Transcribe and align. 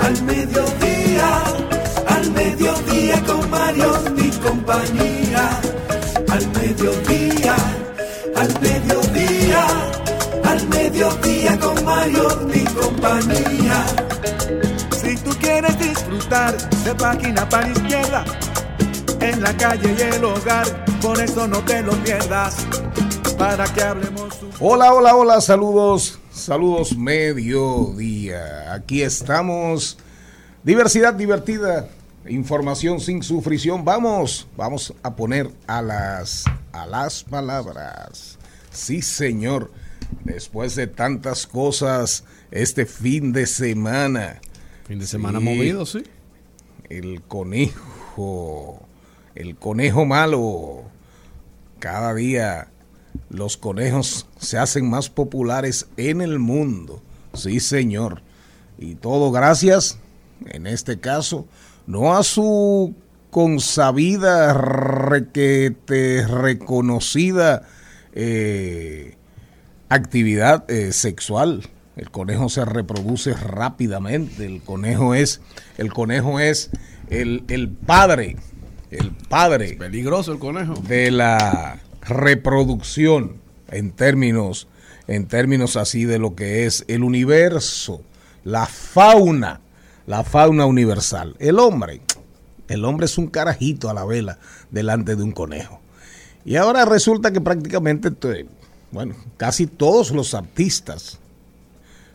al 0.00 0.22
mediodía, 0.22 1.42
al 2.08 2.30
mediodía 2.32 3.22
con 3.24 3.50
Mario 3.50 3.92
y 4.16 4.30
compañía. 4.30 5.60
Al 6.30 6.46
mediodía, 6.52 7.56
al 8.36 8.60
mediodía, 8.60 9.66
al 10.44 10.68
mediodía 10.68 11.58
con 11.58 11.84
Mario 11.84 12.48
y 12.54 12.64
compañía. 12.64 13.84
Si 15.02 15.16
tú 15.16 15.30
quieres 15.40 15.78
disfrutar 15.78 16.56
de 16.84 16.94
página 16.94 17.48
para 17.48 17.68
izquierda, 17.68 18.24
en 19.20 19.42
la 19.42 19.56
calle 19.56 19.94
y 19.98 20.02
el 20.14 20.24
hogar, 20.24 20.84
por 21.00 21.20
eso 21.20 21.46
no 21.46 21.58
te 21.58 21.82
lo 21.82 21.92
pierdas, 22.02 22.56
para 23.42 23.64
que 23.64 23.82
hablemos. 23.82 24.38
Hola, 24.60 24.94
hola, 24.94 25.16
hola, 25.16 25.40
saludos, 25.40 26.20
saludos 26.30 26.96
mediodía. 26.96 28.72
Aquí 28.72 29.02
estamos, 29.02 29.98
diversidad 30.62 31.12
divertida, 31.14 31.88
información 32.28 33.00
sin 33.00 33.20
sufrición. 33.24 33.84
Vamos, 33.84 34.46
vamos 34.56 34.94
a 35.02 35.16
poner 35.16 35.50
a 35.66 35.82
las, 35.82 36.44
a 36.70 36.86
las 36.86 37.24
palabras. 37.24 38.38
Sí, 38.70 39.02
señor, 39.02 39.72
después 40.22 40.76
de 40.76 40.86
tantas 40.86 41.48
cosas 41.48 42.22
este 42.52 42.86
fin 42.86 43.32
de 43.32 43.46
semana. 43.46 44.40
Fin 44.86 45.00
de 45.00 45.06
semana 45.06 45.40
movido, 45.40 45.84
sí. 45.84 46.04
El 46.88 47.22
conejo 47.22 48.86
el 49.34 49.56
conejo 49.56 50.04
malo. 50.04 50.84
Cada 51.80 52.14
día 52.14 52.68
los 53.30 53.56
conejos 53.56 54.26
se 54.38 54.58
hacen 54.58 54.88
más 54.88 55.08
populares 55.08 55.88
en 55.96 56.20
el 56.20 56.38
mundo. 56.38 57.02
Sí, 57.34 57.60
señor. 57.60 58.22
Y 58.78 58.94
todo 58.94 59.30
gracias, 59.30 59.98
en 60.46 60.66
este 60.66 61.00
caso, 61.00 61.46
no 61.86 62.16
a 62.16 62.22
su 62.22 62.94
consabida, 63.30 64.52
requete, 64.54 66.26
reconocida 66.26 67.62
eh, 68.12 69.16
actividad 69.88 70.70
eh, 70.70 70.92
sexual. 70.92 71.62
El 71.96 72.10
conejo 72.10 72.48
se 72.48 72.64
reproduce 72.64 73.34
rápidamente. 73.34 74.46
El 74.46 74.62
conejo 74.62 75.14
es, 75.14 75.40
el 75.78 75.92
conejo 75.92 76.40
es 76.40 76.70
el, 77.08 77.44
el 77.48 77.68
padre 77.68 78.36
el 78.92 79.10
padre. 79.10 79.74
peligroso 79.74 80.32
el 80.32 80.38
conejo. 80.38 80.74
De 80.74 81.10
la 81.10 81.78
reproducción 82.02 83.40
en 83.68 83.92
términos, 83.92 84.68
en 85.06 85.26
términos 85.26 85.76
así 85.76 86.04
de 86.04 86.18
lo 86.18 86.34
que 86.34 86.66
es 86.66 86.84
el 86.88 87.02
universo, 87.02 88.02
la 88.44 88.66
fauna, 88.66 89.60
la 90.06 90.24
fauna 90.24 90.66
universal. 90.66 91.36
El 91.38 91.58
hombre, 91.58 92.02
el 92.68 92.84
hombre 92.84 93.06
es 93.06 93.18
un 93.18 93.28
carajito 93.28 93.88
a 93.88 93.94
la 93.94 94.04
vela 94.04 94.38
delante 94.70 95.16
de 95.16 95.22
un 95.22 95.32
conejo. 95.32 95.80
Y 96.44 96.56
ahora 96.56 96.84
resulta 96.84 97.32
que 97.32 97.40
prácticamente, 97.40 98.10
bueno, 98.90 99.14
casi 99.36 99.66
todos 99.66 100.10
los 100.10 100.34
artistas 100.34 101.20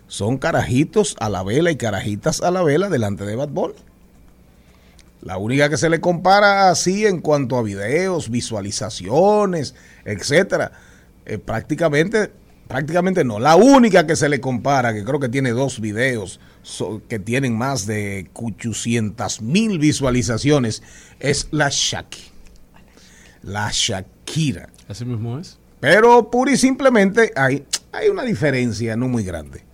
son 0.07 0.37
carajitos 0.37 1.15
a 1.19 1.29
la 1.29 1.43
vela 1.43 1.71
y 1.71 1.77
carajitas 1.77 2.41
a 2.41 2.51
la 2.51 2.63
vela 2.63 2.89
delante 2.89 3.25
de 3.25 3.35
Bad. 3.35 3.49
La 5.22 5.38
única 5.38 5.69
que 5.69 5.78
se 5.78 5.89
le 5.89 6.00
compara 6.00 6.69
así 6.69 7.05
en 7.05 7.22
cuanto 7.22 7.57
a 7.57 7.63
videos, 7.63 8.29
visualizaciones, 8.29 9.75
etcétera, 10.05 10.72
eh, 11.25 11.38
prácticamente, 11.38 12.31
prácticamente 12.67 13.23
no. 13.23 13.39
La 13.39 13.55
única 13.55 14.05
que 14.05 14.16
se 14.16 14.29
le 14.29 14.39
compara, 14.39 14.94
que 14.94 15.03
creo 15.03 15.19
que 15.19 15.29
tiene 15.29 15.51
dos 15.51 15.79
videos 15.79 16.39
que 17.07 17.19
tienen 17.19 17.57
más 17.57 17.85
de 17.88 18.29
800 18.33 19.41
mil 19.41 19.79
visualizaciones, 19.79 20.83
es 21.19 21.47
la 21.51 21.69
Shaki. 21.72 22.31
La 23.44 23.69
Shakira. 23.72 24.69
Así 24.88 25.05
mismo 25.05 25.39
es. 25.39 25.57
Pero 25.79 26.29
pura 26.29 26.51
y 26.51 26.57
simplemente 26.57 27.31
hay, 27.35 27.66
hay 27.91 28.09
una 28.09 28.23
diferencia 28.23 28.95
no 28.95 29.07
muy 29.07 29.23
grande 29.23 29.66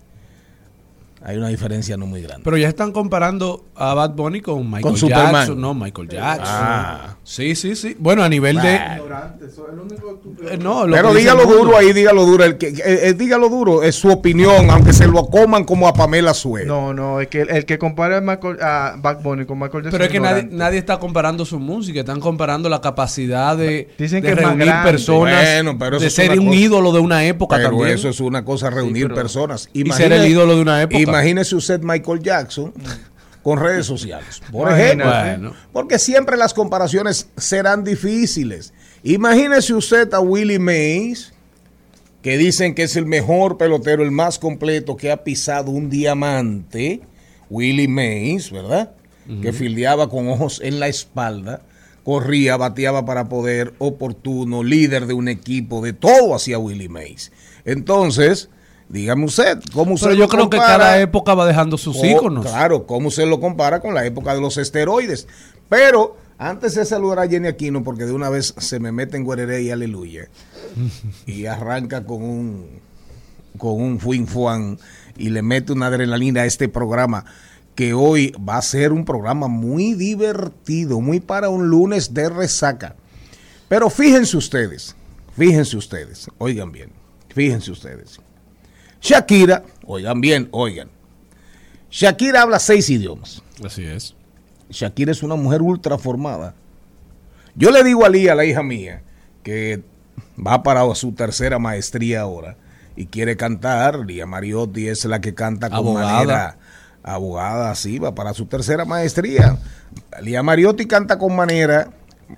hay 1.26 1.38
una 1.38 1.48
diferencia 1.48 1.96
no 1.96 2.06
muy 2.06 2.20
grande. 2.20 2.42
Pero 2.44 2.58
ya 2.58 2.68
están 2.68 2.92
comparando 2.92 3.64
a 3.74 3.94
Bad 3.94 4.10
Bunny 4.10 4.42
con 4.42 4.70
Michael 4.70 4.94
Jackson. 4.94 5.58
No, 5.58 5.72
Michael 5.72 6.08
Jackson. 6.08 6.46
Ah. 6.46 7.16
Sí, 7.24 7.54
sí, 7.54 7.74
sí. 7.76 7.96
Bueno, 7.98 8.22
a 8.22 8.28
nivel 8.28 8.60
de. 8.60 8.74
Eh, 8.74 10.58
no, 10.60 10.84
Pero 10.90 11.14
dígalo 11.14 11.46
duro 11.46 11.78
ahí, 11.78 11.94
dígalo 11.94 12.26
duro. 12.26 12.44
El 12.44 12.58
que, 12.58 12.68
eh, 12.68 12.74
eh, 12.84 13.14
dígalo 13.14 13.48
duro, 13.48 13.82
es 13.82 13.94
su 13.94 14.10
opinión, 14.10 14.68
aunque 14.68 14.92
se 14.92 15.06
lo 15.06 15.24
coman 15.28 15.64
como 15.64 15.88
a 15.88 15.94
Pamela 15.94 16.34
Sue. 16.34 16.66
No, 16.66 16.92
no, 16.92 17.22
es 17.22 17.28
que 17.28 17.40
el, 17.40 17.64
que 17.64 17.78
compara 17.78 18.18
a, 18.18 18.96
Bad 18.98 19.22
Bunny 19.22 19.46
con 19.46 19.58
Michael 19.58 19.84
Jackson. 19.84 19.92
Pero 19.92 20.04
es 20.04 20.10
que 20.10 20.20
nadie, 20.20 20.46
nadie, 20.50 20.78
está 20.78 20.98
comparando 20.98 21.46
su 21.46 21.58
música, 21.58 22.00
están 22.00 22.20
comparando 22.20 22.68
la 22.68 22.82
capacidad 22.82 23.56
de, 23.56 23.88
Dicen 23.96 24.22
que 24.22 24.34
reunir 24.34 24.70
personas, 24.84 25.64
de 25.98 26.10
ser 26.10 26.38
un 26.38 26.52
ídolo 26.52 26.92
de 26.92 27.00
una 27.00 27.24
época 27.24 27.56
pero 27.56 27.70
también. 27.70 27.92
eso 27.92 28.10
es 28.10 28.20
una 28.20 28.44
cosa, 28.44 28.68
reunir 28.68 29.14
personas. 29.14 29.70
y 29.72 29.90
ser 29.90 30.12
el 30.12 30.26
ídolo 30.26 30.54
de 30.56 30.60
una 30.60 30.82
época. 30.82 31.13
Imagínese 31.14 31.54
usted 31.54 31.80
Michael 31.80 32.20
Jackson 32.20 32.72
con 33.44 33.60
redes 33.60 33.86
sociales. 33.86 34.42
Por 34.50 34.72
ejemplo, 34.72 35.54
porque 35.72 36.00
siempre 36.00 36.36
las 36.36 36.52
comparaciones 36.52 37.28
serán 37.36 37.84
difíciles. 37.84 38.72
Imagínese 39.04 39.74
usted 39.74 40.12
a 40.12 40.18
Willie 40.18 40.58
Mays, 40.58 41.32
que 42.20 42.36
dicen 42.36 42.74
que 42.74 42.82
es 42.82 42.96
el 42.96 43.06
mejor 43.06 43.58
pelotero, 43.58 44.02
el 44.02 44.10
más 44.10 44.40
completo 44.40 44.96
que 44.96 45.12
ha 45.12 45.22
pisado 45.22 45.70
un 45.70 45.88
diamante. 45.88 47.02
Willie 47.48 47.86
Mays, 47.86 48.50
¿verdad? 48.50 48.90
Que 49.40 49.52
fildeaba 49.52 50.08
con 50.10 50.28
ojos 50.28 50.60
en 50.64 50.80
la 50.80 50.88
espalda, 50.88 51.62
corría, 52.02 52.56
bateaba 52.56 53.04
para 53.04 53.28
poder, 53.28 53.72
oportuno, 53.78 54.64
líder 54.64 55.06
de 55.06 55.14
un 55.14 55.28
equipo, 55.28 55.80
de 55.80 55.92
todo 55.92 56.34
hacía 56.34 56.58
Willie 56.58 56.88
Mays. 56.88 57.30
Entonces, 57.64 58.50
Dígame 58.88 59.24
usted, 59.24 59.60
¿cómo 59.72 59.94
usted 59.94 60.08
Pero 60.08 60.18
yo 60.18 60.28
creo 60.28 60.50
que 60.50 60.58
cada 60.58 61.00
época 61.00 61.34
va 61.34 61.46
dejando 61.46 61.78
sus 61.78 62.02
íconos. 62.04 62.46
Claro, 62.46 62.86
¿cómo 62.86 63.10
se 63.10 63.26
lo 63.26 63.40
compara 63.40 63.80
con 63.80 63.94
la 63.94 64.04
época 64.04 64.34
de 64.34 64.40
los 64.40 64.56
esteroides? 64.56 65.26
Pero 65.68 66.16
antes 66.38 66.74
de 66.74 66.84
saludar 66.84 67.20
a 67.20 67.28
Jenny 67.28 67.48
Aquino, 67.48 67.82
porque 67.82 68.04
de 68.04 68.12
una 68.12 68.28
vez 68.28 68.54
se 68.58 68.80
me 68.80 68.92
mete 68.92 69.16
en 69.16 69.26
Guerrero 69.26 69.58
y 69.58 69.70
aleluya, 69.70 70.28
y 71.26 71.46
arranca 71.46 72.04
con 72.04 72.22
un 72.22 72.84
con 73.58 73.80
un 73.80 74.00
fuin 74.00 74.26
fuan 74.26 74.78
y 75.16 75.30
le 75.30 75.42
mete 75.42 75.72
una 75.72 75.86
adrenalina 75.86 76.42
a 76.42 76.44
este 76.44 76.68
programa 76.68 77.24
que 77.76 77.94
hoy 77.94 78.34
va 78.36 78.56
a 78.56 78.62
ser 78.62 78.92
un 78.92 79.04
programa 79.04 79.48
muy 79.48 79.94
divertido, 79.94 81.00
muy 81.00 81.20
para 81.20 81.48
un 81.48 81.68
lunes 81.68 82.14
de 82.14 82.28
resaca. 82.28 82.96
Pero 83.68 83.90
fíjense 83.90 84.36
ustedes, 84.36 84.94
fíjense 85.36 85.76
ustedes, 85.76 86.28
oigan 86.38 86.72
bien, 86.72 86.90
fíjense 87.28 87.70
ustedes. 87.72 88.20
Shakira, 89.04 89.62
oigan 89.84 90.22
bien, 90.22 90.48
oigan. 90.50 90.88
Shakira 91.90 92.40
habla 92.40 92.58
seis 92.58 92.88
idiomas. 92.88 93.42
Así 93.62 93.84
es. 93.84 94.14
Shakira 94.70 95.12
es 95.12 95.22
una 95.22 95.34
mujer 95.34 95.60
ultra 95.60 95.98
formada. 95.98 96.54
Yo 97.54 97.70
le 97.70 97.84
digo 97.84 98.06
a 98.06 98.08
Lía, 98.08 98.34
la 98.34 98.46
hija 98.46 98.62
mía, 98.62 99.02
que 99.42 99.82
va 100.34 100.62
para 100.62 100.82
su 100.94 101.12
tercera 101.12 101.58
maestría 101.58 102.22
ahora 102.22 102.56
y 102.96 103.04
quiere 103.04 103.36
cantar. 103.36 104.06
Lía 104.06 104.24
Mariotti 104.24 104.88
es 104.88 105.04
la 105.04 105.20
que 105.20 105.34
canta 105.34 105.68
con 105.68 105.92
manera, 105.92 106.56
abogada, 107.02 107.74
sí, 107.74 107.98
va 107.98 108.14
para 108.14 108.32
su 108.32 108.46
tercera 108.46 108.86
maestría. 108.86 109.58
Lía 110.22 110.42
Mariotti 110.42 110.86
canta 110.86 111.18
con 111.18 111.36
manera. 111.36 111.90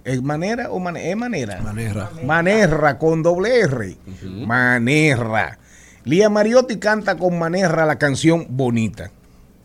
¿Es 0.03 0.21
manera 0.21 0.73
o 0.73 0.81
manera? 0.81 1.09
¿Es 1.09 1.17
manera? 1.17 1.61
Manera. 1.61 2.11
Manera 2.25 2.99
con 2.99 3.23
doble 3.23 3.61
R. 3.61 3.97
Manera. 4.45 5.61
Lía 6.06 6.31
Mariotti 6.31 6.76
canta 6.76 7.17
con 7.17 7.37
manera 7.37 7.85
la 7.85 7.99
canción 7.99 8.47
Bonita. 8.50 9.11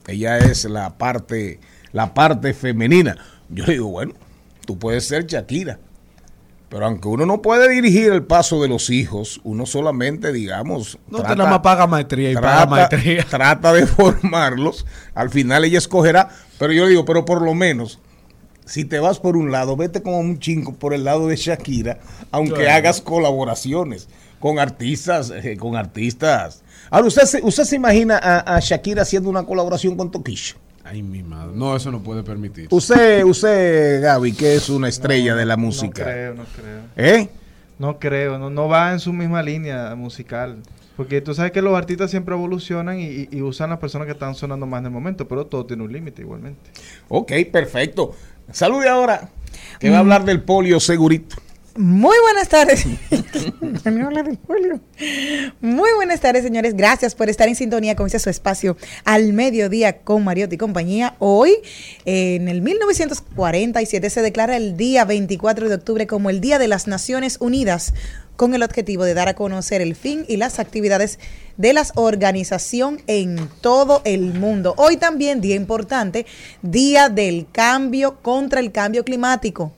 Ella 0.08 0.40
es 0.40 0.66
la 0.66 0.98
parte, 0.98 1.60
la 1.92 2.16
parte 2.16 2.56
femenina. 2.56 3.16
Yo 3.50 3.64
digo, 3.66 3.90
bueno, 3.90 4.14
tú 4.66 4.80
puedes 4.80 5.06
ser 5.06 5.28
Shakira. 5.28 5.78
Pero 6.68 6.88
aunque 6.88 7.08
uno 7.10 7.28
no 7.28 7.44
puede 7.44 7.70
dirigir 7.70 8.12
el 8.12 8.24
paso 8.24 8.60
de 8.60 8.70
los 8.70 8.90
hijos, 8.90 9.40
uno 9.44 9.68
solamente, 9.68 10.34
digamos, 10.34 10.98
no 11.12 11.20
trata, 11.20 11.36
nada 11.36 11.50
más 11.52 11.60
paga 11.60 11.86
maestría 11.86 12.32
y 12.32 12.34
trata, 12.34 12.48
paga 12.48 12.66
maestría. 12.66 13.24
Trata 13.30 13.74
de 13.74 13.86
formarlos. 13.86 14.88
Al 15.14 15.30
final 15.30 15.64
ella 15.64 15.78
escogerá. 15.78 16.30
Pero 16.58 16.74
yo 16.74 16.88
digo, 16.88 17.06
pero 17.06 17.24
por 17.24 17.44
lo 17.44 17.54
menos, 17.54 18.00
si 18.66 18.84
te 18.84 19.00
vas 19.00 19.20
por 19.20 19.38
un 19.38 19.52
lado, 19.52 19.78
vete 19.78 20.02
como 20.02 20.18
un 20.18 20.40
chingo 20.40 20.74
por 20.74 20.96
el 20.96 21.04
lado 21.04 21.28
de 21.28 21.36
Shakira, 21.36 22.00
aunque 22.32 22.68
hagas 22.68 23.00
colaboraciones 23.00 24.08
con 24.42 24.60
artistas, 24.60 25.32
eh, 25.32 25.56
con 25.56 25.78
artistas. 25.78 26.64
Ahora, 26.90 27.08
¿usted 27.08 27.24
se, 27.24 27.42
usted 27.42 27.64
se 27.64 27.78
imagina 27.78 28.18
a, 28.22 28.58
a 28.58 28.60
Shakira 28.60 29.04
haciendo 29.04 29.30
una 29.30 29.44
colaboración 29.44 29.96
con 29.96 30.12
Toquillo? 30.12 30.56
Ay, 30.84 31.04
mi 31.04 31.24
madre. 31.24 31.54
No, 31.56 31.76
eso 31.76 31.92
no 31.92 32.02
puede 32.02 32.24
permitir. 32.24 32.68
Usted, 32.72 33.24
usted, 33.24 34.02
Gaby, 34.02 34.34
que 34.34 34.56
es 34.56 34.68
una 34.68 34.90
estrella 34.90 35.36
de 35.36 35.46
la 35.46 35.56
música. 35.56 36.04
No 36.04 36.10
creo, 36.12 36.34
no 36.34 36.44
creo. 36.56 36.82
¿Eh? 36.98 37.30
No 37.80 38.00
creo, 38.00 38.38
no, 38.38 38.50
no 38.50 38.68
va 38.68 38.92
en 38.92 39.00
su 39.00 39.14
misma 39.14 39.42
línea 39.42 39.96
musical. 39.96 40.58
Porque 40.98 41.22
tú 41.22 41.34
sabes 41.34 41.52
que 41.52 41.62
los 41.62 41.78
artistas 41.78 42.12
siempre 42.12 42.36
evolucionan 42.36 43.00
y, 43.00 43.30
y 43.32 43.42
usan 43.42 43.70
las 43.70 43.80
personas 43.80 44.08
que 44.08 44.12
están 44.12 44.36
sonando 44.36 44.66
más 44.66 44.80
en 44.80 44.88
el 44.88 44.92
momento, 44.92 45.28
pero 45.28 45.46
todo 45.46 45.66
tiene 45.66 45.84
un 45.84 45.94
límite 45.94 46.24
igualmente. 46.24 46.72
Ok, 47.08 47.32
perfecto. 47.52 48.16
Salude 48.52 48.90
ahora, 48.90 49.30
que 49.80 49.90
va 49.90 49.98
a 49.98 50.00
hablar 50.00 50.26
del 50.26 50.42
polio 50.42 50.80
segurito. 50.80 51.38
Muy 51.76 52.18
buenas 52.22 52.50
tardes. 52.50 52.86
Muy 55.62 55.90
buenas 55.96 56.20
tardes, 56.20 56.44
señores. 56.44 56.76
Gracias 56.76 57.16
por 57.16 57.30
estar 57.30 57.48
en 57.48 57.56
sintonía 57.56 57.96
con 57.96 58.08
este 58.08 58.20
su 58.20 58.30
espacio 58.30 58.76
al 59.06 59.32
mediodía 59.32 60.00
con 60.00 60.26
Mariotti 60.26 60.56
y 60.56 60.58
compañía. 60.58 61.16
Hoy, 61.20 61.54
en 62.04 62.50
el 62.50 62.62
1947, 62.62 64.10
se 64.10 64.22
declara 64.22 64.58
el 64.58 64.76
día 64.76 65.06
24 65.06 65.70
de 65.70 65.76
octubre 65.76 66.08
como 66.08 66.30
el 66.30 66.42
Día 66.42 66.60
de 66.60 66.68
las 66.68 66.88
Naciones 66.88 67.38
Unidas 67.40 67.94
con 68.36 68.54
el 68.54 68.64
objetivo 68.64 69.06
de 69.06 69.14
dar 69.14 69.30
a 69.30 69.36
conocer 69.36 69.82
el 69.82 69.96
fin 69.96 70.26
y 70.28 70.38
las 70.38 70.60
actividades 70.60 71.20
de 71.56 71.74
la 71.74 71.86
organización 71.96 73.02
en 73.08 73.50
todo 73.62 74.02
el 74.04 74.34
mundo. 74.34 74.74
Hoy 74.78 74.98
también, 74.98 75.40
día 75.40 75.56
importante, 75.56 76.26
Día 76.62 77.08
del 77.08 77.48
Cambio 77.52 78.22
contra 78.22 78.60
el 78.60 78.72
Cambio 78.72 79.06
Climático. 79.06 79.74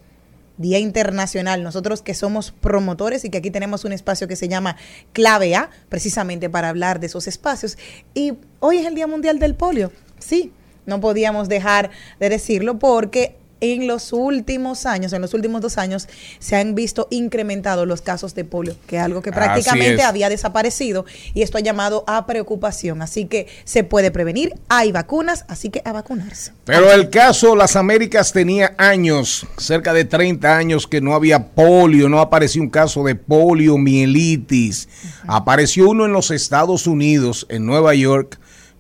Día 0.58 0.80
Internacional, 0.80 1.64
nosotros 1.64 2.02
que 2.02 2.14
somos 2.14 2.52
promotores 2.52 3.26
y 3.26 3.30
que 3.30 3.40
aquí 3.40 3.52
tenemos 3.52 3.86
un 3.86 3.94
espacio 3.94 4.28
que 4.28 4.36
se 4.36 4.48
llama 4.48 4.76
Clave 5.12 5.56
A, 5.56 5.70
precisamente 5.90 6.50
para 6.50 6.70
hablar 6.70 7.00
de 7.00 7.08
esos 7.08 7.28
espacios. 7.28 7.78
Y 8.14 8.34
hoy 8.60 8.78
es 8.78 8.86
el 8.86 8.96
Día 8.96 9.08
Mundial 9.08 9.40
del 9.40 9.56
Polio, 9.56 9.92
sí, 10.20 10.52
no 10.86 11.00
podíamos 11.00 11.50
dejar 11.50 11.92
de 12.20 12.30
decirlo 12.30 12.78
porque 12.80 13.38
en 13.64 13.88
los 13.88 14.12
últimos 14.12 14.86
años, 14.86 15.14
en 15.14 15.22
los 15.22 15.34
últimos 15.34 15.62
dos 15.62 15.78
años, 15.78 16.10
se 16.40 16.58
han 16.58 16.76
visto 16.76 17.08
incrementados 17.12 17.88
los 17.88 18.02
casos 18.02 18.36
de 18.36 18.44
polio, 18.44 18.76
que 18.88 18.98
es 18.98 19.02
algo 19.02 19.22
que 19.22 19.32
prácticamente 19.32 20.04
había 20.04 20.28
desaparecido 20.28 21.06
y 21.34 21.44
esto 21.44 21.58
ha 21.58 21.62
llamado 21.62 22.04
a 22.06 22.26
preocupación. 22.26 23.02
Así 23.02 23.24
que 23.24 23.48
se 23.64 23.86
puede 23.86 24.12
prevenir, 24.12 24.54
hay 24.68 24.92
vacunas, 24.92 25.46
así 25.48 25.70
que 25.70 25.82
a 25.86 25.94
vacunarse. 25.94 26.52
Pero 26.66 26.92
el 26.92 27.10
caso 27.10 27.56
Las 27.56 27.78
Américas 27.78 28.34
tenía 28.34 28.76
años, 28.78 29.48
cerca 29.58 29.94
de 29.94 30.04
30 30.04 30.58
años 30.58 30.86
que 30.86 31.00
no 31.00 31.16
había 31.16 31.48
polio, 31.48 32.10
no 32.10 32.20
apareció 32.20 32.62
un 32.62 32.70
caso 32.70 33.06
de 33.06 33.16
poliomielitis. 33.16 34.90
Apareció 35.26 35.90
uno 35.90 36.06
en 36.06 36.12
los 36.12 36.32
Estados 36.32 36.86
Unidos, 36.86 37.46
en 37.48 37.66
Nueva 37.66 37.96
York, 37.96 38.40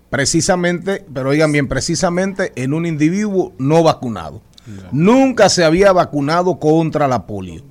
precisamente, 0.09 1.05
pero 1.13 1.29
oigan 1.29 1.53
bien, 1.53 1.69
precisamente 1.69 2.51
en 2.55 2.73
un 2.73 2.85
individuo 2.85 3.53
no 3.57 3.81
vacunado. 3.81 4.41
Nunca 4.91 5.49
se 5.49 5.63
había 5.63 5.91
vacunado 5.91 6.59
contra 6.59 7.07
la 7.07 7.25
polio. 7.25 7.63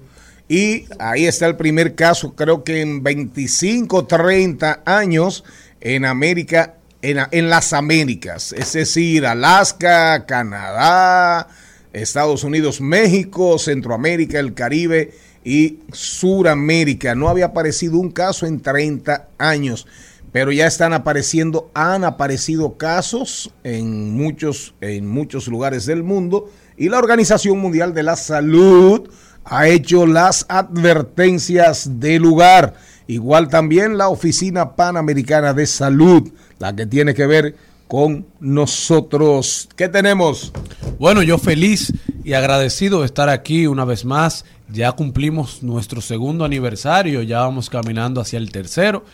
Y 0.48 0.84
ahí 0.98 1.26
está 1.26 1.46
el 1.46 1.56
primer 1.56 1.94
caso, 1.94 2.34
creo 2.34 2.62
que 2.62 2.82
en 2.82 3.02
25, 3.02 4.06
30 4.06 4.82
años 4.84 5.44
en 5.80 6.04
América, 6.04 6.74
en, 7.00 7.18
en 7.30 7.48
las 7.48 7.72
Américas, 7.72 8.52
es 8.52 8.72
decir, 8.74 9.24
Alaska, 9.24 10.26
Canadá, 10.26 11.48
Estados 11.92 12.44
Unidos, 12.44 12.80
México, 12.80 13.58
Centroamérica, 13.58 14.38
el 14.40 14.54
Caribe 14.54 15.12
y 15.44 15.78
Suramérica. 15.92 17.14
No 17.14 17.28
había 17.28 17.46
aparecido 17.46 17.98
un 17.98 18.10
caso 18.10 18.46
en 18.46 18.60
30 18.60 19.28
años, 19.38 19.86
pero 20.32 20.52
ya 20.52 20.66
están 20.66 20.92
apareciendo, 20.92 21.70
han 21.74 22.04
aparecido 22.04 22.76
casos 22.76 23.52
en 23.64 24.12
muchos, 24.12 24.74
en 24.80 25.06
muchos 25.06 25.48
lugares 25.48 25.86
del 25.86 26.02
mundo 26.02 26.50
y 26.82 26.88
la 26.88 26.98
Organización 26.98 27.60
Mundial 27.60 27.94
de 27.94 28.02
la 28.02 28.16
Salud 28.16 29.08
ha 29.44 29.68
hecho 29.68 30.04
las 30.04 30.44
advertencias 30.48 32.00
de 32.00 32.18
lugar. 32.18 32.74
Igual 33.06 33.48
también 33.48 33.96
la 33.96 34.08
Oficina 34.08 34.74
Panamericana 34.74 35.54
de 35.54 35.64
Salud, 35.66 36.28
la 36.58 36.74
que 36.74 36.86
tiene 36.86 37.14
que 37.14 37.24
ver 37.24 37.54
con 37.86 38.26
nosotros. 38.40 39.68
¿Qué 39.76 39.88
tenemos? 39.88 40.52
Bueno, 40.98 41.22
yo 41.22 41.38
feliz 41.38 41.92
y 42.24 42.32
agradecido 42.32 43.02
de 43.02 43.06
estar 43.06 43.28
aquí 43.28 43.68
una 43.68 43.84
vez 43.84 44.04
más. 44.04 44.44
Ya 44.68 44.90
cumplimos 44.90 45.62
nuestro 45.62 46.00
segundo 46.00 46.44
aniversario, 46.44 47.22
ya 47.22 47.42
vamos 47.42 47.70
caminando 47.70 48.20
hacia 48.20 48.40
el 48.40 48.50
tercero. 48.50 49.04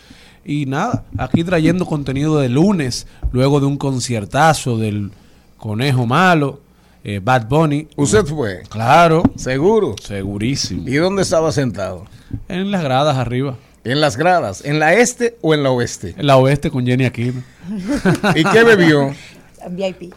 Y 0.43 0.65
nada, 0.65 1.05
aquí 1.19 1.43
trayendo 1.43 1.85
contenido 1.85 2.39
de 2.39 2.49
lunes, 2.49 3.05
luego 3.31 3.59
de 3.59 3.67
un 3.67 3.77
conciertazo 3.77 4.79
del 4.79 5.11
Conejo 5.57 6.07
Malo, 6.07 6.61
eh, 7.03 7.19
Bad 7.23 7.47
Bunny. 7.47 7.87
¿Usted 7.95 8.25
fue? 8.25 8.63
Claro. 8.69 9.23
¿Seguro? 9.35 9.95
Segurísimo. 10.01 10.87
¿Y 10.87 10.95
dónde 10.95 11.21
estaba 11.21 11.51
sentado? 11.51 12.05
En 12.47 12.71
las 12.71 12.83
gradas 12.83 13.17
arriba. 13.17 13.55
¿En 13.83 14.01
las 14.01 14.17
gradas? 14.17 14.63
¿En 14.65 14.79
la 14.79 14.93
este 14.93 15.37
o 15.41 15.53
en 15.53 15.63
la 15.63 15.71
oeste? 15.71 16.13
En 16.17 16.27
la 16.27 16.37
oeste 16.37 16.69
con 16.69 16.85
Jenny 16.85 17.05
Aquino. 17.05 17.41
¿Y 18.35 18.43
qué 18.43 18.63
bebió? 18.63 19.13
VIP. 19.69 20.13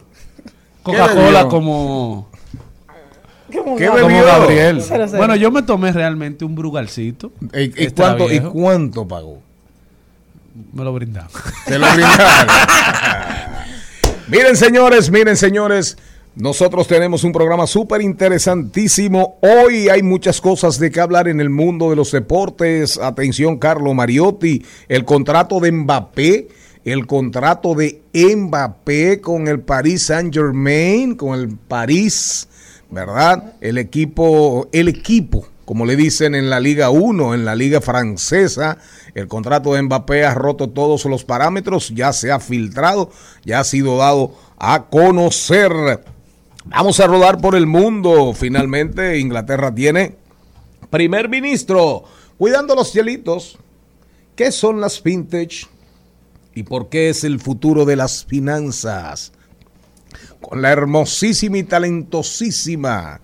Coca-Cola 0.83 1.47
como... 1.47 2.29
¿Qué 3.49 3.89
bebió? 3.89 4.25
Gabriel. 4.25 4.83
Bueno, 5.15 5.35
yo 5.35 5.51
me 5.51 5.61
tomé 5.61 5.91
realmente 5.91 6.43
un 6.43 6.55
brugalcito. 6.55 7.31
¿Y, 7.53 7.59
y 7.59 7.73
este 7.85 7.93
cuánto, 7.93 8.31
¿y 8.31 8.39
cuánto 8.39 9.07
pagó? 9.07 9.41
Me 10.73 10.83
lo 10.83 10.91
brindaron. 10.93 11.29
Se 11.65 11.77
lo 11.77 11.85
brindaron. 11.87 12.47
miren, 14.27 14.57
señores, 14.57 15.11
miren, 15.11 15.37
señores. 15.37 15.97
Nosotros 16.35 16.87
tenemos 16.87 17.23
un 17.23 17.31
programa 17.31 17.67
súper 17.67 18.01
interesantísimo. 18.01 19.37
Hoy 19.41 19.89
hay 19.89 20.01
muchas 20.01 20.41
cosas 20.41 20.79
de 20.79 20.89
qué 20.89 20.99
hablar 20.99 21.27
en 21.27 21.39
el 21.39 21.51
mundo 21.51 21.91
de 21.91 21.95
los 21.95 22.11
deportes. 22.11 22.97
Atención, 22.97 23.59
Carlo 23.59 23.93
Mariotti, 23.93 24.65
el 24.87 25.05
contrato 25.05 25.59
de 25.59 25.71
Mbappé, 25.71 26.47
el 26.85 27.05
contrato 27.05 27.75
de 27.75 28.01
Mbappé 28.13 29.21
con 29.21 29.47
el 29.47 29.59
Paris 29.59 30.07
Saint 30.07 30.33
Germain, 30.33 31.13
con 31.13 31.39
el 31.39 31.49
París, 31.55 32.47
¿verdad? 32.89 33.53
El 33.61 33.77
equipo, 33.77 34.69
el 34.71 34.87
equipo, 34.87 35.47
como 35.65 35.85
le 35.85 35.95
dicen 35.95 36.33
en 36.33 36.49
la 36.49 36.59
Liga 36.59 36.89
1, 36.89 37.35
en 37.35 37.45
la 37.45 37.53
Liga 37.53 37.79
Francesa, 37.79 38.79
el 39.13 39.27
contrato 39.27 39.75
de 39.75 39.83
Mbappé 39.83 40.25
ha 40.25 40.33
roto 40.33 40.71
todos 40.71 41.05
los 41.05 41.25
parámetros, 41.25 41.89
ya 41.89 42.11
se 42.11 42.31
ha 42.31 42.39
filtrado, 42.39 43.11
ya 43.45 43.59
ha 43.59 43.63
sido 43.63 43.97
dado 43.97 44.33
a 44.57 44.85
conocer. 44.89 45.71
Vamos 46.65 46.99
a 47.01 47.07
rodar 47.07 47.41
por 47.41 47.55
el 47.55 47.67
mundo. 47.67 48.33
Finalmente, 48.33 49.19
Inglaterra 49.19 49.73
tiene 49.73 50.15
primer 50.89 51.27
ministro 51.27 52.05
cuidando 52.37 52.73
los 52.73 52.91
cielitos. 52.91 53.57
¿Qué 54.35 54.51
son 54.51 54.79
las 54.79 55.01
fintech? 55.01 55.67
¿Y 56.55 56.63
por 56.63 56.89
qué 56.89 57.09
es 57.09 57.23
el 57.23 57.39
futuro 57.39 57.83
de 57.83 57.97
las 57.97 58.25
finanzas? 58.25 59.33
Con 60.39 60.61
la 60.61 60.71
hermosísima 60.71 61.57
y 61.57 61.63
talentosísima 61.63 63.19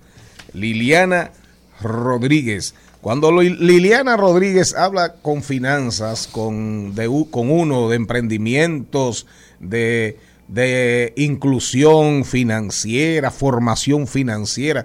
Liliana 0.52 1.32
Rodríguez. 1.80 2.74
Cuando 3.00 3.32
Liliana 3.32 4.18
Rodríguez 4.18 4.74
habla 4.74 5.14
con 5.14 5.42
finanzas, 5.42 6.26
con, 6.26 6.94
con 7.30 7.50
uno 7.50 7.88
de 7.88 7.96
emprendimientos, 7.96 9.26
de 9.58 10.18
de 10.50 11.12
inclusión 11.16 12.24
financiera, 12.24 13.30
formación 13.30 14.06
financiera, 14.06 14.84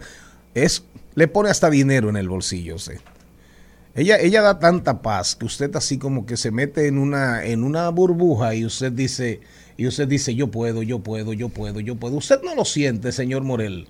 es, 0.54 0.84
le 1.16 1.28
pone 1.28 1.50
hasta 1.50 1.70
dinero 1.70 2.10
en 2.10 2.18
el 2.18 2.30
bolsillo. 2.30 2.76
Ella, 3.96 4.20
ella 4.20 4.42
da 4.42 4.60
tanta 4.60 5.02
paz 5.02 5.36
que 5.36 5.46
usted 5.46 5.76
así 5.76 5.98
como 5.98 6.26
que 6.26 6.38
se 6.38 6.52
mete 6.52 6.88
en 6.88 6.98
una, 6.98 7.46
en 7.46 7.64
una 7.64 7.90
burbuja 7.90 8.54
y 8.54 8.66
usted 8.66 8.92
dice, 8.92 9.40
y 9.78 9.88
usted 9.88 10.08
dice, 10.08 10.36
yo 10.36 10.52
puedo, 10.52 10.84
yo 10.84 11.00
puedo, 11.00 11.34
yo 11.34 11.50
puedo, 11.50 11.80
yo 11.80 11.96
puedo. 11.96 12.18
Usted 12.18 12.42
no 12.44 12.56
lo 12.56 12.66
siente, 12.66 13.12
señor 13.12 13.44
Morel. 13.44 13.88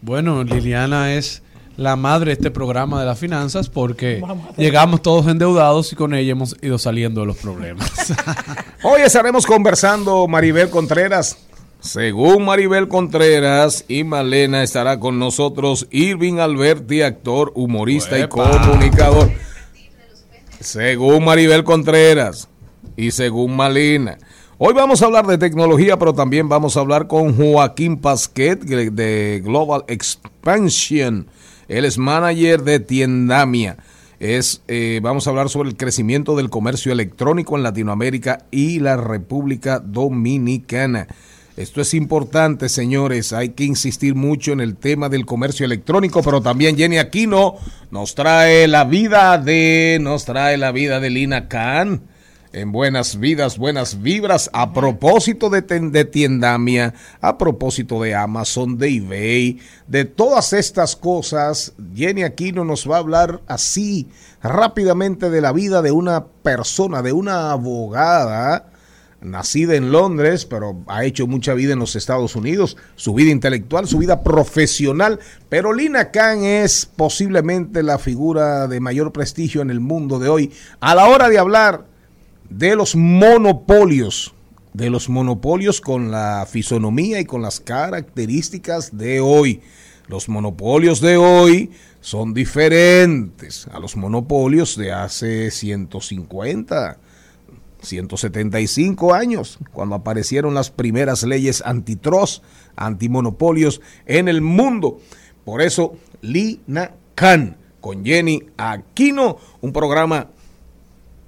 Bueno, 0.00 0.44
Liliana 0.44 1.14
es 1.14 1.42
la 1.78 1.94
madre 1.94 2.26
de 2.26 2.32
este 2.32 2.50
programa 2.50 2.98
de 2.98 3.06
las 3.06 3.18
finanzas 3.18 3.68
porque 3.68 4.20
llegamos 4.56 5.00
todos 5.00 5.28
endeudados 5.28 5.92
y 5.92 5.96
con 5.96 6.12
ella 6.12 6.32
hemos 6.32 6.56
ido 6.60 6.76
saliendo 6.76 7.20
de 7.20 7.28
los 7.28 7.36
problemas. 7.36 8.12
Hoy 8.82 9.02
estaremos 9.02 9.46
conversando 9.46 10.26
Maribel 10.26 10.70
Contreras. 10.70 11.38
Según 11.78 12.44
Maribel 12.44 12.88
Contreras 12.88 13.84
y 13.86 14.02
Malena 14.02 14.64
estará 14.64 14.98
con 14.98 15.20
nosotros 15.20 15.86
Irving 15.92 16.40
Alberti, 16.40 17.02
actor, 17.02 17.52
humorista 17.54 18.18
y 18.18 18.26
comunicador. 18.26 19.30
Según 20.58 21.24
Maribel 21.24 21.62
Contreras 21.62 22.48
y 22.96 23.12
según 23.12 23.54
Malena. 23.54 24.18
Hoy 24.58 24.74
vamos 24.74 25.00
a 25.00 25.04
hablar 25.04 25.28
de 25.28 25.38
tecnología, 25.38 25.96
pero 25.96 26.12
también 26.12 26.48
vamos 26.48 26.76
a 26.76 26.80
hablar 26.80 27.06
con 27.06 27.36
Joaquín 27.36 27.98
Pasquet 27.98 28.64
de 28.64 29.40
Global 29.44 29.84
Expansion. 29.86 31.28
Él 31.68 31.84
es 31.84 31.98
manager 31.98 32.62
de 32.62 32.80
Tiendamia. 32.80 33.76
Es, 34.18 34.62
eh, 34.66 34.98
vamos 35.02 35.26
a 35.26 35.30
hablar 35.30 35.48
sobre 35.48 35.68
el 35.68 35.76
crecimiento 35.76 36.34
del 36.34 36.50
comercio 36.50 36.90
electrónico 36.90 37.56
en 37.56 37.62
Latinoamérica 37.62 38.46
y 38.50 38.80
la 38.80 38.96
República 38.96 39.78
Dominicana. 39.78 41.06
Esto 41.56 41.80
es 41.80 41.92
importante, 41.94 42.68
señores. 42.68 43.32
Hay 43.32 43.50
que 43.50 43.64
insistir 43.64 44.14
mucho 44.14 44.52
en 44.52 44.60
el 44.60 44.76
tema 44.76 45.08
del 45.08 45.26
comercio 45.26 45.66
electrónico, 45.66 46.22
pero 46.22 46.40
también 46.40 46.76
Jenny 46.76 46.98
Aquino 46.98 47.56
nos 47.90 48.14
trae 48.14 48.66
la 48.66 48.84
vida 48.84 49.38
de, 49.38 49.98
nos 50.00 50.24
trae 50.24 50.56
la 50.56 50.72
vida 50.72 51.00
de 51.00 51.10
Lina 51.10 51.48
Khan 51.48 52.02
en 52.52 52.72
Buenas 52.72 53.18
Vidas, 53.18 53.58
Buenas 53.58 54.02
Vibras, 54.02 54.50
a 54.52 54.72
propósito 54.72 55.50
de, 55.50 55.62
de 55.62 56.04
Tiendamia, 56.04 56.94
a 57.20 57.38
propósito 57.38 58.02
de 58.02 58.14
Amazon, 58.14 58.78
de 58.78 58.96
eBay, 58.96 59.58
de 59.86 60.04
todas 60.04 60.52
estas 60.52 60.96
cosas, 60.96 61.74
Jenny 61.94 62.22
Aquino 62.22 62.64
nos 62.64 62.88
va 62.88 62.96
a 62.96 63.00
hablar 63.00 63.42
así 63.46 64.08
rápidamente 64.42 65.30
de 65.30 65.40
la 65.40 65.52
vida 65.52 65.82
de 65.82 65.90
una 65.90 66.26
persona, 66.26 67.02
de 67.02 67.12
una 67.12 67.50
abogada, 67.50 68.70
nacida 69.20 69.74
en 69.74 69.90
Londres, 69.90 70.44
pero 70.44 70.84
ha 70.86 71.04
hecho 71.04 71.26
mucha 71.26 71.54
vida 71.54 71.72
en 71.72 71.80
los 71.80 71.96
Estados 71.96 72.36
Unidos, 72.36 72.76
su 72.94 73.14
vida 73.14 73.30
intelectual, 73.30 73.88
su 73.88 73.98
vida 73.98 74.22
profesional, 74.22 75.18
pero 75.48 75.72
Lina 75.72 76.12
Khan 76.12 76.44
es 76.44 76.86
posiblemente 76.86 77.82
la 77.82 77.98
figura 77.98 78.68
de 78.68 78.80
mayor 78.80 79.12
prestigio 79.12 79.60
en 79.60 79.70
el 79.70 79.80
mundo 79.80 80.18
de 80.20 80.28
hoy 80.28 80.52
a 80.78 80.94
la 80.94 81.06
hora 81.06 81.28
de 81.28 81.38
hablar 81.38 81.97
de 82.50 82.76
los 82.76 82.96
monopolios, 82.96 84.34
de 84.72 84.90
los 84.90 85.08
monopolios 85.08 85.80
con 85.80 86.10
la 86.10 86.46
fisonomía 86.50 87.20
y 87.20 87.24
con 87.24 87.42
las 87.42 87.60
características 87.60 88.96
de 88.96 89.20
hoy. 89.20 89.60
Los 90.06 90.28
monopolios 90.28 91.00
de 91.00 91.16
hoy 91.18 91.70
son 92.00 92.32
diferentes 92.32 93.66
a 93.68 93.78
los 93.78 93.96
monopolios 93.96 94.76
de 94.76 94.92
hace 94.92 95.50
150, 95.50 96.98
175 97.82 99.14
años, 99.14 99.58
cuando 99.72 99.96
aparecieron 99.96 100.54
las 100.54 100.70
primeras 100.70 101.24
leyes 101.24 101.62
antitrust, 101.64 102.42
antimonopolios 102.76 103.82
en 104.06 104.28
el 104.28 104.40
mundo. 104.40 105.00
Por 105.44 105.60
eso, 105.60 105.96
Lina 106.22 106.92
Khan 107.14 107.56
con 107.80 108.04
Jenny 108.04 108.42
Aquino, 108.56 109.38
un 109.60 109.72
programa 109.72 110.28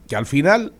que 0.09 0.17
al 0.17 0.27
final 0.27 0.73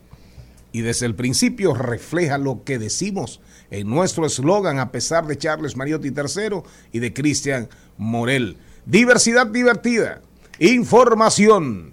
y 0.73 0.83
desde 0.83 1.07
el 1.07 1.15
principio 1.15 1.75
refleja 1.75 2.39
lo 2.39 2.65
que 2.65 2.79
decimos 2.79 3.41
en 3.71 3.89
nuestro 3.89 4.27
eslogan, 4.27 4.79
a 4.79 4.93
pesar 4.93 5.27
de 5.27 5.39
Charles 5.39 5.77
Mariotti 5.77 6.09
III 6.09 6.63
y 6.93 6.99
de 6.99 7.13
Cristian 7.13 7.69
Morel. 7.97 8.57
Diversidad 8.87 9.47
divertida, 9.47 10.23
información 10.59 11.91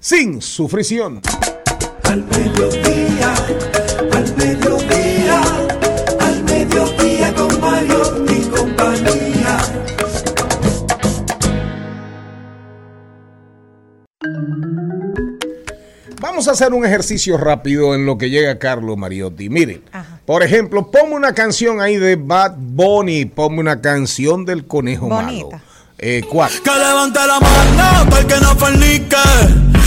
sin 0.00 0.40
sufrición. 0.40 1.20
Al 2.04 2.24
mediodía, 2.24 3.34
al 4.12 4.36
mediodía, 4.36 5.42
al 6.20 6.44
mediodía 6.44 7.34
con 7.34 7.60
Mario 7.60 8.27
Vamos 16.38 16.46
a 16.46 16.52
hacer 16.52 16.72
un 16.72 16.86
ejercicio 16.86 17.36
rápido 17.36 17.96
en 17.96 18.06
lo 18.06 18.16
que 18.16 18.30
llega 18.30 18.60
Carlos 18.60 18.96
Mariotti. 18.96 19.48
Miren, 19.48 19.82
Ajá. 19.90 20.20
por 20.24 20.44
ejemplo, 20.44 20.88
ponme 20.88 21.16
una 21.16 21.34
canción 21.34 21.80
ahí 21.80 21.96
de 21.96 22.14
Bad 22.14 22.52
Bunny, 22.56 23.24
ponme 23.24 23.58
una 23.58 23.80
canción 23.80 24.44
del 24.44 24.64
conejo 24.64 25.08
Bonita. 25.08 25.56
malo. 25.56 25.62
Eh, 25.98 26.22
¿Cuál? 26.30 26.52
Que 26.62 26.70
levante 26.70 27.18
la 27.26 27.40
mano 27.40 28.08
para 28.08 28.20
el 28.20 28.26
que 28.28 28.36
no 28.40 28.54
fornique. 28.54 29.16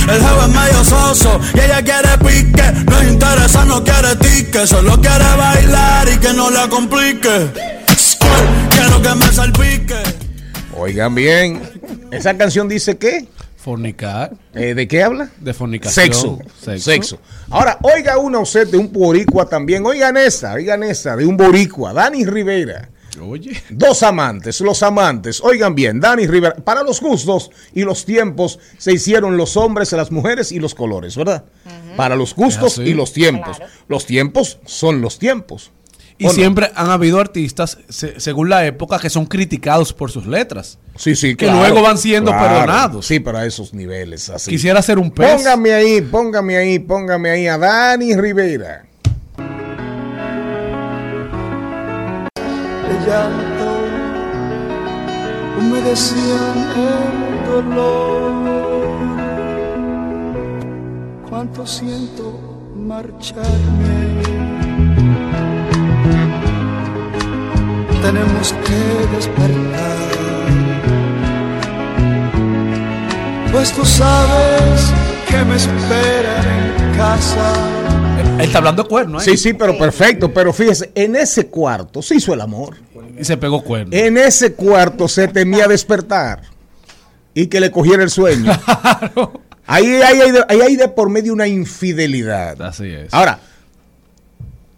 El 0.10 0.20
jefe 0.22 0.42
es 0.42 0.48
medio 0.50 0.84
soso 0.84 1.40
y 1.54 1.60
ella 1.62 1.82
quiere 1.84 2.18
pique. 2.18 2.84
No 2.86 3.00
es 3.00 3.14
interesa, 3.14 3.64
no 3.64 3.82
quiere 3.82 4.16
tique. 4.18 4.68
Solo 4.68 5.00
quiere 5.00 5.24
bailar 5.38 6.10
y 6.14 6.18
que 6.18 6.34
no 6.34 6.50
la 6.50 6.68
complique. 6.68 7.48
Quiero 8.72 9.02
que 9.02 9.16
me 9.16 9.32
salpique. 9.32 9.96
Oigan 10.76 11.16
bien, 11.16 11.62
esa 12.12 12.36
canción 12.38 12.68
dice 12.68 12.98
qué? 12.98 13.26
Fornicar, 13.64 14.32
Eh, 14.56 14.74
¿De 14.74 14.88
qué 14.88 15.04
habla? 15.04 15.30
de 15.40 15.54
fornicación. 15.54 16.06
Sexo, 16.08 16.40
sexo. 16.78 17.20
Ahora, 17.50 17.78
oiga 17.84 18.18
una 18.18 18.40
usted 18.40 18.68
de 18.68 18.78
un 18.78 18.92
boricua 18.92 19.46
también. 19.48 19.86
Oigan 19.86 20.18
esa, 20.18 20.54
oigan 20.54 20.82
esa, 20.84 21.16
de 21.16 21.26
un 21.26 21.38
boricua. 21.38 21.94
Dani 21.94 22.26
Rivera. 22.26 22.90
Oye. 23.22 23.62
Dos 23.70 24.02
amantes, 24.04 24.62
los 24.62 24.82
amantes. 24.82 25.42
Oigan 25.44 25.76
bien, 25.76 26.00
Dani 26.00 26.26
Rivera. 26.26 26.56
Para 26.56 26.82
los 26.82 27.00
gustos 27.02 27.52
y 27.74 27.84
los 27.84 28.04
tiempos 28.06 28.58
se 28.80 28.94
hicieron 28.94 29.38
los 29.38 29.56
hombres, 29.58 29.92
las 29.92 30.12
mujeres 30.12 30.52
y 30.52 30.60
los 30.60 30.74
colores, 30.74 31.16
¿verdad? 31.16 31.44
Para 31.96 32.16
los 32.16 32.34
gustos 32.34 32.80
así. 32.80 32.90
y 32.90 32.94
los 32.94 33.14
tiempos. 33.14 33.58
Los 33.88 34.06
tiempos 34.08 34.58
son 34.66 35.02
los 35.02 35.20
tiempos. 35.20 35.72
Y 36.26 36.30
siempre 36.30 36.72
han 36.76 36.90
habido 36.90 37.20
artistas, 37.20 37.78
se- 37.90 38.20
según 38.20 38.50
la 38.50 38.66
época, 38.66 39.00
que 39.00 39.10
son 39.10 39.26
criticados 39.26 39.94
por 39.94 40.12
sus 40.12 40.26
letras. 40.28 40.78
Sí, 40.96 41.16
sí, 41.16 41.36
que 41.36 41.50
luego 41.50 41.82
van 41.82 41.98
siendo 41.98 42.32
perdonados. 42.32 43.06
Sí, 43.08 43.20
pero 43.20 43.38
a 43.40 43.46
esos 43.46 43.74
niveles 43.74 44.30
así. 44.30 44.52
Quisiera 44.52 44.80
hacer 44.80 45.00
un 45.00 45.10
pez. 45.12 45.36
Póngame 45.36 45.74
ahí, 45.74 46.02
póngame 46.02 46.58
ahí, 46.58 46.80
póngame 46.80 47.30
ahí 47.30 47.48
a 47.48 47.58
Dani 47.58 48.16
Rivera. 48.16 48.86
El 52.90 53.06
llanto 53.08 53.80
humedecían 55.60 56.58
el 56.76 57.50
dolor. 57.50 58.12
Cuánto 61.30 61.66
siento 61.66 62.40
marcharme. 62.76 64.41
Tenemos 68.02 68.54
que 68.66 69.16
despertar. 69.16 69.98
Pues 73.52 73.72
tú 73.74 73.86
sabes 73.86 74.92
que 75.30 75.44
me 75.46 75.56
esperan 75.56 76.46
en 76.90 76.98
casa. 76.98 77.54
Él 78.40 78.46
está 78.46 78.58
hablando 78.60 78.84
de 78.84 78.90
cuerno, 78.90 79.20
¿eh? 79.20 79.24
Sí, 79.24 79.38
sí, 79.38 79.54
pero 79.54 79.78
perfecto. 79.78 80.34
Pero 80.34 80.52
fíjese, 80.54 80.92
en 80.96 81.16
ese 81.16 81.48
cuarto 81.48 82.02
se 82.02 82.16
hizo 82.16 82.34
el 82.34 82.42
amor. 82.42 82.78
Y 83.20 83.24
se 83.24 83.38
pegó 83.38 83.64
cuerno. 83.64 83.96
En 83.96 84.18
ese 84.18 84.54
cuarto 84.54 85.08
se 85.08 85.28
temía 85.28 85.68
despertar 85.68 86.42
y 87.34 87.48
que 87.48 87.60
le 87.60 87.72
cogiera 87.72 88.04
el 88.04 88.10
sueño. 88.10 88.52
Ahí 89.68 89.86
hay, 89.86 90.20
ahí, 90.20 90.32
ahí 90.50 90.60
hay 90.60 90.76
de 90.76 90.90
por 90.90 91.10
medio 91.10 91.32
una 91.32 91.48
infidelidad. 91.48 92.62
Así 92.62 92.88
es. 92.88 93.14
Ahora, 93.14 93.40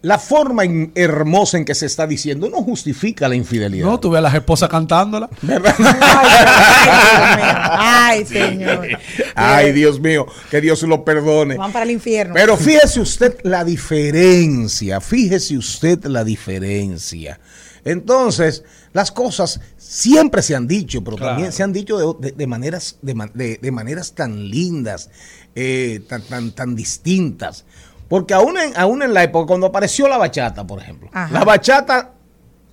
la 0.03 0.19
forma 0.19 0.65
in- 0.65 0.91
hermosa 0.95 1.57
en 1.57 1.65
que 1.65 1.73
se 1.73 1.85
está 1.87 2.05
diciendo 2.05 2.49
no 2.49 2.61
justifica 2.61 3.27
la 3.27 3.35
infidelidad. 3.35 3.85
no, 3.87 3.99
tuve 3.99 4.17
a 4.19 4.21
las 4.21 4.35
esposas 4.35 4.69
cantándola. 4.69 5.29
¿verdad? 5.41 5.73
Ay, 6.85 8.25
señor. 8.25 8.87
Ay, 9.35 9.71
Dios 9.71 9.99
mío, 9.99 10.25
que 10.51 10.61
Dios 10.61 10.81
lo 10.83 11.03
perdone. 11.05 11.55
Van 11.57 11.71
para 11.71 11.85
el 11.85 11.91
infierno. 11.91 12.33
Pero 12.33 12.57
fíjese 12.57 12.99
usted 12.99 13.37
la 13.43 13.63
diferencia, 13.63 14.99
fíjese 15.01 15.57
usted 15.57 16.03
la 16.05 16.23
diferencia. 16.23 17.39
Entonces, 17.85 18.63
las 18.93 19.11
cosas 19.11 19.59
siempre 19.77 20.41
se 20.41 20.55
han 20.55 20.67
dicho, 20.67 21.03
pero 21.03 21.17
Claro. 21.17 21.33
también 21.33 21.51
se 21.51 21.63
han 21.63 21.73
dicho 21.73 22.15
de, 22.15 22.29
de- 22.29 22.35
de 22.35 22.47
maneras, 22.47 22.97
de, 23.01 23.13
ma- 23.13 23.29
de- 23.33 23.59
de 23.61 23.71
maneras 23.71 24.13
tan 24.13 24.49
lindas, 24.49 25.09
eh, 25.55 26.01
tan, 26.07 26.21
tan, 26.23 26.51
tan 26.51 26.75
distintas. 26.75 27.65
Porque 28.07 28.33
aún 28.33 28.57
en, 28.57 28.73
aún 28.75 29.01
en 29.01 29.13
la 29.13 29.23
época, 29.23 29.47
cuando 29.47 29.67
apareció 29.67 30.07
la 30.07 30.17
bachata, 30.17 30.65
por 30.67 30.81
ejemplo, 30.81 31.09
Ajá. 31.13 31.33
la 31.33 31.43
bachata 31.43 32.13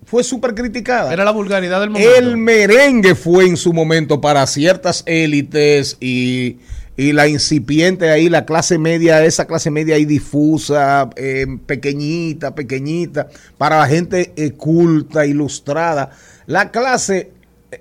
fue 0.05 0.25
súper 0.25 0.55
criticada. 0.55 1.13
Era 1.13 1.25
la 1.25 1.31
vulgaridad 1.31 1.81
del 1.81 1.91
momento. 1.91 2.15
El 2.17 2.37
merengue 2.37 3.15
fue 3.15 3.47
en 3.47 3.57
su 3.57 3.73
momento 3.73 4.21
para 4.21 4.47
ciertas 4.47 5.05
élites 5.07 5.97
y, 6.01 6.59
y 6.97 7.13
la 7.13 7.29
incipiente 7.29 8.11
ahí, 8.11 8.29
la 8.29 8.45
clase 8.45 8.77
media, 8.77 9.25
esa 9.25 9.47
clase 9.47 9.71
media 9.71 9.95
ahí 9.95 10.05
difusa, 10.05 11.09
eh, 11.17 11.47
pequeñita, 11.65 12.55
pequeñita, 12.55 13.29
para 13.57 13.79
la 13.79 13.87
gente 13.87 14.33
eh, 14.37 14.53
culta, 14.53 15.25
ilustrada. 15.27 16.11
La 16.47 16.73
clase, 16.73 17.31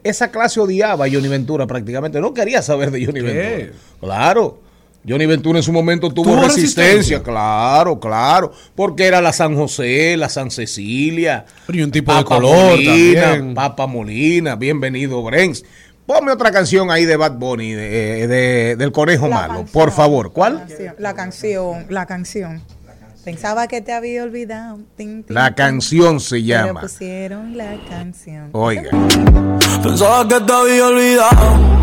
esa 0.04 0.30
clase 0.30 0.60
odiaba 0.60 1.06
a 1.06 1.10
Johnny 1.12 1.28
Ventura 1.28 1.66
prácticamente, 1.66 2.22
no 2.22 2.34
quería 2.34 2.62
saber 2.62 2.92
de 2.92 3.06
Johnny 3.06 3.22
¿Qué? 3.22 3.26
Ventura. 3.26 3.80
Claro. 4.00 4.69
Johnny 5.08 5.26
Ventura 5.26 5.60
en 5.60 5.64
su 5.64 5.72
momento 5.72 6.10
tuvo, 6.12 6.26
¿Tuvo 6.32 6.42
resistencia, 6.44 6.84
resistencia? 6.84 7.24
claro, 7.24 8.00
claro, 8.00 8.52
porque 8.76 9.08
era 9.08 9.22
la 9.22 9.32
San 9.34 9.56
José, 9.56 10.18
la 10.18 10.28
San 10.30 10.52
Cecilia, 10.52 11.46
y 11.70 11.82
un 11.82 11.90
tipo 11.92 12.14
de 12.14 12.24
color 12.26 12.72
Molina, 12.72 13.22
también. 13.22 13.54
Papa 13.56 13.88
Molina, 13.88 14.56
bienvenido 14.56 15.24
Brenz. 15.24 15.64
Ponme 16.06 16.32
otra 16.32 16.52
canción 16.52 16.90
ahí 16.92 17.06
de 17.06 17.16
Bad 17.18 17.34
Bunny, 17.34 17.72
de, 17.74 18.28
de- 18.28 18.76
del 18.76 18.92
Conejo 18.92 19.28
La 19.28 19.36
Malo, 19.36 19.48
canción. 19.60 19.68
por 19.74 19.92
favor. 19.92 20.34
¿Cuál? 20.34 20.66
La 20.98 21.14
canción, 21.14 21.86
la 21.90 22.06
canción. 22.06 22.62
Pensaba 23.24 23.68
que 23.68 23.82
te 23.82 23.92
había 23.94 24.24
olvidado. 24.24 24.80
Tin, 24.98 25.24
tin, 25.24 25.36
La 25.36 25.48
tin. 25.50 25.56
canción 25.56 26.20
se 26.20 26.38
Pero 26.38 26.46
llama. 26.48 26.82
pusieron 26.82 27.56
la 27.58 27.76
canción. 27.90 28.50
Oiga, 28.54 28.90
Pensaba 29.84 30.28
que 30.28 30.40
te 30.42 30.52
había 30.54 30.88
olvidado. 30.88 31.80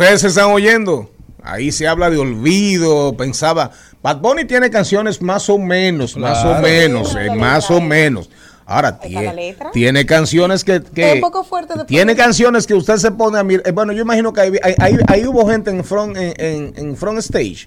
Ustedes 0.00 0.20
se 0.20 0.28
están 0.28 0.50
oyendo. 0.50 1.10
Ahí 1.42 1.70
se 1.72 1.86
habla 1.86 2.10
de 2.10 2.18
olvido. 2.18 3.16
Pensaba, 3.16 3.70
Bad 4.02 4.18
Bunny 4.18 4.44
tiene 4.44 4.70
canciones 4.70 5.20
más 5.22 5.48
o 5.50 5.58
menos, 5.58 6.16
más 6.16 6.44
o 6.44 6.58
menos, 6.60 7.14
eh, 7.16 7.30
más 7.34 7.70
o 7.70 7.80
menos. 7.80 8.30
Ahora, 8.66 8.98
tiene, 8.98 9.24
la 9.26 9.32
letra. 9.34 9.70
tiene 9.72 10.06
canciones 10.06 10.64
que, 10.64 10.82
que- 10.82 11.08
Es 11.10 11.14
un 11.16 11.20
poco 11.20 11.44
fuerte 11.44 11.76
de 11.78 11.84
tiene 11.84 12.14
poner. 12.14 12.24
canciones 12.24 12.66
que 12.66 12.72
usted 12.72 12.96
se 12.96 13.10
pone 13.10 13.38
a 13.38 13.44
mirar. 13.44 13.62
eh, 13.68 13.72
Bueno, 13.72 13.92
yo 13.92 14.00
imagino 14.02 14.32
que 14.32 14.40
ahí, 14.40 14.52
ahí- 14.78 14.96
ahí- 15.06 15.26
hubo 15.26 15.46
gente 15.46 15.68
en 15.70 15.84
front, 15.84 16.16
en, 16.16 16.32
en- 16.38 16.72
en 16.74 16.96
front 16.96 17.18
stage 17.18 17.66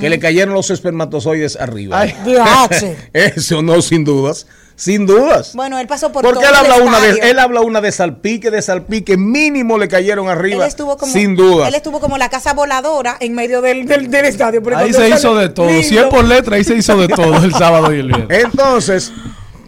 que 0.00 0.08
le 0.08 0.18
cayeron 0.20 0.54
los 0.54 0.70
espermatozoides 0.70 1.56
arriba. 1.56 2.00
Ay. 2.02 2.14
Eso 3.12 3.60
no, 3.60 3.82
sin 3.82 4.04
dudas, 4.04 4.46
sin 4.80 5.04
dudas. 5.04 5.52
Bueno, 5.54 5.78
él 5.78 5.86
pasó 5.86 6.10
por 6.10 6.22
Porque 6.22 6.40
todo 6.40 6.48
él 6.48 6.56
habla, 6.56 6.76
el 6.76 6.82
una 6.82 7.00
de, 7.00 7.10
él 7.30 7.38
habla 7.38 7.60
una 7.60 7.82
de 7.82 7.92
salpique, 7.92 8.50
de 8.50 8.62
salpique, 8.62 9.18
mínimo 9.18 9.76
le 9.76 9.88
cayeron 9.88 10.30
arriba. 10.30 10.64
Él 10.64 10.68
estuvo 10.70 10.96
como, 10.96 11.12
sin 11.12 11.36
duda. 11.36 11.68
Él 11.68 11.74
estuvo 11.74 12.00
como 12.00 12.16
la 12.16 12.30
casa 12.30 12.54
voladora 12.54 13.18
en 13.20 13.34
medio 13.34 13.60
del, 13.60 13.84
del, 13.84 14.10
del 14.10 14.24
estadio. 14.24 14.62
Ahí 14.74 14.94
se 14.94 15.10
hizo 15.10 15.34
de 15.36 15.50
todo. 15.50 15.66
Lindo. 15.66 15.86
Si 15.86 15.98
es 15.98 16.04
por 16.04 16.24
letra, 16.24 16.56
ahí 16.56 16.64
se 16.64 16.74
hizo 16.76 16.96
de 16.96 17.08
todo 17.08 17.36
el 17.44 17.52
sábado 17.52 17.94
y 17.94 17.98
el 17.98 18.06
viernes. 18.06 18.42
Entonces, 18.42 19.12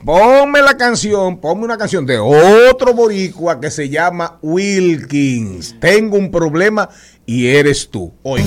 ponme 0.03 0.63
la 0.63 0.79
canción, 0.79 1.39
ponme 1.39 1.65
una 1.65 1.77
canción 1.77 2.07
de 2.07 2.19
otro 2.19 2.95
boricua 2.95 3.61
que 3.61 3.71
se 3.71 3.91
llama 3.91 4.39
Wilkins. 4.41 5.79
Tengo 5.79 6.17
un 6.17 6.31
problema 6.31 6.89
y 7.27 7.49
eres 7.49 7.91
tú. 7.91 8.15
Oiga. 8.23 8.47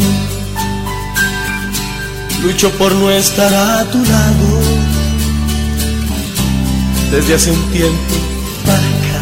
Lucho 2.41 2.72
por 2.72 2.91
no 2.91 3.12
estar 3.12 3.53
a 3.53 3.84
tu 3.86 4.03
lado 4.03 4.85
desde 7.15 7.36
hace 7.36 7.51
un 7.51 7.72
tiempo 7.72 8.15
para 8.65 8.77
acá. 8.77 9.19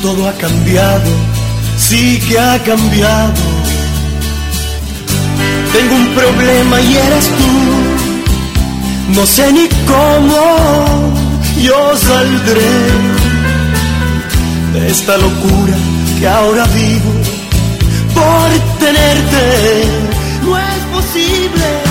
Todo 0.00 0.28
ha 0.28 0.32
cambiado, 0.32 1.10
sí 1.76 2.18
que 2.26 2.38
ha 2.38 2.58
cambiado. 2.62 3.34
Tengo 5.74 5.94
un 5.94 6.08
problema 6.14 6.80
y 6.80 6.96
eres 6.96 7.26
tú. 7.38 9.14
No 9.14 9.26
sé 9.26 9.52
ni 9.52 9.68
cómo 9.92 11.12
yo 11.60 11.96
saldré 11.96 12.72
de 14.72 14.90
esta 14.90 15.18
locura 15.18 15.76
que 16.18 16.26
ahora 16.26 16.64
vivo 16.68 17.12
por 18.14 18.48
tenerte. 18.78 19.44
No 20.42 20.56
es 20.56 20.82
posible 20.94 21.83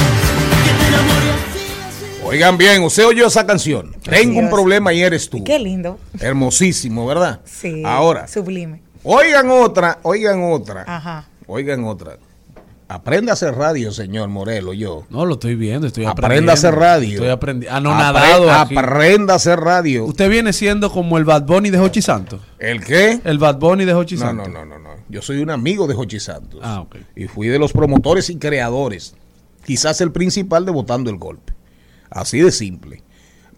Oigan 2.34 2.58
bien, 2.58 2.84
usted 2.84 3.06
oyó 3.06 3.28
esa 3.28 3.46
canción. 3.46 3.96
Tengo 4.04 4.40
un 4.40 4.50
problema 4.50 4.92
y 4.94 5.02
eres 5.02 5.30
tú. 5.30 5.44
Qué 5.44 5.60
lindo. 5.60 6.00
Hermosísimo, 6.20 7.06
¿verdad? 7.06 7.42
Sí. 7.46 7.84
Ahora, 7.86 8.28
Sublime. 8.28 8.82
oigan 9.04 9.50
otra, 9.50 10.00
oigan 10.04 10.42
otra. 10.44 10.84
Ajá. 10.88 11.28
Oigan 11.48 11.84
otra. 11.86 12.18
Aprenda 12.88 13.32
a 13.32 13.34
hacer 13.34 13.56
radio, 13.56 13.92
señor 13.92 14.30
Morelo, 14.30 14.74
yo. 14.74 15.06
No, 15.10 15.26
lo 15.26 15.34
estoy 15.36 15.56
viendo, 15.56 15.88
estoy 15.88 16.06
aprendiendo. 16.06 16.26
Aprenda 16.28 16.52
a 16.52 16.56
hacer 16.56 16.76
radio. 16.76 17.14
Estoy 17.14 17.30
aprendiendo. 17.30 17.76
Anonadado 17.78 18.50
Apre- 18.50 18.62
aquí. 18.66 18.78
Aprenda 18.78 19.34
a 19.34 19.36
hacer 19.38 19.60
radio. 19.60 20.06
Usted 20.06 20.30
viene 20.30 20.54
siendo 20.54 20.92
como 20.92 21.18
el 21.18 21.26
Bad 21.26 21.44
Bunny 21.44 21.70
de 21.70 21.80
Hochi 21.80 22.02
Santos. 22.02 22.42
¿El 22.60 22.84
qué? 22.84 23.20
El 23.24 23.40
Bad 23.40 23.58
Bunny 23.58 23.86
de 23.86 23.94
Hochi 23.94 24.16
No, 24.16 24.22
Santos. 24.22 24.48
no, 24.50 24.66
no, 24.66 24.78
no, 24.78 24.80
no. 24.80 24.90
Yo 25.10 25.22
soy 25.22 25.38
un 25.40 25.50
amigo 25.50 25.88
de 25.88 25.96
Jochi 25.96 26.20
Santos. 26.20 26.60
Ah, 26.64 26.82
ok. 26.82 26.98
Y 27.16 27.26
fui 27.28 27.48
de 27.48 27.58
los 27.60 27.72
promotores 27.74 28.30
y 28.30 28.38
creadores. 28.38 29.16
Quizás 29.66 30.00
el 30.02 30.12
principal 30.12 30.66
de 30.66 30.72
Votando 30.72 31.10
el 31.10 31.18
Golpe. 31.18 31.54
Así 32.14 32.40
de 32.40 32.52
simple. 32.52 33.02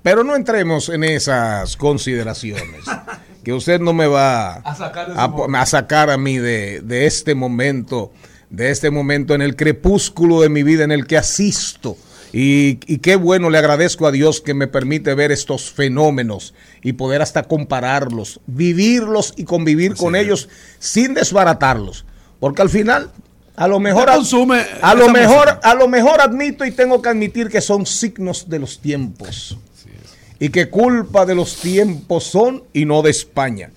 Pero 0.01 0.23
no 0.23 0.35
entremos 0.35 0.89
en 0.89 1.03
esas 1.03 1.77
consideraciones. 1.77 2.85
que 3.43 3.53
usted 3.53 3.79
no 3.79 3.93
me 3.93 4.07
va 4.07 4.55
A 4.55 4.75
sacar 4.75 5.11
a, 5.15 5.27
momento. 5.27 5.57
a 5.57 5.65
sacar 5.67 6.09
a 6.09 6.17
mí 6.17 6.37
de, 6.37 6.81
de 6.81 7.05
este 7.05 7.35
momento, 7.35 8.11
de 8.49 8.71
este 8.71 8.89
momento 8.89 9.35
en 9.35 9.43
el 9.43 9.55
crepúsculo 9.55 10.41
de 10.41 10.49
mi 10.49 10.63
vida 10.63 10.83
en 10.83 10.91
el 10.91 11.05
que 11.05 11.17
asisto. 11.17 11.95
Y, 12.33 12.79
y 12.87 12.97
qué 12.97 13.15
bueno, 13.17 13.49
le 13.49 13.59
agradezco 13.59 14.07
a 14.07 14.11
Dios 14.11 14.41
que 14.41 14.53
me 14.53 14.67
permite 14.67 15.13
ver 15.13 15.31
estos 15.31 15.71
fenómenos 15.71 16.53
y 16.81 16.93
poder 16.93 17.21
hasta 17.21 17.43
compararlos, 17.43 18.41
vivirlos 18.47 19.33
y 19.37 19.43
convivir 19.45 19.95
con 19.95 20.15
ellos 20.15 20.49
sin 20.79 21.13
desbaratarlos. 21.13 22.05
Porque 22.39 22.61
al 22.61 22.69
final, 22.69 23.11
a 23.55 23.67
lo 23.67 23.79
mejor, 23.79 24.05
consume 24.05 24.63
a 24.81 24.93
lo 24.93 25.09
mejor, 25.09 25.47
música. 25.47 25.59
a 25.63 25.75
lo 25.75 25.87
mejor 25.87 26.21
admito 26.21 26.65
y 26.65 26.71
tengo 26.71 27.01
que 27.01 27.09
admitir 27.09 27.49
que 27.49 27.61
son 27.61 27.85
signos 27.85 28.49
de 28.49 28.59
los 28.59 28.79
tiempos 28.79 29.57
y 30.39 30.49
que 30.49 30.69
culpa 30.69 31.25
de 31.25 31.35
los 31.35 31.55
tiempos 31.57 32.25
son 32.25 32.63
y 32.73 32.85
no 32.85 33.01
de 33.01 33.11
España. 33.11 33.71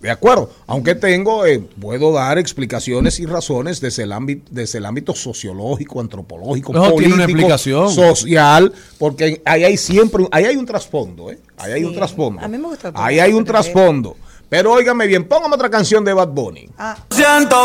De 0.00 0.10
acuerdo, 0.10 0.50
aunque 0.66 0.94
tengo, 0.94 1.46
eh, 1.46 1.58
puedo 1.80 2.12
dar 2.12 2.38
explicaciones 2.38 3.18
y 3.18 3.26
razones 3.26 3.80
desde 3.80 4.02
el 4.02 4.12
ámbito, 4.12 4.46
desde 4.50 4.78
el 4.78 4.86
ámbito 4.86 5.14
sociológico, 5.14 6.00
antropológico, 6.00 6.72
Eso 6.72 6.80
político, 6.82 6.98
tiene 6.98 7.14
una 7.14 7.24
explicación. 7.24 7.90
social, 7.90 8.72
porque 8.98 9.40
ahí 9.44 9.64
hay 9.64 9.76
siempre, 9.76 10.28
ahí 10.30 10.44
hay 10.44 10.56
un 10.56 10.66
trasfondo, 10.66 11.32
¿eh? 11.32 11.40
ahí 11.56 11.72
hay 11.72 11.84
un 11.84 11.94
trasfondo, 11.94 12.40
a 12.40 12.46
mí 12.46 12.58
me 12.58 12.68
gusta 12.68 12.92
todo 12.92 13.02
ahí 13.02 13.18
hay 13.18 13.32
un 13.32 13.44
trasfondo. 13.44 14.16
Pero 14.48 14.72
óigame 14.72 15.06
bien, 15.06 15.26
póngame 15.28 15.54
otra 15.56 15.68
canción 15.70 16.04
de 16.04 16.12
Bad 16.12 16.28
Bunny. 16.28 16.68
Ah, 16.78 16.96
Siento, 17.10 17.56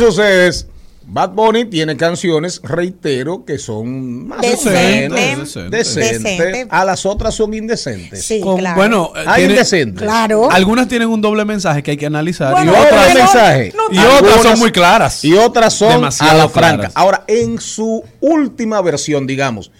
bebé. 0.00 0.10
Fíjense 0.12 0.20
ustedes, 0.22 0.66
Bad 1.08 1.30
Bunny 1.34 1.66
tiene 1.66 1.96
canciones, 1.96 2.60
reitero, 2.64 3.44
que 3.44 3.58
son 3.58 4.26
más 4.26 4.38
o 4.40 4.42
Decente. 4.42 5.08
menos 5.08 5.54
Decente. 5.54 5.76
decentes. 5.76 6.22
Decente. 6.38 6.66
A 6.68 6.84
las 6.84 7.06
otras 7.06 7.32
son 7.34 7.54
indecentes. 7.54 8.24
sí, 8.24 8.40
Con- 8.40 8.58
claro. 8.58 8.76
Bueno, 8.76 9.12
Hay 9.14 9.36
tiene- 9.42 9.52
indecentes. 9.54 10.02
claro. 10.02 10.50
algunas 10.50 10.88
tienen 10.88 11.08
un 11.08 11.20
doble 11.20 11.44
mensaje 11.44 11.82
que 11.84 11.92
hay 11.92 11.96
que 11.96 12.06
analizar. 12.06 12.52
Bueno, 12.52 12.72
y 12.72 12.74
otras 12.74 13.14
no- 13.14 13.94
Y 13.94 13.98
otras 13.98 14.42
son 14.42 14.58
muy 14.58 14.72
claras. 14.72 15.24
Y 15.24 15.34
otras 15.34 15.74
son 15.74 15.90
Demasiado 15.92 16.32
a 16.32 16.44
la 16.44 16.48
franca. 16.48 16.76
claras. 16.76 16.92
Ahora, 16.96 17.24
en 17.28 17.60
su 17.60 18.02
última 18.20 18.82
versión, 18.82 19.28
digamos, 19.28 19.70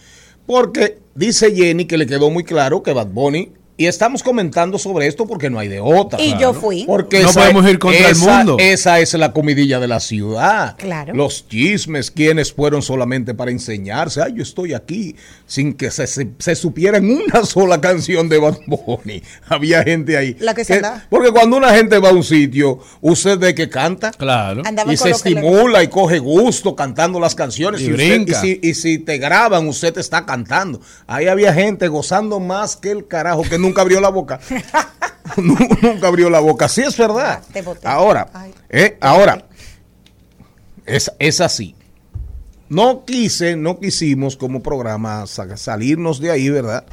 porque 0.46 0.98
dice 1.16 1.52
Jenny 1.52 1.86
que 1.86 1.98
le 1.98 2.06
quedó 2.06 2.30
muy 2.30 2.44
claro 2.44 2.84
que 2.84 2.92
Bad 2.92 3.08
Bunny 3.08 3.50
Y 3.78 3.86
estamos 3.86 4.22
comentando 4.22 4.78
sobre 4.78 5.06
esto 5.06 5.26
porque 5.26 5.50
no 5.50 5.58
hay 5.58 5.68
de 5.68 5.80
otra. 5.80 6.18
Y 6.18 6.38
yo 6.38 6.54
fui. 6.54 6.84
Porque 6.86 7.20
No 7.22 7.28
esa- 7.28 7.40
podemos 7.40 7.68
ir 7.68 7.78
contra 7.78 8.06
el 8.06 8.12
esa- 8.12 8.36
mundo. 8.38 8.56
Esa 8.58 9.00
es 9.00 9.12
la 9.12 9.32
comidilla 9.34 9.78
de 9.80 9.86
la 9.86 10.00
ciudad. 10.00 10.76
Claro. 10.78 11.12
Los 11.14 11.46
chismes, 11.46 12.10
quienes 12.10 12.54
fueron 12.54 12.80
solamente 12.80 13.34
para 13.34 13.50
enseñarse. 13.50 14.22
Ay, 14.22 14.32
yo 14.36 14.42
estoy 14.42 14.72
aquí. 14.72 15.14
Sin 15.46 15.74
que 15.74 15.90
se, 15.90 16.06
se, 16.06 16.28
se 16.38 16.54
supiera 16.56 16.96
en 16.96 17.10
una 17.10 17.44
sola 17.44 17.78
canción 17.80 18.28
de 18.30 18.38
Bad 18.38 18.58
Bunny. 18.66 19.22
Había 19.48 19.82
gente 19.82 20.16
ahí. 20.16 20.36
La 20.40 20.54
que 20.54 20.64
se 20.64 20.76
andaba. 20.76 21.04
Porque 21.10 21.30
cuando 21.30 21.58
una 21.58 21.74
gente 21.74 21.98
va 21.98 22.08
a 22.08 22.12
un 22.12 22.24
sitio, 22.24 22.80
usted 23.02 23.38
ve 23.38 23.54
que 23.54 23.68
canta. 23.68 24.10
Claro. 24.12 24.62
Andaba 24.64 24.90
Y 24.92 24.96
se 24.96 25.04
le- 25.04 25.10
estimula 25.10 25.82
y 25.82 25.88
coge 25.88 26.18
gusto 26.18 26.74
cantando 26.74 27.20
las 27.20 27.34
canciones. 27.34 27.82
Y 27.82 27.90
usted- 27.92 27.96
brinca. 28.22 28.38
y 28.38 28.40
si, 28.54 28.60
y 28.62 28.74
si 28.74 28.98
te 29.00 29.18
graban, 29.18 29.68
usted 29.68 29.92
te 29.92 30.00
está 30.00 30.24
cantando. 30.24 30.80
Ahí 31.06 31.26
había 31.28 31.52
gente 31.52 31.88
gozando 31.88 32.40
más 32.40 32.74
que 32.76 32.90
el 32.90 33.06
carajo 33.06 33.42
que 33.42 33.58
nunca 33.66 33.82
abrió 33.82 34.00
la 34.00 34.08
boca. 34.08 34.40
Nu- 35.36 35.56
nunca 35.82 36.06
abrió 36.06 36.30
la 36.30 36.38
boca. 36.40 36.68
Sí, 36.68 36.82
es 36.82 36.96
verdad. 36.96 37.42
Ah. 37.84 37.92
Ahora, 37.92 38.28
eh, 38.70 38.96
ahora, 39.00 39.44
es, 40.86 41.10
es 41.18 41.40
así. 41.40 41.74
No 42.68 43.04
quise, 43.04 43.56
no 43.56 43.78
quisimos 43.78 44.36
como 44.36 44.62
programa 44.62 45.26
sa- 45.26 45.56
salirnos 45.56 46.20
de 46.20 46.30
ahí, 46.30 46.48
¿verdad? 46.48 46.84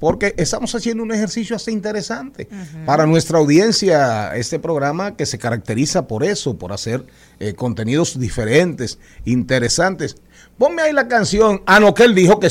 Porque 0.00 0.34
estamos 0.36 0.74
haciendo 0.74 1.02
un 1.02 1.12
ejercicio 1.12 1.56
hasta 1.56 1.70
interesante 1.70 2.48
para 2.84 3.06
nuestra 3.06 3.38
audiencia, 3.38 4.34
este 4.36 4.58
programa 4.58 5.16
que 5.16 5.24
se 5.24 5.38
caracteriza 5.38 6.06
por 6.06 6.24
eso, 6.24 6.58
por 6.58 6.72
hacer 6.72 7.06
eh, 7.38 7.54
contenidos 7.54 8.18
diferentes, 8.18 8.98
interesantes. 9.24 10.16
Ponme 10.58 10.82
ahí 10.82 10.92
la 10.92 11.08
canción. 11.08 11.62
Ah, 11.64 11.80
no, 11.80 11.94
que 11.94 12.02
él 12.04 12.14
dijo 12.14 12.38
que 12.38 12.50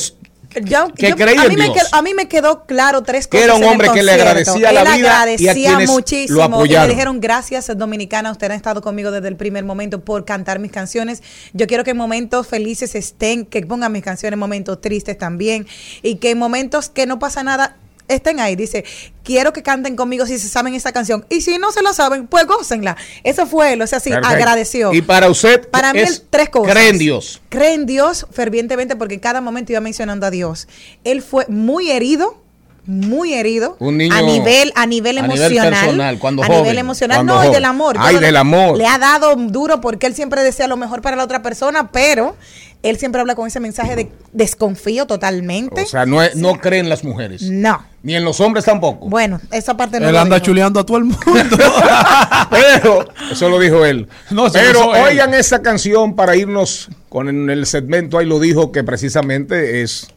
Yo- 0.63 0.87
que 0.93 1.07
a, 1.11 1.15
mí 1.15 1.55
me 1.57 1.71
quedó, 1.73 1.87
a 1.91 2.01
mí 2.01 2.13
me 2.13 2.27
quedó 2.27 2.65
claro 2.65 3.01
tres 3.03 3.27
Que 3.27 3.37
cosas. 3.37 3.43
era 3.45 3.53
un 3.55 3.61
en 3.63 3.67
el 3.67 3.71
hombre 3.71 3.87
que 3.91 4.03
le 4.03 4.11
concierto. 4.11 4.23
agradecía 4.29 4.71
la 4.71 4.81
Él 4.81 4.87
vida 4.87 4.97
y 4.97 5.05
a 5.07 5.11
agradecía 5.11 5.53
quienes 5.53 5.87
lo 5.87 5.93
muchísimo. 5.93 6.39
Y 6.39 6.41
apoyaron. 6.41 6.87
le 6.87 6.93
dijeron 6.93 7.19
gracias, 7.19 7.71
Dominicana. 7.77 8.31
Ustedes 8.31 8.51
han 8.51 8.57
estado 8.57 8.81
conmigo 8.81 9.11
desde 9.11 9.27
el 9.27 9.35
primer 9.35 9.63
momento 9.65 10.01
por 10.03 10.25
cantar 10.25 10.59
mis 10.59 10.71
canciones. 10.71 11.23
Yo 11.53 11.67
quiero 11.67 11.83
que 11.83 11.91
en 11.91 11.97
momentos 11.97 12.47
felices 12.47 12.95
estén, 12.95 13.45
que 13.45 13.65
pongan 13.65 13.91
mis 13.91 14.03
canciones 14.03 14.33
en 14.33 14.39
momentos 14.39 14.79
tristes 14.81 15.17
también. 15.17 15.67
Y 16.01 16.15
que 16.15 16.31
en 16.31 16.37
momentos 16.37 16.89
que 16.89 17.05
no 17.05 17.19
pasa 17.19 17.43
nada. 17.43 17.77
Estén 18.07 18.39
ahí, 18.39 18.55
dice, 18.55 18.83
quiero 19.23 19.53
que 19.53 19.63
canten 19.63 19.95
conmigo 19.95 20.25
si 20.25 20.37
se 20.37 20.49
saben 20.49 20.73
esta 20.73 20.91
canción. 20.91 21.25
Y 21.29 21.41
si 21.41 21.57
no 21.57 21.71
se 21.71 21.81
la 21.81 21.93
saben, 21.93 22.27
pues 22.27 22.45
gócenla. 22.45 22.97
Eso 23.23 23.45
fue 23.45 23.73
él, 23.73 23.81
o 23.81 23.87
sea, 23.87 23.99
sí, 23.99 24.11
agradeció. 24.11 24.93
Y 24.93 25.01
para 25.01 25.29
usted, 25.29 25.67
Para 25.69 25.93
mí, 25.93 25.99
es- 25.99 26.25
tres 26.29 26.49
cosas. 26.49 26.73
cree 26.73 26.89
en 26.89 26.97
Dios. 26.97 27.41
Cree 27.49 27.73
en 27.73 27.85
Dios 27.85 28.27
fervientemente 28.31 28.95
porque 28.95 29.13
en 29.15 29.19
cada 29.21 29.39
momento 29.41 29.71
iba 29.71 29.79
mencionando 29.81 30.25
a 30.25 30.31
Dios. 30.31 30.67
Él 31.03 31.21
fue 31.21 31.45
muy 31.47 31.91
herido, 31.91 32.37
muy 32.85 33.33
herido. 33.33 33.77
Un 33.79 33.97
niño 33.97 34.13
a 34.13 34.21
nivel, 34.21 34.73
a 34.75 34.85
nivel 34.85 35.17
a 35.17 35.21
nivel 35.21 35.41
emocional. 35.41 35.73
personal, 35.73 36.19
cuando 36.19 36.43
a 36.43 36.47
joven, 36.47 36.61
nivel 36.63 36.77
emocional, 36.79 37.17
cuando 37.19 37.33
no, 37.35 37.39
y 37.39 37.45
joven. 37.47 37.53
del 37.53 37.65
amor. 37.65 37.95
Ay, 37.97 38.17
del 38.17 38.35
amor. 38.35 38.77
Le 38.77 38.85
ha 38.85 38.97
dado 38.97 39.35
duro 39.37 39.79
porque 39.79 40.07
él 40.07 40.13
siempre 40.15 40.43
desea 40.43 40.67
lo 40.67 40.75
mejor 40.75 41.01
para 41.01 41.15
la 41.15 41.23
otra 41.23 41.41
persona, 41.41 41.89
pero 41.91 42.35
él 42.83 42.97
siempre 42.97 43.19
habla 43.21 43.33
con 43.35 43.47
ese 43.47 43.59
mensaje 43.59 43.95
de 43.95 44.11
desconfío 44.33 45.07
totalmente. 45.07 45.81
O 45.81 45.85
sea, 45.87 46.05
no, 46.05 46.21
es- 46.21 46.35
no 46.35 46.59
cree 46.59 46.79
en 46.79 46.89
las 46.89 47.03
mujeres. 47.03 47.41
no. 47.41 47.91
Ni 48.03 48.15
en 48.15 48.25
los 48.25 48.41
hombres 48.41 48.65
tampoco. 48.65 49.07
Bueno, 49.07 49.39
esa 49.49 49.77
parte 49.77 49.97
no 49.97 50.07
Él 50.07 50.11
lo 50.13 50.19
anda 50.19 50.35
dijo. 50.35 50.47
chuleando 50.47 50.77
a 50.81 50.85
todo 50.85 50.97
el 50.97 51.05
mundo. 51.05 51.21
Pero, 52.49 53.07
eso 53.31 53.47
lo 53.49 53.59
dijo 53.59 53.85
él. 53.85 54.07
No, 54.29 54.51
Pero 54.51 54.93
él. 54.95 55.03
oigan 55.07 55.33
esta 55.33 55.61
canción 55.61 56.13
para 56.15 56.35
irnos 56.35 56.89
con 57.09 57.49
el 57.49 57.65
segmento, 57.65 58.17
ahí 58.17 58.25
lo 58.25 58.39
dijo 58.39 58.71
que 58.73 58.83
precisamente 58.83 59.81
es 59.83 60.07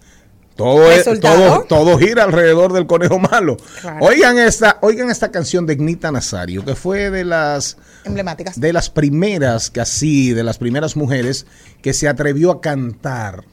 todo, 0.56 0.88
todo, 1.20 1.64
todo 1.68 1.98
gira 1.98 2.24
alrededor 2.24 2.72
del 2.72 2.86
conejo 2.86 3.18
malo. 3.18 3.56
Claro. 3.80 3.98
Oigan 4.04 4.38
esta, 4.38 4.78
oigan 4.80 5.10
esta 5.10 5.30
canción 5.30 5.66
de 5.66 5.74
Ignita 5.74 6.10
Nazario, 6.10 6.64
que 6.64 6.74
fue 6.74 7.10
de 7.10 7.24
las 7.24 7.76
Emblemáticas. 8.04 8.58
de 8.58 8.72
las 8.72 8.88
primeras 8.90 9.70
que 9.70 9.80
así, 9.80 10.32
de 10.32 10.42
las 10.42 10.58
primeras 10.58 10.96
mujeres 10.96 11.46
que 11.82 11.92
se 11.92 12.08
atrevió 12.08 12.50
a 12.50 12.60
cantar 12.60 13.44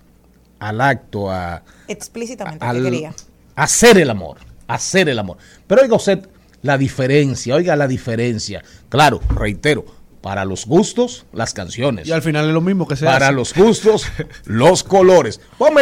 al 0.60 0.80
acto, 0.82 1.30
a, 1.30 1.64
Explícitamente, 1.88 2.66
al- 2.66 2.78
que 2.78 2.84
quería. 2.84 3.14
hacer 3.56 3.98
el 3.98 4.10
amor, 4.10 4.38
hacer 4.68 5.10
el 5.10 5.20
amor. 5.20 5.38
Pero 5.68 5.82
oiga 5.82 5.96
usted 5.98 6.28
la 6.62 6.78
diferencia, 6.78 7.56
oiga 7.56 7.76
la 7.76 7.88
diferencia. 7.88 8.64
Claro, 8.88 9.20
reitero, 9.36 9.84
para 10.24 10.46
los 10.46 10.66
gustos, 10.66 11.26
las 11.34 11.54
canciones. 11.54 12.08
y 12.08 12.14
al 12.14 12.22
final 12.22 12.48
es 12.48 12.54
lo 12.54 12.62
mismo 12.62 12.88
que 12.88 12.96
se 12.96 13.04
Para 13.06 13.28
hace. 13.28 13.36
los 13.36 13.54
gustos, 13.54 14.06
los 14.46 14.84
colores. 14.84 15.42
Ponme 15.58 15.82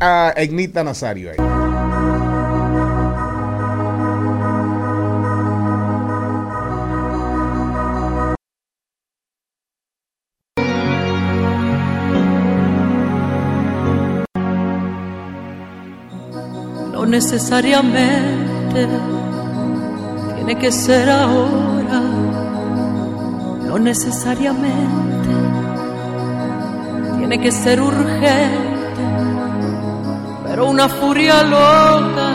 a 0.00 0.34
Ignita 0.42 0.82
Nazario 0.82 1.30
ahí. 1.30 1.36
No 16.92 17.06
necesariamente 17.06 18.86
tiene 20.36 20.58
que 20.58 20.70
ser 20.70 21.08
ahora, 21.10 21.71
no 23.72 23.78
necesariamente 23.78 25.30
tiene 27.16 27.40
que 27.40 27.50
ser 27.50 27.80
urgente, 27.80 29.04
pero 30.44 30.68
una 30.68 30.90
furia 30.90 31.42
loca 31.42 32.34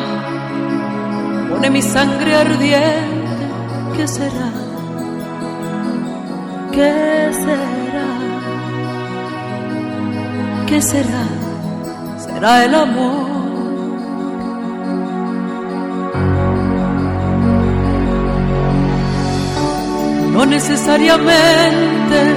pone 1.52 1.70
mi 1.70 1.84
sangre 1.84 2.36
ardiente. 2.38 3.46
¿Qué 3.96 4.08
será? 4.08 4.52
¿Qué 6.72 7.32
será? 7.44 8.10
¿Qué 10.68 10.82
será? 10.82 11.26
Será 12.18 12.66
el 12.66 12.74
amor. 12.74 13.37
No 20.38 20.46
necesariamente 20.46 22.36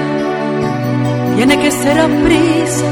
tiene 1.36 1.60
que 1.60 1.70
ser 1.70 1.98
a 1.98 2.06
prisa. 2.06 2.86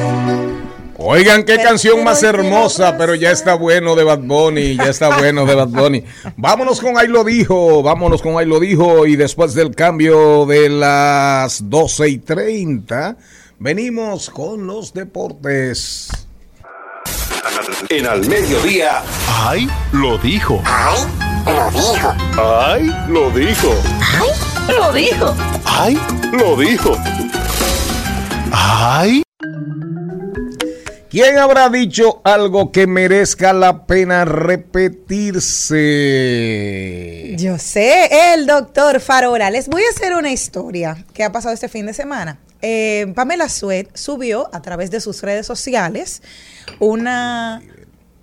Oigan 0.99 1.44
qué 1.44 1.57
canción 1.57 2.05
más 2.05 2.23
hermosa, 2.23 2.94
pero 2.99 3.14
ya 3.14 3.31
está 3.31 3.55
bueno 3.55 3.97
de 3.97 4.05
Bad 4.05 4.18
Bunny, 4.18 4.77
ya 4.77 4.90
está 4.90 5.16
bueno 5.16 5.47
de 5.47 5.55
Bad 5.55 5.68
Bunny. 5.68 6.05
Vámonos 6.37 6.83
con 6.83 6.99
Ahí 6.99 7.09
lo 7.09 7.25
dijo, 7.25 7.83
vámonos 7.83 8.21
con 8.21 8.37
Ahí 8.37 8.44
lo 8.44 8.61
dijo 8.61 9.07
y 9.07 9.16
después 9.16 9.55
del 9.55 9.75
cambio 9.75 10.44
de 10.44 10.68
las 10.68 11.71
12 11.71 12.09
y 12.11 12.18
30, 12.18 13.16
venimos 13.61 14.29
con 14.29 14.66
los 14.66 14.92
deportes. 14.92 16.11
En 17.88 18.07
al 18.07 18.29
mediodía, 18.29 19.03
¡Ay! 19.27 19.71
Lo 19.92 20.18
dijo. 20.18 20.62
¡Ay! 20.66 20.99
Lo 21.47 21.71
dijo. 21.71 22.14
¡Ay! 22.37 22.94
Lo 23.09 23.31
dijo. 23.31 23.75
¡Ay! 24.03 24.48
Lo 24.69 24.93
dijo. 24.93 25.35
¡Ay! 25.65 25.99
Lo 26.33 26.57
dijo. 26.57 26.97
¡Ay! 28.53 29.23
¿Quién 31.11 31.39
habrá 31.39 31.71
dicho 31.71 32.21
algo 32.23 32.71
que 32.71 32.87
merezca 32.87 33.55
la 33.55 33.87
pena 33.87 34.27
repetirse? 34.27 35.77
Yo 37.39 37.59
sé, 37.59 38.35
el 38.35 38.47
doctor 38.47 39.01
Farola. 39.01 39.51
Les 39.51 39.69
voy 39.69 39.83
a 39.85 39.89
hacer 39.89 40.15
una 40.15 40.31
historia 40.31 41.03
que 41.15 41.25
ha 41.25 41.33
pasado 41.33 41.55
este 41.55 41.71
fin 41.71 41.87
de 41.87 41.95
semana. 41.95 42.39
Eh, 42.61 43.11
Pamela 43.15 43.49
Suet 43.49 43.97
subió 43.97 44.51
a 44.53 44.61
través 44.61 44.91
de 44.91 45.01
sus 45.01 45.23
redes 45.23 45.47
sociales 45.47 46.21
una 46.79 47.63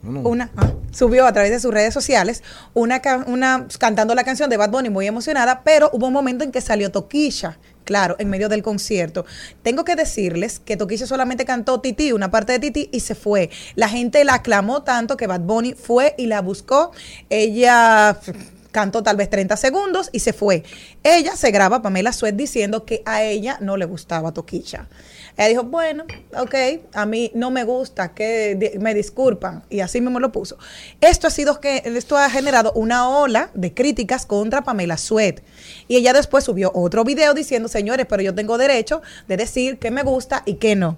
una 0.06 0.52
ah, 0.58 0.72
subió 0.91 1.26
a 1.26 1.34
través 1.34 1.52
de 1.52 1.60
sus 1.60 1.74
redes 1.74 1.94
sociales 1.94 2.44
una, 2.74 3.02
una 3.28 3.68
cantando 3.80 4.15
la 4.15 4.24
canción 4.24 4.50
de 4.50 4.58
Bad 4.58 4.72
Bunny 4.72 4.89
muy 4.89 5.08
emocionada, 5.08 5.62
pero 5.63 5.89
hubo 5.94 6.08
un 6.08 6.13
momento 6.13 6.44
en 6.44 6.52
que 6.52 6.62
salió 6.62 6.91
Toquilla, 6.91 7.58
claro, 7.84 8.15
en 8.20 8.30
medio 8.30 8.50
del 8.50 8.63
concierto. 8.63 9.26
Tengo 9.63 9.84
que 9.84 9.96
decirles 9.96 10.60
que 10.60 10.78
Toquilla 10.78 11.08
solamente 11.08 11.46
cantó 11.46 11.82
Titi, 11.82 12.12
una 12.12 12.32
parte 12.32 12.54
de 12.54 12.60
Titi 12.60 12.89
y 12.91 13.02
se 13.02 13.15
fue. 13.15 13.50
La 13.76 13.89
gente 13.89 14.24
la 14.24 14.36
aclamó 14.36 14.84
tanto 14.84 15.18
que 15.18 15.28
Bad 15.28 15.41
Bunny 15.41 15.74
fue 15.74 16.15
y 16.18 16.28
la 16.28 16.41
buscó. 16.41 16.91
Ella 17.30 18.18
cantó 18.76 19.04
tal 19.04 19.15
vez 19.15 19.30
30 19.30 19.56
segundos 19.56 20.10
y 20.12 20.20
se 20.20 20.34
fue. 20.34 20.63
Ella 21.02 21.38
se 21.38 21.50
graba, 21.52 21.82
Pamela 21.82 22.12
Suet, 22.12 22.36
diciendo 22.36 22.84
que 22.84 23.04
a 23.06 23.24
ella 23.24 23.58
no 23.62 23.78
le 23.78 23.86
gustaba 23.86 24.34
Toquilla. 24.34 24.89
Ella 25.38 25.50
dijo, 25.50 25.63
bueno, 25.63 26.06
ok, 26.38 26.56
a 26.93 27.06
mí 27.06 27.32
no 27.34 27.52
me 27.52 27.63
gusta, 27.63 28.13
que 28.13 28.78
me 28.80 28.93
disculpan. 28.93 29.63
Y 29.69 29.82
así 29.82 30.00
mismo 30.00 30.19
lo 30.19 30.32
puso. 30.32 30.58
Esto 31.02 31.28
ha 31.28 31.30
sido 31.30 31.60
que, 31.60 31.82
esto 31.86 32.17
ha 32.17 32.30
generado 32.30 32.71
una 32.74 33.10
ola 33.10 33.50
de 33.54 33.74
críticas 33.74 34.26
contra 34.26 34.63
Pamela 34.63 34.98
Suet. 34.98 35.43
Y 35.88 35.98
ella 35.98 36.13
después 36.13 36.45
subió 36.45 36.71
otro 36.74 37.04
video 37.04 37.34
diciendo, 37.34 37.67
señores, 37.67 38.06
pero 38.08 38.21
yo 38.21 38.34
tengo 38.34 38.58
derecho 38.58 39.02
de 39.28 39.38
decir 39.38 39.78
que 39.78 39.91
me 39.91 40.04
gusta 40.04 40.43
y 40.45 40.56
que 40.56 40.76
no. 40.76 40.98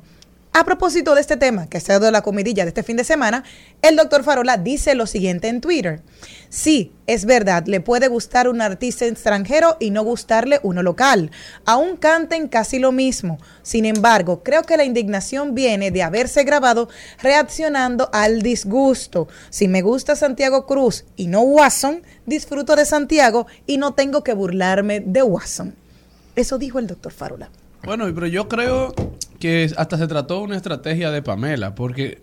A 0.60 0.65
propósito 0.65 1.13
de 1.13 1.22
este 1.22 1.38
tema, 1.38 1.70
que 1.70 1.78
ha 1.78 1.80
sido 1.80 2.10
la 2.10 2.24
comidilla 2.24 2.63
de 2.63 2.70
este 2.70 2.82
fin 2.82 2.98
de 2.98 3.04
semana, 3.04 3.43
el 3.84 3.96
doctor 3.96 4.24
Farola 4.24 4.58
dice 4.58 4.96
lo 4.96 5.06
siguiente 5.06 5.50
en 5.50 5.62
Twitter. 5.62 6.02
Sí, 6.50 6.93
es 7.06 7.26
verdad, 7.26 7.67
le 7.67 7.80
puede 7.80 8.08
gustar 8.08 8.50
un 8.50 8.60
artista 8.60 9.06
extranjero 9.06 9.78
y 9.80 9.91
no 9.91 10.04
gustarle 10.04 10.60
uno 10.63 10.82
local. 10.82 11.30
Aún 11.65 11.96
canten 11.96 12.48
casi 12.48 12.80
lo 12.80 12.91
mismo. 12.91 13.38
Sin 13.62 13.86
embargo, 13.86 14.41
creo 14.41 14.63
que 14.63 14.78
la 14.78 14.84
indignación 14.84 15.54
viene 15.54 15.91
de 15.91 16.02
haberse 16.02 16.43
grabado 16.43 16.89
reaccionando 17.22 18.10
al 18.12 18.41
disgusto. 18.41 19.28
Si 19.52 19.67
me 19.67 19.84
gusta 19.84 20.15
Santiago 20.15 20.65
Cruz 20.65 21.06
y 21.15 21.28
no 21.28 21.41
Watson, 21.41 22.02
disfruto 22.26 22.76
de 22.76 22.86
Santiago 22.86 23.46
y 23.67 23.78
no 23.78 23.93
tengo 23.93 24.24
que 24.24 24.34
burlarme 24.34 25.02
de 25.02 25.22
Watson. 25.22 25.76
Eso 26.36 26.58
dijo 26.58 26.80
el 26.80 26.88
doctor 26.88 27.12
Farola. 27.12 27.52
Bueno, 27.84 28.12
pero 28.12 28.26
yo 28.26 28.48
creo 28.50 28.96
que 29.39 29.71
hasta 29.78 29.97
se 29.97 30.08
trató 30.08 30.41
una 30.41 30.56
estrategia 30.56 31.12
de 31.12 31.21
Pamela, 31.21 31.76
porque 31.76 32.21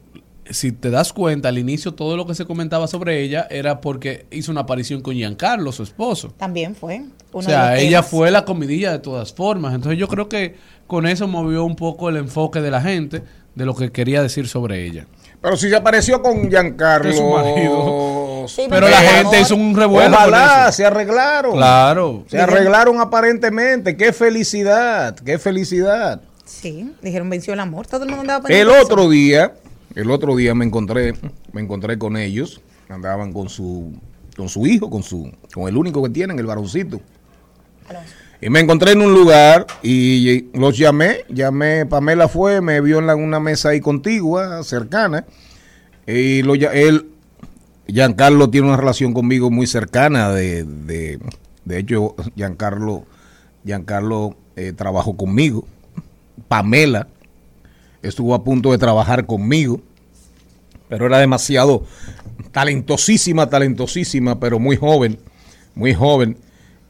si 0.50 0.72
te 0.72 0.90
das 0.90 1.12
cuenta, 1.12 1.48
al 1.48 1.59
inicio 1.59 1.94
todo 1.94 2.16
lo 2.16 2.27
que 2.27 2.35
se 2.35 2.44
comentaba 2.44 2.87
sobre 2.87 3.22
ella 3.22 3.46
era 3.50 3.81
porque 3.81 4.27
hizo 4.31 4.53
una 4.53 4.62
aparición 4.62 5.00
con 5.00 5.14
Giancarlo, 5.14 5.72
su 5.72 5.83
esposo. 5.83 6.35
También 6.37 6.74
fue. 6.74 7.03
O 7.33 7.42
sea, 7.42 7.70
de 7.70 7.83
ella 7.83 7.98
temas. 7.98 8.11
fue 8.11 8.31
la 8.31 8.44
comidilla 8.44 8.92
de 8.92 8.98
todas 8.98 9.33
formas. 9.33 9.74
Entonces 9.74 9.98
yo 9.98 10.09
creo 10.09 10.29
que 10.29 10.57
con 10.87 11.07
eso 11.07 11.27
movió 11.29 11.64
un 11.64 11.77
poco 11.77 12.09
el 12.09 12.16
enfoque 12.16 12.61
de 12.61 12.70
la 12.70 12.81
gente 12.81 13.22
de 13.55 13.64
lo 13.64 13.74
que 13.74 13.90
quería 13.90 14.22
decir 14.22 14.48
sobre 14.48 14.85
ella. 14.85 15.07
Pero 15.40 15.57
si 15.57 15.68
se 15.68 15.77
apareció 15.77 16.22
con 16.22 16.48
Giancarlo. 16.48 17.11
De 17.11 17.16
su 17.16 17.24
marido. 17.24 18.44
Sí, 18.48 18.62
Pero 18.68 18.88
la 18.88 18.98
gente 18.98 19.40
hizo 19.40 19.57
un 19.57 19.74
revuelo 19.74 20.14
Ojalá, 20.16 20.70
se 20.72 20.85
arreglaron. 20.85 21.53
Claro. 21.53 22.24
Se 22.29 22.38
arreglaron 22.40 23.00
aparentemente. 23.00 23.96
Qué 23.96 24.12
felicidad, 24.12 25.14
qué 25.16 25.38
felicidad. 25.38 26.20
Sí, 26.44 26.92
dijeron 27.02 27.30
venció 27.30 27.52
el 27.54 27.61
amor. 27.61 27.87
Todo 27.87 28.04
el 28.04 28.09
mundo 28.11 28.22
andaba 28.22 28.48
El 28.48 28.68
otro 28.68 29.09
día, 29.09 29.54
el 29.94 30.11
otro 30.11 30.37
día 30.37 30.54
me 30.54 30.64
encontré, 30.64 31.14
me 31.52 31.61
encontré 31.61 31.98
con 31.98 32.16
ellos. 32.16 32.61
Andaban 32.88 33.33
con 33.33 33.48
su, 33.48 33.92
con 34.37 34.48
su 34.48 34.66
hijo, 34.66 34.90
con 34.90 35.02
su, 35.02 35.33
con 35.54 35.68
el 35.68 35.76
único 35.76 36.02
que 36.02 36.11
tienen, 36.11 36.38
el 36.38 36.46
varoncito. 36.46 37.00
Y 38.40 38.50
me 38.50 38.61
encontré 38.61 38.92
en 38.92 39.00
un 39.00 39.14
lugar 39.14 39.66
y 39.83 40.50
los 40.52 40.76
llamé, 40.76 41.24
llamé, 41.30 41.87
Pamela 41.87 42.28
fue, 42.28 42.61
me 42.61 42.80
vio 42.83 42.98
en 42.98 43.07
la- 43.07 43.16
una 43.16 43.40
mesa 43.40 43.70
ahí 43.70 43.80
contigua, 43.80 44.62
cercana, 44.64 45.24
y 46.07 46.42
lo, 46.42 46.54
él, 46.54 47.07
Giancarlo 47.87 48.50
tiene 48.50 48.66
una 48.68 48.76
relación 48.76 49.14
conmigo 49.14 49.50
muy 49.50 49.66
cercana, 49.66 50.30
de, 50.33 50.64
de, 50.64 51.18
de 51.64 51.78
hecho, 51.78 52.14
Giancarlo, 52.37 53.04
Giancarlo 53.64 54.37
eh, 54.57 54.72
trabajó 54.74 55.16
conmigo, 55.16 55.66
Pamela 56.49 57.09
estuvo 58.03 58.35
a 58.35 58.44
punto 58.44 58.73
de 58.73 58.79
trabajar 58.79 59.27
conmigo, 59.27 59.81
pero 60.88 61.07
era 61.07 61.18
demasiado 61.18 61.85
talentosísima, 62.53 63.49
talentosísima, 63.49 64.38
pero 64.38 64.59
muy 64.59 64.77
joven, 64.77 65.18
muy 65.75 65.94
joven. 65.94 66.37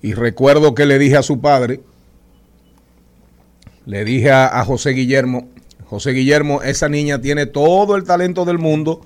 Y 0.02 0.14
recuerdo 0.14 0.74
que 0.74 0.86
le 0.86 0.98
dije 0.98 1.16
a 1.16 1.22
su 1.22 1.40
padre, 1.40 1.80
le 3.86 4.04
dije 4.04 4.30
a, 4.30 4.64
José 4.64 4.90
Guillermo, 4.90 5.48
José 5.86 6.10
Guillermo, 6.10 6.62
esa 6.62 6.88
niña 6.88 7.20
tiene 7.20 7.46
todo 7.46 7.96
el 7.96 8.04
talento 8.04 8.44
del 8.44 8.58
mundo, 8.58 9.00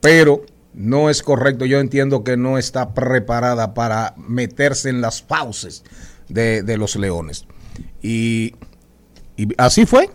pero 0.00 0.44
no 0.74 1.10
es 1.10 1.22
correcto. 1.22 1.64
Yo 1.64 1.80
entiendo 1.80 2.24
que 2.24 2.36
no 2.36 2.58
está 2.58 2.92
preparada 2.94 3.74
para 3.74 4.14
meterse 4.16 4.90
en 4.90 5.00
las 5.00 5.22
fauces 5.22 5.84
de 6.28 6.76
los 6.76 6.96
leones. 6.96 7.46
Y, 8.02 8.54
y 9.36 9.48
así 9.58 9.86
fue. 9.86 10.10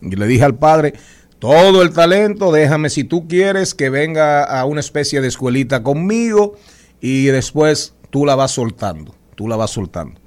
Y 0.00 0.16
le 0.16 0.26
dije 0.26 0.44
al 0.44 0.56
padre, 0.56 0.94
todo 1.38 1.82
el 1.82 1.92
talento, 1.92 2.52
déjame 2.52 2.90
si 2.90 3.04
tú 3.04 3.26
quieres 3.28 3.74
que 3.74 3.90
venga 3.90 4.44
a 4.44 4.64
una 4.64 4.80
especie 4.80 5.20
de 5.20 5.28
escuelita 5.28 5.82
conmigo 5.82 6.56
y 7.00 7.26
después 7.26 7.94
tú 8.10 8.26
la 8.26 8.34
vas 8.34 8.52
soltando, 8.52 9.14
tú 9.34 9.48
la 9.48 9.56
vas 9.56 9.70
soltando. 9.70 10.20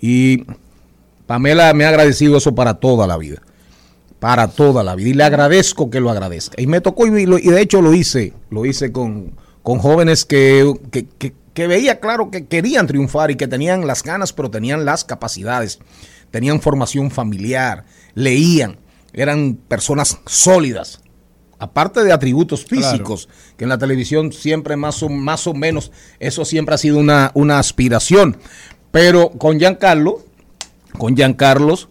Y 0.00 0.44
Pamela 1.26 1.72
me 1.74 1.84
ha 1.84 1.88
agradecido 1.90 2.38
eso 2.38 2.54
para 2.54 2.74
toda 2.74 3.06
la 3.06 3.16
vida, 3.16 3.42
para 4.18 4.48
toda 4.48 4.82
la 4.82 4.94
vida. 4.94 5.08
Y 5.10 5.14
le 5.14 5.24
agradezco 5.24 5.90
que 5.90 6.00
lo 6.00 6.10
agradezca. 6.10 6.60
Y 6.60 6.66
me 6.66 6.80
tocó, 6.80 7.06
y, 7.06 7.22
y 7.22 7.50
de 7.50 7.60
hecho 7.60 7.80
lo 7.82 7.94
hice, 7.94 8.32
lo 8.50 8.64
hice 8.66 8.92
con, 8.92 9.32
con 9.62 9.78
jóvenes 9.78 10.24
que, 10.24 10.72
que- 10.90 11.34
que 11.60 11.66
veía 11.66 12.00
claro 12.00 12.30
que 12.30 12.46
querían 12.46 12.86
triunfar 12.86 13.30
y 13.30 13.36
que 13.36 13.46
tenían 13.46 13.86
las 13.86 14.02
ganas, 14.02 14.32
pero 14.32 14.50
tenían 14.50 14.86
las 14.86 15.04
capacidades, 15.04 15.78
tenían 16.30 16.62
formación 16.62 17.10
familiar, 17.10 17.84
leían, 18.14 18.78
eran 19.12 19.58
personas 19.68 20.20
sólidas. 20.24 21.02
Aparte 21.58 22.02
de 22.02 22.14
atributos 22.14 22.64
físicos, 22.64 23.28
que 23.58 23.64
en 23.64 23.68
la 23.68 23.76
televisión 23.76 24.32
siempre 24.32 24.74
más 24.76 25.02
o, 25.02 25.10
más 25.10 25.46
o 25.46 25.52
menos, 25.52 25.92
eso 26.18 26.46
siempre 26.46 26.76
ha 26.76 26.78
sido 26.78 26.96
una, 26.96 27.30
una 27.34 27.58
aspiración. 27.58 28.38
Pero 28.90 29.28
con 29.28 29.58
Giancarlo, 29.58 30.24
con 30.96 31.14
Giancarlos, 31.14 31.88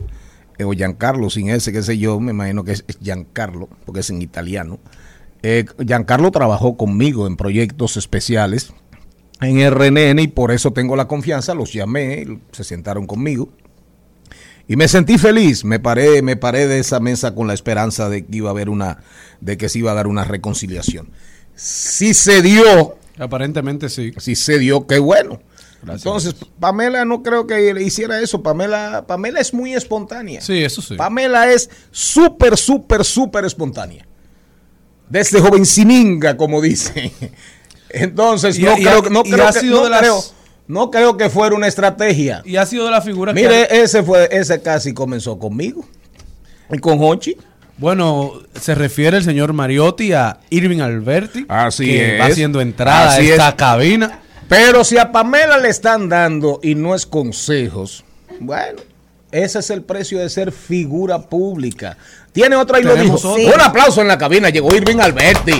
eh, 0.57 0.63
o 0.63 0.71
Giancarlo 0.71 1.29
sin 1.29 1.51
ese, 1.51 1.71
qué 1.71 1.83
sé 1.83 1.99
yo, 1.99 2.19
me 2.19 2.31
imagino 2.31 2.63
que 2.63 2.71
es, 2.71 2.85
es 2.87 2.97
Giancarlo, 2.97 3.69
porque 3.85 3.99
es 3.99 4.09
en 4.09 4.23
italiano. 4.23 4.79
Eh, 5.43 5.65
Giancarlo 5.85 6.31
trabajó 6.31 6.75
conmigo 6.75 7.27
en 7.27 7.37
proyectos 7.37 7.97
especiales 7.97 8.73
en 9.41 9.71
RNN 9.71 10.19
y 10.19 10.27
por 10.27 10.51
eso 10.51 10.71
tengo 10.71 10.95
la 10.95 11.07
confianza, 11.07 11.53
los 11.53 11.73
llamé, 11.73 12.39
se 12.51 12.63
sentaron 12.63 13.07
conmigo 13.07 13.49
y 14.69 14.75
me 14.75 14.87
sentí 14.87 15.17
feliz, 15.17 15.65
me 15.65 15.79
paré, 15.79 16.21
me 16.21 16.35
paré 16.35 16.67
de 16.67 16.77
esa 16.77 16.99
mesa 16.99 17.33
con 17.33 17.47
la 17.47 17.55
esperanza 17.55 18.07
de 18.07 18.23
que 18.23 18.37
iba 18.37 18.49
a 18.49 18.51
haber 18.51 18.69
una, 18.69 18.99
de 19.41 19.57
que 19.57 19.67
se 19.67 19.79
iba 19.79 19.91
a 19.91 19.95
dar 19.95 20.05
una 20.05 20.23
reconciliación. 20.23 21.09
Si 21.55 22.13
se 22.13 22.43
dio, 22.43 22.95
Aparentemente 23.17 23.89
sí. 23.89 24.13
si 24.17 24.35
se 24.35 24.59
dio, 24.59 24.85
qué 24.85 24.99
bueno. 24.99 25.41
Gracias. 25.81 26.05
Entonces, 26.05 26.35
Pamela 26.59 27.03
no 27.03 27.23
creo 27.23 27.47
que 27.47 27.73
le 27.73 27.81
hiciera 27.81 28.21
eso. 28.21 28.43
Pamela, 28.43 29.05
Pamela 29.07 29.39
es 29.39 29.55
muy 29.55 29.73
espontánea. 29.73 30.39
Sí, 30.39 30.63
eso 30.63 30.83
sí. 30.83 30.95
Pamela 30.95 31.51
es 31.51 31.67
súper, 31.89 32.55
súper, 32.55 33.03
súper 33.03 33.45
espontánea. 33.45 34.05
Desde 35.09 35.41
jovencininga, 35.41 36.37
como 36.37 36.61
dice. 36.61 37.11
Entonces, 37.89 38.57
Y- 38.59 38.63
no 38.63 38.77
y 38.77 38.83
creo, 38.83 39.01
no 39.09 39.23
creo 39.23 39.51
que, 39.51 39.63
no 39.63 39.89
las- 39.89 39.99
creo- 39.99 40.23
no 40.67 40.91
creo 40.91 41.17
que 41.17 41.29
fuera 41.29 41.55
una 41.55 41.67
estrategia. 41.67 42.41
Y 42.45 42.57
ha 42.57 42.65
sido 42.65 42.85
de 42.85 42.91
la 42.91 43.01
figura 43.01 43.33
que... 43.33 43.41
Mire, 43.41 43.81
ese 43.81 44.03
fue, 44.03 44.29
ese 44.31 44.61
casi 44.61 44.93
comenzó 44.93 45.39
conmigo. 45.39 45.83
Y 46.71 46.77
con 46.77 46.99
Hochi. 47.01 47.35
Bueno, 47.77 48.33
se 48.59 48.75
refiere 48.75 49.17
el 49.17 49.23
señor 49.23 49.53
Mariotti 49.53 50.11
a 50.13 50.37
Irving 50.49 50.81
Alberti, 50.81 51.45
Así 51.47 51.85
que 51.85 52.15
es. 52.15 52.21
va 52.21 52.25
haciendo 52.25 52.61
entrada 52.61 53.13
Así 53.13 53.29
a 53.29 53.31
esta 53.31 53.49
es. 53.49 53.55
cabina. 53.55 54.19
Pero 54.47 54.83
si 54.83 54.97
a 54.97 55.11
Pamela 55.11 55.57
le 55.57 55.69
están 55.69 56.09
dando 56.09 56.59
y 56.61 56.75
no 56.75 56.93
es 56.93 57.05
consejos, 57.05 58.03
bueno, 58.39 58.81
ese 59.31 59.59
es 59.59 59.69
el 59.69 59.81
precio 59.83 60.19
de 60.19 60.29
ser 60.29 60.51
figura 60.51 61.19
pública. 61.29 61.97
Tiene 62.33 62.55
otra 62.57 62.79
y 62.79 62.83
lo 62.83 62.95
dijo. 62.95 63.17
Un 63.33 63.61
aplauso 63.61 64.01
en 64.01 64.07
la 64.07 64.17
cabina. 64.17 64.49
Llegó 64.49 64.75
Irving 64.75 64.99
Alberti. 64.99 65.53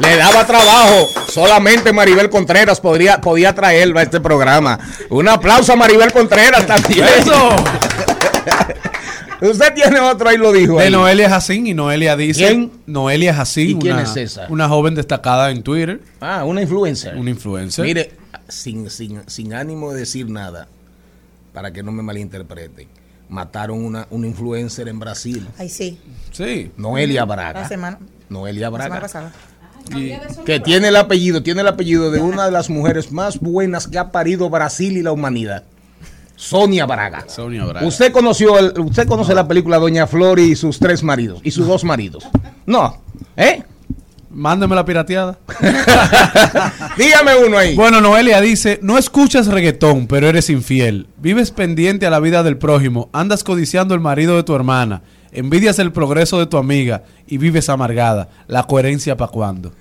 Le 0.00 0.16
daba 0.16 0.46
trabajo. 0.46 1.08
Solamente 1.28 1.92
Maribel 1.92 2.30
Contreras 2.30 2.80
podría, 2.80 3.20
podía 3.20 3.54
traerlo 3.54 3.98
a 3.98 4.02
este 4.02 4.20
programa. 4.20 4.78
Un 5.10 5.28
aplauso 5.28 5.72
a 5.72 5.76
Maribel 5.76 6.12
Contreras 6.12 6.66
también. 6.66 7.04
¡Eso! 7.18 7.50
Usted 9.40 9.72
tiene 9.74 10.00
otro, 10.00 10.28
ahí 10.28 10.36
lo 10.36 10.52
dijo. 10.52 10.78
De 10.78 10.86
ahí. 10.86 10.90
Noelia 10.90 11.30
Jacín 11.30 11.66
y 11.68 11.74
Noelia 11.74 12.16
dice... 12.16 12.44
¿Quién? 12.48 12.72
Noelia 12.86 13.32
Jacín, 13.34 13.76
¿Y 13.78 13.80
quién 13.80 13.94
una, 13.94 14.02
es 14.02 14.16
esa? 14.16 14.46
una 14.48 14.68
joven 14.68 14.96
destacada 14.96 15.50
en 15.52 15.62
Twitter, 15.62 16.00
Ah, 16.20 16.42
una 16.44 16.60
influencer. 16.60 17.16
una 17.16 17.30
influencer. 17.30 17.84
Mire, 17.84 18.16
sin, 18.48 18.90
sin, 18.90 19.22
sin 19.28 19.54
ánimo 19.54 19.92
de 19.92 20.00
decir 20.00 20.28
nada, 20.28 20.66
para 21.52 21.72
que 21.72 21.84
no 21.84 21.92
me 21.92 22.02
malinterpreten, 22.02 22.88
mataron 23.28 23.84
una, 23.84 24.08
una 24.10 24.26
influencer 24.26 24.88
en 24.88 24.98
Brasil, 24.98 25.46
Ay, 25.56 25.68
sí. 25.68 26.00
Sí. 26.32 26.72
Noelia 26.76 27.24
Braga. 27.24 27.60
La 27.60 27.68
semana, 27.68 27.98
Noelia 28.28 28.70
la 28.70 28.76
semana 28.76 28.84
Braga. 28.88 29.00
pasada. 29.02 29.32
Y- 29.96 30.12
Que 30.44 30.60
tiene 30.60 30.88
el 30.88 30.96
apellido, 30.96 31.42
tiene 31.42 31.60
el 31.62 31.68
apellido 31.68 32.10
de 32.10 32.20
una 32.20 32.46
de 32.46 32.52
las 32.52 32.70
mujeres 32.70 33.12
más 33.12 33.38
buenas 33.40 33.86
que 33.86 33.98
ha 33.98 34.10
parido 34.12 34.48
Brasil 34.50 34.96
y 34.96 35.02
la 35.02 35.12
humanidad. 35.12 35.64
Sonia 36.36 36.86
Braga. 36.86 37.24
Sonia 37.28 37.64
Braga. 37.64 37.86
Usted 37.86 38.12
conoció, 38.12 38.58
el- 38.58 38.78
usted 38.80 39.06
conoce 39.08 39.34
la 39.34 39.48
película 39.48 39.78
Doña 39.78 40.06
Flor 40.06 40.38
y 40.38 40.54
sus 40.54 40.78
tres 40.78 41.02
maridos 41.02 41.40
y 41.42 41.50
sus 41.50 41.66
dos 41.66 41.82
maridos. 41.84 42.28
No, 42.66 43.02
¿eh? 43.36 43.62
Mándeme 44.30 44.76
la 44.76 44.84
pirateada. 44.84 45.38
Dígame 46.96 47.32
uno 47.46 47.58
ahí. 47.58 47.74
Bueno, 47.74 48.00
Noelia 48.00 48.40
dice, 48.40 48.78
no 48.82 48.98
escuchas 48.98 49.46
reggaetón, 49.46 50.06
pero 50.06 50.28
eres 50.28 50.50
infiel. 50.50 51.06
Vives 51.16 51.50
pendiente 51.50 52.06
a 52.06 52.10
la 52.10 52.20
vida 52.20 52.42
del 52.42 52.56
prójimo, 52.58 53.08
andas 53.12 53.42
codiciando 53.44 53.94
el 53.94 54.00
marido 54.00 54.36
de 54.36 54.42
tu 54.42 54.54
hermana, 54.54 55.02
envidias 55.32 55.78
el 55.78 55.92
progreso 55.92 56.38
de 56.38 56.46
tu 56.46 56.56
amiga 56.56 57.02
y 57.26 57.38
vives 57.38 57.68
amargada. 57.68 58.28
¿La 58.46 58.62
coherencia 58.64 59.16
para 59.16 59.30
cuándo? 59.30 59.72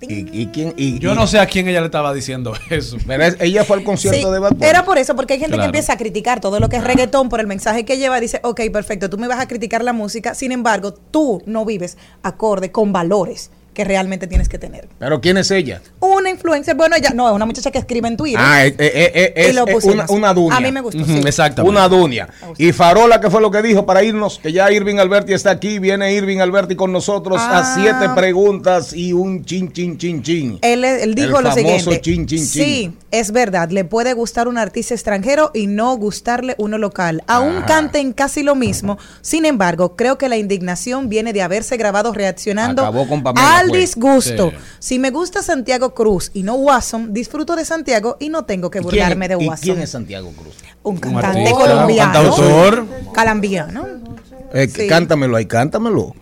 ¿Y, 0.00 0.42
y 0.42 0.46
quién? 0.46 0.74
Y, 0.76 1.00
Yo 1.00 1.12
y- 1.12 1.14
no 1.16 1.26
sé 1.26 1.40
a 1.40 1.46
quién 1.46 1.66
ella 1.66 1.80
le 1.80 1.86
estaba 1.86 2.14
diciendo 2.14 2.52
eso. 2.70 2.98
Pero 3.06 3.24
es- 3.24 3.36
ella 3.40 3.64
fue 3.64 3.78
al 3.78 3.84
concierto 3.84 4.28
Sí, 4.28 4.32
de 4.32 4.38
Bad 4.38 4.50
Bunny. 4.52 4.64
Era 4.66 4.84
por 4.84 4.96
eso, 4.96 5.16
porque 5.16 5.34
hay 5.34 5.40
gente 5.40 5.54
Claro. 5.56 5.72
que 5.72 5.76
empieza 5.78 5.92
a 5.94 5.96
criticar 5.96 6.40
todo 6.40 6.60
lo 6.60 6.68
que 6.68 6.76
es 6.76 6.84
reggaetón 6.84 7.28
por 7.28 7.40
el 7.40 7.46
mensaje 7.48 7.84
que 7.84 7.98
lleva. 7.98 8.20
Dice, 8.20 8.40
ok, 8.44 8.60
perfecto, 8.72 9.10
tú 9.10 9.18
me 9.18 9.26
vas 9.26 9.40
a 9.40 9.48
criticar 9.48 9.82
la 9.82 9.92
música, 9.92 10.34
sin 10.34 10.52
embargo, 10.52 10.92
tú 10.94 11.42
no 11.46 11.64
vives 11.64 11.96
acorde 12.22 12.70
con 12.70 12.92
valores 12.92 13.50
que 13.78 13.84
realmente 13.84 14.26
tienes 14.26 14.48
que 14.48 14.58
tener. 14.58 14.88
Pero 14.98 15.20
¿quién 15.20 15.38
es 15.38 15.52
ella? 15.52 15.80
Una 16.00 16.30
influencer, 16.30 16.74
bueno, 16.74 16.96
ella 16.96 17.10
no, 17.14 17.28
es 17.28 17.32
una 17.36 17.46
muchacha 17.46 17.70
que 17.70 17.78
escribe 17.78 18.08
en 18.08 18.16
Twitter. 18.16 18.40
Ah, 18.42 18.66
eh, 18.66 18.74
eh, 18.76 19.12
eh, 19.14 19.32
Y 19.36 19.40
es, 19.50 19.54
lo 19.54 19.68
eh, 19.68 19.72
pusimos. 19.72 20.10
una, 20.10 20.18
una 20.18 20.34
dunia. 20.34 20.56
A 20.56 20.60
mí 20.60 20.72
me 20.72 20.80
gustó, 20.80 21.04
sí. 21.04 21.20
Exactamente. 21.24 21.70
Una 21.70 21.88
dunia. 21.88 22.28
Y 22.56 22.72
Farola, 22.72 23.20
que 23.20 23.30
fue 23.30 23.40
lo 23.40 23.52
que 23.52 23.62
dijo 23.62 23.86
para 23.86 24.02
irnos, 24.02 24.40
que 24.40 24.52
ya 24.52 24.68
Irving 24.72 24.96
Alberti 24.96 25.32
está 25.32 25.52
aquí, 25.52 25.78
viene 25.78 26.12
Irving 26.12 26.38
Alberti 26.40 26.74
con 26.74 26.90
nosotros 26.90 27.38
Ah. 27.40 27.58
a 27.60 27.74
siete 27.76 28.08
preguntas 28.16 28.92
y 28.92 29.12
un 29.12 29.44
chin, 29.44 29.70
chin, 29.72 29.96
chin, 29.96 30.24
chin. 30.24 30.58
Él, 30.62 30.84
él 30.84 31.14
dijo 31.14 31.38
El 31.38 31.44
lo 31.44 31.50
famoso 31.52 31.54
siguiente. 31.54 32.00
chin, 32.00 32.26
chin, 32.26 32.38
chin. 32.38 32.46
Sí, 32.48 32.92
es 33.12 33.30
verdad. 33.30 33.70
Le 33.70 33.84
puede 33.84 34.12
gustar 34.12 34.48
un 34.48 34.58
artista 34.58 34.92
extranjero 34.94 35.52
y 35.54 35.68
no 35.68 35.94
gustarle 35.96 36.56
uno 36.58 36.78
local. 36.78 37.22
Aún 37.28 37.62
canten 37.62 38.12
casi 38.12 38.42
lo 38.42 38.56
mismo. 38.56 38.98
Sin 39.20 39.44
embargo, 39.44 39.94
creo 39.94 40.18
que 40.18 40.28
la 40.28 40.36
indignación 40.36 41.08
viene 41.08 41.32
de 41.32 41.42
haberse 41.42 41.76
grabado 41.76 42.12
reaccionando 42.12 42.82
Acabó 42.82 43.06
con 43.06 43.22
Pamela, 43.22 43.58
al 43.58 43.67
fue. 43.68 43.78
disgusto. 43.78 44.50
Sí. 44.50 44.56
Si 44.78 44.98
me 44.98 45.10
gusta 45.10 45.42
Santiago 45.42 45.94
Cruz 45.94 46.30
y 46.34 46.42
no 46.42 46.54
Watson, 46.54 47.12
disfruto 47.12 47.56
de 47.56 47.64
Santiago 47.64 48.16
y 48.20 48.28
no 48.28 48.44
tengo 48.44 48.70
que 48.70 48.78
¿Y 48.78 48.82
quién- 48.82 48.90
burlarme 49.04 49.28
de 49.28 49.34
y 49.42 49.46
Watson. 49.48 49.64
quién 49.64 49.80
es 49.82 49.90
Santiago 49.90 50.32
Cruz? 50.32 50.54
Un 50.82 50.96
cantante 50.98 51.28
artista, 51.40 51.50
colombiano. 51.56 52.10
un 52.20 52.26
cantautor. 52.26 52.86
Colombiano. 53.14 53.86
Eh, 54.54 54.68
Sí. 54.74 54.86
Cántamelo 54.86 55.36
ahí, 55.36 55.46
cántamelo. 55.46 56.14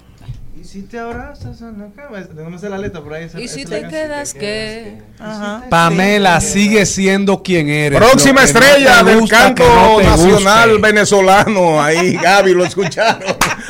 Y 0.61 0.64
si 0.64 0.82
te 0.82 0.98
abrazas 0.98 1.61
en 1.61 1.78
la 1.78 1.88
cama, 1.94 2.26
no 2.35 2.50
me 2.50 2.59
sé 2.59 2.68
la 2.68 2.76
letra 2.76 3.00
por 3.00 3.14
ahí. 3.14 3.24
esa- 3.24 3.40
Y 3.40 3.46
si 3.48 3.64
te 3.64 3.87
quedas, 3.87 4.35
¿qué? 4.35 4.98
Ajá. 5.18 5.64
Pamela 5.70 6.40
sigue 6.40 6.85
siendo 6.87 7.42
quien 7.42 7.68
eres. 7.68 7.98
Próxima 7.98 8.40
que 8.40 8.46
estrella 8.46 9.02
del 9.04 9.28
canto 9.28 9.62
que 9.62 9.68
no 9.68 10.02
nacional 10.02 10.70
guste. 10.72 10.82
venezolano. 10.82 11.80
Ahí, 11.80 12.14
Gaby, 12.16 12.52
lo 12.54 12.64
escucharon. 12.64 13.22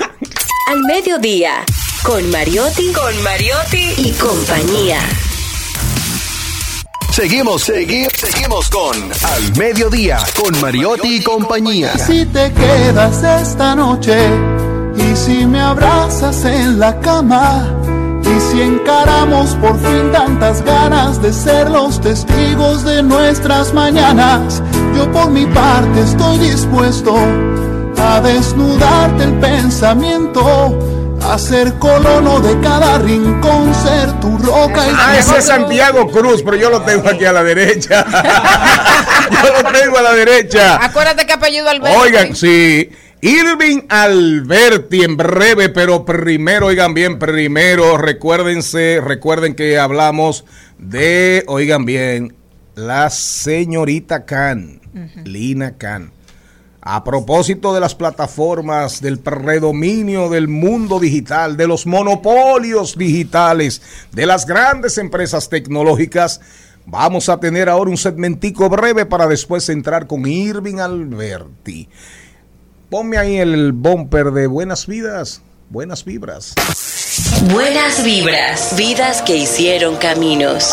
Al 0.67 0.83
mediodía, 0.83 1.65
con 2.03 2.29
Mariotti, 2.33 2.93
con 2.93 3.23
Mariotti 3.23 3.95
y 3.99 4.11
compañía. 4.15 4.99
Seguimos, 7.13 7.63
seguimos, 7.63 8.13
seguimos 8.17 8.69
con 8.71 8.97
Al 8.97 9.57
Mediodía, 9.57 10.19
con 10.35 10.61
Mariotti 10.61 11.19
y 11.19 11.23
compañía. 11.23 11.97
Si 11.97 12.27
te 12.27 12.53
quedas 12.53 13.23
esta 13.23 13.77
noche 13.77 14.19
y 14.97 15.15
si 15.15 15.47
me 15.47 15.61
abrazas 15.61 16.45
en 16.45 16.81
la 16.81 16.99
cama 16.99 17.73
y 18.23 18.41
si 18.51 18.61
encaramos 18.61 19.55
por 19.61 19.79
fin 19.79 20.11
tantas 20.11 20.65
ganas 20.65 21.23
de 21.23 21.33
ser 21.33 21.71
los 21.71 22.01
testigos 22.01 22.83
de 22.83 23.05
nuestras 23.05 23.73
mañanas, 23.73 24.61
yo 24.97 25.09
por 25.13 25.31
mi 25.31 25.47
parte 25.47 26.01
estoy 26.01 26.39
dispuesto 26.41 27.15
a 27.99 28.21
desnudarte 28.21 29.25
el 29.25 29.35
pensamiento, 29.35 30.79
a 31.23 31.39
ser 31.39 31.75
colono 31.75 32.41
de 32.41 32.61
cada 32.61 32.99
rincón, 32.99 33.75
ser 33.75 34.13
tu 34.21 34.37
roca 34.39 34.87
y 34.87 34.93
Ah, 34.95 35.19
ese 35.19 35.39
es 35.39 35.47
Santiago 35.47 36.11
Cruz, 36.11 36.43
pero 36.43 36.57
yo 36.57 36.71
lo 36.71 36.83
tengo 36.83 37.09
aquí 37.09 37.25
a 37.25 37.33
la 37.33 37.43
derecha. 37.43 38.05
yo 39.31 39.63
lo 39.63 39.73
tengo 39.73 39.99
a 39.99 40.03
la 40.03 40.13
derecha. 40.13 40.85
Acuérdate 40.85 41.27
que 41.27 41.33
apellido 41.33 41.69
Alberto. 41.69 41.99
Oigan, 42.01 42.35
sí. 42.37 42.91
Irving 43.23 43.83
Alberti 43.89 45.03
en 45.03 45.17
breve, 45.17 45.71
pero 45.71 46.05
primero, 46.05 46.67
oigan 46.67 46.95
bien, 46.95 47.19
primero, 47.19 47.97
recuérdense, 47.97 49.01
recuerden 49.03 49.55
que 49.55 49.79
hablamos 49.79 50.45
de, 50.79 51.43
oigan 51.49 51.87
bien, 51.87 52.37
la 52.75 53.09
señorita 53.09 54.27
Khan, 54.27 54.81
Lina 55.25 55.77
Khan. 55.79 56.13
A 56.89 57.03
propósito 57.03 57.75
de 57.75 57.81
las 57.81 57.97
plataformas, 57.97 59.01
del 59.01 59.19
predominio 59.19 60.29
del 60.29 60.47
mundo 60.47 61.01
digital, 61.01 61.57
de 61.57 61.67
los 61.67 61.85
monopolios 61.85 62.97
digitales, 62.97 63.83
de 64.13 64.25
las 64.25 64.47
grandes 64.47 64.97
empresas 64.97 65.49
tecnológicas, 65.49 66.41
vamos 66.85 67.29
a 67.29 67.41
tener 67.41 67.69
ahora 67.69 67.91
un 67.91 67.97
segmentico 67.97 68.69
breve 68.69 69.05
para 69.05 69.27
después 69.27 69.69
entrar 69.69 70.07
con 70.07 70.29
Irving 70.29 70.79
Alberti. 70.79 71.89
Ponme 72.89 73.19
ahí 73.19 73.39
el 73.39 73.73
bumper 73.73 74.31
de 74.31 74.47
Buenas 74.47 74.87
Vidas, 74.87 75.43
Buenas 75.71 76.05
Vibras. 76.05 76.55
Buenas 77.53 78.05
vibras, 78.05 78.77
vidas 78.77 79.23
que 79.23 79.37
hicieron 79.37 79.97
caminos. 79.97 80.73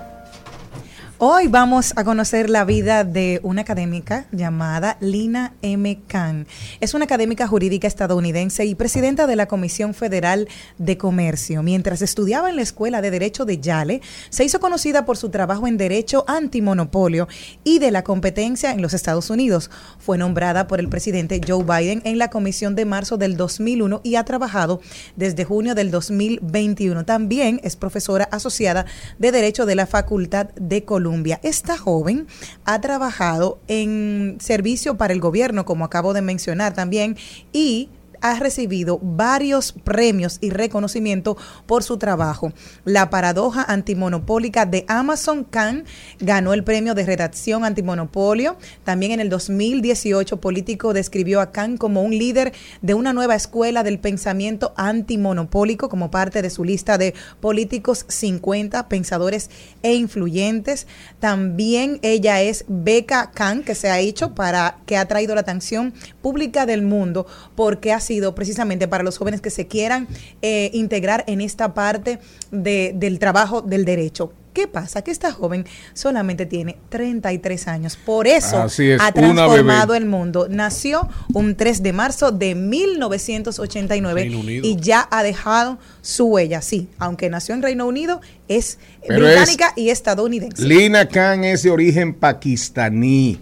Hoy 1.23 1.45
vamos 1.47 1.93
a 1.97 2.03
conocer 2.03 2.49
la 2.49 2.65
vida 2.65 3.03
de 3.03 3.41
una 3.43 3.61
académica 3.61 4.25
llamada 4.31 4.97
Lina 5.01 5.53
M. 5.61 5.99
Khan. 6.07 6.47
Es 6.79 6.95
una 6.95 7.05
académica 7.05 7.45
jurídica 7.45 7.87
estadounidense 7.87 8.65
y 8.65 8.73
presidenta 8.73 9.27
de 9.27 9.35
la 9.35 9.47
Comisión 9.47 9.93
Federal 9.93 10.47
de 10.79 10.97
Comercio. 10.97 11.61
Mientras 11.61 12.01
estudiaba 12.01 12.49
en 12.49 12.55
la 12.55 12.63
Escuela 12.63 13.03
de 13.03 13.11
Derecho 13.11 13.45
de 13.45 13.59
Yale, 13.59 14.01
se 14.31 14.45
hizo 14.45 14.59
conocida 14.59 15.05
por 15.05 15.15
su 15.15 15.29
trabajo 15.29 15.67
en 15.67 15.77
Derecho 15.77 16.25
Antimonopolio 16.27 17.27
y 17.63 17.77
de 17.77 17.91
la 17.91 18.03
competencia 18.03 18.71
en 18.71 18.81
los 18.81 18.95
Estados 18.95 19.29
Unidos. 19.29 19.69
Fue 19.99 20.17
nombrada 20.17 20.65
por 20.65 20.79
el 20.79 20.89
presidente 20.89 21.39
Joe 21.47 21.63
Biden 21.63 22.01
en 22.03 22.17
la 22.17 22.31
comisión 22.31 22.73
de 22.73 22.85
marzo 22.85 23.17
del 23.17 23.37
2001 23.37 24.01
y 24.03 24.15
ha 24.15 24.25
trabajado 24.25 24.81
desde 25.15 25.45
junio 25.45 25.75
del 25.75 25.91
2021. 25.91 27.05
También 27.05 27.61
es 27.63 27.75
profesora 27.75 28.27
asociada 28.31 28.87
de 29.19 29.31
Derecho 29.31 29.67
de 29.67 29.75
la 29.75 29.85
Facultad 29.85 30.47
de 30.55 30.83
Columbia. 30.83 31.10
Esta 31.43 31.77
joven 31.77 32.27
ha 32.65 32.81
trabajado 32.81 33.59
en 33.67 34.37
servicio 34.39 34.97
para 34.97 35.13
el 35.13 35.19
gobierno, 35.19 35.65
como 35.65 35.85
acabo 35.85 36.13
de 36.13 36.21
mencionar 36.21 36.73
también, 36.73 37.17
y 37.51 37.89
ha 38.21 38.39
recibido 38.39 38.99
varios 39.01 39.71
premios 39.71 40.37
y 40.41 40.51
reconocimiento 40.51 41.37
por 41.65 41.83
su 41.83 41.97
trabajo. 41.97 42.53
La 42.85 43.09
paradoja 43.09 43.63
antimonopólica 43.67 44.65
de 44.65 44.85
Amazon 44.87 45.43
Khan 45.43 45.85
ganó 46.19 46.53
el 46.53 46.63
premio 46.63 46.93
de 46.93 47.05
redacción 47.05 47.65
antimonopolio. 47.65 48.57
También 48.83 49.11
en 49.11 49.19
el 49.19 49.29
2018, 49.29 50.39
Político 50.39 50.93
describió 50.93 51.41
a 51.41 51.51
Khan 51.51 51.77
como 51.77 52.01
un 52.01 52.17
líder 52.17 52.53
de 52.81 52.93
una 52.93 53.13
nueva 53.13 53.35
escuela 53.35 53.83
del 53.83 53.99
pensamiento 53.99 54.73
antimonopólico 54.77 55.89
como 55.89 56.11
parte 56.11 56.41
de 56.41 56.49
su 56.49 56.63
lista 56.63 56.97
de 56.97 57.13
políticos 57.39 58.05
50 58.07 58.87
pensadores 58.87 59.49
e 59.83 59.93
influyentes. 59.95 60.87
También 61.19 61.99
ella 62.01 62.41
es 62.41 62.65
Beca 62.67 63.31
Khan, 63.33 63.63
que 63.63 63.75
se 63.75 63.89
ha 63.89 63.99
hecho 63.99 64.35
para 64.35 64.77
que 64.85 64.97
ha 64.97 65.07
traído 65.07 65.35
la 65.35 65.41
atención 65.41 65.93
pública 66.21 66.65
del 66.65 66.81
mundo 66.83 67.25
porque 67.55 67.91
ha 67.93 67.99
sido 67.99 68.35
precisamente 68.35 68.87
para 68.87 69.03
los 69.03 69.17
jóvenes 69.17 69.41
que 69.41 69.49
se 69.49 69.67
quieran 69.67 70.07
eh, 70.41 70.69
integrar 70.73 71.23
en 71.27 71.41
esta 71.41 71.73
parte 71.73 72.19
de- 72.51 72.93
del 72.95 73.19
trabajo 73.19 73.61
del 73.61 73.85
derecho. 73.85 74.33
¿Qué 74.53 74.67
pasa? 74.67 75.01
Que 75.01 75.11
esta 75.11 75.31
joven 75.31 75.65
solamente 75.93 76.45
tiene 76.45 76.77
33 76.89 77.69
años. 77.69 77.95
Por 77.95 78.27
eso 78.27 78.57
Así 78.63 78.89
es, 78.91 78.99
ha 79.01 79.13
transformado 79.13 79.95
el 79.95 80.03
mundo. 80.05 80.47
Nació 80.49 81.07
un 81.33 81.55
3 81.55 81.81
de 81.81 81.93
marzo 81.93 82.31
de 82.33 82.53
1989 82.55 84.21
Reino 84.23 84.39
Unido. 84.39 84.67
y 84.67 84.75
ya 84.75 85.07
ha 85.09 85.23
dejado 85.23 85.77
su 86.01 86.25
huella. 86.25 86.61
Sí, 86.61 86.89
aunque 86.99 87.29
nació 87.29 87.55
en 87.55 87.61
Reino 87.61 87.85
Unido, 87.87 88.19
es 88.49 88.77
Pero 89.07 89.25
británica 89.25 89.71
y 89.77 89.89
estadounidense. 89.89 90.63
Lina 90.65 91.07
Khan 91.07 91.45
es 91.45 91.63
de 91.63 91.69
origen 91.71 92.13
pakistaní 92.13 93.39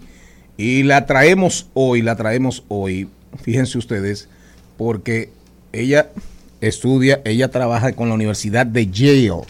y 0.60 0.82
la 0.82 1.06
traemos 1.06 1.70
hoy, 1.72 2.02
la 2.02 2.16
traemos 2.16 2.64
hoy, 2.68 3.08
fíjense 3.42 3.78
ustedes, 3.78 4.28
porque 4.76 5.30
ella 5.72 6.10
estudia, 6.60 7.20
ella 7.24 7.50
trabaja 7.50 7.92
con 7.92 8.08
la 8.08 8.14
Universidad 8.14 8.66
de 8.66 8.88
Yale. 8.90 9.42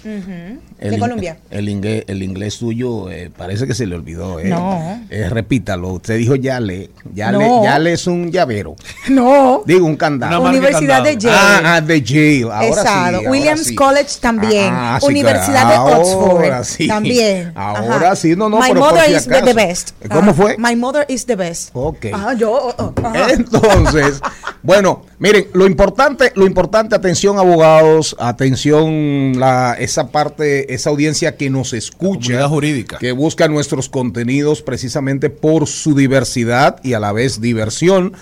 El 0.78 0.92
De 0.92 0.98
Colombia. 0.98 1.36
El 1.50 1.68
inglés, 1.68 2.04
el 2.06 2.22
inglés 2.22 2.54
suyo 2.54 3.10
eh, 3.10 3.30
parece 3.36 3.66
que 3.66 3.74
se 3.74 3.86
le 3.86 3.96
olvidó. 3.96 4.40
eh. 4.40 4.48
No. 4.48 4.98
Eh, 5.10 5.28
repítalo, 5.28 5.88
usted 5.92 6.16
dijo 6.16 6.36
Yale. 6.36 6.88
Yale, 7.14 7.36
No. 7.38 7.62
Yale 7.62 7.92
es 7.92 8.06
un 8.06 8.30
llavero. 8.32 8.76
No. 9.10 9.62
Digo, 9.66 9.84
un 9.86 9.96
candado. 9.96 10.42
De 10.44 10.48
Universidad 10.48 11.02
de. 11.02 11.18
Yale. 11.18 11.36
Ah, 11.38 11.60
ah, 11.74 11.80
de 11.82 12.00
Yale. 12.00 12.42
Ahora 12.44 12.66
Exacto. 12.66 12.90
sí, 12.90 13.14
ahora 13.16 13.30
Williams 13.30 13.62
sí. 13.64 13.74
College 13.74 14.10
también. 14.22 14.70
Ah, 14.72 14.98
sí, 15.00 15.06
Universidad 15.08 15.62
claro. 15.68 15.84
de 15.86 15.94
Oxford 15.96 16.30
Ahora 16.44 16.64
sí. 16.64 16.86
también. 16.88 17.52
Ahora 17.54 17.96
Ajá. 18.06 18.16
sí, 18.16 18.34
no, 18.34 18.48
no, 18.48 18.58
My 18.60 18.68
pero 18.68 18.80
por 18.80 18.90
mother 18.94 19.04
si 19.10 19.14
is 19.16 19.24
the, 19.26 19.34
acaso. 19.36 19.44
the 19.44 19.54
best. 19.66 19.90
¿Cómo 20.08 20.30
Ajá. 20.30 20.32
fue? 20.34 20.56
My 20.58 20.76
mother 20.76 21.04
is 21.10 21.26
the 21.26 21.36
best. 21.36 21.70
Ok. 21.74 22.06
Ah, 22.14 22.32
yo. 22.32 22.52
oh, 22.52 22.74
oh, 22.78 22.94
ajá. 23.04 23.32
Entonces, 23.32 24.20
bueno, 24.62 25.02
miren, 25.18 25.46
lo 25.52 25.66
importante, 25.66 26.32
lo 26.36 26.46
importante, 26.46 26.98
atención 27.00 27.38
abogados, 27.38 28.14
atención 28.18 29.38
la, 29.38 29.74
esa 29.78 30.08
parte, 30.08 30.72
esa 30.72 30.90
audiencia 30.90 31.36
que 31.36 31.50
nos 31.50 31.72
escucha, 31.72 32.46
jurídica. 32.48 32.98
que 32.98 33.12
busca 33.12 33.48
nuestros 33.48 33.88
contenidos 33.88 34.62
precisamente 34.62 35.30
por 35.30 35.66
su 35.66 35.94
diversidad 35.94 36.78
y 36.84 36.92
a 36.92 37.00
la 37.00 37.12
vez 37.12 37.40
diversión. 37.40 38.12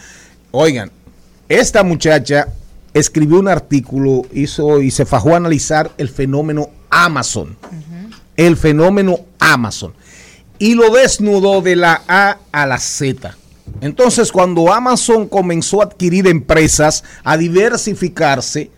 Oigan, 0.52 0.90
esta 1.48 1.82
muchacha 1.82 2.48
escribió 2.94 3.38
un 3.38 3.48
artículo, 3.48 4.22
hizo 4.32 4.80
y 4.80 4.90
se 4.90 5.06
fajó 5.06 5.34
a 5.34 5.38
analizar 5.38 5.90
el 5.98 6.08
fenómeno 6.08 6.70
Amazon. 6.90 7.56
El 8.36 8.56
fenómeno 8.56 9.20
Amazon. 9.38 9.92
Y 10.58 10.74
lo 10.74 10.90
desnudó 10.90 11.62
de 11.62 11.76
la 11.76 12.02
A 12.08 12.38
a 12.52 12.66
la 12.66 12.78
Z. 12.78 13.36
Entonces, 13.80 14.32
cuando 14.32 14.72
Amazon 14.72 15.28
comenzó 15.28 15.80
a 15.80 15.84
adquirir 15.84 16.26
empresas, 16.26 17.04
a 17.24 17.36
diversificarse, 17.36 18.70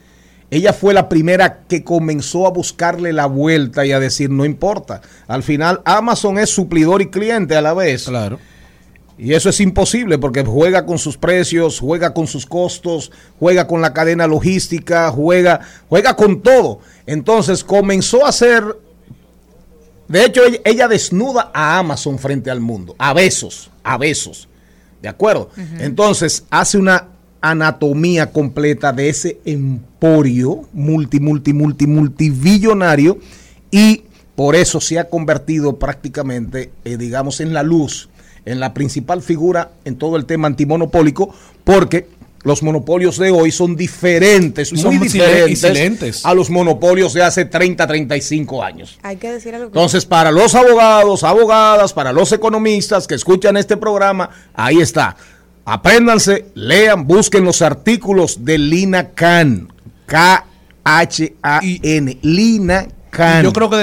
ella 0.51 0.73
fue 0.73 0.93
la 0.95 1.09
primera 1.09 1.63
que 1.69 1.85
comenzó 1.85 2.47
a 2.47 2.51
buscarle 2.51 3.13
la 3.13 3.27
vuelta 3.27 3.87
y 3.87 3.93
a 3.93 4.01
decir, 4.01 4.31
no 4.31 4.45
importa. 4.45 5.01
Al 5.29 5.45
final, 5.45 5.81
Amazon 5.85 6.39
es 6.39 6.51
suplidor 6.51 7.03
y 7.03 7.09
cliente 7.09 7.55
a 7.55 7.63
la 7.63 7.73
vez. 7.73 8.05
Claro. 8.05 8.39
Y 9.17 9.35
eso 9.35 9.51
es 9.51 9.61
imposible 9.61 10.19
porque 10.19 10.43
juega 10.45 10.87
con 10.87 10.99
sus 10.99 11.19
precios, 11.19 11.79
juega 11.79 12.15
con 12.15 12.27
sus 12.27 12.47
costos, 12.47 13.13
juega 13.39 13.67
con 13.67 13.83
la 13.83 13.93
cadena 13.93 14.27
logística, 14.27 15.11
juega, 15.11 15.61
juega 15.89 16.17
con 16.17 16.41
todo. 16.41 16.81
Entonces 17.07 17.63
comenzó 17.63 18.25
a 18.25 18.31
hacer, 18.31 18.65
de 20.09 20.25
hecho 20.25 20.43
ella, 20.45 20.59
ella 20.65 20.89
desnuda 20.89 21.51
a 21.53 21.79
Amazon 21.79 22.19
frente 22.19 22.51
al 22.51 22.61
mundo, 22.61 22.97
a 22.99 23.13
besos, 23.13 23.71
a 23.85 23.99
besos. 23.99 24.49
¿De 25.03 25.09
acuerdo? 25.09 25.51
Entonces 25.79 26.45
hace 26.51 26.79
una 26.79 27.09
anatomía 27.41 28.33
completa 28.33 28.93
de 28.93 29.09
ese 29.09 29.41
emporio 29.45 30.69
multi, 30.73 31.21
multi, 31.21 31.53
multi, 31.53 31.87
multibillonario 31.87 33.19
y 33.71 34.05
por 34.35 34.57
eso 34.57 34.81
se 34.81 34.99
ha 34.99 35.09
convertido 35.09 35.79
prácticamente, 35.79 36.71
eh, 36.85 36.97
digamos, 36.97 37.41
en 37.41 37.53
la 37.53 37.63
luz, 37.63 38.09
en 38.45 38.61
la 38.61 38.75
principal 38.75 39.23
figura 39.23 39.71
en 39.85 39.97
todo 39.97 40.17
el 40.17 40.27
tema 40.27 40.49
antimonopólico, 40.49 41.35
porque 41.65 42.09
los 42.43 42.63
monopolios 42.63 43.19
de 43.19 43.31
hoy 43.31 43.53
son 43.53 43.77
diferentes, 43.77 44.73
Y 44.73 44.77
son 44.79 44.97
muy 44.97 45.07
diferentes 45.09 45.61
silentes. 45.61 46.25
a 46.25 46.33
los 46.35 46.49
monopolios 46.51 47.13
de 47.13 47.23
hace 47.23 47.45
30, 47.45 47.87
35 47.87 48.63
años. 48.63 48.99
Hay 49.03 49.17
que 49.17 49.31
decir 49.33 49.55
algo. 49.55 49.71
que- 49.71 49.79
Entonces, 49.79 50.07
para 50.07 50.31
los 50.33 50.55
abogados, 50.55 51.23
abogadas, 51.23 51.93
para 51.93 52.13
los 52.13 52.33
economistas 52.33 53.07
que 53.07 53.15
escuchan 53.15 53.57
este 53.59 53.77
programa, 53.77 54.31
ahí 54.55 54.79
está. 54.81 55.17
Apréndanse, 55.67 56.47
lean, 56.55 57.07
busquen 57.07 57.45
los 57.45 57.61
artículos 57.63 58.45
de 58.45 58.59
Lina 58.59 59.11
Khan. 59.11 59.69
K-H-A-N. 60.07 62.19
Lina 62.23 62.89
Yo 63.43 63.53
creo 63.53 63.69
que 63.71 63.77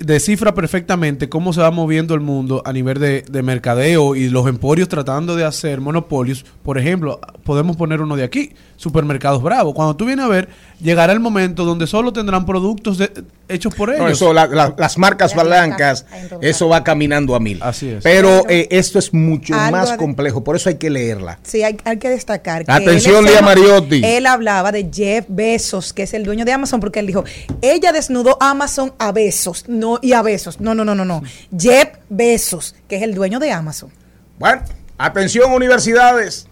descifra 0.00 0.54
perfectamente 0.54 1.28
cómo 1.28 1.52
se 1.52 1.60
va 1.60 1.70
moviendo 1.70 2.14
el 2.14 2.20
mundo 2.20 2.62
a 2.64 2.72
nivel 2.72 2.98
de, 2.98 3.22
de 3.22 3.42
mercadeo 3.42 4.14
y 4.16 4.28
los 4.28 4.46
emporios 4.48 4.88
tratando 4.88 5.36
de 5.36 5.44
hacer 5.44 5.80
monopolios. 5.80 6.44
Por 6.62 6.78
ejemplo, 6.78 7.20
podemos 7.44 7.76
poner 7.76 8.00
uno 8.00 8.16
de 8.16 8.24
aquí, 8.24 8.52
Supermercados 8.76 9.42
Bravo. 9.42 9.74
Cuando 9.74 9.96
tú 9.96 10.04
vienes 10.06 10.24
a 10.24 10.28
ver, 10.28 10.48
llegará 10.80 11.12
el 11.12 11.20
momento 11.20 11.64
donde 11.64 11.86
solo 11.86 12.12
tendrán 12.12 12.46
productos 12.46 12.98
de- 12.98 13.10
hechos 13.48 13.74
por 13.74 13.90
ellos. 13.90 14.00
No, 14.00 14.08
eso, 14.08 14.32
la- 14.32 14.46
la- 14.46 14.74
las 14.76 14.98
marcas 14.98 15.34
blancas, 15.34 16.04
eso 16.42 16.68
va 16.68 16.84
caminando 16.84 17.34
a 17.34 17.40
mil. 17.40 17.58
Así 17.62 17.88
es. 17.88 18.02
Pero 18.04 18.42
eh, 18.48 18.68
esto 18.70 18.98
es 18.98 19.12
mucho 19.14 19.54
Algo 19.54 19.76
más 19.76 19.92
complejo, 19.92 20.44
por 20.44 20.54
eso 20.56 20.68
hay 20.68 20.76
que 20.76 20.90
leerla. 20.90 21.38
Sí, 21.42 21.62
hay, 21.62 21.76
hay 21.84 21.98
que 21.98 22.08
destacar. 22.10 22.64
que 22.64 22.72
Atención, 22.72 23.24
Lía 23.24 23.40
Mariotti. 23.42 24.02
Él 24.04 24.26
hablaba 24.26 24.70
de 24.72 24.88
Jeff 24.92 25.24
Bezos, 25.28 25.92
que 25.92 26.02
es 26.04 26.14
el 26.14 26.24
dueño 26.24 26.44
de 26.44 26.52
Amazon, 26.52 26.80
porque 26.80 27.00
él 27.00 27.06
dijo, 27.06 27.24
ella 27.62 27.92
desnudó 27.92 28.36
Amazon 28.50 28.92
a 28.98 29.12
besos, 29.12 29.64
no, 29.68 29.98
y 30.02 30.12
a 30.12 30.22
besos. 30.22 30.60
No, 30.60 30.74
no, 30.74 30.84
no, 30.84 30.94
no, 30.94 31.04
no. 31.04 31.22
Jeff 31.56 31.90
Bezos, 32.08 32.74
que 32.88 32.96
es 32.96 33.02
el 33.02 33.14
dueño 33.14 33.38
de 33.38 33.52
Amazon. 33.52 33.90
Bueno, 34.38 34.62
atención 34.96 35.52
universidades. 35.52 36.46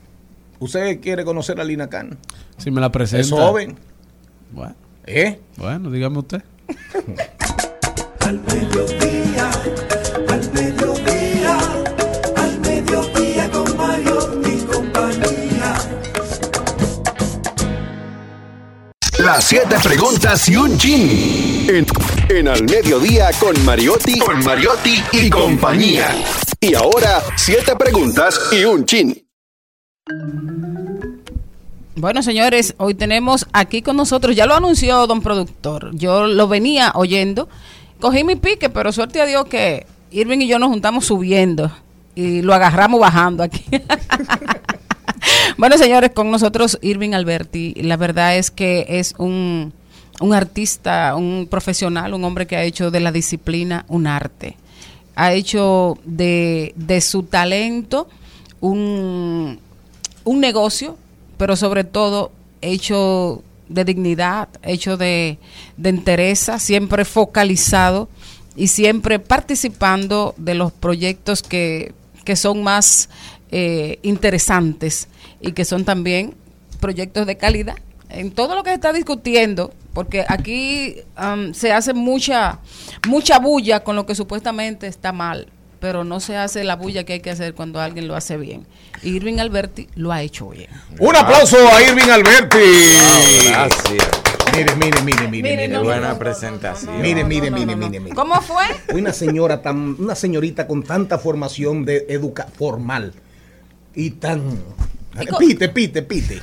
¿Usted 0.59 1.01
quiere 1.01 1.25
conocer 1.25 1.61
a 1.61 1.65
Lina 1.65 1.89
Khan? 1.89 2.19
Si 2.59 2.71
me 2.71 2.81
la 2.81 2.91
presenta. 2.91 3.27
Es 3.27 3.31
joven. 3.31 3.77
Bueno, 4.51 4.75
¿Eh? 5.07 5.41
bueno, 5.57 5.91
dígame 5.91 6.19
usted. 6.19 6.43
Al 8.21 8.41
mediodía, 8.41 9.26
Las 19.27 19.43
siete 19.43 19.75
preguntas 19.83 20.49
y 20.49 20.55
un 20.55 20.79
chin. 20.79 21.67
En, 21.69 21.85
en 22.29 22.47
Al 22.47 22.63
Mediodía 22.63 23.31
con 23.41 23.61
Mariotti, 23.65 24.21
con 24.21 24.39
Mariotti 24.45 25.03
y 25.11 25.29
compañía. 25.29 26.15
Y 26.61 26.77
ahora, 26.77 27.21
siete 27.35 27.75
preguntas 27.75 28.41
y 28.53 28.63
un 28.63 28.87
chin. 28.87 29.27
Bueno, 31.97 32.23
señores, 32.23 32.77
hoy 32.77 32.95
tenemos 32.95 33.49
aquí 33.53 33.83
con 33.83 33.97
nosotros, 33.97 34.37
ya 34.37 34.47
lo 34.47 34.55
anunció 34.55 35.09
don 35.09 35.21
productor, 35.21 35.91
yo 35.97 36.29
lo 36.29 36.47
venía 36.47 36.93
oyendo, 36.95 37.49
cogí 37.99 38.23
mi 38.23 38.37
pique, 38.37 38.71
pero 38.71 38.93
suerte 38.93 39.21
a 39.21 39.27
Dios 39.27 39.47
que 39.47 39.89
Irving 40.13 40.39
y 40.39 40.47
yo 40.47 40.61
nos 40.61 40.69
juntamos 40.69 41.05
subiendo 41.05 41.73
y 42.15 42.43
lo 42.43 42.55
agarramos 42.55 43.01
bajando 43.01 43.43
aquí. 43.43 43.65
bueno, 45.59 45.79
señores, 45.79 46.11
con 46.13 46.31
nosotros 46.31 46.79
Irving 46.83 47.13
Alberti, 47.13 47.75
la 47.77 47.97
verdad 47.97 48.37
es 48.37 48.51
que 48.51 48.87
es 48.89 49.15
un, 49.19 49.73
un 50.21 50.35
artista, 50.35 51.15
un 51.17 51.47
profesional, 51.51 52.15
un 52.15 52.25
hombre 52.25 52.47
que 52.47 52.57
ha 52.57 52.63
hecho 52.63 52.91
de 52.91 53.01
la 53.01 53.13
disciplina 53.13 53.85
un 53.89 54.07
arte, 54.07 54.57
ha 55.15 55.33
hecho 55.33 55.99
de, 56.05 56.73
de 56.77 57.01
su 57.01 57.23
talento 57.25 58.09
un, 58.61 59.59
un 60.25 60.41
negocio, 60.41 60.97
pero 61.37 61.57
sobre 61.57 61.85
todo 61.85 62.33
hecho 62.61 63.43
de 63.69 63.85
dignidad, 63.85 64.49
hecho 64.63 64.97
de, 64.97 65.39
de 65.77 65.89
entereza, 65.89 66.59
siempre 66.59 67.05
focalizado 67.05 68.09
y 68.55 68.69
siempre 68.69 69.19
participando 69.19 70.35
de 70.37 70.55
los 70.55 70.73
proyectos 70.73 71.43
que, 71.43 71.93
que 72.25 72.37
son 72.37 72.63
más 72.63 73.09
eh, 73.51 73.99
interesantes 74.03 75.09
y 75.41 75.53
que 75.53 75.65
son 75.65 75.85
también 75.85 76.35
proyectos 76.81 77.27
de 77.27 77.37
calidad. 77.37 77.77
En 78.09 78.31
todo 78.31 78.55
lo 78.55 78.63
que 78.63 78.71
se 78.71 78.75
está 78.75 78.93
discutiendo, 78.93 79.73
porque 79.93 80.25
aquí 80.29 80.97
am, 81.17 81.55
se 81.55 81.73
hace 81.73 81.93
mucha, 81.93 82.61
mucha 83.09 83.39
bulla 83.39 83.81
con 83.81 83.97
lo 83.97 84.07
que 84.07 84.15
supuestamente 84.15 84.87
está 84.87 85.13
mal, 85.13 85.49
pero 85.81 86.05
no 86.05 86.21
se 86.21 86.37
hace 86.37 86.65
la 86.65 86.77
bulla 86.77 87.05
que 87.05 87.15
hay 87.15 87.21
que 87.21 87.31
hacer 87.31 87.55
cuando 87.55 87.81
alguien 87.81 88.07
lo 88.07 88.15
hace 88.15 88.37
bien. 88.37 88.67
Irving 89.03 89.39
Alberti 89.39 89.89
lo 89.95 90.13
ha 90.13 90.23
hecho 90.23 90.49
bien. 90.49 90.71
Un 90.99 91.17
aplauso 91.17 91.57
a 91.73 91.83
Irving 91.83 92.11
Alberti. 92.11 92.59
gracias. 93.49 94.09
Mire, 94.57 94.75
mire, 94.77 95.03
mire, 95.03 95.29
mire, 95.29 95.51
Mire, 95.51 95.69
no, 95.69 95.83
Buena 95.83 96.11
no, 96.11 96.19
presentación. 96.19 97.03
Mire, 97.03 97.25
mire, 97.25 97.51
mire, 97.51 97.77
mire, 97.77 98.01
mire. 98.01 98.15
¿Cómo 98.15 98.41
fue? 98.41 98.65
Una 98.95 99.13
señora 99.13 99.61
tan, 99.61 99.97
una 99.99 100.15
señorita 100.15 100.67
con 100.67 100.83
tanta 100.83 101.19
formación 101.19 101.85
de 101.85 102.07
educa 102.09 102.47
formal 102.57 103.13
y 103.97 104.11
tan 104.11 104.61
pite, 105.39 105.69
pite, 105.71 106.03
pite. 106.03 106.41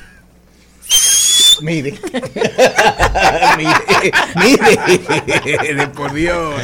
Mire. 1.62 1.94
mire, 3.58 4.78
mire, 5.62 5.86
por 5.88 6.12
Dios. 6.12 6.54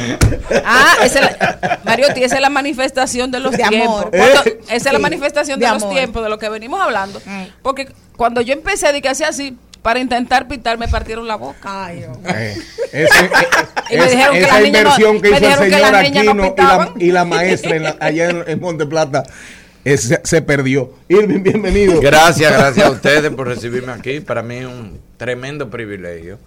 Ah, 0.65 0.95
esa 1.03 1.19
es 1.19 1.25
la, 1.39 1.79
Mariotti, 1.83 2.23
esa 2.23 2.35
es 2.35 2.41
la 2.41 2.49
manifestación 2.49 3.31
de 3.31 3.39
los 3.39 3.51
De 3.51 3.57
tiempos. 3.57 3.87
amor. 3.87 4.11
Cuando- 4.11 4.43
Eh, 4.45 4.59
esa 4.69 4.89
es 4.89 4.93
la 4.93 4.99
manifestación 4.99 5.59
de, 5.59 5.65
de 5.65 5.71
los 5.71 5.83
amor. 5.83 5.95
tiempos, 5.95 6.23
de 6.23 6.29
lo 6.29 6.37
que 6.39 6.49
venimos 6.49 6.81
hablando. 6.81 7.21
Porque 7.61 7.91
cuando 8.17 8.41
yo 8.41 8.53
empecé 8.53 8.87
a 8.87 8.91
decir 8.91 9.25
así, 9.25 9.57
para 9.81 9.99
intentar 9.99 10.47
pitar, 10.47 10.77
me 10.77 10.87
partieron 10.87 11.27
la 11.27 11.35
boca. 11.37 11.85
Ay. 11.85 12.05
Eh, 12.25 12.55
ese- 12.91 13.25
eh, 13.25 13.29
Y 13.91 13.97
me 13.97 14.05
dijeron 14.09 14.33
que 14.35 14.41
esa 14.41 14.59
niñas 14.59 14.83
no- 14.83 14.89
inversión 14.89 15.21
que 15.21 15.29
me 15.31 15.37
hizo 15.37 15.47
el 15.63 15.69
que 15.69 15.75
señor 15.75 15.91
no 16.35 16.43
Aquino 16.43 16.55
la, 16.57 16.91
y 16.99 17.11
la 17.11 17.25
maestra 17.25 17.75
en 17.77 17.83
la- 17.83 17.97
allá 17.99 18.29
en, 18.29 18.43
en 18.45 18.59
Monte 18.59 18.85
Plata. 18.85 19.23
Se 19.83 20.41
perdió. 20.41 20.93
Irving, 21.09 21.43
bienvenido. 21.43 21.99
Gracias, 22.01 22.51
gracias 22.51 22.85
a 22.85 22.91
ustedes 22.91 23.31
por 23.31 23.47
recibirme 23.47 23.91
aquí. 23.91 24.19
Para 24.19 24.43
mí 24.43 24.55
es 24.57 24.65
un 24.65 24.99
tremendo 25.17 25.69
privilegio. 25.69 26.39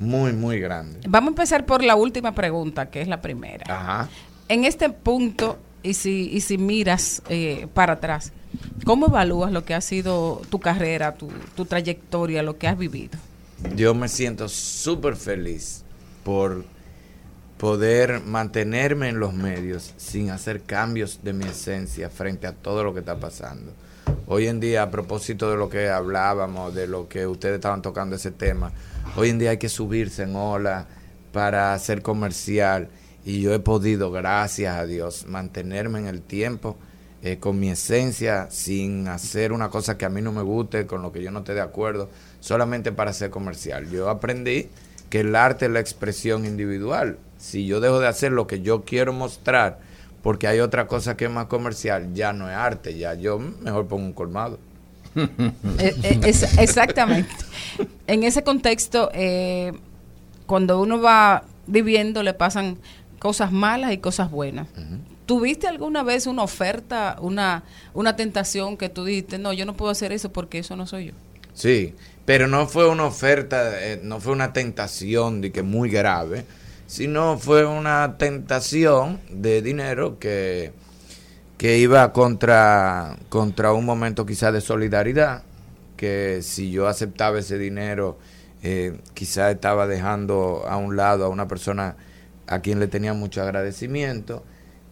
Muy, 0.00 0.32
muy 0.32 0.58
grande. 0.60 1.00
Vamos 1.08 1.28
a 1.28 1.30
empezar 1.30 1.66
por 1.66 1.82
la 1.82 1.94
última 1.94 2.34
pregunta, 2.34 2.90
que 2.90 3.00
es 3.00 3.08
la 3.08 3.22
primera. 3.22 3.64
Ajá. 3.68 4.08
En 4.48 4.64
este 4.64 4.90
punto, 4.90 5.58
y 5.82 5.94
si, 5.94 6.30
y 6.32 6.40
si 6.40 6.58
miras 6.58 7.22
eh, 7.28 7.68
para 7.72 7.94
atrás, 7.94 8.32
¿cómo 8.84 9.06
evalúas 9.06 9.52
lo 9.52 9.64
que 9.64 9.74
ha 9.74 9.80
sido 9.80 10.42
tu 10.50 10.58
carrera, 10.58 11.14
tu, 11.14 11.28
tu 11.54 11.64
trayectoria, 11.64 12.42
lo 12.42 12.58
que 12.58 12.68
has 12.68 12.76
vivido? 12.76 13.18
Yo 13.76 13.94
me 13.94 14.08
siento 14.08 14.48
súper 14.48 15.16
feliz 15.16 15.84
por 16.24 16.64
poder 17.58 18.20
mantenerme 18.20 19.08
en 19.08 19.20
los 19.20 19.32
medios 19.32 19.94
sin 19.96 20.30
hacer 20.30 20.62
cambios 20.62 21.20
de 21.22 21.32
mi 21.32 21.44
esencia 21.44 22.10
frente 22.10 22.46
a 22.46 22.52
todo 22.52 22.84
lo 22.84 22.92
que 22.92 23.00
está 23.00 23.18
pasando. 23.18 23.72
Hoy 24.26 24.48
en 24.48 24.60
día, 24.60 24.82
a 24.82 24.90
propósito 24.90 25.50
de 25.50 25.56
lo 25.56 25.68
que 25.68 25.88
hablábamos, 25.88 26.74
de 26.74 26.86
lo 26.86 27.08
que 27.08 27.26
ustedes 27.26 27.56
estaban 27.56 27.82
tocando 27.82 28.16
ese 28.16 28.30
tema, 28.30 28.72
hoy 29.16 29.30
en 29.30 29.38
día 29.38 29.50
hay 29.50 29.58
que 29.58 29.68
subirse 29.68 30.22
en 30.22 30.34
ola 30.36 30.86
para 31.32 31.78
ser 31.78 32.02
comercial 32.02 32.88
y 33.24 33.40
yo 33.40 33.54
he 33.54 33.58
podido, 33.58 34.10
gracias 34.10 34.76
a 34.76 34.86
Dios, 34.86 35.26
mantenerme 35.26 35.98
en 35.98 36.06
el 36.06 36.22
tiempo 36.22 36.76
eh, 37.22 37.38
con 37.38 37.58
mi 37.58 37.70
esencia, 37.70 38.48
sin 38.50 39.08
hacer 39.08 39.52
una 39.52 39.70
cosa 39.70 39.96
que 39.96 40.04
a 40.04 40.10
mí 40.10 40.20
no 40.20 40.30
me 40.30 40.42
guste, 40.42 40.86
con 40.86 41.00
lo 41.00 41.10
que 41.10 41.22
yo 41.22 41.30
no 41.30 41.38
esté 41.38 41.54
de 41.54 41.62
acuerdo, 41.62 42.10
solamente 42.40 42.92
para 42.92 43.14
ser 43.14 43.30
comercial. 43.30 43.88
Yo 43.90 44.10
aprendí 44.10 44.68
que 45.08 45.20
el 45.20 45.34
arte 45.34 45.64
es 45.64 45.70
la 45.70 45.80
expresión 45.80 46.44
individual. 46.44 47.18
Si 47.44 47.66
yo 47.66 47.78
dejo 47.80 48.00
de 48.00 48.08
hacer 48.08 48.32
lo 48.32 48.46
que 48.46 48.62
yo 48.62 48.84
quiero 48.84 49.12
mostrar, 49.12 49.78
porque 50.22 50.46
hay 50.46 50.60
otra 50.60 50.86
cosa 50.86 51.14
que 51.14 51.26
es 51.26 51.30
más 51.30 51.46
comercial, 51.46 52.14
ya 52.14 52.32
no 52.32 52.48
es 52.48 52.56
arte, 52.56 52.96
ya 52.96 53.12
yo 53.12 53.38
mejor 53.38 53.86
pongo 53.86 54.06
un 54.06 54.12
colmado. 54.14 54.58
Eh, 55.78 55.94
eh, 56.02 56.20
exactamente. 56.58 57.30
En 58.06 58.24
ese 58.24 58.42
contexto, 58.42 59.10
eh, 59.12 59.72
cuando 60.46 60.80
uno 60.80 61.00
va 61.00 61.44
viviendo, 61.66 62.22
le 62.22 62.34
pasan 62.34 62.78
cosas 63.18 63.52
malas 63.52 63.92
y 63.92 63.98
cosas 63.98 64.30
buenas. 64.30 64.66
¿Tuviste 65.26 65.68
alguna 65.68 66.02
vez 66.02 66.26
una 66.26 66.42
oferta, 66.42 67.16
una, 67.20 67.62
una 67.92 68.16
tentación 68.16 68.76
que 68.76 68.88
tú 68.88 69.04
dijiste, 69.04 69.38
no, 69.38 69.52
yo 69.52 69.66
no 69.66 69.74
puedo 69.74 69.90
hacer 69.92 70.12
eso 70.12 70.32
porque 70.32 70.58
eso 70.58 70.76
no 70.76 70.86
soy 70.86 71.06
yo? 71.06 71.12
Sí, 71.52 71.94
pero 72.24 72.48
no 72.48 72.66
fue 72.66 72.88
una 72.88 73.04
oferta, 73.04 73.82
eh, 73.82 74.00
no 74.02 74.18
fue 74.18 74.32
una 74.32 74.52
tentación 74.52 75.40
de 75.40 75.52
que 75.52 75.62
muy 75.62 75.90
grave, 75.90 76.44
sino 76.86 77.38
fue 77.38 77.64
una 77.66 78.16
tentación 78.18 79.20
de 79.30 79.62
dinero 79.62 80.18
que, 80.18 80.72
que 81.58 81.78
iba 81.78 82.12
contra, 82.12 83.16
contra 83.28 83.72
un 83.72 83.84
momento 83.84 84.26
quizá 84.26 84.52
de 84.52 84.60
solidaridad, 84.60 85.42
que 85.96 86.40
si 86.42 86.70
yo 86.70 86.86
aceptaba 86.88 87.38
ese 87.38 87.58
dinero, 87.58 88.18
eh, 88.62 88.98
quizá 89.14 89.50
estaba 89.50 89.86
dejando 89.86 90.64
a 90.68 90.76
un 90.76 90.96
lado 90.96 91.24
a 91.24 91.28
una 91.28 91.48
persona 91.48 91.96
a 92.46 92.60
quien 92.60 92.80
le 92.80 92.88
tenía 92.88 93.14
mucho 93.14 93.42
agradecimiento 93.42 94.42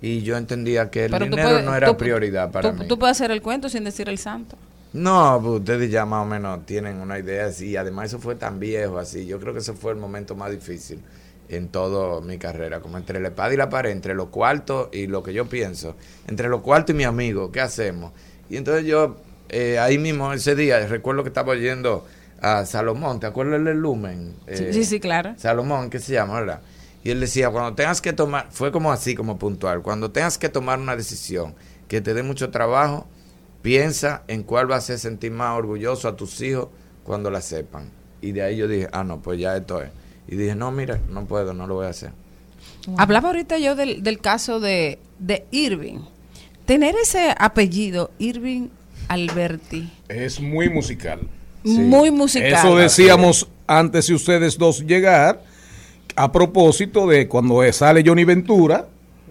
y 0.00 0.22
yo 0.22 0.36
entendía 0.36 0.90
que 0.90 1.04
el 1.06 1.10
Pero 1.10 1.26
dinero 1.26 1.48
puedes- 1.50 1.64
no 1.64 1.74
era 1.74 1.88
tú- 1.88 1.96
prioridad 1.96 2.50
para 2.50 2.72
tú, 2.72 2.78
mí. 2.78 2.88
tú 2.88 2.98
puedes 2.98 3.16
hacer 3.18 3.30
el 3.30 3.42
cuento 3.42 3.68
sin 3.68 3.84
decir 3.84 4.08
el 4.08 4.18
santo. 4.18 4.56
No, 4.94 5.38
pues 5.42 5.60
ustedes 5.60 5.90
ya 5.90 6.04
más 6.04 6.22
o 6.22 6.26
menos 6.28 6.66
tienen 6.66 6.96
una 6.98 7.18
idea 7.18 7.46
así. 7.46 7.76
Además, 7.78 8.06
eso 8.08 8.18
fue 8.18 8.34
tan 8.34 8.60
viejo 8.60 8.98
así. 8.98 9.24
Yo 9.24 9.40
creo 9.40 9.54
que 9.54 9.60
ese 9.60 9.72
fue 9.72 9.92
el 9.92 9.98
momento 9.98 10.34
más 10.34 10.50
difícil 10.50 11.00
en 11.48 11.68
toda 11.68 12.20
mi 12.20 12.38
carrera. 12.38 12.80
Como 12.80 12.96
entre 12.96 13.20
la 13.20 13.28
espada 13.28 13.52
y 13.52 13.56
la 13.56 13.68
pared, 13.68 13.90
entre 13.90 14.14
los 14.14 14.28
cuartos 14.28 14.88
y 14.92 15.06
lo 15.06 15.22
que 15.22 15.32
yo 15.32 15.48
pienso. 15.48 15.96
Entre 16.26 16.48
los 16.48 16.62
cuartos 16.62 16.94
y 16.94 16.96
mi 16.96 17.04
amigo, 17.04 17.50
¿qué 17.52 17.60
hacemos? 17.60 18.12
Y 18.48 18.56
entonces 18.56 18.84
yo, 18.84 19.16
eh, 19.48 19.78
ahí 19.78 19.98
mismo, 19.98 20.32
ese 20.32 20.54
día, 20.54 20.86
recuerdo 20.86 21.22
que 21.22 21.28
estaba 21.28 21.54
yendo 21.56 22.04
a 22.40 22.64
Salomón. 22.66 23.20
¿Te 23.20 23.26
acuerdas 23.26 23.64
del 23.64 23.78
Lumen? 23.78 24.34
Sí, 24.46 24.64
Eh, 24.64 24.72
sí, 24.72 24.84
sí, 24.84 25.00
claro. 25.00 25.34
Salomón, 25.36 25.90
¿qué 25.90 25.98
se 25.98 26.12
llama, 26.12 26.40
verdad? 26.40 26.60
Y 27.04 27.10
él 27.10 27.20
decía, 27.20 27.50
cuando 27.50 27.74
tengas 27.74 28.00
que 28.00 28.12
tomar, 28.12 28.46
fue 28.50 28.70
como 28.70 28.92
así, 28.92 29.14
como 29.14 29.38
puntual, 29.38 29.82
cuando 29.82 30.10
tengas 30.10 30.38
que 30.38 30.48
tomar 30.48 30.78
una 30.78 30.94
decisión 30.96 31.54
que 31.88 32.00
te 32.00 32.14
dé 32.14 32.22
mucho 32.22 32.50
trabajo, 32.50 33.06
piensa 33.60 34.22
en 34.28 34.42
cuál 34.42 34.70
va 34.70 34.76
a 34.76 34.78
hacer 34.78 34.98
sentir 34.98 35.32
más 35.32 35.56
orgulloso 35.56 36.08
a 36.08 36.16
tus 36.16 36.40
hijos 36.40 36.68
cuando 37.04 37.30
la 37.30 37.40
sepan. 37.40 37.90
Y 38.20 38.32
de 38.32 38.42
ahí 38.42 38.56
yo 38.56 38.68
dije, 38.68 38.88
ah, 38.92 39.02
no, 39.04 39.20
pues 39.20 39.40
ya 39.40 39.56
esto 39.56 39.82
es. 39.82 39.90
Y 40.28 40.36
dije, 40.36 40.54
no, 40.54 40.70
mira, 40.70 40.98
no 41.10 41.24
puedo, 41.26 41.52
no 41.54 41.66
lo 41.66 41.74
voy 41.74 41.86
a 41.86 41.90
hacer. 41.90 42.10
Hablaba 42.96 43.28
ahorita 43.28 43.58
yo 43.58 43.74
del, 43.76 44.02
del 44.02 44.20
caso 44.20 44.60
de, 44.60 44.98
de 45.18 45.44
Irving. 45.50 45.98
Tener 46.66 46.94
ese 46.96 47.34
apellido, 47.38 48.10
Irving 48.18 48.68
Alberti, 49.08 49.90
Es 50.08 50.40
muy 50.40 50.68
musical. 50.68 51.20
muy 51.64 52.10
musical. 52.10 52.52
Eso 52.52 52.76
decíamos 52.76 53.48
antes 53.66 54.06
de 54.06 54.14
ustedes 54.14 54.56
dos 54.58 54.80
llegar, 54.86 55.42
a 56.16 56.30
propósito 56.30 57.06
de 57.06 57.26
cuando 57.28 57.60
sale 57.72 58.02
Johnny 58.06 58.24
Ventura, 58.24 58.86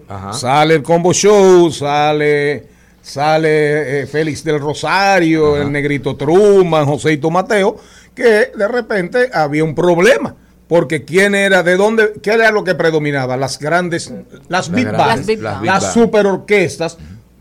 Ajá. 0.08 0.32
sale 0.34 0.74
el 0.74 0.82
Combo 0.82 1.12
Show, 1.12 1.70
sale 1.70 2.66
sale 3.02 4.02
eh, 4.02 4.06
Félix 4.06 4.44
del 4.44 4.60
Rosario, 4.60 5.56
el 5.56 5.72
Negrito 5.72 6.14
Truman, 6.16 6.86
Joseito 6.86 7.30
Mateo, 7.30 7.76
que 8.14 8.52
de 8.56 8.68
repente 8.68 9.28
había 9.32 9.64
un 9.64 9.74
problema. 9.74 10.36
Porque 10.72 11.04
quién 11.04 11.34
era, 11.34 11.62
de 11.62 11.76
dónde, 11.76 12.14
qué 12.22 12.30
era 12.32 12.50
lo 12.50 12.64
que 12.64 12.74
predominaba, 12.74 13.36
las 13.36 13.58
grandes, 13.58 14.10
las 14.48 14.70
big 14.70 14.86
grandes- 14.86 14.96
bands, 14.96 15.18
Las 15.18 15.26
big 15.26 15.40
las, 15.42 15.54
bands. 15.60 15.66
Las 15.66 15.94
big 15.94 16.02
super 16.02 16.26
orquestas, 16.26 16.96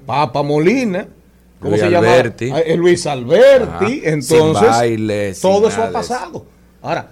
Papa 0.06 0.44
Molina, 0.44 1.08
¿cómo 1.62 1.70
Luis 1.72 1.82
se 1.82 1.90
llama? 1.90 2.08
Alberti. 2.12 2.52
Eh, 2.54 2.76
Luis 2.76 3.08
Alberti, 3.08 4.02
Ajá. 4.02 4.10
entonces 4.10 5.40
todo 5.40 5.70
eso 5.70 5.82
ha 5.82 5.92
pasado. 5.92 6.46
Ahora, 6.82 7.10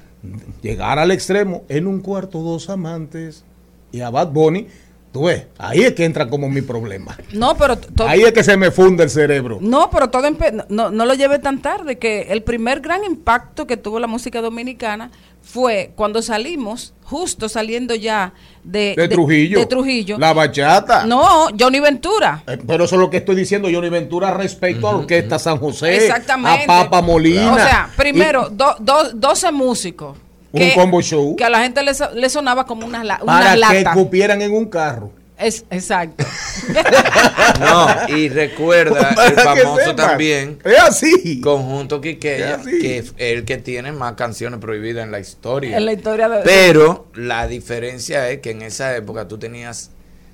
llegar 0.61 0.99
al 0.99 1.11
extremo, 1.11 1.63
en 1.69 1.87
un 1.87 2.01
cuarto 2.01 2.39
dos 2.39 2.69
amantes 2.69 3.45
y 3.93 4.01
a 4.01 4.09
Bad 4.09 4.27
Bunny, 4.33 4.67
tú 5.11 5.23
ves, 5.25 5.47
ahí 5.57 5.81
es 5.81 5.93
que 5.93 6.05
entra 6.05 6.29
como 6.29 6.49
mi 6.49 6.61
problema. 6.61 7.17
No, 7.33 7.55
pero 7.57 7.77
Ahí 8.07 8.21
es 8.21 8.31
que 8.31 8.43
se 8.43 8.57
me 8.57 8.71
funde 8.71 9.03
el 9.03 9.09
cerebro. 9.09 9.57
No, 9.61 9.89
pero 9.89 10.09
todo 10.09 10.23
empe- 10.27 10.65
no, 10.69 10.91
no 10.91 11.05
lo 11.05 11.13
lleve 11.13 11.39
tan 11.39 11.61
tarde, 11.61 11.97
que 11.97 12.23
el 12.29 12.43
primer 12.43 12.79
gran 12.81 13.03
impacto 13.03 13.65
que 13.67 13.77
tuvo 13.77 13.99
la 13.99 14.07
música 14.07 14.41
dominicana 14.41 15.11
fue 15.41 15.91
cuando 15.95 16.21
salimos, 16.21 16.93
justo 17.03 17.49
saliendo 17.49 17.95
ya 17.95 18.33
de, 18.63 18.93
De, 18.95 19.07
Trujillo. 19.07 19.57
de 19.59 19.65
Trujillo. 19.65 20.17
La 20.19 20.33
bachata. 20.33 21.05
No, 21.05 21.47
Johnny 21.57 21.79
Ventura. 21.79 22.43
Eh, 22.45 22.57
Pero 22.67 22.83
eso 22.83 22.95
es 22.95 23.01
lo 23.01 23.09
que 23.09 23.17
estoy 23.17 23.35
diciendo, 23.35 23.67
Johnny 23.71 23.89
Ventura, 23.89 24.31
respecto 24.31 24.87
a 24.87 24.91
la 24.91 24.97
Orquesta 24.99 25.39
San 25.39 25.57
José, 25.57 25.95
Exactamente. 25.95 26.63
a 26.65 26.67
Papa 26.67 27.01
Molina. 27.01 27.53
O 27.53 27.57
sea, 27.57 27.89
primero, 27.95 28.49
y 28.51 28.55
do- 28.55 28.75
do- 28.79 29.11
12 29.13 29.51
músicos. 29.51 30.17
Un 30.51 30.71
combo 30.71 31.01
show 31.01 31.35
Que 31.35 31.43
a 31.45 31.49
la 31.49 31.61
gente 31.61 31.81
le, 31.83 31.91
le 32.15 32.29
sonaba 32.29 32.65
como 32.65 32.85
una, 32.85 33.03
la- 33.03 33.19
una 33.21 33.25
para 33.39 33.53
que 33.53 33.57
lata. 33.59 33.93
cupieran 33.93 34.41
en 34.41 34.51
un 34.53 34.65
carro. 34.65 35.11
Es, 35.37 35.63
exacto. 35.69 36.25
No, 37.59 37.87
y 38.15 38.29
recuerda 38.29 39.09
Para 39.15 39.27
el 39.29 39.35
que 39.35 39.41
famoso 39.41 39.95
también 39.95 40.59
Es 40.63 40.79
así. 40.79 41.41
Conjunto 41.41 42.01
Quiqueya, 42.01 42.55
Es 42.55 42.57
así. 42.61 42.79
que 42.79 42.97
es 42.99 43.13
el 43.17 43.45
que 43.45 43.57
tiene 43.57 43.91
más 43.91 44.13
canciones 44.13 44.59
prohibidas 44.59 45.03
en 45.05 45.11
la 45.11 45.19
historia. 45.19 45.77
en 45.77 45.85
la 45.85 45.93
historia 45.93 46.29
de. 46.29 46.41
Pero 46.43 47.07
la 47.15 47.47
diferencia 47.47 48.29
es 48.29 48.39
que 48.39 48.51
en 48.51 48.61
esa 48.61 48.95
época 48.95 49.27
tú 49.27 49.37
tenías, 49.37 49.91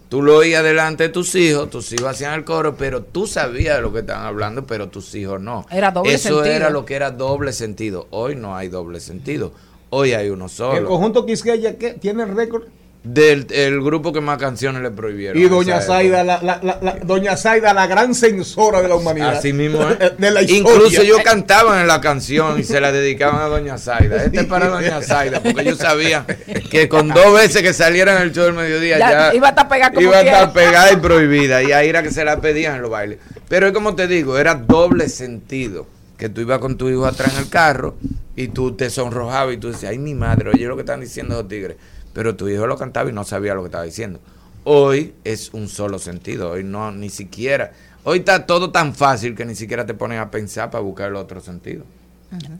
tú 0.09 0.21
lo 0.21 0.37
oías 0.37 0.63
delante 0.63 1.03
de 1.03 1.09
tus 1.09 1.33
hijos, 1.35 1.69
tus 1.69 1.91
hijos 1.93 2.07
hacían 2.09 2.33
el 2.33 2.43
coro, 2.43 2.75
pero 2.75 3.01
tú 3.03 3.27
sabías 3.27 3.75
de 3.77 3.81
lo 3.81 3.91
que 3.93 3.99
estaban 3.99 4.25
hablando, 4.25 4.65
pero 4.65 4.89
tus 4.89 5.13
hijos 5.15 5.39
no. 5.41 5.65
Era 5.71 5.91
doble 5.91 6.13
Eso 6.13 6.29
sentido. 6.35 6.45
era 6.45 6.69
lo 6.69 6.85
que 6.85 6.95
era 6.95 7.11
doble 7.11 7.53
sentido. 7.53 8.07
Hoy 8.11 8.35
no 8.35 8.55
hay 8.55 8.67
doble 8.69 8.99
sentido. 8.99 9.53
Hoy 9.97 10.13
hay 10.13 10.29
uno 10.29 10.45
El 10.45 10.51
solo. 10.51 10.85
conjunto 10.87 11.25
Quisqueya 11.25 11.77
que 11.77 11.93
tiene 11.93 12.23
el 12.23 12.35
récord 12.35 12.63
Del 13.03 13.45
el 13.51 13.81
grupo 13.83 14.11
que 14.11 14.19
más 14.19 14.37
canciones 14.39 14.81
le 14.81 14.89
prohibieron. 14.89 15.39
y 15.41 15.47
doña 15.47 15.79
Zaida, 15.79 16.23
la, 16.23 16.41
la- 16.41 16.59
la- 16.63 16.79
la- 16.81 16.95
doña 17.03 17.37
Zaida, 17.37 17.71
la 17.73 17.85
gran 17.87 18.15
censora 18.15 18.81
de 18.81 18.87
la 18.89 18.95
humanidad. 18.95 19.37
Así 19.37 19.53
mismo 19.53 19.87
es. 19.87 19.99
De 20.17 20.31
la 20.31 20.41
historia. 20.41 20.57
Incluso 20.73 21.01
ellos 21.03 21.19
cantaban 21.23 21.79
en 21.81 21.87
la 21.87 22.01
canción 22.01 22.59
y 22.59 22.63
se 22.63 22.81
la 22.81 22.91
dedicaban 22.91 23.41
a 23.41 23.45
Doña 23.45 23.77
Zaida. 23.77 24.23
Este 24.25 24.39
es 24.39 24.45
para 24.47 24.67
Doña 24.69 25.01
Zaida, 25.03 25.39
porque 25.39 25.61
ellos 25.61 25.77
sabían 25.77 26.25
que 26.71 26.89
con 26.89 27.09
dos 27.09 27.31
veces 27.35 27.61
que 27.61 27.73
salieran 27.73 28.21
el 28.23 28.31
show 28.33 28.45
del 28.45 28.53
mediodía 28.55 28.97
Ya, 28.97 29.09
ya, 29.29 29.35
iba 29.35 29.47
a 29.47 29.49
estar 29.51 29.67
pegada 29.69 29.91
como 29.93 30.01
iba 30.01 30.17
a 30.17 30.21
estar 30.21 30.51
pegada 30.53 30.91
y 30.91 30.95
prohibida. 30.97 31.61
Y 31.61 31.71
ahí 31.73 31.87
era 31.89 32.01
que 32.01 32.09
se 32.11 32.25
la 32.25 32.41
pedían 32.41 32.75
en 32.77 32.81
los 32.81 32.89
bailes. 32.89 33.19
Pero 33.47 33.67
es 33.67 33.73
como 33.73 33.95
te 33.95 34.07
digo, 34.07 34.37
era 34.39 34.55
doble 34.55 35.09
sentido. 35.09 35.85
Que 36.17 36.29
tú 36.29 36.41
ibas 36.41 36.59
con 36.59 36.77
tu 36.77 36.89
hijo 36.89 37.05
atrás 37.05 37.33
en 37.33 37.39
el 37.39 37.49
carro 37.49 37.95
y 38.35 38.49
tú 38.49 38.73
te 38.73 38.89
sonrojabas 38.89 39.53
y 39.55 39.57
tú 39.57 39.69
decías, 39.69 39.91
ay 39.91 39.99
mi 39.99 40.13
madre, 40.13 40.49
oye 40.49 40.65
lo 40.65 40.75
que 40.75 40.81
están 40.81 41.01
diciendo 41.01 41.35
esos 41.35 41.47
tigres. 41.47 41.77
Pero 42.13 42.35
tu 42.35 42.47
hijo 42.47 42.67
lo 42.67 42.77
cantaba 42.77 43.09
y 43.09 43.13
no 43.13 43.23
sabía 43.23 43.53
lo 43.53 43.61
que 43.61 43.67
estaba 43.67 43.83
diciendo. 43.83 44.19
Hoy 44.63 45.13
es 45.23 45.53
un 45.53 45.67
solo 45.67 45.99
sentido, 45.99 46.51
hoy 46.51 46.63
no, 46.63 46.91
ni 46.91 47.09
siquiera. 47.09 47.73
Hoy 48.03 48.19
está 48.19 48.45
todo 48.45 48.71
tan 48.71 48.95
fácil 48.95 49.35
que 49.35 49.45
ni 49.45 49.55
siquiera 49.55 49.85
te 49.85 49.93
pones 49.93 50.19
a 50.19 50.31
pensar 50.31 50.69
para 50.71 50.81
buscar 50.81 51.09
el 51.09 51.15
otro 51.15 51.41
sentido. 51.41 51.83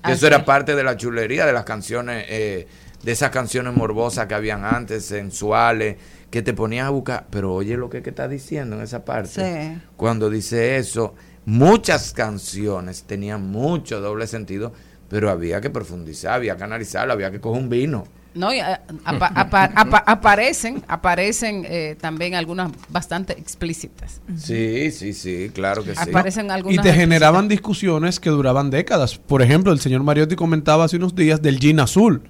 Eso 0.07 0.27
era 0.27 0.45
parte 0.45 0.75
de 0.75 0.83
la 0.83 0.97
chulería 0.97 1.45
de 1.45 1.53
las 1.53 1.65
canciones 1.65 2.25
eh, 2.29 2.67
de 3.03 3.11
esas 3.11 3.29
canciones 3.29 3.73
morbosas 3.75 4.25
que 4.25 4.33
habían 4.33 4.65
antes, 4.65 5.05
sensuales, 5.05 5.97
que 6.31 6.41
te 6.41 6.53
ponían 6.53 6.87
a 6.87 6.89
buscar. 6.89 7.27
Pero 7.29 7.53
oye 7.53 7.77
lo 7.77 7.89
que, 7.89 8.01
que 8.01 8.09
está 8.09 8.27
diciendo 8.27 8.75
en 8.75 8.81
esa 8.81 9.05
parte. 9.05 9.29
Sí. 9.29 9.81
Cuando 9.95 10.29
dice 10.29 10.77
eso, 10.77 11.13
muchas 11.45 12.11
canciones 12.13 13.03
tenían 13.03 13.49
mucho 13.49 14.01
doble 14.01 14.27
sentido, 14.27 14.73
pero 15.09 15.29
había 15.29 15.61
que 15.61 15.69
profundizar, 15.69 16.33
había 16.33 16.55
que 16.57 16.63
analizarlo, 16.63 17.13
había 17.13 17.31
que 17.31 17.39
coger 17.39 17.61
un 17.61 17.69
vino. 17.69 18.05
No, 18.33 18.53
y, 18.53 18.57
eh, 18.59 18.63
apa- 19.05 19.31
apa- 19.33 19.71
apa- 19.73 20.03
aparecen, 20.05 20.83
aparecen 20.89 21.63
eh, 21.69 21.95
también 22.01 22.35
algunas 22.35 22.69
bastante 22.89 23.31
explícitas. 23.39 24.19
Sí, 24.37 24.91
sí, 24.91 25.13
sí, 25.13 25.51
claro 25.53 25.85
que 25.85 25.95
sí. 25.95 26.09
Aparecen 26.09 26.47
Y 26.47 26.49
algunas 26.49 26.83
te 26.85 26.91
generaban 26.91 27.47
discusiones 27.47 28.19
que 28.19 28.29
duraban 28.29 28.69
décadas. 28.71 29.17
Por 29.17 29.41
ejemplo, 29.41 29.71
el 29.71 29.79
señor 29.79 30.03
Mariotti 30.03 30.35
comentaba 30.35 30.83
hace 30.83 30.97
unos 30.97 31.15
días 31.15 31.41
del 31.41 31.59
jean 31.61 31.79
azul, 31.79 32.23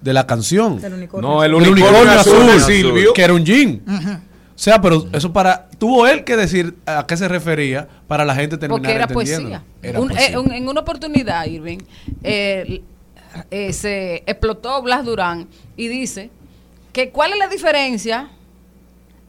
de 0.00 0.14
la 0.14 0.26
canción. 0.26 0.80
Unicornio. 0.82 1.28
No, 1.30 1.44
el 1.44 1.50
El 1.50 1.56
unicornio, 1.72 2.10
azul, 2.12 2.46
de 2.46 2.60
Silvio. 2.60 3.12
que 3.12 3.22
era 3.22 3.34
un 3.34 3.44
jean. 3.44 3.82
O 4.54 4.58
sea, 4.58 4.80
pero 4.80 5.04
eso 5.12 5.32
para 5.32 5.68
tuvo 5.78 6.06
él 6.06 6.22
que 6.24 6.36
decir 6.36 6.76
a 6.86 7.04
qué 7.06 7.16
se 7.16 7.26
refería 7.26 7.88
para 8.06 8.24
la 8.24 8.34
gente 8.36 8.56
terminar 8.56 8.80
Porque 8.82 8.94
era 8.94 9.04
entendiéndolo. 9.04 9.48
poesía. 9.48 9.64
Era 9.82 10.00
Un- 10.00 10.08
poesía. 10.08 10.28
eh, 10.28 10.38
un- 10.38 10.52
en 10.52 10.68
una 10.68 10.80
oportunidad, 10.82 11.44
Irving, 11.46 11.78
eh, 12.22 12.82
eh, 13.50 13.72
se 13.72 14.22
explotó 14.26 14.80
Blas 14.82 15.04
Durán 15.04 15.48
y 15.76 15.88
dice 15.88 16.30
que 16.92 17.10
cuál 17.10 17.32
es 17.32 17.38
la 17.38 17.48
diferencia 17.48 18.28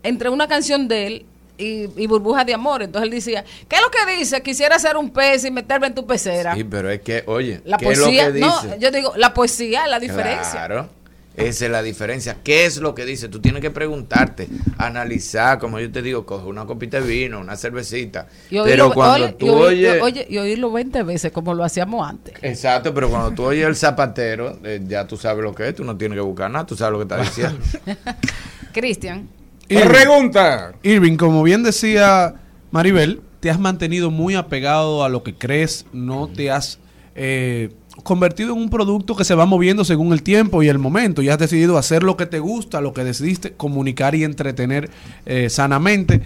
entre 0.03 0.29
una 0.29 0.47
canción 0.47 0.87
de 0.87 1.07
él 1.07 1.25
y, 1.57 1.87
y 1.99 2.05
Burbujas 2.05 2.45
de 2.45 2.53
Amor. 2.53 2.83
Entonces 2.83 3.05
él 3.05 3.15
decía, 3.15 3.43
¿qué 3.67 3.77
es 3.77 3.81
lo 3.81 3.89
que 3.89 4.17
dice? 4.19 4.43
Quisiera 4.43 4.77
ser 4.77 4.95
un 4.97 5.09
pez 5.09 5.43
y 5.45 5.49
meterme 5.49 5.87
en 5.87 5.95
tu 5.95 6.05
pecera. 6.05 6.53
Sí, 6.53 6.63
pero 6.63 6.91
es 6.91 7.01
que, 7.01 7.23
oye, 7.25 7.61
la 7.65 7.77
¿qué 7.77 7.89
es 7.89 7.97
lo 7.97 8.05
poesía, 8.05 8.31
que 8.31 8.39
no, 8.41 8.61
dice? 8.61 8.77
yo 8.79 8.91
digo, 8.91 9.13
la 9.15 9.33
poesía 9.33 9.85
es 9.85 9.89
la 9.89 9.99
diferencia. 9.99 10.51
Claro. 10.51 10.89
Esa 11.37 11.65
es 11.65 11.71
la 11.71 11.81
diferencia. 11.81 12.37
¿Qué 12.43 12.65
es 12.65 12.77
lo 12.77 12.95
que 12.95 13.05
dice? 13.05 13.27
Tú 13.27 13.41
tienes 13.41 13.61
que 13.61 13.71
preguntarte, 13.71 14.47
analizar, 14.77 15.59
como 15.59 15.79
yo 15.79 15.91
te 15.91 16.01
digo, 16.01 16.25
coge 16.25 16.47
una 16.47 16.65
copita 16.65 17.01
de 17.01 17.07
vino, 17.07 17.39
una 17.39 17.57
cervecita. 17.57 18.27
Y 18.49 18.57
oírlo, 18.57 18.89
pero 18.89 18.93
cuando 18.93 19.25
oye, 19.25 19.33
tú 19.33 19.45
y 19.47 19.49
oyes... 19.49 20.01
oye, 20.01 20.27
y 20.29 20.37
oírlo 20.37 20.71
20 20.71 21.03
veces 21.03 21.31
como 21.31 21.53
lo 21.53 21.63
hacíamos 21.63 22.07
antes. 22.07 22.35
Exacto, 22.41 22.93
pero 22.93 23.09
cuando 23.09 23.31
tú 23.31 23.43
oyes 23.43 23.67
el 23.67 23.75
zapatero, 23.75 24.57
eh, 24.63 24.81
ya 24.87 25.05
tú 25.05 25.17
sabes 25.17 25.43
lo 25.43 25.53
que 25.53 25.67
es, 25.67 25.75
tú 25.75 25.83
no 25.83 25.97
tienes 25.97 26.15
que 26.15 26.21
buscar 26.21 26.49
nada, 26.49 26.65
tú 26.65 26.75
sabes 26.75 26.93
lo 26.93 26.99
que 26.99 27.13
está 27.13 27.21
diciendo. 27.21 27.59
Cristian, 28.73 29.27
Irving, 29.67 29.87
Pregunta. 29.87 30.73
Irving, 30.83 31.17
como 31.17 31.43
bien 31.43 31.63
decía 31.63 32.35
Maribel, 32.71 33.21
te 33.41 33.49
has 33.49 33.59
mantenido 33.59 34.09
muy 34.09 34.35
apegado 34.35 35.03
a 35.03 35.09
lo 35.09 35.23
que 35.23 35.35
crees, 35.35 35.85
no 35.91 36.27
te 36.27 36.51
has 36.51 36.79
eh, 37.15 37.71
convertido 38.03 38.53
en 38.53 38.59
un 38.61 38.69
producto 38.69 39.15
que 39.15 39.23
se 39.23 39.35
va 39.35 39.45
moviendo 39.45 39.83
según 39.85 40.13
el 40.13 40.21
tiempo 40.23 40.61
y 40.63 40.67
el 40.69 40.77
momento, 40.79 41.21
y 41.21 41.29
has 41.29 41.37
decidido 41.39 41.77
hacer 41.77 42.03
lo 42.03 42.17
que 42.17 42.25
te 42.25 42.39
gusta, 42.39 42.81
lo 42.81 42.93
que 42.93 43.03
decidiste, 43.03 43.53
comunicar 43.53 44.15
y 44.15 44.23
entretener 44.23 44.89
eh, 45.25 45.49
sanamente. 45.49 46.21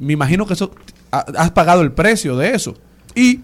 Me 0.00 0.12
imagino 0.12 0.46
que 0.46 0.54
eso 0.54 0.72
ha- 1.12 1.26
has 1.36 1.50
pagado 1.52 1.82
el 1.82 1.92
precio 1.92 2.36
de 2.36 2.54
eso. 2.54 2.74
Y 3.14 3.40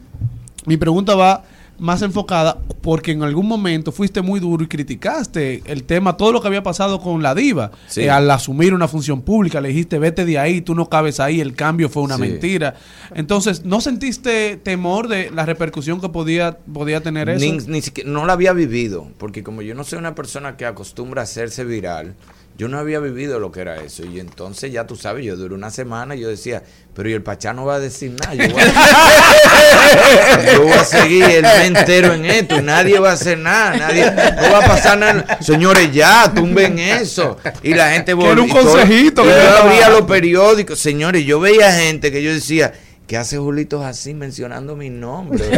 mi 0.66 0.76
pregunta 0.76 1.14
va 1.14 1.44
más 1.80 2.02
enfocada 2.02 2.58
porque 2.82 3.12
en 3.12 3.22
algún 3.22 3.46
momento 3.48 3.90
fuiste 3.92 4.22
muy 4.22 4.38
duro 4.38 4.62
y 4.64 4.68
criticaste 4.68 5.62
el 5.66 5.84
tema, 5.84 6.16
todo 6.16 6.32
lo 6.32 6.40
que 6.40 6.48
había 6.48 6.62
pasado 6.62 7.00
con 7.00 7.22
la 7.22 7.34
diva. 7.34 7.72
Sí. 7.88 8.02
Eh, 8.02 8.10
al 8.10 8.30
asumir 8.30 8.74
una 8.74 8.86
función 8.88 9.22
pública, 9.22 9.60
le 9.60 9.68
dijiste, 9.68 9.98
vete 9.98 10.24
de 10.24 10.38
ahí, 10.38 10.60
tú 10.60 10.74
no 10.74 10.88
cabes 10.88 11.20
ahí, 11.20 11.40
el 11.40 11.54
cambio 11.54 11.88
fue 11.88 12.02
una 12.02 12.16
Sí. 12.16 12.22
mentira. 12.22 12.74
Entonces, 13.14 13.64
¿no 13.64 13.80
sentiste 13.80 14.56
temor 14.56 15.08
de 15.08 15.30
la 15.30 15.44
repercusión 15.46 16.00
que 16.00 16.08
podía, 16.08 16.58
podía 16.72 17.00
tener 17.02 17.28
eso? 17.28 17.44
Ni, 17.44 17.52
ni 17.66 17.82
siquiera- 17.82 18.08
no 18.10 18.26
la 18.26 18.34
había 18.34 18.52
vivido, 18.52 19.08
porque 19.18 19.42
como 19.42 19.62
yo 19.62 19.74
no 19.74 19.84
soy 19.84 19.98
una 19.98 20.14
persona 20.14 20.56
que 20.56 20.66
acostumbra 20.66 21.22
a 21.22 21.24
hacerse 21.24 21.64
viral, 21.64 22.14
yo 22.60 22.68
no 22.68 22.78
había 22.78 23.00
vivido 23.00 23.38
lo 23.40 23.50
que 23.50 23.62
era 23.62 23.76
eso. 23.82 24.04
Y 24.04 24.20
entonces 24.20 24.70
ya 24.70 24.86
tú 24.86 24.94
sabes, 24.94 25.24
yo 25.24 25.34
duré 25.34 25.54
una 25.54 25.70
semana 25.70 26.14
y 26.14 26.20
yo 26.20 26.28
decía, 26.28 26.62
pero 26.94 27.08
¿y 27.08 27.14
el 27.14 27.22
Pachá 27.22 27.54
no 27.54 27.64
va 27.64 27.76
a 27.76 27.80
decir 27.80 28.10
nada? 28.20 28.34
Yo 28.34 28.52
voy 28.52 28.60
a, 28.62 30.52
yo 30.52 30.62
voy 30.64 30.72
a 30.72 30.84
seguir 30.84 31.24
el 31.24 31.42
mes 31.42 31.60
entero 31.68 32.12
en 32.12 32.26
esto 32.26 32.58
y 32.58 32.62
nadie 32.62 32.98
va 32.98 33.12
a 33.12 33.14
hacer 33.14 33.38
nada, 33.38 33.78
nadie, 33.78 34.04
no 34.10 34.52
va 34.52 34.58
a 34.58 34.66
pasar 34.68 34.98
nada. 34.98 35.38
Señores, 35.40 35.90
ya, 35.90 36.30
tumben 36.34 36.78
eso. 36.78 37.38
Y 37.62 37.72
la 37.72 37.92
gente 37.92 38.12
un 38.12 38.20
volvió- 38.20 38.46
todo- 38.52 38.72
consejito 38.74 39.24
yo 39.24 39.56
abría 39.62 39.88
los 39.88 40.02
periódicos, 40.02 40.78
señores, 40.78 41.24
yo 41.24 41.40
veía 41.40 41.72
gente 41.72 42.12
que 42.12 42.22
yo 42.22 42.30
decía, 42.30 42.74
¿qué 43.06 43.16
hace 43.16 43.38
Julito 43.38 43.82
así 43.82 44.12
mencionando 44.12 44.76
mi 44.76 44.90
nombre? 44.90 45.42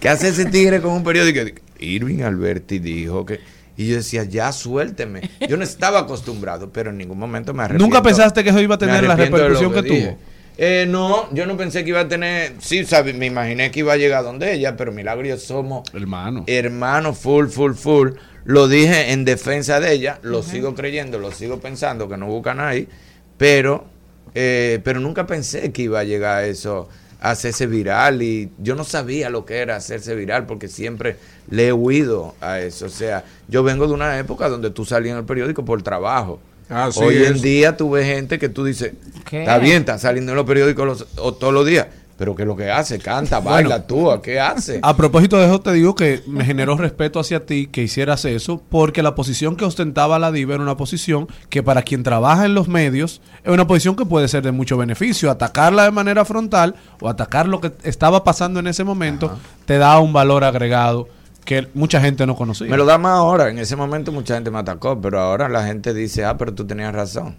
¿Qué 0.00 0.08
hace 0.10 0.28
ese 0.28 0.44
tigre 0.44 0.82
con 0.82 0.92
un 0.92 1.02
periódico? 1.02 1.40
Irving 1.78 2.22
Alberti 2.22 2.78
dijo 2.78 3.24
que... 3.24 3.40
Y 3.78 3.86
yo 3.86 3.94
decía, 3.94 4.24
ya 4.24 4.50
suélteme. 4.50 5.30
Yo 5.48 5.56
no 5.56 5.62
estaba 5.62 6.00
acostumbrado, 6.00 6.72
pero 6.72 6.90
en 6.90 6.98
ningún 6.98 7.16
momento 7.16 7.54
me 7.54 7.62
arrepiento. 7.62 7.86
¿Nunca 7.86 8.02
pensaste 8.02 8.42
que 8.42 8.50
eso 8.50 8.60
iba 8.60 8.74
a 8.74 8.78
tener 8.78 9.04
la 9.04 9.14
repercusión 9.14 9.72
que, 9.72 9.82
tuvo? 9.84 10.18
Eh, 10.58 10.84
no, 10.88 11.32
yo 11.32 11.46
no 11.46 11.56
pensé 11.56 11.84
que 11.84 11.90
iba 11.90 12.00
a 12.00 12.08
tener... 12.08 12.54
Sí, 12.58 12.84
sabe, 12.84 13.12
me 13.12 13.26
imaginé 13.26 13.70
que 13.70 13.78
iba 13.78 13.92
a 13.92 13.96
llegar 13.96 14.24
donde 14.24 14.52
ella, 14.52 14.76
pero 14.76 14.90
Milagro 14.90 15.24
yo 15.24 15.38
somos 15.38 15.88
Hermano. 15.94 16.42
hermanos 16.48 17.18
full, 17.18 17.46
full, 17.46 17.74
full. 17.74 18.10
Lo 18.44 18.66
dije 18.66 19.12
en 19.12 19.24
defensa 19.24 19.78
de 19.78 19.92
ella, 19.92 20.18
lo 20.22 20.42
sigo 20.42 20.74
creyendo, 20.74 21.20
lo 21.20 21.30
sigo 21.30 21.60
pensando, 21.60 22.08
que 22.08 22.16
no 22.16 22.26
buscan 22.26 22.58
ahí, 22.58 22.88
pero, 23.36 23.86
eh, 24.34 24.80
pero 24.82 24.98
nunca 24.98 25.24
pensé 25.28 25.70
que 25.70 25.82
iba 25.82 26.00
a 26.00 26.04
llegar 26.04 26.38
a 26.38 26.46
eso, 26.46 26.88
hacerse 27.20 27.66
viral. 27.66 28.22
Y 28.22 28.50
yo 28.58 28.74
no 28.74 28.84
sabía 28.84 29.30
lo 29.30 29.44
que 29.44 29.58
era 29.58 29.76
hacerse 29.76 30.14
viral, 30.14 30.46
porque 30.46 30.68
siempre 30.68 31.16
le 31.50 31.68
he 31.68 31.72
huido 31.72 32.34
a 32.40 32.60
eso. 32.60 32.86
O 32.86 32.90
sea, 32.90 33.24
yo 33.48 33.62
vengo 33.62 33.86
de 33.86 33.94
una 33.94 34.18
época 34.18 34.48
donde 34.48 34.70
tú 34.70 34.84
salías 34.84 35.12
en 35.14 35.18
el 35.20 35.24
periódico 35.24 35.64
por 35.64 35.82
trabajo. 35.82 36.40
Así 36.68 37.00
Hoy 37.02 37.24
en 37.24 37.40
día 37.40 37.76
tú 37.78 37.90
ves 37.90 38.04
gente 38.06 38.38
que 38.38 38.48
tú 38.50 38.62
dices, 38.64 38.92
¿Qué? 39.24 39.40
está 39.40 39.58
bien, 39.58 39.78
está 39.78 39.98
saliendo 39.98 40.32
en 40.32 40.36
los 40.36 40.44
periódicos 40.46 40.86
los- 40.86 41.06
o 41.16 41.32
todos 41.32 41.54
los 41.54 41.66
días, 41.66 41.86
pero 42.18 42.34
que 42.34 42.44
lo 42.44 42.56
que 42.56 42.68
hace, 42.68 42.98
canta, 42.98 43.38
baila, 43.38 43.76
actúa, 43.76 44.20
¿qué 44.20 44.40
hace? 44.40 44.80
A 44.82 44.96
propósito 44.96 45.38
de 45.38 45.46
eso, 45.46 45.60
te 45.60 45.72
digo 45.72 45.94
que 45.94 46.20
me 46.26 46.44
generó 46.44 46.76
respeto 46.76 47.20
hacia 47.20 47.46
ti 47.46 47.68
que 47.68 47.82
hicieras 47.82 48.24
eso, 48.24 48.60
porque 48.68 49.04
la 49.04 49.14
posición 49.14 49.54
que 49.54 49.64
ostentaba 49.64 50.18
la 50.18 50.32
diva 50.32 50.54
era 50.54 50.62
una 50.64 50.76
posición 50.76 51.28
que 51.48 51.62
para 51.62 51.82
quien 51.82 52.02
trabaja 52.02 52.44
en 52.44 52.54
los 52.54 52.66
medios 52.66 53.22
es 53.44 53.52
una 53.52 53.68
posición 53.68 53.94
que 53.94 54.04
puede 54.04 54.26
ser 54.26 54.42
de 54.42 54.50
mucho 54.50 54.76
beneficio. 54.76 55.30
Atacarla 55.30 55.84
de 55.84 55.92
manera 55.92 56.24
frontal 56.24 56.74
o 57.00 57.08
atacar 57.08 57.46
lo 57.46 57.60
que 57.60 57.72
estaba 57.84 58.24
pasando 58.24 58.58
en 58.58 58.66
ese 58.66 58.82
momento 58.82 59.38
te 59.64 59.78
da 59.78 60.00
un 60.00 60.12
valor 60.12 60.42
agregado 60.42 61.08
que 61.44 61.68
mucha 61.72 62.00
gente 62.00 62.26
no 62.26 62.34
conocía. 62.34 62.66
Me 62.66 62.76
lo 62.76 62.84
da 62.84 62.98
más 62.98 63.12
ahora. 63.12 63.48
En 63.48 63.60
ese 63.60 63.76
momento 63.76 64.10
mucha 64.10 64.34
gente 64.34 64.50
me 64.50 64.58
atacó, 64.58 65.00
pero 65.00 65.20
ahora 65.20 65.48
la 65.48 65.64
gente 65.64 65.94
dice, 65.94 66.24
ah, 66.24 66.36
pero 66.36 66.52
tú 66.52 66.66
tenías 66.66 66.92
razón. 66.92 67.36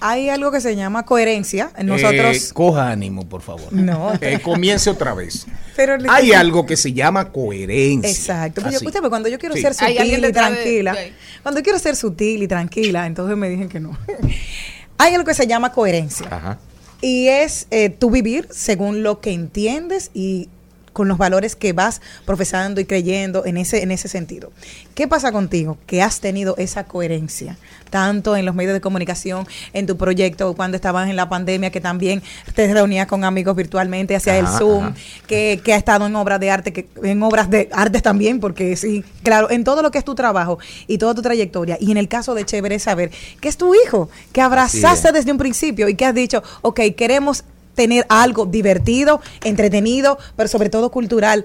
Hay 0.00 0.28
algo 0.30 0.50
que 0.50 0.60
se 0.60 0.76
llama 0.76 1.04
coherencia. 1.04 1.70
Nosotros. 1.84 2.36
Eh, 2.36 2.54
coja 2.54 2.90
ánimo, 2.90 3.28
por 3.28 3.42
favor. 3.42 3.72
No. 3.72 4.12
Eh, 4.20 4.40
comience 4.42 4.88
otra 4.90 5.14
vez. 5.14 5.46
Pero 5.76 5.96
le- 5.98 6.08
Hay 6.10 6.32
algo 6.32 6.64
que 6.66 6.76
se 6.76 6.92
llama 6.92 7.30
coherencia. 7.30 8.10
Exacto. 8.10 8.62
Pero 8.62 8.78
yo, 8.80 8.86
usted 8.86 9.00
cuando 9.08 9.28
yo 9.28 9.38
quiero 9.38 9.54
Sí. 9.54 9.62
ser 9.62 9.74
sutil 9.74 10.24
y 10.24 10.32
tranquila, 10.32 10.92
de 10.94 11.12
cuando 11.42 11.62
quiero 11.62 11.78
ser 11.78 11.96
sutil 11.96 12.42
y 12.42 12.48
tranquila, 12.48 13.06
entonces 13.06 13.36
me 13.36 13.48
dicen 13.48 13.68
que 13.68 13.80
no. 13.80 13.96
Hay 14.98 15.14
algo 15.14 15.26
que 15.26 15.34
se 15.34 15.46
llama 15.46 15.72
coherencia. 15.72 16.26
Ajá. 16.30 16.58
Y 17.02 17.28
es 17.28 17.66
eh, 17.70 17.88
tú 17.88 18.10
vivir 18.10 18.46
según 18.50 19.02
lo 19.02 19.20
que 19.20 19.32
entiendes 19.32 20.10
y 20.12 20.48
con 21.00 21.08
los 21.08 21.16
valores 21.16 21.56
que 21.56 21.72
vas 21.72 22.02
profesando 22.26 22.78
y 22.78 22.84
creyendo 22.84 23.46
en 23.46 23.56
ese, 23.56 23.82
en 23.82 23.90
ese 23.90 24.06
sentido. 24.06 24.52
¿Qué 24.94 25.08
pasa 25.08 25.32
contigo? 25.32 25.78
Que 25.86 26.02
has 26.02 26.20
tenido 26.20 26.54
esa 26.58 26.84
coherencia, 26.84 27.56
tanto 27.88 28.36
en 28.36 28.44
los 28.44 28.54
medios 28.54 28.74
de 28.74 28.82
comunicación, 28.82 29.46
en 29.72 29.86
tu 29.86 29.96
proyecto, 29.96 30.54
cuando 30.54 30.76
estabas 30.76 31.08
en 31.08 31.16
la 31.16 31.30
pandemia, 31.30 31.70
que 31.70 31.80
también 31.80 32.22
te 32.54 32.70
reunías 32.70 33.06
con 33.06 33.24
amigos 33.24 33.56
virtualmente 33.56 34.14
hacia 34.14 34.36
el 34.36 34.46
Zoom, 34.46 34.88
ajá. 34.88 34.94
que, 35.26 35.62
que 35.64 35.72
ha 35.72 35.76
estado 35.76 36.04
en 36.04 36.14
obras 36.16 36.38
de 36.38 36.50
arte, 36.50 36.74
que 36.74 36.86
en 37.02 37.22
obras 37.22 37.48
de 37.48 37.70
artes 37.72 38.02
también, 38.02 38.38
porque 38.38 38.76
sí, 38.76 39.02
claro, 39.22 39.50
en 39.50 39.64
todo 39.64 39.80
lo 39.80 39.90
que 39.90 39.96
es 39.96 40.04
tu 40.04 40.14
trabajo 40.14 40.58
y 40.86 40.98
toda 40.98 41.14
tu 41.14 41.22
trayectoria. 41.22 41.78
Y 41.80 41.92
en 41.92 41.96
el 41.96 42.08
caso 42.08 42.34
de 42.34 42.44
Chévere 42.44 42.78
saber 42.78 43.10
que 43.40 43.48
es 43.48 43.56
tu 43.56 43.74
hijo, 43.74 44.10
que 44.34 44.42
abrazaste 44.42 45.08
es. 45.08 45.14
desde 45.14 45.32
un 45.32 45.38
principio 45.38 45.88
y 45.88 45.94
que 45.94 46.04
has 46.04 46.14
dicho, 46.14 46.42
ok, 46.60 46.78
queremos 46.94 47.44
tener 47.74 48.06
algo 48.08 48.46
divertido, 48.46 49.20
entretenido, 49.42 50.18
pero 50.36 50.48
sobre 50.48 50.68
todo 50.68 50.90
cultural. 50.90 51.44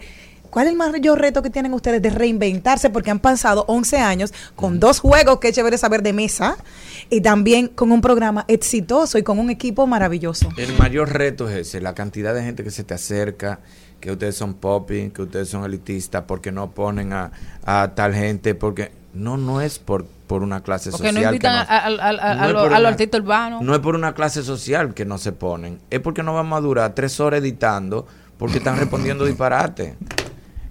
¿Cuál 0.56 0.68
es 0.68 0.72
el 0.72 0.78
mayor 0.78 1.20
reto 1.20 1.42
que 1.44 1.50
tienen 1.50 1.74
ustedes 1.74 2.02
de 2.02 2.10
reinventarse? 2.10 2.90
Porque 2.90 3.12
han 3.12 3.20
pasado 3.20 3.66
11 3.68 3.98
años 3.98 4.34
con 4.56 4.80
dos 4.80 5.02
juegos 5.02 5.40
que 5.40 5.50
es 5.50 5.56
chévere 5.56 5.78
saber 5.78 6.02
de 6.02 6.14
mesa 6.14 6.56
y 7.10 7.20
también 7.20 7.68
con 7.68 7.92
un 7.92 8.00
programa 8.00 8.46
exitoso 8.48 9.18
y 9.18 9.24
con 9.24 9.38
un 9.38 9.50
equipo 9.50 9.86
maravilloso. 9.86 10.48
El 10.56 10.78
mayor 10.78 11.12
reto 11.12 11.50
es 11.50 11.68
ese, 11.68 11.82
la 11.82 11.94
cantidad 11.94 12.34
de 12.34 12.42
gente 12.42 12.64
que 12.64 12.72
se 12.72 12.86
te 12.86 12.94
acerca, 12.94 13.60
que 14.00 14.12
ustedes 14.12 14.36
son 14.36 14.54
popping, 14.54 15.12
que 15.12 15.24
ustedes 15.24 15.50
son 15.50 15.66
elitistas, 15.66 16.24
porque 16.26 16.54
no 16.54 16.72
ponen 16.72 17.12
a, 17.12 17.34
a 17.66 17.92
tal 17.94 18.14
gente, 18.14 18.56
porque 18.56 18.92
no, 19.14 19.36
no 19.36 19.60
es 19.60 19.78
por, 19.78 20.06
por 20.28 20.42
una 20.44 20.62
clase 20.64 20.92
Porque 20.92 21.08
social. 21.08 21.24
no 21.24 21.30
invitan 21.30 21.66
que 21.66 21.72
a, 21.74 21.78
a- 21.78 21.86
a- 21.86 21.88
a- 21.88 22.52
no 22.54 22.60
a 22.62 22.66
es 22.66 22.72
los 22.82 22.92
artistas 22.92 23.22
urbanos. 23.22 23.62
No 23.62 23.74
es 23.74 23.80
por 23.80 23.96
una 23.96 24.14
clase 24.14 24.44
social 24.44 24.94
que 24.94 25.06
no 25.06 25.18
se 25.18 25.32
ponen, 25.32 25.80
es 25.90 26.00
porque 26.00 26.24
no 26.24 26.34
vamos 26.34 26.58
a 26.58 26.62
durar 26.62 26.96
tres 26.96 27.20
horas 27.20 27.40
editando 27.42 28.08
porque 28.38 28.58
están 28.58 28.78
respondiendo 28.78 29.26
disparate. 29.26 29.96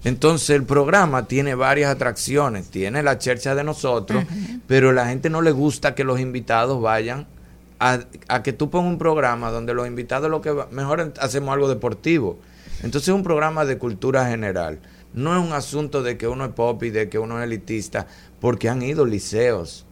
Entonces 0.03 0.51
el 0.51 0.63
programa 0.63 1.25
tiene 1.25 1.55
varias 1.55 1.89
atracciones, 1.91 2.69
tiene 2.69 3.01
la 3.01 3.17
chercha 3.17 3.55
de 3.55 3.63
nosotros, 3.63 4.23
pero 4.67 4.91
la 4.91 5.07
gente 5.07 5.29
no 5.31 5.41
le 5.41 5.51
gusta 5.51 5.95
que 5.95 6.03
los 6.03 6.19
invitados 6.19 6.79
vayan 6.79 7.25
a, 7.79 7.99
a 8.27 8.43
que 8.43 8.53
tú 8.53 8.69
pongas 8.69 8.91
un 8.91 8.97
programa 8.99 9.49
donde 9.49 9.73
los 9.73 9.87
invitados 9.87 10.29
lo 10.29 10.41
que 10.41 10.51
va- 10.51 10.67
mejor 10.71 11.13
hacemos 11.19 11.53
algo 11.53 11.67
deportivo. 11.67 12.37
Entonces 12.83 13.07
es 13.09 13.15
un 13.15 13.23
programa 13.23 13.65
de 13.65 13.77
cultura 13.79 14.27
general. 14.27 14.79
No 15.15 15.35
es 15.35 15.43
un 15.45 15.53
asunto 15.53 16.03
de 16.03 16.17
que 16.17 16.27
uno 16.27 16.45
es 16.45 16.51
pop 16.51 16.83
y 16.83 16.89
de 16.91 17.09
que 17.09 17.17
uno 17.19 17.39
es 17.39 17.45
elitista, 17.45 18.05
porque 18.39 18.69
han 18.69 18.81
ido 18.83 19.05
liceos, 19.05 19.85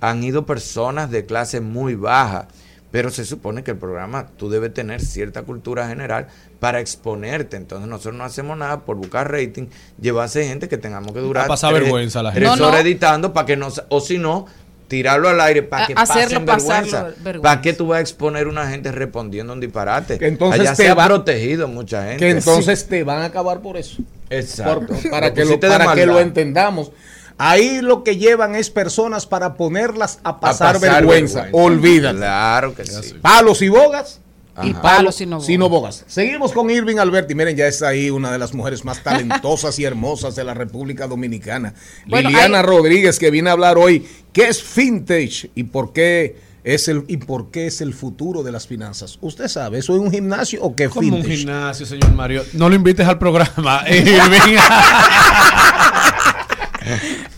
han 0.00 0.22
ido 0.24 0.46
personas 0.46 1.10
de 1.10 1.26
clase 1.26 1.60
muy 1.60 1.94
baja, 1.94 2.48
pero 2.90 3.10
se 3.10 3.24
supone 3.24 3.62
que 3.62 3.70
el 3.72 3.76
programa 3.76 4.26
tú 4.36 4.48
debes 4.50 4.74
tener 4.74 5.00
cierta 5.00 5.42
cultura 5.42 5.86
general 5.88 6.26
para 6.58 6.80
exponerte. 6.80 7.56
Entonces 7.56 7.88
nosotros 7.88 8.14
no 8.16 8.24
hacemos 8.24 8.56
nada 8.56 8.80
por 8.84 8.96
buscar 8.96 9.30
rating, 9.30 9.66
llevarse 10.00 10.46
gente 10.46 10.68
que 10.68 10.76
tengamos 10.78 11.12
que 11.12 11.20
durar 11.20 11.44
A 11.44 11.48
pasar 11.48 11.70
tres, 11.70 11.82
vergüenza 11.84 12.20
a 12.20 12.22
la 12.24 12.32
tres 12.32 12.48
gente. 12.48 12.60
No, 12.60 12.68
horas 12.68 12.80
no. 12.82 12.86
editando 12.88 13.32
para 13.32 13.46
que 13.46 13.56
no, 13.56 13.70
sa- 13.70 13.86
o 13.90 14.00
si 14.00 14.18
no, 14.18 14.46
tirarlo 14.90 15.28
al 15.28 15.40
aire 15.40 15.62
para 15.62 15.84
A- 15.84 15.86
que 15.86 15.94
hacerlo 15.96 16.44
pasen 16.44 16.66
vergüenza. 16.68 17.02
vergüenza. 17.22 17.42
¿Para 17.42 17.62
qué 17.62 17.72
tú 17.72 17.86
vas 17.86 17.98
a 17.98 18.00
exponer 18.00 18.48
una 18.48 18.68
gente 18.68 18.90
respondiendo 18.90 19.52
un 19.52 19.60
disparate? 19.60 20.18
Que 20.18 20.26
entonces 20.26 20.60
Allá 20.60 20.70
te 20.74 20.82
se 20.82 20.88
ha 20.90 20.94
va- 20.94 21.06
protegido 21.06 21.68
mucha 21.68 22.02
gente. 22.02 22.18
Que 22.18 22.30
entonces 22.30 22.86
te 22.88 23.04
van 23.04 23.22
a 23.22 23.26
acabar 23.26 23.60
por 23.60 23.76
eso. 23.76 24.02
Exacto. 24.28 24.86
Por- 24.88 25.10
para 25.10 25.32
que, 25.32 25.44
lo, 25.44 25.58
para 25.60 25.94
que 25.94 26.04
lo 26.06 26.18
entendamos. 26.20 26.90
Ahí 27.38 27.80
lo 27.80 28.04
que 28.04 28.16
llevan 28.18 28.54
es 28.54 28.68
personas 28.68 29.24
para 29.26 29.54
ponerlas 29.54 30.18
a 30.24 30.40
pasar, 30.40 30.74
pasar 30.74 30.94
vergüenza. 30.96 31.42
vergüenza. 31.44 31.66
Olvídate. 31.66 32.16
Claro 32.18 32.74
que 32.74 32.84
sí. 32.84 33.14
Palos 33.22 33.62
y 33.62 33.68
bogas. 33.70 34.19
Y 34.62 34.70
Ajá. 34.72 34.82
palos 34.82 35.20
y 35.20 35.26
no 35.26 35.40
Si 35.40 35.56
no 35.56 35.68
bogas. 35.68 36.04
Seguimos 36.06 36.52
con 36.52 36.68
Irving 36.70 36.96
Alberti. 36.98 37.34
Miren, 37.34 37.56
ya 37.56 37.66
está 37.66 37.88
ahí 37.88 38.10
una 38.10 38.30
de 38.32 38.38
las 38.38 38.52
mujeres 38.52 38.84
más 38.84 39.02
talentosas 39.02 39.78
y 39.78 39.84
hermosas 39.84 40.34
de 40.36 40.44
la 40.44 40.54
República 40.54 41.06
Dominicana. 41.06 41.74
Bueno, 42.06 42.28
Liliana 42.30 42.58
hay- 42.60 42.64
Rodríguez, 42.66 43.18
que 43.18 43.30
viene 43.30 43.48
a 43.50 43.52
hablar 43.52 43.78
hoy 43.78 44.06
qué 44.32 44.48
es 44.48 44.62
vintage 44.76 45.50
y 45.54 45.64
por 45.64 45.92
qué 45.92 46.36
es 46.62 46.88
el 46.88 47.04
y 47.08 47.16
por 47.16 47.50
qué 47.50 47.68
es 47.68 47.80
el 47.80 47.94
futuro 47.94 48.42
de 48.42 48.52
las 48.52 48.66
finanzas. 48.66 49.16
¿Usted 49.22 49.48
sabe, 49.48 49.78
eso 49.78 49.94
es 49.94 50.00
un 50.00 50.10
gimnasio 50.10 50.62
o 50.62 50.76
qué 50.76 50.84
es 50.84 50.90
Como 50.90 51.16
un 51.16 51.24
gimnasio, 51.24 51.86
señor 51.86 52.12
Mario. 52.12 52.44
No 52.52 52.68
lo 52.68 52.74
invites 52.74 53.06
al 53.06 53.18
programa. 53.18 53.82
Irving. 53.88 54.58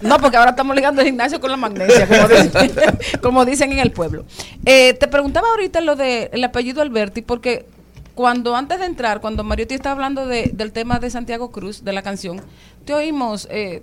No, 0.00 0.18
porque 0.18 0.36
ahora 0.36 0.50
estamos 0.50 0.74
ligando 0.74 1.00
el 1.00 1.06
gimnasio 1.08 1.40
con 1.40 1.50
la 1.50 1.56
magnesia, 1.56 2.06
como 2.08 2.26
dicen, 2.28 2.50
como 3.22 3.44
dicen 3.44 3.72
en 3.72 3.78
el 3.80 3.92
pueblo. 3.92 4.24
Eh, 4.64 4.94
te 4.94 5.08
preguntaba 5.08 5.48
ahorita 5.50 5.80
lo 5.80 5.96
del 5.96 6.28
el 6.32 6.44
apellido 6.44 6.82
Alberti, 6.82 7.22
porque 7.22 7.66
cuando 8.14 8.54
antes 8.54 8.78
de 8.78 8.86
entrar, 8.86 9.20
cuando 9.20 9.42
Mariotti 9.44 9.74
estaba 9.74 9.94
hablando 9.94 10.26
de- 10.26 10.50
del 10.52 10.72
tema 10.72 10.98
de 10.98 11.10
Santiago 11.10 11.50
Cruz, 11.50 11.84
de 11.84 11.92
la 11.92 12.02
canción, 12.02 12.40
te 12.84 12.94
oímos 12.94 13.48
eh, 13.50 13.82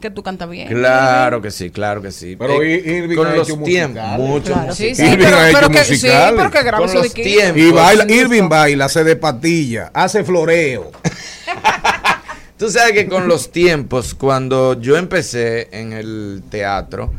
que 0.00 0.10
tú 0.10 0.22
cantas 0.22 0.48
bien. 0.50 0.66
Claro 0.68 1.40
que 1.42 1.50
sí, 1.50 1.70
claro 1.70 2.02
que 2.02 2.10
sí. 2.10 2.34
Pero 2.36 2.60
Eh, 2.62 2.82
Irving 2.84 3.16
con 3.16 3.26
ha 3.28 3.36
los 3.36 3.48
hecho 3.48 3.60
tiempos, 3.62 4.02
muchos 4.18 4.48
Claro, 4.52 4.74
sí, 4.74 4.94
sí. 4.94 5.02
Irving 5.04 5.24
pero, 5.24 5.36
ha 5.36 5.48
hecho 5.50 5.58
pero 5.60 5.70
que, 5.70 5.84
sí, 5.84 6.08
pero 6.36 6.50
que 6.50 6.62
graba 6.62 6.78
Con 6.86 6.88
su 6.88 7.02
los 7.02 7.12
tiempos. 7.14 7.62
Y 7.62 7.70
baila, 7.70 8.06
Irving 8.12 8.48
baila, 8.48 8.86
hace 8.86 9.04
de 9.04 9.14
patilla, 9.16 9.90
hace 9.94 10.24
floreo. 10.24 10.90
Tú 12.58 12.70
sabes 12.70 12.92
que 12.92 13.08
con 13.08 13.28
los 13.28 13.50
tiempos, 13.52 14.14
cuando 14.14 14.80
yo 14.80 14.96
empecé 14.96 15.68
en 15.72 15.92
el 15.92 16.42
teatro, 16.48 17.12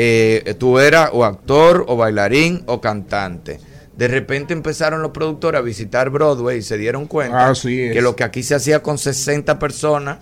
eh, 0.00 0.54
tú 0.60 0.78
eras 0.78 1.10
o 1.12 1.24
actor 1.24 1.84
o 1.88 1.96
bailarín 1.96 2.62
o 2.66 2.80
cantante. 2.80 3.58
De 3.96 4.06
repente 4.06 4.52
empezaron 4.52 5.02
los 5.02 5.10
productores 5.10 5.58
a 5.58 5.62
visitar 5.62 6.08
Broadway 6.10 6.58
y 6.58 6.62
se 6.62 6.78
dieron 6.78 7.06
cuenta 7.06 7.52
que 7.52 8.00
lo 8.00 8.14
que 8.14 8.22
aquí 8.22 8.44
se 8.44 8.54
hacía 8.54 8.80
con 8.80 8.96
60 8.96 9.58
personas, 9.58 10.18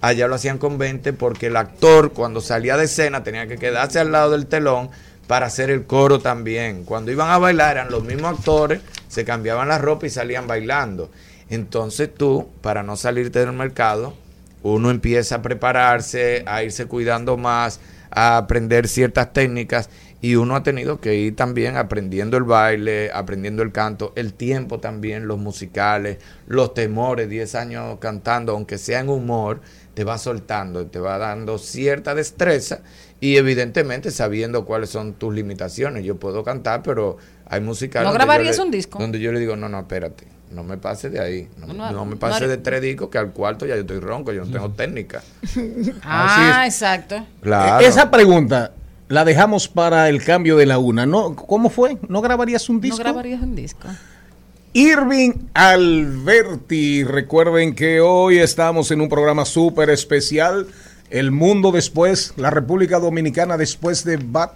allá 0.00 0.28
lo 0.28 0.34
hacían 0.34 0.56
con 0.56 0.78
20 0.78 1.12
porque 1.12 1.48
el 1.48 1.56
actor 1.56 2.14
cuando 2.14 2.40
salía 2.40 2.78
de 2.78 2.86
escena 2.86 3.22
tenía 3.22 3.46
que 3.46 3.58
quedarse 3.58 3.98
al 3.98 4.12
lado 4.12 4.30
del 4.30 4.46
telón 4.46 4.88
para 5.26 5.44
hacer 5.44 5.68
el 5.68 5.84
coro 5.84 6.20
también. 6.20 6.84
Cuando 6.86 7.12
iban 7.12 7.30
a 7.30 7.36
bailar 7.36 7.76
eran 7.76 7.90
los 7.90 8.04
mismos 8.04 8.38
actores, 8.38 8.80
se 9.08 9.26
cambiaban 9.26 9.68
la 9.68 9.76
ropa 9.76 10.06
y 10.06 10.10
salían 10.10 10.46
bailando. 10.46 11.10
Entonces 11.50 12.08
tú, 12.14 12.48
para 12.62 12.82
no 12.82 12.96
salirte 12.96 13.40
del 13.40 13.52
mercado, 13.52 14.14
uno 14.62 14.90
empieza 14.90 15.34
a 15.34 15.42
prepararse, 15.42 16.44
a 16.46 16.62
irse 16.62 16.86
cuidando 16.86 17.36
más, 17.36 17.78
a 18.10 18.36
aprender 18.36 18.88
ciertas 18.88 19.32
técnicas 19.32 19.90
y 20.20 20.34
uno 20.34 20.56
ha 20.56 20.62
tenido 20.64 21.00
que 21.00 21.14
ir 21.14 21.36
también 21.36 21.76
aprendiendo 21.76 22.36
el 22.36 22.42
baile, 22.42 23.10
aprendiendo 23.12 23.62
el 23.62 23.70
canto, 23.70 24.12
el 24.16 24.34
tiempo 24.34 24.80
también, 24.80 25.28
los 25.28 25.38
musicales, 25.38 26.18
los 26.48 26.74
temores, 26.74 27.28
10 27.28 27.54
años 27.54 27.98
cantando, 28.00 28.52
aunque 28.52 28.78
sea 28.78 29.00
en 29.00 29.10
humor, 29.10 29.60
te 29.94 30.02
va 30.04 30.18
soltando, 30.18 30.86
te 30.86 30.98
va 30.98 31.18
dando 31.18 31.58
cierta 31.58 32.14
destreza 32.16 32.80
y 33.20 33.36
evidentemente 33.36 34.10
sabiendo 34.10 34.64
cuáles 34.64 34.90
son 34.90 35.14
tus 35.14 35.32
limitaciones. 35.34 36.04
Yo 36.04 36.16
puedo 36.16 36.42
cantar, 36.42 36.82
pero 36.82 37.16
hay 37.46 37.60
musicales... 37.60 38.08
¿No 38.08 38.14
grabarías 38.14 38.56
le- 38.58 38.62
un 38.64 38.70
disco? 38.72 38.98
Donde 38.98 39.20
yo 39.20 39.32
le 39.32 39.38
digo, 39.40 39.56
no, 39.56 39.68
no, 39.68 39.78
espérate, 39.80 40.24
no 40.50 40.62
me 40.64 40.76
pases 40.78 41.12
de 41.12 41.20
ahí, 41.20 41.48
no, 41.58 41.66
No, 41.68 41.92
no 41.92 42.04
me 42.04 42.16
no 42.16 42.26
haré- 42.26 42.46
de 42.48 42.56
tres 42.58 42.80
discos 42.82 43.08
que 43.10 43.18
al 43.18 43.32
cuarto 43.32 43.66
ya 43.66 43.74
yo 43.74 43.82
estoy 43.82 44.00
ronco, 44.00 44.32
yo 44.32 44.44
no 44.44 44.50
tengo 44.52 44.70
técnica. 44.70 45.22
Ah, 46.02 46.64
exacto. 46.66 47.24
Claro. 47.42 47.84
Esa 47.86 48.10
pregunta 48.10 48.72
la 49.08 49.24
dejamos 49.24 49.68
para 49.68 50.08
el 50.08 50.22
cambio 50.24 50.56
de 50.56 50.66
la 50.66 50.78
una. 50.78 51.06
¿No? 51.06 51.34
¿Cómo 51.36 51.70
fue? 51.70 51.98
¿No 52.08 52.20
grabarías 52.20 52.68
un 52.68 52.76
No 52.76 52.82
disco? 52.82 52.98
grabarías 52.98 53.40
un 53.42 53.54
disco. 53.54 53.88
Irving 54.74 55.32
Alberti. 55.54 57.04
Recuerden 57.04 57.74
que 57.74 58.00
hoy 58.00 58.38
estamos 58.38 58.90
en 58.90 59.00
un 59.00 59.08
programa 59.08 59.44
súper 59.44 59.90
especial. 59.90 60.66
El 61.10 61.30
mundo 61.30 61.72
después, 61.72 62.34
la 62.36 62.50
República 62.50 62.98
Dominicana 62.98 63.56
después 63.56 64.04
de 64.04 64.18
Bad 64.18 64.50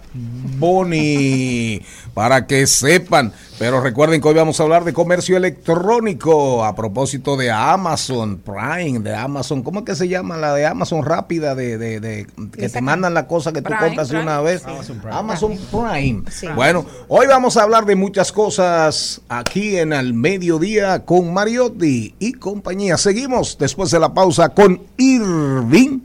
Bunny. 0.59 1.81
Para 2.13 2.45
que 2.45 2.67
sepan. 2.67 3.33
Pero 3.57 3.81
recuerden 3.81 4.21
que 4.21 4.27
hoy 4.27 4.33
vamos 4.35 4.59
a 4.59 4.63
hablar 4.63 4.83
de 4.83 4.93
comercio 4.93 5.35
electrónico. 5.37 6.63
A 6.63 6.75
propósito 6.75 7.37
de 7.37 7.49
Amazon 7.49 8.37
Prime, 8.37 8.99
de 8.99 9.15
Amazon. 9.15 9.63
¿Cómo 9.63 9.79
es 9.79 9.85
que 9.85 9.95
se 9.95 10.07
llama 10.07 10.37
la 10.37 10.53
de 10.53 10.65
Amazon 10.65 11.03
rápida? 11.03 11.55
De, 11.55 11.77
de, 11.77 11.99
de- 11.99 12.27
que 12.55 12.69
te 12.69 12.81
mandan 12.81 13.13
la 13.13 13.27
cosa 13.27 13.51
que 13.51 13.61
tú 13.61 13.69
compras 13.69 14.07
de 14.09 14.17
Prime. 14.17 14.23
una 14.23 14.41
vez. 14.41 14.63
Amazon 14.65 14.97
Prime. 14.99 15.15
Amazon 15.15 15.57
Prime. 15.71 16.23
Sí. 16.31 16.47
Bueno, 16.55 16.85
hoy 17.07 17.25
vamos 17.27 17.57
a 17.57 17.63
hablar 17.63 17.85
de 17.85 17.95
muchas 17.95 18.31
cosas 18.31 19.21
aquí 19.27 19.77
en 19.77 19.93
Al 19.93 20.13
Mediodía 20.13 21.03
con 21.05 21.33
Mariotti 21.33 22.15
y 22.19 22.33
compañía. 22.33 22.97
Seguimos 22.97 23.57
después 23.57 23.89
de 23.91 23.99
la 23.99 24.13
pausa 24.13 24.49
con 24.49 24.81
Irving 24.97 25.99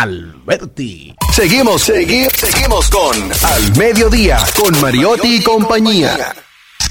Alberti. 0.00 1.14
Seguimos, 1.32 1.88
segui- 1.88 2.28
seguimos 2.36 2.90
con 2.90 3.16
Al 3.42 3.76
Mediodía, 3.78 4.36
con 4.54 4.78
Mariotti 4.82 5.36
y 5.36 5.42
compañía. 5.42 6.34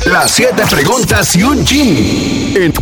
Las 0.06 0.32
siete 0.32 0.64
preguntas 0.68 1.36
y 1.36 1.44
un 1.44 1.64
chin. 1.64 2.54
En, 2.56 2.74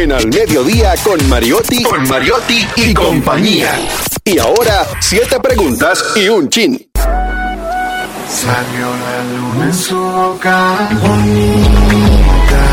en 0.00 0.12
Al 0.12 0.28
Mediodía 0.28 0.94
con 1.02 1.28
Mariotti, 1.28 1.82
con 1.82 2.08
Mariotti 2.08 2.64
y 2.76 2.94
compañía. 2.94 3.76
Y 4.24 4.38
ahora, 4.38 4.86
siete 5.00 5.40
preguntas 5.40 6.04
y 6.14 6.28
un 6.28 6.48
chin. 6.48 6.88
Salió 6.94 8.86
la 8.86 9.24
luna 9.24 9.64
en 9.64 9.74
su 9.74 9.96
boca 9.98 10.88
bonita, 10.92 12.64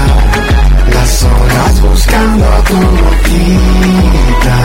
las 0.94 1.24
horas 1.24 1.82
buscando 1.82 2.46
a 2.46 2.64
tu 2.66 2.76
boquita. 2.76 4.58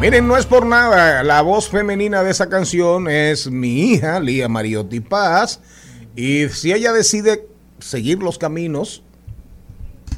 Miren, 0.00 0.26
no 0.26 0.36
es 0.38 0.46
por 0.46 0.64
nada, 0.64 1.22
la 1.22 1.42
voz 1.42 1.68
femenina 1.68 2.22
de 2.22 2.30
esa 2.30 2.48
canción 2.48 3.06
es 3.08 3.50
mi 3.50 3.92
hija, 3.92 4.18
Lía 4.18 4.48
Mariotti 4.48 5.00
Paz. 5.00 5.60
Y 6.16 6.48
si 6.48 6.72
ella 6.72 6.92
decide 6.92 7.46
seguir 7.80 8.18
los 8.22 8.38
caminos, 8.38 9.02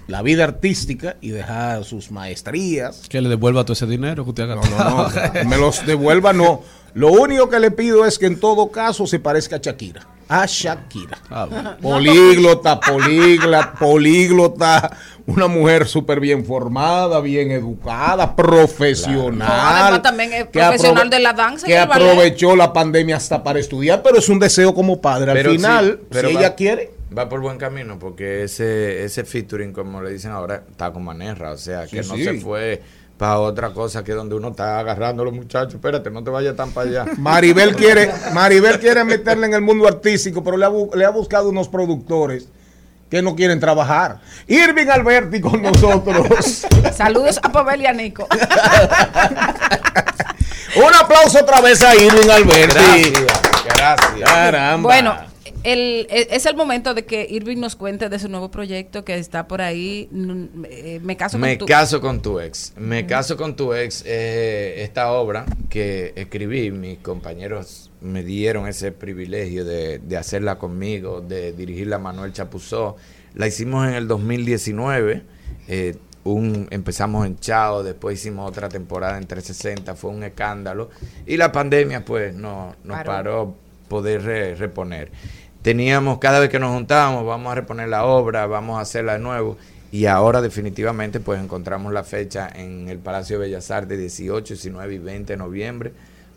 la 0.07 0.23
vida 0.23 0.45
artística 0.45 1.17
y 1.21 1.31
dejar 1.31 1.85
sus 1.85 2.13
maestrías, 2.13 3.03
Que 3.09 3.21
le 3.21 3.29
devuelva 3.29 3.65
todo 3.65 3.73
ese 3.73 3.87
dinero 3.87 4.23
que 4.23 4.31
usted 4.31 4.45
ha 4.45 4.55
No, 4.55 4.61
gastado. 4.63 5.11
no, 5.11 5.43
no, 5.43 5.51
me 5.51 5.57
los 5.59 5.85
devuelva, 5.85 6.33
no. 6.33 6.63
Lo 6.95 7.11
único 7.11 7.49
que 7.51 7.59
le 7.59 7.73
pido 7.73 8.07
es 8.07 8.19
que 8.21 8.27
en 8.27 8.39
todo 8.39 8.71
caso 8.71 9.07
se 9.09 9.19
parezca 9.19 9.57
a 9.57 9.61
shakira. 9.61 10.07
A 10.33 10.47
Shakira. 10.47 11.19
Ah, 11.31 11.47
bueno. 11.51 11.77
Políglota, 11.81 12.81
políglota, 12.81 13.73
políglota. 13.79 14.97
Una 15.27 15.47
mujer 15.47 15.87
súper 15.87 16.19
bien 16.21 16.45
formada, 16.45 17.21
bien 17.21 17.51
educada, 17.51 18.35
profesional. 18.35 19.49
Además, 19.51 20.03
también 20.03 20.33
es 20.33 20.45
que 20.47 20.59
profesional 20.59 21.11
de 21.11 21.21
la 21.21 21.33
danza 21.33 21.67
Que 21.67 21.79
aprovechó 21.79 22.57
la 22.57 22.73
pandemia 22.73 23.17
hasta 23.17 23.43
para 23.43 23.59
estudiar, 23.61 24.03
pero 24.03 24.19
es 24.19 24.29
un 24.29 24.39
deseo 24.39 24.75
como 24.75 25.01
padre. 25.01 25.31
Al 25.33 25.37
Pero 25.37 25.51
sí, 25.51 25.57
final, 25.59 26.01
pero 26.11 26.29
si 26.29 26.35
va- 26.35 26.41
ella 26.41 26.55
quiere. 26.55 26.91
Va 27.17 27.29
por 27.29 27.41
buen 27.41 27.59
camino 27.59 27.99
porque 27.99 28.45
ese 28.45 29.05
ese 29.05 29.25
featuring, 29.25 29.73
como 29.73 30.01
le 30.01 30.11
dicen 30.11 30.31
ahora, 30.31 30.63
está 30.71 30.91
con 30.93 31.05
Manerra. 31.05 31.53
O 31.53 31.59
sea, 31.59 31.87
que 31.87 32.03
Sí, 32.03 32.09
no 32.09 32.17
sí. 32.17 32.25
se 32.25 32.35
fue 32.41 32.83
para 33.23 33.39
otra 33.39 33.71
cosa 33.71 34.03
que 34.03 34.11
donde 34.15 34.35
uno 34.35 34.49
está 34.49 34.81
agarrando 34.81 35.23
a 35.23 35.27
los 35.27 35.33
muchachos. 35.35 35.75
Espérate, 35.75 36.11
no 36.11 36.25
te 36.25 36.31
vayas 36.31 36.57
tan 36.57 36.73
para 36.73 36.89
allá. 36.91 37.05
Maribel 37.19 37.77
quiere, 37.77 38.11
Maribel 38.33 38.81
quiere 38.81 39.05
meterle 39.05 39.47
en 39.47 39.55
el 39.55 39.61
mundo 39.61 39.87
artístico, 39.87 40.43
pero 40.43 40.57
le 40.57 40.65
ha, 40.65 40.69
bu- 40.71 40.93
le 40.93 41.05
ha 41.05 41.11
buscado 41.11 41.49
unos 41.51 41.69
productores 41.69 42.49
que 43.09 43.23
no 43.23 43.37
quieren 43.37 43.61
trabajar. 43.61 44.19
Irving 44.49 44.89
Alberti 44.89 45.41
con 45.41 45.63
nosotros. 45.63 46.27
Saludos 46.97 47.39
a 47.45 47.53
Pavel 47.53 47.83
y 47.83 47.87
a 47.87 47.93
Nico. 47.93 48.27
Un 50.75 50.93
aplauso 51.01 51.39
otra 51.43 51.61
vez 51.61 51.81
a 51.85 51.95
Irving 51.95 52.29
Alberti. 52.29 52.75
Gracias, 52.75 53.43
gracias. 53.77 54.29
Caramba. 54.31 54.89
Bueno, 54.89 55.15
el, 55.65 56.07
e- 56.11 56.29
es 56.31 56.47
el 56.47 56.57
momento 56.57 56.95
de 56.95 57.05
que 57.05 57.27
Irving 57.29 57.59
nos 57.59 57.77
cuente 57.77 58.09
de 58.09 58.19
su 58.19 58.29
nuevo 58.29 58.51
proyecto 58.51 59.05
que 59.05 59.17
está 59.19 59.47
por 59.47 59.61
ahí. 59.63 60.09
Eh, 60.69 61.01
Me 61.03 61.17
caso 61.17 61.39
Me 61.39 61.51
con 61.51 61.59
tu... 61.59 61.67
caso 61.67 62.01
con 62.01 62.21
tu 62.23 62.41
ex. 62.41 62.73
Me 62.77 63.07
caso 63.07 63.37
con 63.37 63.55
tu 63.57 63.73
ex. 63.75 64.03
eh, 64.07 64.83
esta 64.83 65.13
obra 65.13 65.45
que 65.69 66.13
escribí, 66.17 66.71
mis 66.71 66.99
compañeros 66.99 67.91
me 68.01 68.23
dieron 68.25 68.67
ese 68.67 68.91
privilegio 68.93 69.65
de, 69.65 69.99
de 70.01 70.17
hacerla 70.17 70.59
conmigo, 70.59 71.21
de 71.21 71.53
dirigirla 71.53 71.97
a 71.97 71.99
Manuel 72.01 72.33
Chapuzó. 72.33 72.97
La 73.35 73.47
hicimos 73.47 73.87
en 73.89 73.95
el 73.95 74.09
2019. 74.09 75.23
eh, 75.69 75.97
un, 76.25 76.69
empezamos 76.71 77.27
en 77.27 77.37
Chao, 77.37 77.83
después 77.83 78.17
hicimos 78.21 78.49
otra 78.49 78.69
temporada 78.69 79.19
en 79.19 79.27
360, 79.27 79.97
fue 79.97 80.11
un 80.13 80.23
escándalo. 80.23 80.89
Y 81.27 81.37
la 81.37 81.51
pandemia, 81.51 82.05
pues, 82.05 82.33
no, 82.33 82.77
nos 82.85 82.97
Paró. 82.99 83.11
paró 83.11 83.57
poder 83.89 84.23
re- 84.23 84.55
reponer. 84.55 85.11
Teníamos, 85.63 86.19
cada 86.19 86.41
vez 86.41 86.49
que 86.51 86.59
nos 86.59 86.73
juntábamos, 86.75 87.25
vamos 87.25 87.53
a 87.53 87.55
reponer 87.55 87.89
la 87.89 88.05
obra, 88.05 88.47
vamos 88.47 88.79
a 88.79 88.83
hacerla 88.83 89.15
de 89.15 89.21
nuevo. 89.21 89.57
Y 89.93 90.07
ahora 90.07 90.41
definitivamente 90.41 91.21
pues 91.21 91.41
encontramos 91.41 91.93
la 91.93 92.03
fecha 92.03 92.49
en 92.53 92.89
el 92.89 92.99
Palacio 92.99 93.39
de 93.39 93.47
Bellas 93.47 93.71
Artes 93.71 93.99
18, 93.99 94.55
19 94.55 94.95
y 94.95 94.99
20 94.99 95.33
de 95.35 95.37
noviembre 95.37 95.93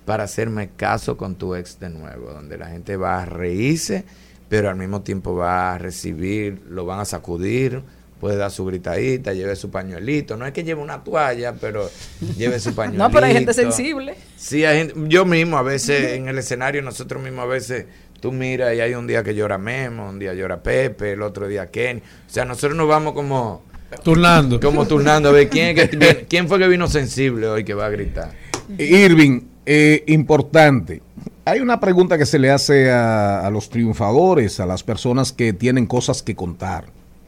para 0.06 0.26
hacerme 0.26 0.70
caso 0.76 1.18
con 1.18 1.36
tu 1.36 1.56
ex 1.56 1.80
de 1.80 1.90
nuevo, 1.90 2.32
donde 2.32 2.58
la 2.58 2.68
gente 2.68 2.96
va 2.96 3.24
a 3.24 3.26
reírse, 3.26 4.06
pero 4.50 4.70
al 4.70 4.76
mismo 4.76 5.02
tiempo 5.02 5.36
va 5.36 5.74
a 5.74 5.78
recibir, 5.78 6.62
lo 6.70 6.86
van 6.86 7.00
a 7.00 7.06
sacudir, 7.06 7.82
puede 8.20 8.38
dar 8.38 8.52
su 8.52 8.66
gritadita, 8.66 9.34
lleve 9.34 9.56
su 9.56 9.70
pañuelito. 9.70 10.38
No 10.38 10.46
es 10.46 10.54
que 10.54 10.64
lleve 10.64 10.82
una 10.82 11.04
toalla, 11.04 11.54
pero 11.54 11.90
lleve 12.38 12.60
su 12.60 12.74
pañuelito. 12.74 13.04
No, 13.08 13.12
pero 13.12 13.26
hay 13.26 13.34
gente 13.34 13.54
sensible. 13.54 14.16
Sí, 14.38 14.64
hay 14.64 14.80
gente, 14.80 14.94
yo 15.08 15.26
mismo 15.26 15.58
a 15.58 15.64
veces 15.64 16.14
en 16.14 16.28
el 16.28 16.38
escenario, 16.38 16.82
nosotros 16.82 17.22
mismos 17.22 17.44
a 17.44 17.48
veces, 17.48 17.86
tú 18.20 18.32
miras 18.32 18.74
y 18.76 18.82
hay 18.82 18.94
un 18.96 19.08
día 19.08 19.24
que 19.24 19.34
llora 19.36 19.58
Memo, 19.58 20.10
un 20.10 20.20
día 20.20 20.34
llora 20.34 20.62
Pepe, 20.62 21.14
el 21.14 21.22
otro 21.22 21.48
día 21.48 21.70
Kenny. 21.70 22.00
O 22.02 22.30
sea, 22.30 22.46
nosotros 22.46 22.76
nos 22.76 22.88
vamos 22.88 23.14
como 23.14 23.64
Turnando. 24.04 24.60
como 24.60 24.86
turnando 24.88 25.30
a 25.30 25.32
ver 25.32 25.50
quién, 25.50 25.78
es 25.78 25.90
que- 25.90 26.26
quién, 26.28 26.48
fue 26.48 26.60
que 26.60 26.68
vino 26.68 26.88
sensible 26.88 27.48
hoy 27.48 27.64
que 27.64 27.74
va 27.74 27.86
a 27.86 27.90
gritar. 27.90 28.32
Irving, 28.78 29.42
eh, 29.66 30.04
importante. 30.08 31.02
Hay 31.46 31.60
una 31.60 31.80
pregunta 31.80 32.18
que 32.18 32.26
se 32.26 32.40
le 32.40 32.50
hace 32.50 32.92
a, 32.92 33.46
a 33.46 33.50
los 33.52 33.70
triunfadores, 33.70 34.60
a 34.60 34.66
las 34.66 34.84
personas 34.84 35.32
que 35.32 35.54
tienen 35.54 35.86
cosas 35.86 36.24
que 36.24 36.36
contar 36.36 36.86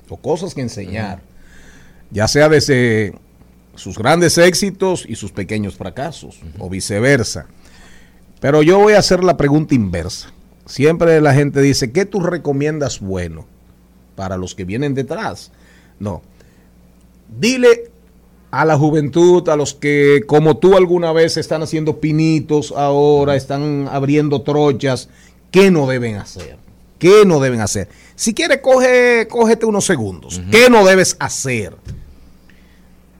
o 0.09 0.17
cosas 0.17 0.55
que 0.55 0.61
enseñar, 0.61 1.21
ya 2.09 2.27
sea 2.27 2.49
desde 2.49 3.13
sus 3.75 3.97
grandes 3.97 4.37
éxitos 4.39 5.05
y 5.07 5.15
sus 5.15 5.31
pequeños 5.31 5.75
fracasos, 5.75 6.39
o 6.57 6.67
viceversa. 6.69 7.45
Pero 8.39 8.63
yo 8.63 8.79
voy 8.79 8.93
a 8.93 8.99
hacer 8.99 9.23
la 9.23 9.37
pregunta 9.37 9.75
inversa. 9.75 10.31
Siempre 10.67 11.19
la 11.21 11.33
gente 11.33 11.61
dice, 11.61 11.91
¿qué 11.91 12.05
tú 12.05 12.19
recomiendas 12.19 12.99
bueno 12.99 13.45
para 14.15 14.37
los 14.37 14.53
que 14.53 14.65
vienen 14.65 14.93
detrás? 14.93 15.51
No. 15.99 16.21
Dile 17.39 17.89
a 18.51 18.65
la 18.65 18.77
juventud, 18.77 19.47
a 19.49 19.55
los 19.55 19.73
que 19.73 20.23
como 20.27 20.57
tú 20.57 20.75
alguna 20.75 21.11
vez 21.13 21.37
están 21.37 21.63
haciendo 21.63 21.99
pinitos 21.99 22.73
ahora, 22.75 23.35
están 23.35 23.87
abriendo 23.89 24.41
trochas, 24.41 25.09
¿qué 25.51 25.71
no 25.71 25.87
deben 25.87 26.15
hacer? 26.15 26.57
¿Qué 26.99 27.23
no 27.25 27.39
deben 27.39 27.61
hacer? 27.61 27.89
Si 28.15 28.33
quieres, 28.33 28.59
coge, 28.61 29.27
cógete 29.29 29.65
unos 29.65 29.85
segundos. 29.85 30.41
¿Qué 30.51 30.69
no 30.69 30.85
debes 30.85 31.15
hacer? 31.19 31.75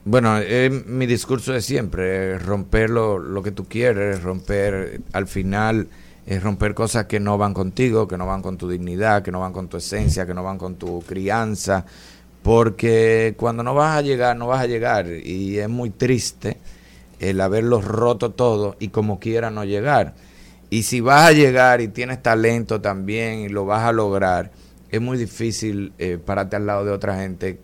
Bueno, 0.04 0.40
eh, 0.40 0.70
mi 0.70 1.06
discurso 1.06 1.54
es 1.54 1.66
siempre 1.66 2.32
eh, 2.32 2.40
romper 2.40 2.90
lo, 2.90 3.20
lo 3.20 3.44
que 3.44 3.52
tú 3.52 3.66
quieres, 3.66 4.24
romper 4.24 5.02
al 5.12 5.28
final, 5.28 5.90
es 6.28 6.44
romper 6.44 6.74
cosas 6.74 7.06
que 7.06 7.22
no 7.22 7.38
van 7.38 7.54
contigo, 7.54 8.06
que 8.08 8.18
no 8.18 8.28
van 8.28 8.42
con 8.42 8.58
tu 8.58 8.70
dignidad, 8.70 9.24
que 9.24 9.32
no 9.32 9.40
van 9.40 9.54
con 9.54 9.70
tu 9.70 9.78
esencia, 9.78 10.26
que 10.26 10.34
no 10.34 10.44
van 10.44 10.58
con 10.58 10.76
tu 10.76 11.02
crianza, 11.02 11.86
porque 12.44 13.34
cuando 13.38 13.64
no 13.64 13.74
vas 13.74 13.98
a 13.98 14.02
llegar, 14.02 14.36
no 14.36 14.48
vas 14.48 14.62
a 14.62 14.68
llegar 14.68 15.08
y 15.08 15.58
es 15.58 15.70
muy 15.70 15.90
triste 15.90 16.58
el 17.20 17.40
haberlo 17.40 17.82
roto 17.82 18.32
todo 18.32 18.76
y 18.78 18.90
como 18.90 19.20
quiera 19.20 19.52
no 19.52 19.64
llegar. 19.64 20.16
Y 20.70 20.84
si 20.84 21.00
vas 21.00 21.30
a 21.30 21.32
llegar 21.32 21.80
y 21.80 21.88
tienes 21.88 22.22
talento 22.22 22.82
también 22.82 23.40
y 23.40 23.48
lo 23.48 23.66
vas 23.66 23.84
a 23.84 23.94
lograr, 23.94 24.52
es 24.90 25.00
muy 25.00 25.18
difícil 25.18 25.94
eh, 25.98 26.18
pararte 26.18 26.58
al 26.58 26.66
lado 26.66 26.84
de 26.84 26.92
otra 26.92 27.18
gente 27.22 27.62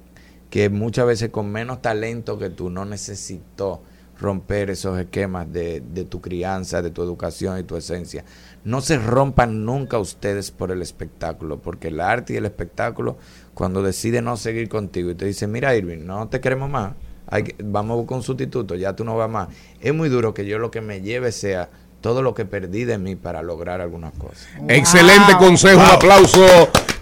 que 0.49 0.69
muchas 0.69 1.05
veces 1.05 1.29
con 1.29 1.51
menos 1.51 1.81
talento 1.81 2.39
que 2.39 2.49
tú 2.49 2.69
no 2.69 2.85
necesitó 2.85 3.81
romper 4.19 4.69
esos 4.69 4.97
esquemas 4.99 5.51
de, 5.51 5.81
de 5.81 6.05
tu 6.05 6.21
crianza, 6.21 6.81
de 6.81 6.91
tu 6.91 7.01
educación 7.03 7.59
y 7.59 7.63
tu 7.63 7.75
esencia. 7.75 8.23
No 8.63 8.79
se 8.81 8.97
rompan 8.97 9.65
nunca 9.65 9.97
ustedes 9.99 10.51
por 10.51 10.71
el 10.71 10.81
espectáculo, 10.81 11.57
porque 11.59 11.89
el 11.89 11.99
arte 11.99 12.33
y 12.33 12.37
el 12.37 12.45
espectáculo, 12.45 13.17
cuando 13.53 13.81
decide 13.81 14.21
no 14.21 14.37
seguir 14.37 14.69
contigo 14.69 15.09
y 15.11 15.15
te 15.15 15.25
dice, 15.25 15.47
mira 15.47 15.75
Irving, 15.75 16.05
no 16.05 16.27
te 16.29 16.39
queremos 16.39 16.69
más, 16.69 16.93
hay 17.27 17.43
que- 17.43 17.55
vamos 17.63 17.95
a 17.95 17.97
buscar 17.97 18.17
un 18.17 18.23
sustituto, 18.23 18.75
ya 18.75 18.95
tú 18.95 19.03
no 19.03 19.17
vas 19.17 19.29
más. 19.29 19.49
Es 19.81 19.93
muy 19.93 20.07
duro 20.09 20.33
que 20.33 20.45
yo 20.45 20.59
lo 20.59 20.71
que 20.71 20.81
me 20.81 21.01
lleve 21.01 21.31
sea 21.31 21.69
todo 21.99 22.21
lo 22.21 22.33
que 22.33 22.45
perdí 22.45 22.83
de 22.83 22.97
mí 22.97 23.15
para 23.15 23.41
lograr 23.41 23.81
algunas 23.81 24.13
cosas. 24.13 24.47
Excelente 24.67 25.35
consejo, 25.37 25.79
un 25.79 25.85
aplauso. 25.85 26.45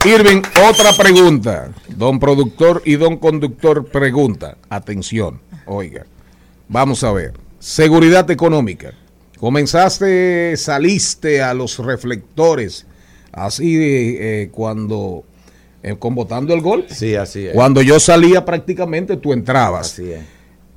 Irving, 0.05 0.41
otra 0.70 0.93
pregunta. 0.93 1.70
Don 1.89 2.20
productor 2.20 2.82
y 2.86 2.95
don 2.95 3.18
conductor 3.18 3.86
pregunta. 3.86 4.57
Atención, 4.70 5.39
oiga. 5.66 6.05
Vamos 6.72 7.03
a 7.03 7.11
ver. 7.11 7.34
Seguridad 7.59 8.32
económica. 8.32 8.93
Comenzaste, 9.38 10.55
saliste 10.55 11.41
a 11.41 11.53
los 11.53 11.78
reflectores, 11.80 12.86
así 13.34 13.76
eh, 13.78 14.49
cuando, 14.53 15.26
eh, 15.84 15.97
con 15.99 16.15
votando 16.15 16.53
el 16.53 16.61
golpe. 16.61 16.95
Sí, 16.95 17.15
así 17.15 17.47
es. 17.47 17.53
Cuando 17.53 17.82
yo 17.82 17.99
salía 17.99 18.45
prácticamente, 18.45 19.17
tú 19.17 19.34
entrabas. 19.34 19.91
Así 19.91 20.11
es. 20.13 20.22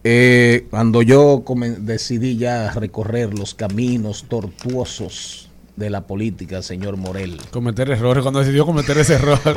Eh, 0.02 0.66
cuando 0.68 1.00
yo 1.00 1.44
decidí 1.78 2.38
ya 2.38 2.72
recorrer 2.72 3.32
los 3.32 3.54
caminos 3.54 4.24
tortuosos 4.28 5.48
de 5.76 5.90
la 5.90 6.08
política, 6.08 6.60
señor 6.60 6.96
Morel. 6.96 7.38
Cometer 7.52 7.88
errores, 7.90 8.22
cuando 8.22 8.40
decidió 8.40 8.66
cometer 8.66 8.98
ese 8.98 9.14
error. 9.14 9.38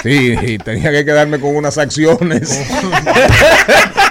Sí, 0.00 0.32
y 0.40 0.58
tenía 0.58 0.92
que 0.92 1.04
quedarme 1.04 1.40
con 1.40 1.56
unas 1.56 1.76
acciones. 1.76 2.56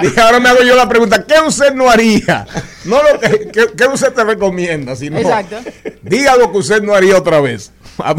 Dije, 0.00 0.20
ahora 0.20 0.40
me 0.40 0.48
hago 0.48 0.62
yo 0.62 0.76
la 0.76 0.88
pregunta, 0.88 1.24
¿qué 1.24 1.34
usted 1.46 1.74
no 1.74 1.88
haría? 1.90 2.46
No 2.84 3.00
lo 3.02 3.18
que, 3.18 3.48
¿qué, 3.52 3.66
qué 3.76 3.86
usted 3.86 4.12
te 4.12 4.24
recomienda, 4.24 4.94
sino 4.94 5.18
Exacto. 5.18 5.56
diga 6.02 6.36
lo 6.36 6.52
que 6.52 6.58
usted 6.58 6.82
no 6.82 6.94
haría 6.94 7.16
otra 7.16 7.40
vez. 7.40 7.72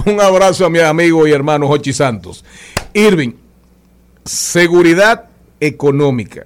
Un 0.05 0.19
abrazo 0.19 0.65
a 0.65 0.69
mi 0.69 0.79
amigo 0.79 1.27
y 1.27 1.31
hermano 1.31 1.67
Jochi 1.67 1.93
Santos. 1.93 2.43
Irving, 2.93 3.33
seguridad 4.25 5.25
económica. 5.59 6.45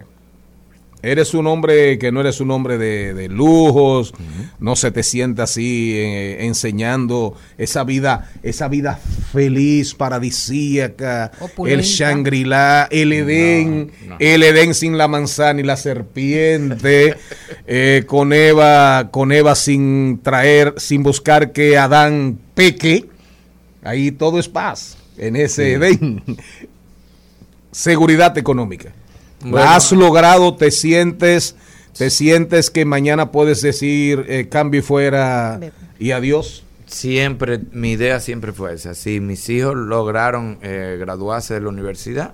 Eres 1.04 1.34
un 1.34 1.47
hombre 1.47 1.97
que 1.97 2.12
no 2.12 2.22
eres 2.22 2.41
un 2.41 2.52
hombre 2.52 2.78
de, 2.78 3.16
de 3.16 3.28
lujos, 3.28 4.14
no 4.60 4.76
se 4.76 4.91
te 4.91 5.02
sienta 5.02 5.43
así 5.43 5.93
eh, 5.95 6.45
enseñando 6.45 7.36
esa 7.58 7.84
vida, 7.84 8.32
esa 8.43 8.68
vida 8.68 8.99
feliz, 9.32 9.95
paradisíaca, 9.95 11.32
el. 11.66 11.82
Shangri-La, 11.82 12.88
el 12.91 13.14
Edén, 13.14 13.91
el 14.20 14.43
Edén 14.43 14.76
sin 14.76 14.97
la 14.99 15.08
manzana 15.08 15.60
y 15.60 15.64
la 15.64 15.76
serpiente, 15.76 17.16
eh, 17.68 18.04
con 18.06 18.32
Eva, 18.32 19.10
con 19.10 19.32
Eva 19.32 19.56
sin 19.56 20.20
traer, 20.22 20.76
sin 20.78 21.02
buscar 21.02 21.52
que 21.52 21.80
Adán 21.80 22.38
peque, 22.54 23.10
ahí 23.82 24.12
todo 24.12 24.38
es 24.38 24.47
paz 24.47 24.97
en 25.18 25.36
ese 25.36 25.74
Edén. 25.74 26.22
Seguridad 27.72 28.38
económica. 28.38 28.93
Bueno. 29.42 29.58
¿La 29.58 29.76
has 29.76 29.92
logrado? 29.92 30.56
¿Te 30.56 30.72
sientes, 30.72 31.56
te 31.98 32.10
sientes 32.10 32.70
que 32.70 32.86
mañana 32.86 33.32
puedes 33.32 33.62
decir 33.62 34.26
eh, 34.28 34.48
cambio 34.50 34.80
y 34.80 34.84
fuera 34.84 35.60
y 36.00 36.12
adiós? 36.12 36.64
Siempre, 36.86 37.62
mi 37.72 37.92
idea 37.92 38.20
siempre 38.20 38.52
fue 38.52 38.74
esa. 38.74 38.94
Si 38.94 39.20
mis 39.20 39.48
hijos 39.50 39.76
lograron 39.76 40.60
eh, 40.62 40.98
graduarse 41.00 41.54
de 41.54 41.62
la 41.62 41.70
universidad, 41.70 42.34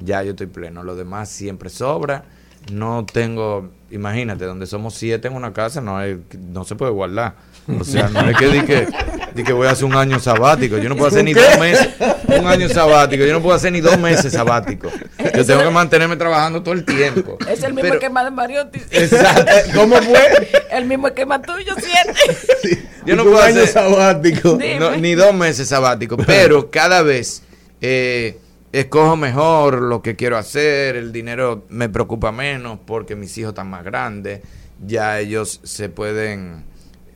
ya 0.00 0.22
yo 0.22 0.30
estoy 0.30 0.46
pleno. 0.46 0.82
Lo 0.82 0.96
demás 0.96 1.28
siempre 1.28 1.68
sobra. 1.68 2.24
no 2.72 3.04
tengo, 3.10 3.70
imagínate, 3.90 4.44
donde 4.44 4.66
somos 4.66 4.94
siete 4.94 5.28
en 5.28 5.34
una 5.34 5.52
casa, 5.52 5.80
no 5.80 5.96
hay, 5.96 6.20
no 6.50 6.64
se 6.64 6.74
puede 6.76 6.92
guardar. 6.92 7.34
O 7.78 7.84
sea, 7.84 8.08
no 8.08 8.28
es 8.30 8.36
que 8.36 8.48
di 8.48 8.60
que, 8.62 8.88
di 9.34 9.44
que 9.44 9.52
voy 9.52 9.66
a 9.66 9.72
hacer 9.72 9.84
un 9.84 9.94
año 9.94 10.18
sabático. 10.20 10.78
Yo 10.78 10.88
no 10.88 10.96
puedo 10.96 11.08
hacer 11.08 11.22
ni 11.24 11.34
dos 11.34 11.58
meses 11.60 11.88
un 12.28 12.46
año 12.46 12.68
sabático. 12.68 13.24
Yo 13.24 13.32
no 13.34 13.42
puedo 13.42 13.54
hacer 13.54 13.72
ni 13.72 13.80
dos 13.82 13.98
meses 13.98 14.32
sabático. 14.32 14.90
Yo 15.34 15.44
tengo 15.44 15.62
que 15.64 15.70
mantenerme 15.70 16.16
trabajando 16.16 16.62
todo 16.62 16.72
el 16.74 16.84
tiempo. 16.86 17.36
Es 17.46 17.62
el 17.62 17.74
mismo 17.74 17.82
Pero- 17.82 17.94
esquema 17.96 18.24
de 18.24 18.30
Mariotti. 18.30 18.80
Exacto. 18.90 19.52
¿Cómo 19.74 19.96
fue? 19.96 20.48
El 20.70 20.86
mismo 20.86 21.08
esquema 21.08 21.42
tuyo, 21.42 21.74
siete. 21.76 22.78
Yo 23.04 23.16
no 23.16 23.24
Un 23.24 23.30
puedo 23.32 23.42
año 23.42 23.56
hacer 23.62 23.68
sabático. 23.74 24.58
no, 24.80 24.96
ni 24.96 25.14
dos 25.14 25.34
meses 25.34 25.68
sabático, 25.68 26.16
pero 26.16 26.70
cada 26.70 27.02
vez 27.02 27.42
eh, 27.82 28.38
escojo 28.72 29.16
mejor 29.16 29.82
lo 29.82 30.02
que 30.02 30.16
quiero 30.16 30.36
hacer, 30.36 30.96
el 30.96 31.12
dinero 31.12 31.64
me 31.68 31.88
preocupa 31.88 32.32
menos 32.32 32.78
porque 32.86 33.16
mis 33.16 33.36
hijos 33.38 33.50
están 33.50 33.70
más 33.70 33.84
grandes, 33.84 34.42
ya 34.84 35.18
ellos 35.18 35.60
se 35.62 35.88
pueden 35.88 36.64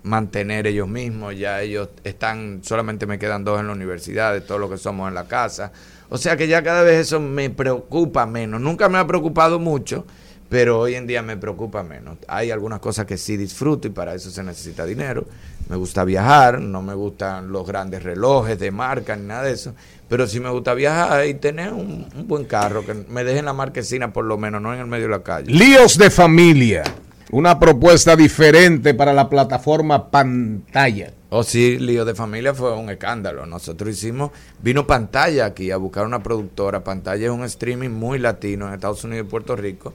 mantener 0.02 0.66
ellos 0.66 0.88
mismos, 0.88 1.36
ya 1.38 1.60
ellos 1.60 1.90
están, 2.04 2.60
solamente 2.62 3.06
me 3.06 3.18
quedan 3.18 3.44
dos 3.44 3.60
en 3.60 3.66
la 3.68 3.72
universidad, 3.72 4.32
de 4.32 4.40
todo 4.40 4.58
lo 4.58 4.68
que 4.68 4.78
somos 4.78 5.08
en 5.08 5.14
la 5.14 5.28
casa. 5.28 5.72
O 6.08 6.18
sea 6.18 6.36
que 6.36 6.48
ya 6.48 6.62
cada 6.62 6.82
vez 6.82 6.98
eso 6.98 7.20
me 7.20 7.50
preocupa 7.50 8.26
menos. 8.26 8.60
Nunca 8.60 8.88
me 8.88 8.98
ha 8.98 9.06
preocupado 9.06 9.58
mucho, 9.58 10.04
pero 10.52 10.80
hoy 10.80 10.96
en 10.96 11.06
día 11.06 11.22
me 11.22 11.38
preocupa 11.38 11.82
menos. 11.82 12.18
Hay 12.28 12.50
algunas 12.50 12.78
cosas 12.78 13.06
que 13.06 13.16
sí 13.16 13.38
disfruto 13.38 13.88
y 13.88 13.90
para 13.90 14.14
eso 14.14 14.30
se 14.30 14.42
necesita 14.42 14.84
dinero. 14.84 15.24
Me 15.70 15.76
gusta 15.76 16.04
viajar, 16.04 16.60
no 16.60 16.82
me 16.82 16.92
gustan 16.92 17.50
los 17.50 17.66
grandes 17.66 18.02
relojes 18.02 18.58
de 18.58 18.70
marca 18.70 19.16
ni 19.16 19.24
nada 19.24 19.44
de 19.44 19.52
eso, 19.52 19.72
pero 20.10 20.26
sí 20.26 20.40
me 20.40 20.50
gusta 20.50 20.74
viajar 20.74 21.24
y 21.26 21.32
tener 21.32 21.72
un, 21.72 22.06
un 22.14 22.28
buen 22.28 22.44
carro 22.44 22.84
que 22.84 22.92
me 22.92 23.24
deje 23.24 23.38
en 23.38 23.46
la 23.46 23.54
marquesina 23.54 24.12
por 24.12 24.26
lo 24.26 24.36
menos, 24.36 24.60
no 24.60 24.74
en 24.74 24.80
el 24.80 24.86
medio 24.86 25.04
de 25.04 25.12
la 25.12 25.22
calle. 25.22 25.50
Líos 25.50 25.96
de 25.96 26.10
familia. 26.10 26.82
Una 27.30 27.58
propuesta 27.58 28.14
diferente 28.14 28.92
para 28.92 29.14
la 29.14 29.30
plataforma 29.30 30.10
pantalla. 30.10 31.14
Oh, 31.30 31.42
sí, 31.42 31.78
Lío 31.78 32.04
de 32.04 32.14
Familia 32.14 32.52
fue 32.52 32.76
un 32.76 32.90
escándalo. 32.90 33.46
Nosotros 33.46 33.88
hicimos, 33.88 34.32
vino 34.62 34.86
Pantalla 34.86 35.46
aquí 35.46 35.70
a 35.70 35.78
buscar 35.78 36.04
una 36.04 36.22
productora. 36.22 36.84
Pantalla 36.84 37.24
es 37.24 37.30
un 37.30 37.42
streaming 37.44 37.88
muy 37.88 38.18
latino 38.18 38.68
en 38.68 38.74
Estados 38.74 39.02
Unidos 39.04 39.26
y 39.26 39.30
Puerto 39.30 39.56
Rico, 39.56 39.94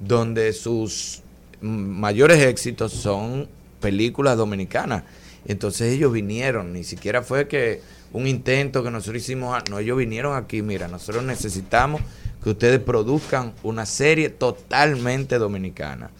donde 0.00 0.52
sus 0.52 1.22
mayores 1.60 2.38
éxitos 2.38 2.92
son 2.92 3.48
películas 3.80 4.36
dominicanas. 4.36 5.04
Entonces 5.46 5.92
ellos 5.92 6.12
vinieron, 6.12 6.72
ni 6.72 6.84
siquiera 6.84 7.22
fue 7.22 7.48
que 7.48 7.80
un 8.12 8.26
intento 8.26 8.82
que 8.82 8.90
nosotros 8.90 9.22
hicimos, 9.22 9.56
ah, 9.56 9.64
no, 9.70 9.78
ellos 9.78 9.96
vinieron 9.98 10.36
aquí, 10.36 10.62
mira, 10.62 10.88
nosotros 10.88 11.24
necesitamos 11.24 12.00
que 12.42 12.50
ustedes 12.50 12.80
produzcan 12.80 13.52
una 13.62 13.86
serie 13.86 14.30
totalmente 14.30 15.38
dominicana. 15.38 16.10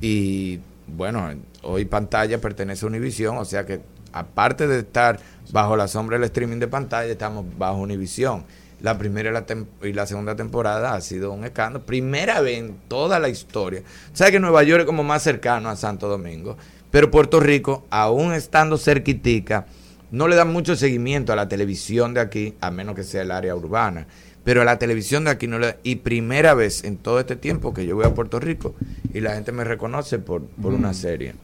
Y 0.00 0.60
bueno, 0.86 1.30
hoy 1.62 1.84
pantalla 1.84 2.40
pertenece 2.40 2.84
a 2.84 2.88
Univision, 2.88 3.36
o 3.38 3.44
sea 3.44 3.66
que 3.66 3.80
aparte 4.12 4.66
de 4.66 4.80
estar 4.80 5.18
bajo 5.50 5.76
la 5.76 5.88
sombra 5.88 6.16
del 6.16 6.24
streaming 6.24 6.58
de 6.58 6.68
pantalla, 6.68 7.10
estamos 7.10 7.44
bajo 7.58 7.78
Univision. 7.78 8.44
La 8.80 8.96
primera 8.96 9.30
y 9.30 9.32
la, 9.32 9.44
y 9.82 9.92
la 9.92 10.06
segunda 10.06 10.36
temporada 10.36 10.94
ha 10.94 11.00
sido 11.00 11.32
un 11.32 11.44
escándalo. 11.44 11.84
Primera 11.84 12.40
vez 12.40 12.58
en 12.58 12.76
toda 12.88 13.18
la 13.18 13.28
historia. 13.28 13.82
Sabes 14.12 14.32
que 14.32 14.40
Nueva 14.40 14.62
York 14.62 14.80
es 14.80 14.86
como 14.86 15.02
más 15.02 15.22
cercano 15.22 15.68
a 15.68 15.76
Santo 15.76 16.08
Domingo, 16.08 16.56
pero 16.90 17.10
Puerto 17.10 17.40
Rico, 17.40 17.86
aún 17.90 18.32
estando 18.32 18.78
cerquitica, 18.78 19.66
no 20.10 20.28
le 20.28 20.36
dan 20.36 20.52
mucho 20.52 20.76
seguimiento 20.76 21.32
a 21.32 21.36
la 21.36 21.48
televisión 21.48 22.14
de 22.14 22.20
aquí, 22.20 22.54
a 22.60 22.70
menos 22.70 22.94
que 22.94 23.02
sea 23.02 23.22
el 23.22 23.30
área 23.30 23.54
urbana. 23.54 24.06
Pero 24.44 24.62
a 24.62 24.64
la 24.64 24.78
televisión 24.78 25.24
de 25.24 25.30
aquí 25.30 25.46
no 25.46 25.58
le 25.58 25.76
Y 25.82 25.96
primera 25.96 26.54
vez 26.54 26.84
en 26.84 26.96
todo 26.96 27.20
este 27.20 27.36
tiempo 27.36 27.74
que 27.74 27.84
yo 27.84 27.96
voy 27.96 28.06
a 28.06 28.14
Puerto 28.14 28.40
Rico 28.40 28.74
y 29.12 29.20
la 29.20 29.34
gente 29.34 29.52
me 29.52 29.64
reconoce 29.64 30.18
por, 30.18 30.42
por 30.42 30.72
una 30.72 30.94
serie. 30.94 31.34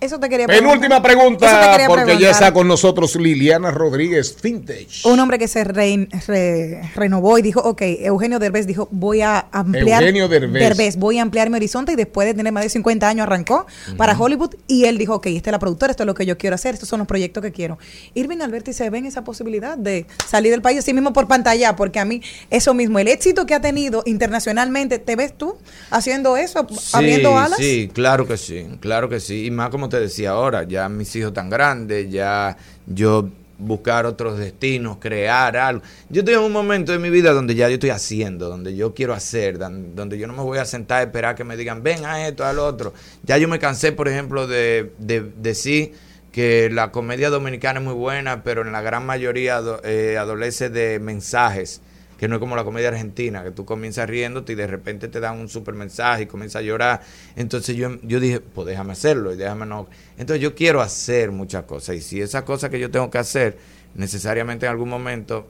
Eso 0.00 0.20
te 0.20 0.28
quería 0.28 0.46
Penúltima 0.46 0.96
Eso 0.96 1.02
te 1.02 1.08
pregunta, 1.08 1.46
porque 1.88 2.02
ya 2.02 2.04
preguntar. 2.04 2.30
está 2.30 2.52
con 2.52 2.68
nosotros 2.68 3.16
Liliana 3.16 3.70
Rodríguez 3.72 4.36
Vintage. 4.40 5.00
Un 5.08 5.18
hombre 5.18 5.38
que 5.38 5.48
se 5.48 5.64
re- 5.64 6.08
re- 6.26 6.82
renovó 6.94 7.36
y 7.38 7.42
dijo, 7.42 7.60
ok, 7.60 7.82
Eugenio 7.82 8.38
Derbez 8.38 8.66
dijo, 8.66 8.88
voy 8.92 9.22
a 9.22 9.46
ampliar. 9.50 10.02
Eugenio 10.02 10.28
Derbez. 10.28 10.96
voy 10.96 11.18
a 11.18 11.22
ampliar 11.22 11.50
mi 11.50 11.56
horizonte 11.56 11.92
y 11.92 11.96
después 11.96 12.26
de 12.28 12.34
tener 12.34 12.52
más 12.52 12.62
de 12.62 12.70
50 12.70 13.08
años 13.08 13.24
arrancó 13.26 13.66
para 13.96 14.16
Hollywood 14.16 14.54
y 14.68 14.84
él 14.84 14.98
dijo, 14.98 15.14
ok, 15.16 15.26
esta 15.26 15.50
es 15.50 15.52
la 15.52 15.58
productora, 15.58 15.90
esto 15.90 16.04
es 16.04 16.06
lo 16.06 16.14
que 16.14 16.26
yo 16.26 16.38
quiero 16.38 16.54
hacer, 16.54 16.74
estos 16.74 16.88
son 16.88 16.98
los 17.00 17.08
proyectos 17.08 17.42
que 17.42 17.50
quiero. 17.52 17.78
Irving 18.14 18.38
Alberti 18.40 18.72
se 18.72 18.88
ve 18.90 18.98
en 18.98 19.06
esa 19.06 19.24
posibilidad 19.24 19.76
de 19.76 20.06
salir 20.28 20.52
del 20.52 20.62
país 20.62 20.78
así 20.78 20.94
mismo 20.94 21.12
por 21.12 21.26
pantalla, 21.26 21.74
porque 21.74 21.98
a 21.98 22.04
mí 22.04 22.22
eso 22.50 22.72
mismo, 22.72 22.98
el 23.00 23.08
éxito 23.08 23.46
que 23.46 23.54
ha 23.54 23.60
tenido 23.60 24.02
internacionalmente, 24.06 24.98
¿te 24.98 25.16
ves 25.16 25.36
tú 25.36 25.56
haciendo 25.90 26.36
eso, 26.36 26.66
abriendo 26.92 27.36
alas? 27.36 27.58
Sí, 27.58 27.90
claro 27.92 28.26
que 28.28 28.36
sí, 28.36 28.64
claro 28.80 29.08
que 29.08 29.18
sí. 29.20 29.46
Y 29.46 29.50
más 29.50 29.70
como 29.70 29.87
te 29.88 30.00
decía 30.00 30.30
ahora, 30.30 30.64
ya 30.64 30.88
mis 30.88 31.14
hijos 31.16 31.32
tan 31.32 31.50
grandes, 31.50 32.10
ya 32.10 32.56
yo 32.86 33.28
buscar 33.58 34.06
otros 34.06 34.38
destinos, 34.38 34.98
crear 35.00 35.56
algo. 35.56 35.82
Yo 36.08 36.20
estoy 36.20 36.34
en 36.34 36.40
un 36.40 36.52
momento 36.52 36.92
de 36.92 36.98
mi 36.98 37.10
vida 37.10 37.32
donde 37.32 37.54
ya 37.54 37.68
yo 37.68 37.74
estoy 37.74 37.90
haciendo, 37.90 38.48
donde 38.48 38.76
yo 38.76 38.94
quiero 38.94 39.14
hacer, 39.14 39.58
donde 39.58 40.16
yo 40.16 40.26
no 40.26 40.32
me 40.32 40.42
voy 40.42 40.58
a 40.58 40.64
sentar 40.64 41.00
a 41.00 41.02
esperar 41.02 41.34
que 41.34 41.44
me 41.44 41.56
digan, 41.56 41.82
ven 41.82 42.04
a 42.04 42.26
esto, 42.28 42.44
al 42.44 42.58
otro. 42.58 42.94
Ya 43.24 43.36
yo 43.36 43.48
me 43.48 43.58
cansé, 43.58 43.92
por 43.92 44.08
ejemplo, 44.08 44.46
de, 44.46 44.92
de 44.98 45.20
decir 45.20 45.94
que 46.30 46.70
la 46.70 46.92
comedia 46.92 47.30
dominicana 47.30 47.80
es 47.80 47.84
muy 47.84 47.94
buena, 47.94 48.44
pero 48.44 48.62
en 48.62 48.70
la 48.70 48.80
gran 48.80 49.04
mayoría 49.04 49.60
eh, 49.82 50.16
adolece 50.18 50.70
de 50.70 51.00
mensajes 51.00 51.80
que 52.18 52.28
no 52.28 52.34
es 52.34 52.40
como 52.40 52.56
la 52.56 52.64
comedia 52.64 52.88
argentina, 52.88 53.44
que 53.44 53.52
tú 53.52 53.64
comienzas 53.64 54.08
riéndote 54.08 54.52
y 54.52 54.56
de 54.56 54.66
repente 54.66 55.08
te 55.08 55.20
dan 55.20 55.38
un 55.38 55.48
super 55.48 55.74
mensaje 55.74 56.24
y 56.24 56.26
comienzas 56.26 56.60
a 56.60 56.62
llorar. 56.62 57.00
Entonces 57.36 57.76
yo, 57.76 57.96
yo 58.02 58.18
dije, 58.18 58.40
pues 58.40 58.66
déjame 58.66 58.92
hacerlo 58.92 59.32
y 59.32 59.36
déjame 59.36 59.66
no. 59.66 59.86
Entonces 60.18 60.42
yo 60.42 60.54
quiero 60.54 60.80
hacer 60.80 61.30
muchas 61.30 61.64
cosas 61.64 61.96
y 61.96 62.00
si 62.00 62.20
esa 62.20 62.44
cosa 62.44 62.68
que 62.68 62.80
yo 62.80 62.90
tengo 62.90 63.08
que 63.08 63.18
hacer 63.18 63.56
necesariamente 63.94 64.66
en 64.66 64.72
algún 64.72 64.88
momento 64.88 65.46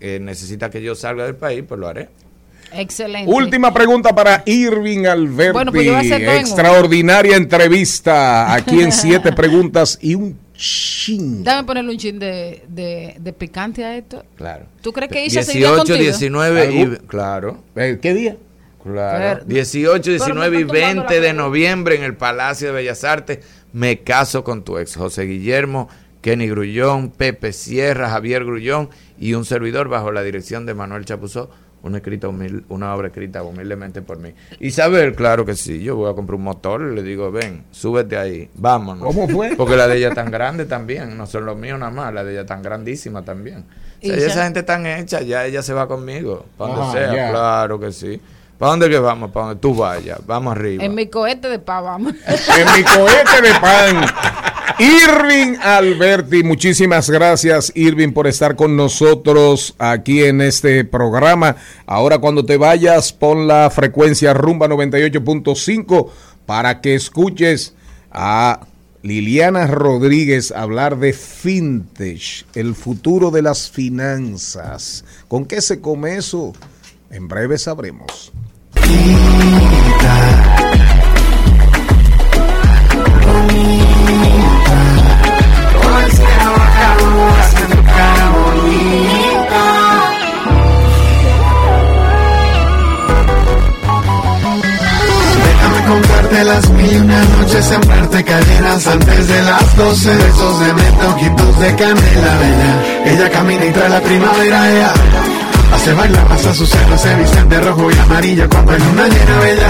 eh, 0.00 0.18
necesita 0.20 0.70
que 0.70 0.82
yo 0.82 0.94
salga 0.94 1.24
del 1.24 1.36
país, 1.36 1.64
pues 1.66 1.80
lo 1.80 1.88
haré. 1.88 2.08
Excelente. 2.72 3.30
Última 3.30 3.72
pregunta 3.72 4.14
para 4.14 4.42
Irving 4.46 5.06
Alberti. 5.06 5.52
Bueno, 5.52 5.72
pues 5.72 5.84
yo 5.84 5.92
voy 5.92 5.98
a 5.98 6.00
hacer 6.00 6.20
dos 6.20 6.28
en 6.28 6.30
uno. 6.30 6.40
Extraordinaria 6.40 7.36
entrevista 7.36 8.52
aquí 8.52 8.82
en 8.82 8.92
Siete 8.92 9.32
Preguntas 9.32 9.98
y 10.02 10.14
un 10.14 10.43
chin. 10.54 11.42
Dame 11.44 11.66
ponerle 11.66 11.92
un 11.92 11.98
chin 11.98 12.18
de, 12.18 12.62
de, 12.68 13.16
de 13.18 13.32
picante 13.32 13.84
a 13.84 13.96
esto. 13.96 14.24
Claro. 14.36 14.66
¿Tú 14.82 14.92
crees 14.92 15.10
que 15.10 15.24
Isha 15.26 15.42
seguía 15.42 15.68
18, 15.68 15.76
contigo? 15.78 15.98
19 15.98 16.72
y... 16.74 16.96
Claro. 17.06 17.62
Eh, 17.76 17.98
¿Qué 18.00 18.14
día? 18.14 18.36
Claro. 18.82 19.40
Pero- 19.40 19.46
18, 19.46 20.02
pero 20.24 20.34
me 20.34 20.50
19 20.50 20.56
y 20.58 20.62
están 20.62 20.66
tumbando 20.68 21.02
20 21.02 21.14
la 21.14 21.26
de 21.26 21.32
noviembre 21.32 21.94
en 21.96 22.02
el 22.04 22.14
Palacio 22.16 22.68
de 22.68 22.74
Bellas 22.74 23.04
Artes. 23.04 23.38
Me 23.72 24.00
caso 24.00 24.44
con 24.44 24.62
tu 24.64 24.78
ex, 24.78 24.94
José 24.96 25.22
Guillermo, 25.24 25.88
Kenny 26.20 26.48
Grullón, 26.48 27.10
Pepe 27.10 27.52
Sierra, 27.52 28.08
Javier 28.10 28.44
Grullón 28.44 28.88
y 29.18 29.34
un 29.34 29.44
servidor 29.44 29.88
bajo 29.88 30.12
la 30.12 30.22
dirección 30.22 30.64
de 30.66 30.74
Manuel 30.74 31.04
Chapuzó. 31.04 31.50
Una, 31.84 31.98
escrita 31.98 32.26
humil- 32.28 32.64
una 32.70 32.94
obra 32.94 33.08
escrita 33.08 33.42
humildemente 33.42 34.02
por 34.02 34.18
mí. 34.18 34.32
Isabel, 34.58 35.14
claro 35.14 35.44
que 35.44 35.54
sí. 35.54 35.82
Yo 35.82 35.96
voy 35.96 36.10
a 36.10 36.14
comprar 36.14 36.36
un 36.36 36.42
motor 36.44 36.80
y 36.90 36.94
le 36.94 37.02
digo, 37.02 37.30
ven, 37.30 37.64
súbete 37.70 38.16
ahí, 38.16 38.48
vámonos. 38.54 39.04
¿Cómo 39.06 39.28
fue? 39.28 39.54
Porque 39.54 39.76
la 39.76 39.86
de 39.86 39.98
ella 39.98 40.14
tan 40.14 40.30
grande 40.30 40.64
también. 40.64 41.16
No 41.16 41.26
son 41.26 41.44
los 41.44 41.56
míos 41.56 41.78
nada 41.78 41.92
más, 41.92 42.12
la 42.12 42.24
de 42.24 42.32
ella 42.32 42.46
tan 42.46 42.62
grandísima 42.62 43.22
también. 43.22 43.58
O 44.02 44.06
sea, 44.06 44.16
Y 44.16 44.20
ya- 44.20 44.26
esa 44.26 44.44
gente 44.44 44.62
tan 44.62 44.86
hecha, 44.86 45.20
ya 45.22 45.44
ella 45.46 45.62
se 45.62 45.72
va 45.74 45.86
conmigo. 45.86 46.46
Ah, 46.58 46.90
sea, 46.92 47.10
claro 47.30 47.78
que 47.78 47.92
sí. 47.92 48.20
¿Para 48.58 48.70
dónde 48.70 48.88
que 48.88 48.98
vamos? 48.98 49.30
Para 49.30 49.46
donde 49.46 49.60
tú 49.60 49.74
vayas. 49.74 50.18
Vamos 50.26 50.52
arriba. 50.56 50.84
En 50.84 50.94
mi 50.94 51.06
cohete 51.08 51.48
de 51.48 51.58
pava. 51.58 51.92
vamos. 51.92 52.14
En 52.58 52.66
mi 52.76 52.84
cohete 52.84 53.42
de 53.42 53.60
pan. 53.60 54.06
Irving 54.78 55.56
Alberti, 55.62 56.42
muchísimas 56.42 57.08
gracias 57.08 57.70
Irving 57.76 58.12
por 58.12 58.26
estar 58.26 58.56
con 58.56 58.76
nosotros 58.76 59.74
aquí 59.78 60.24
en 60.24 60.40
este 60.40 60.84
programa. 60.84 61.56
Ahora 61.86 62.18
cuando 62.18 62.44
te 62.44 62.56
vayas 62.56 63.12
pon 63.12 63.46
la 63.46 63.70
frecuencia 63.70 64.34
rumba 64.34 64.66
98.5 64.66 66.08
para 66.44 66.80
que 66.80 66.96
escuches 66.96 67.74
a 68.10 68.66
Liliana 69.02 69.66
Rodríguez 69.68 70.50
hablar 70.50 70.98
de 70.98 71.12
fintech, 71.12 72.46
el 72.54 72.74
futuro 72.74 73.30
de 73.30 73.42
las 73.42 73.70
finanzas. 73.70 75.04
¿Con 75.28 75.44
qué 75.44 75.60
se 75.60 75.80
come 75.80 76.16
eso? 76.16 76.52
En 77.10 77.28
breve 77.28 77.58
sabremos. 77.58 78.32
Déjame 95.44 95.84
contarte 95.86 96.44
las 96.44 96.70
mil 96.70 96.92
y 96.92 96.96
una 96.96 97.24
noches, 97.24 97.64
sembrarte 97.64 98.24
cadenas 98.24 98.86
antes 98.86 99.28
de 99.28 99.42
las 99.42 99.76
doce. 99.76 100.14
Besos 100.16 100.60
de 100.60 100.74
menta, 100.74 101.08
ojitos 101.14 101.60
de 101.60 101.76
canela, 101.76 102.38
bella. 102.38 103.12
Ella 103.12 103.30
camina 103.30 103.64
y 103.64 103.72
trae 103.72 103.88
la 103.88 104.00
primavera, 104.00 104.70
ella. 104.70 104.92
Hace 105.74 105.92
bailar 105.92 106.26
hasta 106.32 106.54
sus 106.54 106.70
cerros, 106.70 107.00
se 107.00 107.14
visten 107.16 107.48
de 107.48 107.60
rojo 107.60 107.90
y 107.90 107.98
amarillo 107.98 108.48
como 108.48 108.72
en 108.72 108.82
una 108.82 109.08
llena 109.08 109.38
bella. 109.40 109.68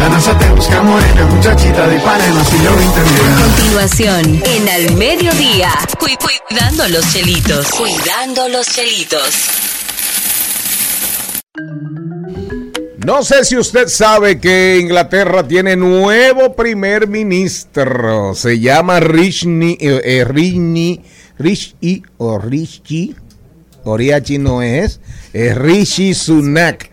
La 0.00 0.08
NASA 0.08 0.38
te 0.38 0.48
busca 0.50 0.82
morena, 0.82 1.26
muchachita 1.26 1.86
de 1.88 1.96
Ipanema, 1.96 2.44
si 2.44 2.56
yo 2.62 2.70
lo 2.70 2.80
entendí. 2.80 3.42
Continuación, 3.42 4.42
en 4.44 4.68
Al 4.68 4.96
Mediodía, 4.96 5.70
cu- 5.98 6.06
cuidando 6.48 6.88
los 6.88 7.12
chelitos. 7.12 7.66
Cuidando 7.70 8.48
los 8.48 8.66
chelitos. 8.66 9.34
No 13.04 13.22
sé 13.22 13.44
si 13.44 13.56
usted 13.56 13.88
sabe 13.88 14.40
que 14.40 14.78
Inglaterra 14.80 15.46
tiene 15.46 15.76
nuevo 15.76 16.54
primer 16.56 17.06
ministro. 17.08 18.34
Se 18.34 18.58
llama 18.58 19.00
Rishi, 19.00 19.76
eh, 19.80 20.00
eh, 20.04 20.24
Rishi, 20.24 21.00
Rishi 21.38 22.02
o 22.18 22.38
Rishi, 22.38 23.14
Oriachi 23.86 24.38
no 24.38 24.62
es, 24.62 25.00
es 25.32 25.56
Rishi 25.56 26.12
Sunak, 26.12 26.90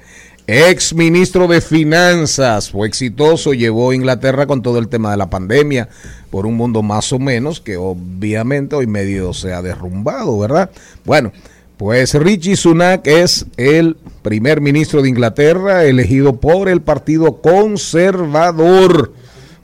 ex 0.47 0.93
ministro 0.93 1.47
de 1.47 1.59
Finanzas. 1.59 2.69
Fue 2.69 2.87
exitoso, 2.87 3.53
llevó 3.53 3.91
a 3.91 3.95
Inglaterra 3.95 4.45
con 4.45 4.61
todo 4.61 4.77
el 4.77 4.87
tema 4.87 5.11
de 5.11 5.17
la 5.17 5.29
pandemia 5.29 5.89
por 6.29 6.45
un 6.45 6.55
mundo 6.55 6.83
más 6.83 7.11
o 7.11 7.19
menos 7.19 7.61
que 7.61 7.77
obviamente 7.77 8.75
hoy 8.75 8.87
medio 8.87 9.33
se 9.33 9.53
ha 9.53 9.61
derrumbado, 9.61 10.37
¿verdad? 10.39 10.69
Bueno. 11.05 11.31
Pues 11.75 12.13
Richie 12.13 12.55
Sunak 12.55 13.05
es 13.07 13.47
el 13.57 13.97
primer 14.21 14.61
ministro 14.61 15.01
de 15.01 15.09
Inglaterra 15.09 15.83
elegido 15.83 16.39
por 16.39 16.69
el 16.69 16.81
Partido 16.81 17.41
Conservador. 17.41 19.11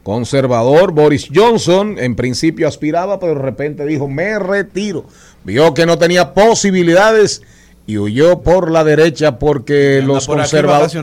Conservador 0.03 0.91
Boris 0.91 1.29
Johnson 1.33 1.97
en 1.99 2.15
principio 2.15 2.67
aspiraba, 2.67 3.19
pero 3.19 3.35
de 3.35 3.41
repente 3.41 3.85
dijo, 3.85 4.07
me 4.07 4.39
retiro. 4.39 5.05
Vio 5.49 5.73
que 5.73 5.87
no 5.87 5.97
tenía 5.97 6.35
posibilidades 6.35 7.41
y 7.87 7.97
huyó 7.97 8.43
por 8.43 8.69
la 8.69 8.83
derecha 8.83 9.39
porque 9.39 9.99
los 10.05 10.27
por 10.27 10.37
conservadores... 10.37 10.93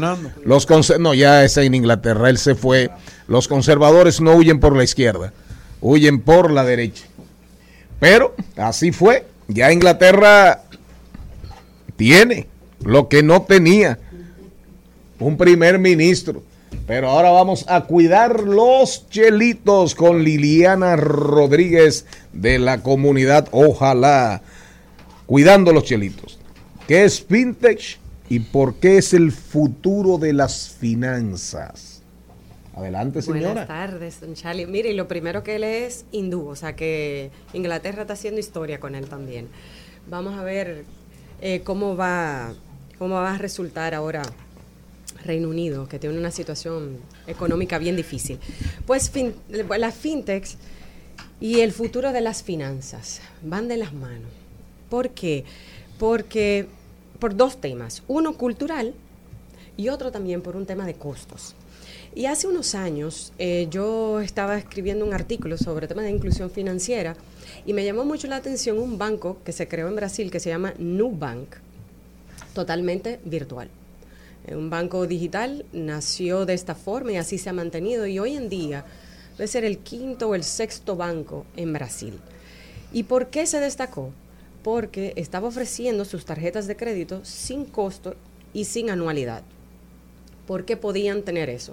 Los 0.45 1.01
no, 1.01 1.15
ya 1.15 1.43
es 1.43 1.57
en 1.57 1.75
Inglaterra, 1.75 2.31
él 2.31 2.39
se 2.39 2.55
fue. 2.55 2.93
Los 3.27 3.49
conservadores 3.49 4.21
no 4.21 4.37
huyen 4.37 4.61
por 4.61 4.77
la 4.77 4.85
izquierda, 4.85 5.33
huyen 5.81 6.21
por 6.21 6.53
la 6.53 6.63
derecha. 6.63 7.07
Pero 7.99 8.37
así 8.57 8.93
fue. 8.93 9.27
Ya 9.49 9.73
Inglaterra 9.73 10.63
tiene 11.97 12.47
lo 12.85 13.09
que 13.09 13.25
no 13.25 13.43
tenía. 13.43 13.99
Un 15.19 15.37
primer 15.37 15.81
ministro. 15.81 16.45
Pero 16.87 17.11
ahora 17.11 17.31
vamos 17.31 17.65
a 17.69 17.85
cuidar 17.85 18.41
los 18.41 19.09
chelitos 19.09 19.95
con 19.95 20.23
Liliana 20.23 20.97
Rodríguez 20.97 22.07
de 22.33 22.59
la 22.59 22.83
comunidad. 22.83 23.49
Ojalá. 23.51 24.43
Cuidando 25.27 25.73
los 25.73 25.85
chelitos. 25.85 26.39
¿Qué 26.87 27.05
es 27.05 27.21
fintech 27.21 27.99
y 28.29 28.41
por 28.41 28.77
qué 28.77 28.99
es 28.99 29.13
el 29.13 29.33
futuro 29.33 30.19
de 30.19 30.33
las 30.33 30.71
finanzas? 30.71 32.03
Adelante, 32.75 33.23
señora. 33.23 33.47
Buenas 33.47 33.69
tardes, 33.69 34.21
don 34.21 34.35
Charlie. 34.35 34.67
Mire, 34.67 34.91
y 34.91 34.95
lo 34.95 35.09
primero 35.09 35.43
que 35.43 35.57
él 35.57 35.65
es 35.65 36.05
hindú, 36.13 36.47
o 36.47 36.57
sea 36.57 36.77
que 36.77 37.31
Inglaterra 37.55 38.03
está 38.03 38.13
haciendo 38.13 38.39
historia 38.39 38.79
con 38.79 38.95
él 38.95 39.09
también. 39.09 39.49
Vamos 40.09 40.39
a 40.39 40.45
ver 40.45 40.85
eh, 41.41 41.63
cómo 41.65 41.97
va 41.97 42.53
cómo 42.99 43.17
va 43.17 43.35
a 43.35 43.39
resultar 43.39 43.95
ahora 43.95 44.23
Reino 45.27 45.49
Unido, 45.49 45.89
que 45.89 45.99
tiene 45.99 46.19
una 46.19 46.31
situación 46.31 46.99
económica 47.27 47.79
bien 47.79 47.97
difícil. 47.97 48.39
Pues 48.87 49.11
las 49.49 49.95
fintechs 49.95 50.57
y 51.41 51.61
el 51.61 51.73
futuro 51.73 52.13
de 52.13 52.21
las 52.21 52.43
finanzas 52.43 53.21
van 53.43 53.69
de 53.69 53.77
las 53.77 53.93
manos. 53.93 54.31
¿Por 54.89 55.11
qué? 55.11 55.45
Porque 55.99 56.67
por 57.19 57.37
dos 57.37 57.61
temas, 57.61 58.03
uno 58.09 58.37
cultural 58.37 58.95
y 59.77 59.89
otro 59.89 60.11
también 60.11 60.43
por 60.43 60.57
un 60.57 60.67
tema 60.67 60.87
de 60.87 60.95
costos. 60.95 61.55
Y 62.15 62.27
hace 62.27 62.47
unos 62.47 62.75
años 62.75 63.33
eh, 63.39 63.69
yo 63.71 64.21
estaba 64.21 64.57
escribiendo 64.57 65.05
un 65.05 65.13
artículo 65.13 65.59
sobre 65.59 65.87
temas 65.87 66.07
de 66.07 66.13
inclusión 66.13 66.51
financiera 66.51 67.15
y 67.67 67.75
me 67.75 67.85
llamó 67.85 68.05
mucho 68.05 68.27
la 68.27 68.37
atención 68.37 68.79
un 68.79 68.97
banco 68.97 69.39
que 69.45 69.53
se 69.53 69.69
creó 69.69 69.89
en 69.89 69.97
Brasil 69.97 70.31
que 70.31 70.41
se 70.41 70.49
llama 70.49 70.73
Nubank, 70.79 71.57
totalmente 72.55 73.21
virtual. 73.25 73.69
Eh, 74.47 74.57
Un 74.57 74.71
banco 74.71 75.07
digital 75.07 75.65
nació 75.73 76.47
de 76.47 76.55
esta 76.55 76.75
forma 76.75 77.13
y 77.13 77.17
así 77.17 77.39
se 77.39 77.51
ha 77.51 77.53
mantenido 77.53 78.07
y 78.07 78.19
hoy 78.19 78.37
en 78.37 78.49
día 78.49 78.85
debe 79.37 79.49
ser 79.49 79.65
el 79.65 79.79
quinto 79.79 80.29
o 80.29 80.35
el 80.35 80.45
sexto 80.45 80.97
banco 80.97 81.45
en 81.57 81.73
Brasil. 81.73 82.19
¿Y 82.93 83.05
por 83.05 83.29
qué 83.29 83.47
se 83.47 83.61
destacó? 83.61 84.13
Porque 84.63 85.13
estaba 85.17 85.49
ofreciendo 85.49 86.05
sus 86.05 86.25
tarjetas 86.25 86.67
de 86.67 86.77
crédito 86.77 87.25
sin 87.25 87.65
costo 87.65 88.15
y 88.53 88.65
sin 88.65 88.91
anualidad. 88.91 89.43
¿Por 90.47 90.65
qué 90.65 90.77
podían 90.77 91.23
tener 91.23 91.51
eso? 91.51 91.73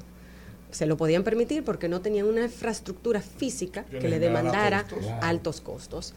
Se 0.72 0.88
lo 0.88 0.98
podían 0.98 1.24
permitir 1.24 1.64
porque 1.64 1.88
no 1.88 2.02
tenían 2.02 2.26
una 2.26 2.44
infraestructura 2.46 3.22
física 3.22 3.86
Que 3.86 4.10
le 4.10 4.18
demandara 4.20 4.86
altos 5.22 5.62
costos. 5.62 6.14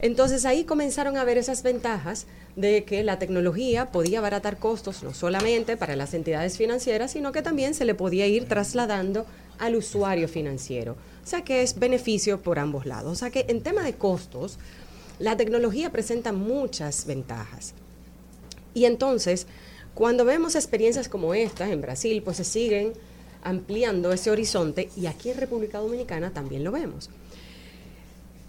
Entonces 0.00 0.44
ahí 0.44 0.64
comenzaron 0.64 1.16
a 1.16 1.24
ver 1.24 1.38
esas 1.38 1.62
ventajas 1.62 2.26
de 2.56 2.84
que 2.84 3.02
la 3.04 3.18
tecnología 3.18 3.86
podía 3.86 4.18
abaratar 4.18 4.58
costos 4.58 5.02
no 5.02 5.14
solamente 5.14 5.76
para 5.76 5.96
las 5.96 6.14
entidades 6.14 6.56
financieras, 6.56 7.12
sino 7.12 7.32
que 7.32 7.42
también 7.42 7.74
se 7.74 7.84
le 7.84 7.94
podía 7.94 8.26
ir 8.26 8.46
trasladando 8.46 9.26
al 9.58 9.76
usuario 9.76 10.28
financiero. 10.28 10.96
O 11.22 11.26
sea 11.26 11.42
que 11.42 11.62
es 11.62 11.78
beneficio 11.78 12.42
por 12.42 12.58
ambos 12.58 12.84
lados. 12.86 13.12
O 13.12 13.14
sea 13.16 13.30
que 13.30 13.46
en 13.48 13.62
tema 13.62 13.82
de 13.82 13.94
costos, 13.94 14.58
la 15.18 15.36
tecnología 15.36 15.90
presenta 15.90 16.32
muchas 16.32 17.06
ventajas. 17.06 17.74
Y 18.74 18.86
entonces, 18.86 19.46
cuando 19.94 20.24
vemos 20.24 20.54
experiencias 20.54 21.08
como 21.08 21.34
esta 21.34 21.70
en 21.70 21.80
Brasil, 21.80 22.22
pues 22.22 22.38
se 22.38 22.44
siguen 22.44 22.92
ampliando 23.44 24.12
ese 24.12 24.30
horizonte 24.30 24.88
y 24.96 25.06
aquí 25.06 25.30
en 25.30 25.38
República 25.38 25.78
Dominicana 25.78 26.32
también 26.32 26.64
lo 26.64 26.72
vemos. 26.72 27.10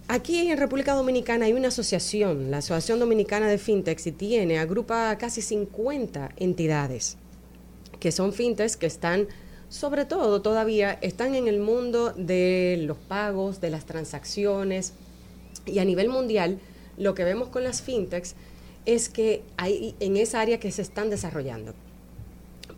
Aquí 0.06 0.38
en 0.50 0.58
República 0.58 0.94
Dominicana 0.94 1.46
hay 1.46 1.54
una 1.54 1.68
asociación, 1.68 2.50
la 2.50 2.58
Asociación 2.58 3.00
Dominicana 3.00 3.48
de 3.48 3.56
Fintechs, 3.58 4.06
y 4.06 4.12
tiene, 4.12 4.58
agrupa 4.58 5.16
casi 5.18 5.40
50 5.42 6.30
entidades 6.36 7.16
que 8.00 8.12
son 8.12 8.34
fintechs 8.34 8.76
que 8.76 8.84
están, 8.84 9.28
sobre 9.70 10.04
todo 10.04 10.42
todavía, 10.42 10.98
están 11.00 11.34
en 11.34 11.48
el 11.48 11.58
mundo 11.58 12.12
de 12.14 12.82
los 12.86 12.98
pagos, 12.98 13.62
de 13.62 13.70
las 13.70 13.86
transacciones, 13.86 14.92
y 15.64 15.78
a 15.78 15.86
nivel 15.86 16.10
mundial, 16.10 16.58
lo 16.98 17.14
que 17.14 17.24
vemos 17.24 17.48
con 17.48 17.64
las 17.64 17.80
fintechs 17.80 18.34
es 18.84 19.08
que 19.08 19.42
hay 19.56 19.94
en 20.00 20.18
esa 20.18 20.42
área 20.42 20.60
que 20.60 20.70
se 20.70 20.82
están 20.82 21.08
desarrollando 21.08 21.72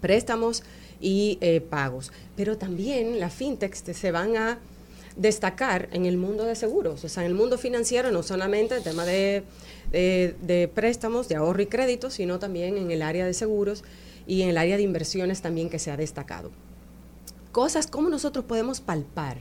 préstamos 0.00 0.62
y 1.00 1.38
eh, 1.40 1.60
pagos. 1.60 2.12
Pero 2.36 2.56
también 2.56 3.18
las 3.18 3.32
fintechs 3.34 3.82
te- 3.82 3.94
se 3.94 4.12
van 4.12 4.36
a 4.36 4.58
destacar 5.16 5.88
en 5.92 6.06
el 6.06 6.18
mundo 6.18 6.44
de 6.44 6.54
seguros, 6.54 7.02
o 7.02 7.08
sea, 7.08 7.24
en 7.24 7.30
el 7.30 7.34
mundo 7.34 7.58
financiero, 7.58 8.10
no 8.10 8.22
solamente 8.22 8.76
el 8.76 8.82
tema 8.82 9.04
de, 9.04 9.42
préstamos, 10.74 11.28
de 11.28 11.36
ahorro 11.36 11.62
y 11.62 11.66
crédito, 11.66 12.10
sino 12.10 12.38
también 12.38 12.76
en 12.76 12.90
el 12.90 13.02
área 13.02 13.24
de 13.24 13.32
seguros 13.32 13.82
y 14.26 14.42
en 14.42 14.50
el 14.50 14.58
área 14.58 14.76
de 14.76 14.82
inversiones 14.82 15.40
también 15.40 15.70
que 15.70 15.78
se 15.78 15.90
ha 15.90 15.96
destacado. 15.96 16.50
Cosas 17.50 17.86
como 17.86 18.10
nosotros 18.10 18.44
podemos 18.44 18.80
palpar 18.80 19.38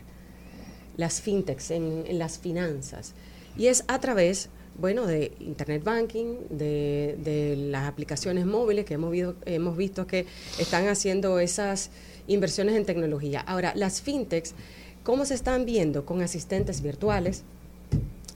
las 0.96 1.20
fintechs 1.20 1.72
en, 1.72 2.06
las 2.18 2.40
finanzas. 2.40 3.14
Y 3.58 3.68
es 3.68 3.84
a 3.88 4.00
través 4.00 4.50
bueno 4.78 5.06
de 5.06 5.34
internet 5.40 5.84
banking 5.84 6.36
de, 6.50 7.56
las 7.58 7.88
aplicaciones 7.88 8.46
móviles 8.46 8.86
que 8.86 8.94
hemos 8.94 9.12
visto, 9.12 9.36
hemos 9.46 9.76
visto 9.76 10.08
que 10.08 10.26
están 10.58 10.88
haciendo 10.88 11.40
esas 11.40 11.90
inversiones 12.28 12.76
en 12.76 12.86
tecnología. 12.86 13.42
Ahora 13.42 13.74
las 13.76 14.02
fintechs 14.02 14.54
cómo 15.06 15.24
se 15.24 15.36
están 15.36 15.64
viendo 15.66 16.06
con 16.06 16.22
asistentes 16.22 16.82
virtuales 16.82 17.44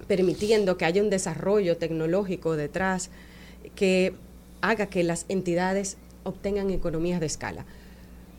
permitiendo 0.08 0.78
que 0.78 0.86
haya 0.86 1.04
un 1.04 1.10
desarrollo 1.10 1.76
tecnológico 1.76 2.56
detrás 2.56 3.10
que 3.76 4.14
haga 4.62 4.86
que 4.86 5.04
las 5.04 5.26
entidades 5.28 5.98
obtengan 6.24 6.70
economías 6.70 7.20
de 7.20 7.26
escala 7.26 7.66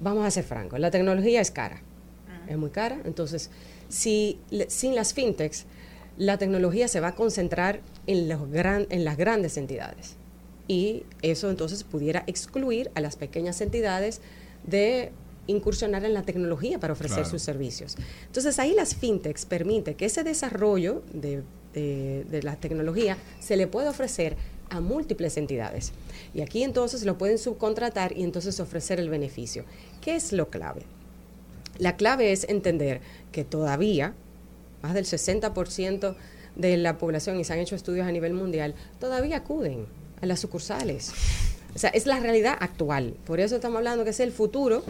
vamos 0.00 0.24
a 0.24 0.30
ser 0.30 0.44
francos 0.44 0.80
la 0.80 0.90
tecnología 0.90 1.42
es 1.42 1.50
cara 1.50 1.82
es 2.50 2.58
muy 2.58 2.70
cara. 2.70 3.00
Entonces, 3.04 3.50
si, 3.88 4.38
sin 4.68 4.94
las 4.94 5.14
fintechs, 5.14 5.64
la 6.18 6.36
tecnología 6.36 6.88
se 6.88 7.00
va 7.00 7.08
a 7.08 7.14
concentrar 7.14 7.80
en, 8.06 8.28
los 8.28 8.50
gran, 8.50 8.86
en 8.90 9.04
las 9.04 9.16
grandes 9.16 9.56
entidades. 9.56 10.16
Y 10.68 11.04
eso 11.22 11.48
entonces 11.50 11.84
pudiera 11.84 12.24
excluir 12.26 12.90
a 12.94 13.00
las 13.00 13.16
pequeñas 13.16 13.60
entidades 13.60 14.20
de 14.66 15.12
incursionar 15.46 16.04
en 16.04 16.14
la 16.14 16.22
tecnología 16.22 16.78
para 16.78 16.92
ofrecer 16.92 17.18
Claro. 17.18 17.30
sus 17.30 17.42
servicios. 17.42 17.96
Entonces 18.26 18.58
ahí 18.58 18.72
las 18.74 18.94
fintechs 18.94 19.44
permite 19.46 19.94
que 19.94 20.06
ese 20.06 20.22
desarrollo 20.24 21.02
de, 21.12 21.42
de- 21.74 22.24
de 22.30 22.42
la 22.42 22.56
tecnología 22.56 23.16
se 23.40 23.56
le 23.56 23.66
puede 23.66 23.88
ofrecer 23.88 24.36
a 24.68 24.80
múltiples 24.80 25.36
entidades. 25.36 25.92
Y 26.34 26.42
aquí 26.42 26.62
entonces 26.62 27.04
lo 27.04 27.18
pueden 27.18 27.38
subcontratar 27.38 28.16
y 28.16 28.22
entonces 28.22 28.60
ofrecer 28.60 29.00
el 29.00 29.10
beneficio. 29.10 29.64
¿Qué 30.00 30.14
es 30.14 30.32
lo 30.32 30.48
clave? 30.50 30.82
La 31.78 31.96
clave 31.96 32.30
es 32.32 32.44
entender 32.48 33.00
que 33.32 33.44
todavía 33.44 34.14
más 34.82 34.94
del 34.94 35.04
60% 35.06 36.14
de 36.56 36.76
la 36.76 36.98
población, 36.98 37.38
y 37.38 37.44
se 37.44 37.52
han 37.52 37.58
hecho 37.58 37.74
estudios 37.76 38.06
a 38.06 38.12
nivel 38.12 38.32
mundial, 38.34 38.74
todavía 38.98 39.38
acuden 39.38 39.86
a 40.22 40.26
las 40.26 40.40
sucursales. 40.40 41.12
O 41.74 41.78
sea, 41.78 41.90
es 41.90 42.06
la 42.06 42.18
realidad 42.18 42.56
actual. 42.60 43.14
Por 43.24 43.40
eso 43.40 43.56
estamos 43.56 43.76
hablando 43.78 44.04
que 44.04 44.10
es 44.10 44.20
el 44.20 44.32
futuro. 44.32 44.82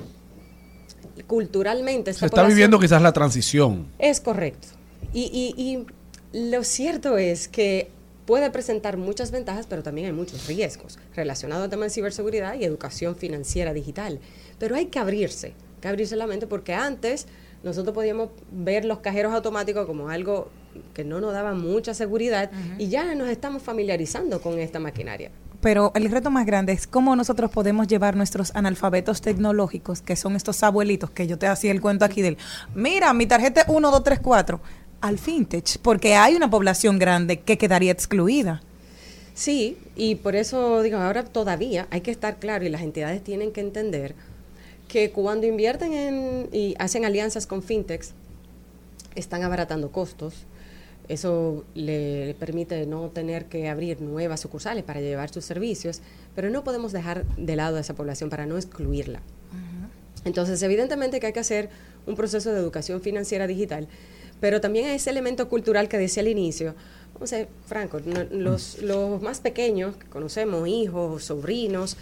Culturalmente, 1.27 2.11
esta 2.11 2.21
Se 2.21 2.27
está 2.27 2.45
viviendo 2.47 2.79
quizás 2.79 3.03
la 3.03 3.13
transición. 3.13 3.87
es 3.99 4.21
correcto. 4.21 4.69
Y, 5.13 5.55
y- 5.57 5.87
y 6.33 6.49
lo 6.53 6.63
cierto 6.65 7.19
es 7.19 7.49
que 7.49 7.91
puede 8.27 8.51
presentar 8.51 8.97
muchas 8.97 9.31
ventajas, 9.33 9.67
pero 9.69 9.83
también 9.83 10.07
hay 10.07 10.13
muchos 10.13 10.47
riesgos 10.47 10.99
relacionados 11.17 11.65
al 11.65 11.71
tema 11.71 11.85
de 11.85 11.91
ciberseguridad 11.91 12.55
y 12.55 12.65
educación 12.65 13.17
financiera 13.17 13.73
digital. 13.73 14.21
Pero 14.59 14.77
hay 14.77 14.87
que 14.87 14.99
abrirse, 15.01 15.49
hay 15.49 15.55
que 15.81 15.89
abrirse 15.89 16.15
la 16.17 16.27
mente 16.29 16.47
porque 16.47 16.73
antes 16.75 17.27
nosotros 17.65 17.93
podíamos 17.95 18.29
ver 18.53 18.85
los 18.85 19.01
cajeros 19.01 19.33
automáticos 19.35 19.85
como 19.87 20.09
algo 20.11 20.49
que 20.95 21.03
no 21.05 21.21
nos 21.21 21.33
daba 21.33 21.55
mucha 21.55 21.93
seguridad 21.95 22.51
y 22.79 22.89
ya 22.89 23.15
nos 23.17 23.29
estamos 23.29 23.63
familiarizando 23.63 24.41
con 24.41 24.61
esta 24.61 24.79
maquinaria. 24.79 25.33
Pero 25.61 25.93
el 25.95 26.11
reto 26.11 26.31
más 26.31 26.47
grande 26.47 26.73
es 26.73 26.87
cómo 26.87 27.15
nosotros 27.17 27.51
podemos 27.51 27.87
llevar 27.87 28.17
nuestros 28.17 28.55
analfabetos 28.55 29.21
tecnológicos, 29.21 30.01
que 30.01 30.17
son 30.17 30.37
estos 30.37 30.63
abuelitos 30.63 31.11
que 31.11 31.27
yo 31.27 31.39
te 31.39 31.47
hacía 31.47 31.71
el 31.71 31.81
cuento 31.81 32.05
aquí 32.05 32.23
del, 32.23 32.39
mira, 32.75 33.13
mi 33.13 33.27
tarjeta 33.27 33.63
es 33.63 33.69
1, 33.69 33.91
2, 33.91 34.05
3, 34.05 34.21
4, 34.21 34.61
al 35.01 35.19
fintech, 35.19 35.79
porque 35.83 36.15
hay 36.15 36.35
una 36.35 36.49
población 36.49 36.99
grande 36.99 37.41
que 37.41 37.59
quedaría 37.59 37.93
excluida. 37.93 38.63
Sí, 39.35 39.79
y 39.97 40.17
por 40.17 40.35
eso 40.37 40.83
digo, 40.83 40.99
ahora 40.99 41.25
todavía 41.25 41.87
hay 41.91 42.01
que 42.01 42.11
estar 42.11 42.39
claro 42.39 42.65
y 42.65 42.69
las 42.69 42.83
entidades 42.83 43.23
tienen 43.23 43.53
que 43.53 43.61
entender 43.61 44.15
que 44.89 45.13
cuando 45.13 45.47
invierten 45.47 45.93
en 45.93 46.49
y 46.53 46.75
hacen 46.79 47.05
alianzas 47.05 47.47
con 47.47 47.63
fintechs, 47.63 48.13
están 49.15 49.43
abaratando 49.43 49.91
costos. 49.91 50.47
Eso 51.11 51.65
le 51.75 52.37
permite 52.39 52.87
no 52.87 53.09
tener 53.09 53.47
que 53.47 53.69
abrir 53.69 54.01
nuevas 54.01 54.41
sucursales 54.41 54.85
para 54.85 55.01
llevar 55.01 55.29
sus 55.31 55.45
servicios, 55.45 56.01
pero 56.37 56.51
no 56.51 56.63
podemos 56.63 56.93
dejar 56.93 57.25
de 57.37 57.57
lado 57.57 57.77
a 57.79 57.81
esa 57.81 57.95
población 57.95 58.31
para 58.31 58.47
no 58.47 58.57
excluirla. 58.57 59.21
Entonces, 60.25 60.63
evidentemente 60.63 61.19
que 61.19 61.27
hay 61.27 61.33
que 61.33 61.41
hacer 61.41 61.69
un 62.07 62.15
proceso 62.15 62.53
de 62.53 62.59
educación 62.61 63.01
financiera 63.01 63.47
digital, 63.47 63.89
pero 64.39 64.61
también 64.61 64.87
hay 64.87 64.97
ese 64.97 65.11
elemento 65.11 65.49
cultural 65.49 65.89
que 65.89 65.99
decía 65.99 66.23
al 66.23 66.29
inicio. 66.29 66.75
Vamos 67.15 67.33
a 67.33 67.37
ser 67.37 67.49
francos, 67.67 68.07
no- 68.07 68.25
los, 68.31 68.81
los 68.83 69.21
más 69.21 69.41
pequeños 69.41 69.97
que 69.97 70.07
conocemos, 70.07 70.69
hijos, 70.69 71.25
sobrinos, 71.25 71.97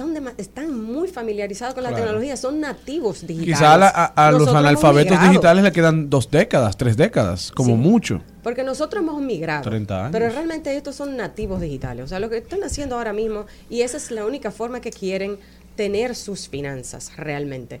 son 0.00 0.32
están 0.38 0.82
muy 0.82 1.08
familiarizados 1.08 1.74
con 1.74 1.82
la 1.84 1.94
tecnología, 1.94 2.36
son 2.36 2.58
nativos 2.58 3.26
digitales. 3.26 3.58
Quizá 3.58 3.74
a, 3.74 3.78
la- 3.78 3.88
a- 3.88 4.28
a 4.28 4.32
los 4.32 4.48
analfabetos 4.48 5.20
digitales 5.20 5.62
le 5.62 5.72
quedan 5.72 6.08
dos 6.08 6.30
décadas, 6.30 6.76
tres 6.76 6.96
décadas, 6.96 7.52
como 7.52 7.74
Sí. 7.74 7.80
mucho. 7.80 8.22
Porque 8.42 8.64
nosotros 8.64 9.02
hemos 9.02 9.20
migrado. 9.20 9.62
30 9.68 9.98
años. 10.00 10.12
Pero 10.12 10.30
realmente 10.30 10.74
estos 10.74 10.94
son 10.96 11.16
nativos 11.16 11.60
digitales. 11.60 12.04
O 12.04 12.08
sea, 12.08 12.18
lo 12.18 12.30
que 12.30 12.38
están 12.38 12.62
haciendo 12.64 12.96
ahora 12.96 13.12
mismo, 13.12 13.44
y 13.68 13.82
esa 13.82 13.98
es 13.98 14.10
la 14.10 14.24
única 14.24 14.50
forma 14.50 14.80
que 14.80 14.90
quieren 14.90 15.36
tener 15.76 16.16
sus 16.16 16.48
finanzas 16.48 17.12
realmente. 17.16 17.80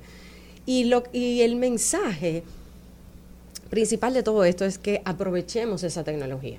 Y, 0.66 0.84
lo, 0.84 1.04
y 1.12 1.40
el 1.40 1.56
mensaje 1.56 2.42
principal 3.70 4.12
de 4.14 4.22
todo 4.22 4.44
esto 4.44 4.64
es 4.64 4.78
que 4.78 5.00
aprovechemos 5.04 5.82
esa 5.84 6.04
tecnología. 6.04 6.58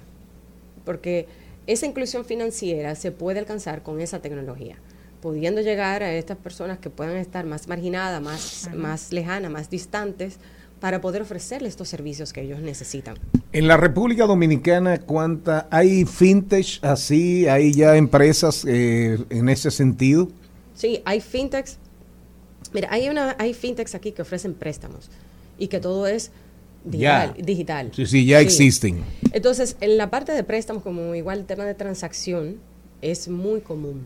Porque 0.86 1.28
esa 1.68 1.86
inclusión 1.86 2.26
financiera 2.26 2.96
se 2.96 3.12
puede 3.12 3.40
alcanzar 3.40 3.84
con 3.84 4.02
esa 4.02 4.20
tecnología, 4.20 4.78
pudiendo 5.22 5.62
llegar 5.62 6.04
a 6.04 6.14
estas 6.14 6.38
personas 6.38 6.80
que 6.80 6.90
puedan 6.90 7.16
estar 7.18 7.46
más 7.46 7.68
marginadas, 7.68 8.22
más, 8.22 8.70
más 8.76 9.14
lejanas, 9.14 9.52
más 9.52 9.70
distantes, 9.70 10.38
para 10.80 11.00
poder 11.00 11.22
ofrecerles 11.22 11.70
estos 11.70 11.90
servicios 11.90 12.34
que 12.34 12.42
ellos 12.42 12.60
necesitan. 12.60 13.16
En 13.54 13.68
la 13.68 13.78
República 13.78 14.26
Dominicana, 14.26 15.00
¿cuánta 15.00 15.68
hay 15.70 16.06
fintech 16.06 16.84
así? 16.84 17.48
¿Hay 17.48 17.72
ya 17.72 17.96
empresas 17.96 18.66
eh, 18.68 19.20
en 19.30 19.48
ese 19.48 19.70
sentido? 19.70 20.28
Sí, 20.74 21.02
hay 21.06 21.22
fintechs. 21.22 21.78
Mira, 22.74 22.88
hay 22.92 23.10
una, 23.10 23.36
hay 23.38 23.54
fintechs 23.54 23.94
aquí 23.94 24.12
que 24.12 24.24
ofrecen 24.24 24.56
préstamos 24.56 25.12
y 25.60 25.68
que 25.68 25.80
todo 25.80 26.08
es 26.08 26.32
digital. 26.84 27.36
Ya. 27.38 27.44
digital. 27.44 27.92
Sí, 27.94 28.06
sí, 28.08 28.26
ya 28.26 28.40
existen. 28.40 29.04
Entonces, 29.34 29.78
en 29.82 29.98
la 29.98 30.10
parte 30.10 30.32
de 30.32 30.44
préstamos, 30.44 30.82
como 30.82 31.14
igual 31.14 31.40
el 31.40 31.46
tema 31.46 31.66
de 31.66 31.76
transacción, 31.76 32.56
es 33.04 33.28
muy 33.28 33.62
común. 33.62 34.02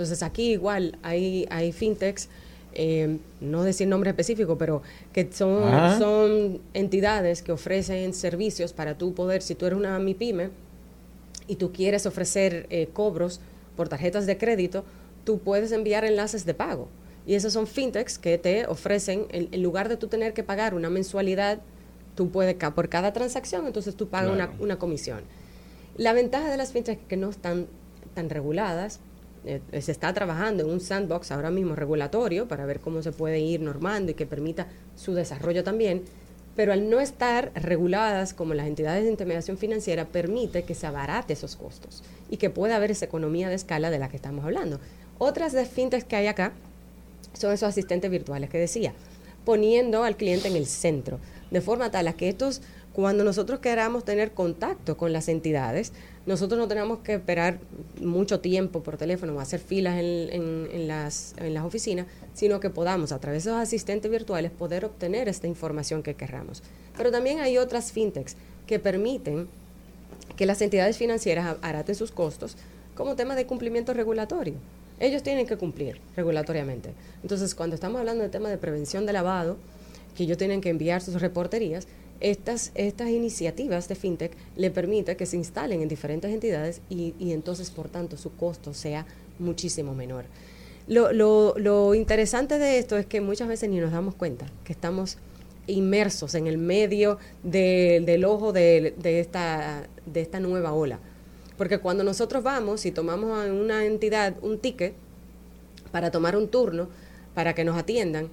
Entonces, 0.00 0.22
aquí 0.22 0.52
igual 0.52 0.96
hay, 1.02 1.46
hay 1.50 1.72
fintechs, 1.72 2.30
eh, 2.72 3.18
no 3.42 3.64
decir 3.64 3.86
nombre 3.86 4.08
específico, 4.08 4.56
pero 4.56 4.80
que 5.12 5.30
son, 5.30 5.62
Ajá. 5.68 5.98
son 5.98 6.58
entidades 6.72 7.42
que 7.42 7.52
ofrecen 7.52 8.14
servicios 8.14 8.72
para 8.72 8.96
tú 8.96 9.12
poder, 9.12 9.42
si 9.42 9.54
tú 9.54 9.66
eres 9.66 9.78
una 9.78 9.98
MIPYME 9.98 10.48
y 11.48 11.56
tú 11.56 11.70
quieres 11.70 12.06
ofrecer 12.06 12.66
eh, 12.70 12.88
cobros 12.90 13.42
por 13.76 13.90
tarjetas 13.90 14.24
de 14.24 14.38
crédito, 14.38 14.86
tú 15.24 15.38
puedes 15.40 15.70
enviar 15.70 16.06
enlaces 16.06 16.46
de 16.46 16.54
pago. 16.54 16.88
Y 17.26 17.34
esos 17.34 17.52
son 17.52 17.66
fintechs 17.66 18.18
que 18.18 18.38
te 18.38 18.64
ofrecen, 18.68 19.26
en, 19.28 19.48
en 19.52 19.62
lugar 19.62 19.90
de 19.90 19.98
tú 19.98 20.06
tener 20.08 20.32
que 20.32 20.42
pagar 20.42 20.72
una 20.72 20.88
mensualidad, 20.88 21.58
tú 22.14 22.30
puedes, 22.30 22.54
por 22.54 22.88
cada 22.88 23.12
transacción, 23.12 23.66
entonces 23.66 23.96
tú 23.96 24.08
pagas 24.08 24.34
Claro. 24.34 24.52
una, 24.54 24.62
una 24.64 24.78
comisión. 24.78 25.20
La 25.98 26.14
ventaja 26.14 26.50
de 26.50 26.56
las 26.56 26.72
fintechs 26.72 27.02
es 27.02 27.06
que 27.06 27.18
no 27.18 27.28
están 27.28 27.66
tan 28.14 28.30
reguladas. 28.30 29.00
Eh, 29.44 29.60
se 29.80 29.92
está 29.92 30.12
trabajando 30.12 30.62
en 30.64 30.70
un 30.70 30.80
sandbox 30.80 31.32
ahora 31.32 31.50
mismo 31.50 31.74
regulatorio 31.74 32.46
para 32.46 32.66
ver 32.66 32.80
cómo 32.80 33.02
se 33.02 33.12
puede 33.12 33.40
ir 33.40 33.60
normando 33.60 34.10
y 34.10 34.14
que 34.14 34.26
permita 34.26 34.66
su 34.96 35.14
desarrollo 35.14 35.64
también. 35.64 36.02
Pero 36.56 36.72
al 36.72 36.90
no 36.90 37.00
estar 37.00 37.52
reguladas 37.54 38.34
como 38.34 38.54
las 38.54 38.66
entidades 38.66 39.04
de 39.04 39.10
intermediación 39.10 39.56
financiera, 39.56 40.06
permite 40.06 40.64
que 40.64 40.74
se 40.74 40.86
abarate 40.86 41.32
esos 41.32 41.56
costos 41.56 42.02
y 42.28 42.36
que 42.36 42.50
pueda 42.50 42.76
haber 42.76 42.90
esa 42.90 43.06
economía 43.06 43.48
de 43.48 43.54
escala 43.54 43.90
de 43.90 43.98
la 43.98 44.08
que 44.08 44.16
estamos 44.16 44.44
hablando. 44.44 44.78
Otras 45.18 45.52
de 45.52 45.66
que 46.06 46.16
hay 46.16 46.26
acá 46.26 46.52
son 47.32 47.52
esos 47.52 47.68
asistentes 47.68 48.10
virtuales 48.10 48.50
que 48.50 48.58
decía, 48.58 48.92
poniendo 49.44 50.04
al 50.04 50.16
cliente 50.16 50.48
en 50.48 50.56
el 50.56 50.66
centro, 50.66 51.18
de 51.50 51.60
forma 51.60 51.90
tal 51.90 52.14
que 52.14 52.28
estos, 52.28 52.62
cuando 52.92 53.24
nosotros 53.24 53.60
queramos 53.60 54.04
tener 54.04 54.32
contacto 54.32 54.96
con 54.96 55.12
las 55.12 55.28
entidades, 55.28 55.92
nosotros 56.30 56.58
no 56.58 56.68
tenemos 56.68 57.00
que 57.00 57.14
esperar 57.14 57.58
mucho 58.00 58.40
tiempo 58.40 58.82
por 58.82 58.96
teléfono 58.96 59.34
o 59.34 59.40
hacer 59.40 59.60
filas 59.60 59.98
en, 59.98 60.86
las, 60.88 61.34
oficinas, 61.64 62.06
sino 62.34 62.60
que 62.60 62.70
podamos, 62.70 63.10
a 63.12 63.18
través 63.18 63.44
de 63.44 63.50
esos 63.50 63.60
asistentes 63.60 64.10
virtuales, 64.10 64.50
poder 64.50 64.84
obtener 64.84 65.28
esta 65.28 65.46
información 65.48 66.02
que 66.02 66.14
querramos. 66.14 66.62
Pero 66.96 67.10
también 67.10 67.40
hay 67.40 67.58
otras 67.58 67.90
fintechs 67.92 68.36
que 68.66 68.78
permiten 68.78 69.48
que 70.36 70.46
las 70.46 70.62
entidades 70.62 70.96
financieras 70.96 71.46
a- 71.46 71.50
abaraten 71.50 71.94
sus 71.94 72.12
costos 72.12 72.56
como 72.94 73.16
tema 73.16 73.34
de 73.34 73.46
cumplimiento 73.46 73.92
regulatorio. 73.92 74.54
Ellos 75.00 75.22
tienen 75.22 75.46
que 75.46 75.56
cumplir 75.56 76.00
regulatoriamente. 76.14 76.92
Entonces, 77.22 77.54
cuando 77.54 77.74
estamos 77.74 77.98
hablando 77.98 78.22
de 78.22 78.28
tema 78.28 78.48
de 78.48 78.56
prevención 78.58 79.04
de 79.04 79.12
lavado, 79.14 79.56
que 80.16 80.22
ellos 80.24 80.38
tienen 80.38 80.60
que 80.60 80.68
enviar 80.68 81.00
sus 81.02 81.20
reporterías, 81.20 81.86
estas, 82.20 82.70
estas 82.74 83.08
iniciativas 83.10 83.88
de 83.88 83.94
fintech 83.94 84.32
le 84.56 84.70
permiten 84.70 85.16
que 85.16 85.26
se 85.26 85.36
instalen 85.36 85.82
en 85.82 85.88
diferentes 85.88 86.30
entidades 86.32 86.80
y, 86.90 87.14
y 87.18 87.32
entonces, 87.32 87.70
por 87.70 87.88
tanto, 87.88 88.16
su 88.16 88.34
costo 88.36 88.74
sea 88.74 89.06
muchísimo 89.38 89.94
menor. 89.94 90.24
Lo, 90.86 91.12
lo- 91.12 91.54
lo 91.56 91.94
interesante 91.94 92.58
de 92.58 92.78
esto 92.78 92.96
es 92.96 93.06
que 93.06 93.20
muchas 93.20 93.48
veces 93.48 93.68
ni 93.70 93.78
nos 93.78 93.92
damos 93.92 94.14
cuenta 94.14 94.46
que 94.64 94.72
estamos 94.72 95.18
inmersos 95.66 96.34
en 96.34 96.46
el 96.46 96.58
medio 96.58 97.18
de- 97.42 98.02
del 98.04 98.24
ojo 98.24 98.52
de, 98.52 98.94
de 98.98 99.20
esta, 99.20 99.86
de 100.06 100.20
esta 100.20 100.40
nueva 100.40 100.72
ola. 100.72 100.98
Porque 101.56 101.78
cuando 101.78 102.02
nosotros 102.04 102.42
vamos 102.42 102.86
y 102.86 102.90
tomamos 102.90 103.38
a 103.38 103.52
una 103.52 103.84
entidad 103.84 104.34
un 104.42 104.58
ticket 104.58 104.94
para 105.92 106.10
tomar 106.10 106.36
un 106.36 106.48
turno, 106.48 106.88
para 107.34 107.54
que 107.54 107.64
nos 107.64 107.76
atiendan, 107.76 108.28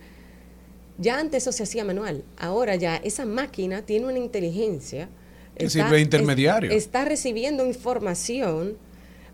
ya 0.98 1.20
antes 1.20 1.44
eso 1.44 1.52
se 1.52 1.64
hacía 1.64 1.84
manual. 1.86 2.24
Ahora 2.38 2.76
ya 2.76 2.96
esa 2.98 3.26
máquina 3.26 3.82
tiene 3.84 4.06
una 4.08 4.18
inteligencia. 4.20 5.10
Que 5.58 5.70
sirve 5.70 5.96
de 5.96 6.02
intermediario. 6.02 6.70
es- 6.72 6.78
está 6.84 7.06
recibiendo 7.06 7.66
información 7.66 8.78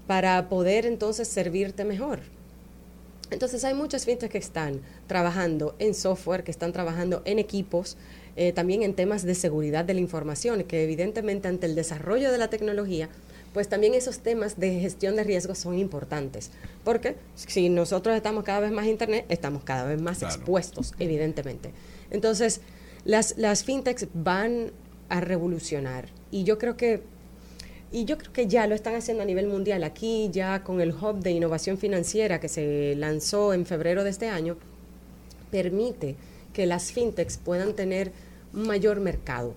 para 0.08 0.50
poder 0.50 0.86
entonces 0.86 1.28
servirte 1.28 1.84
mejor. 1.86 2.20
Entonces 3.32 3.64
hay 3.64 3.74
muchas 3.74 4.06
fintechs 4.06 4.32
que 4.32 4.38
están 4.38 4.82
trabajando 5.08 5.76
en 5.80 5.94
software, 5.96 6.44
que 6.44 6.52
están 6.52 6.72
trabajando 6.72 7.22
en 7.26 7.40
equipos, 7.40 7.98
eh, 8.36 8.52
también 8.52 8.84
en 8.84 8.94
temas 8.94 9.24
de 9.24 9.34
seguridad 9.36 9.86
de 9.86 9.94
la 9.96 10.00
información, 10.02 10.64
que 10.64 10.84
evidentemente 10.84 11.48
ante 11.48 11.66
el 11.66 11.76
desarrollo 11.76 12.32
de 12.32 12.38
la 12.38 12.50
tecnología, 12.50 13.10
pues 13.54 13.70
también 13.70 13.94
esos 13.94 14.20
temas 14.20 14.60
de 14.60 14.80
gestión 14.80 15.16
de 15.16 15.24
riesgos 15.24 15.60
son 15.60 15.78
importantes. 15.78 16.52
Porque 16.84 17.16
si 17.36 17.70
nosotros 17.70 18.16
estamos 18.16 18.44
cada 18.44 18.60
vez 18.62 18.72
más 18.72 18.86
en 18.86 18.92
Internet, 18.92 19.26
estamos 19.30 19.64
cada 19.64 19.86
vez 19.86 20.02
más 20.02 20.20
Claro. 20.20 20.34
expuestos, 20.36 20.94
evidentemente. 21.00 21.72
Entonces, 22.12 22.62
las, 23.06 23.38
las 23.38 23.64
fintechs 23.64 24.08
van 24.14 24.72
a 25.10 25.20
revolucionar. 25.22 26.08
Y 26.32 26.44
yo 26.44 26.58
creo 26.58 26.76
que 26.78 27.04
y 27.92 28.06
yo 28.06 28.18
creo 28.18 28.34
que 28.34 28.48
ya 28.48 28.66
lo 28.66 28.74
están 28.74 28.96
haciendo 28.96 29.22
a 29.22 29.26
nivel 29.28 29.46
mundial. 29.46 29.84
Aquí 29.84 30.30
ya 30.32 30.64
con 30.64 30.82
el 30.82 30.90
Hub 30.90 31.20
de 31.20 31.30
Innovación 31.30 31.78
Financiera 31.78 32.40
que 32.40 32.50
se 32.50 32.96
lanzó 32.96 33.54
en 33.54 33.68
febrero 33.68 34.04
de 34.04 34.10
este 34.10 34.30
año, 34.30 34.58
permite 35.52 36.16
que 36.54 36.66
las 36.66 36.92
fintechs 36.92 37.38
puedan 37.38 37.74
tener 37.76 38.12
un 38.52 38.66
mayor 38.68 39.00
mercado. 39.00 39.54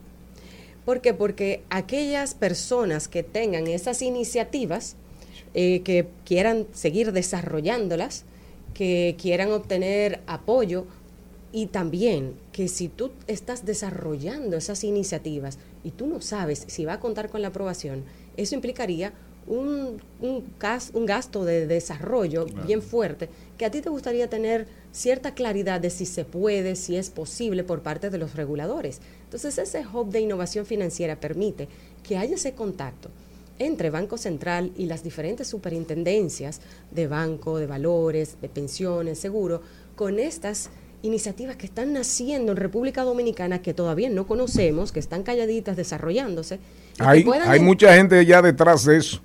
¿Por 0.86 1.02
qué? 1.02 1.12
Porque 1.12 1.62
aquellas 1.68 2.34
personas 2.34 3.08
que 3.08 3.22
tengan 3.22 3.66
esas 3.66 4.00
iniciativas 4.00 4.96
eh, 5.52 5.82
que 5.82 6.06
quieran 6.24 6.66
seguir 6.72 7.12
desarrollándolas, 7.12 8.24
que 8.72 9.16
quieran 9.20 9.50
obtener 9.52 10.20
apoyo 10.26 10.86
y 11.52 11.66
también 11.66 12.34
que 12.52 12.68
si 12.68 12.88
tú 12.88 13.10
estás 13.26 13.64
desarrollando 13.66 14.56
esas 14.56 14.84
iniciativas 14.84 15.58
y 15.84 15.90
tú 15.90 16.06
no 16.06 16.20
sabes 16.20 16.64
si 16.68 16.84
va 16.84 16.94
a 16.94 17.00
contar 17.00 17.30
con 17.30 17.42
la 17.42 17.48
aprobación, 17.48 18.04
eso 18.36 18.54
implicaría 18.54 19.12
un, 19.46 20.02
un, 20.20 20.44
gas- 20.60 20.90
un 20.92 21.06
gasto 21.06 21.44
de 21.44 21.66
desarrollo 21.66 22.46
bien 22.66 22.82
fuerte 22.82 23.28
que 23.56 23.64
a 23.64 23.70
ti 23.70 23.80
te 23.80 23.88
gustaría 23.90 24.28
tener 24.28 24.66
cierta 24.96 25.34
claridad 25.34 25.78
de 25.78 25.90
si 25.90 26.06
se 26.06 26.24
puede, 26.24 26.74
si 26.74 26.96
es 26.96 27.10
posible 27.10 27.64
por 27.64 27.82
parte 27.82 28.08
de 28.08 28.16
los 28.16 28.34
reguladores. 28.34 29.00
Entonces 29.24 29.58
ese 29.58 29.84
hub 29.86 30.10
de 30.10 30.20
innovación 30.20 30.64
financiera 30.64 31.16
permite 31.16 31.68
que 32.02 32.16
haya 32.16 32.36
ese 32.36 32.52
contacto 32.52 33.10
entre 33.58 33.90
Banco 33.90 34.16
Central 34.16 34.72
y 34.76 34.86
las 34.86 35.04
diferentes 35.04 35.48
superintendencias 35.48 36.60
de 36.90 37.06
banco, 37.08 37.58
de 37.58 37.66
valores, 37.66 38.40
de 38.40 38.48
pensiones, 38.48 39.18
seguro, 39.18 39.60
con 39.96 40.18
estas 40.18 40.70
iniciativas 41.02 41.56
que 41.56 41.66
están 41.66 41.92
naciendo 41.92 42.52
en 42.52 42.56
República 42.56 43.02
Dominicana 43.02 43.60
que 43.60 43.74
todavía 43.74 44.08
no 44.08 44.26
conocemos, 44.26 44.92
que 44.92 45.00
están 45.00 45.22
calladitas 45.22 45.76
desarrollándose. 45.76 46.58
Hay, 46.98 47.24
hay 47.44 47.60
mucha 47.60 47.94
gente 47.94 48.24
ya 48.24 48.40
detrás 48.40 48.86
de 48.86 48.96
eso. 48.96 49.20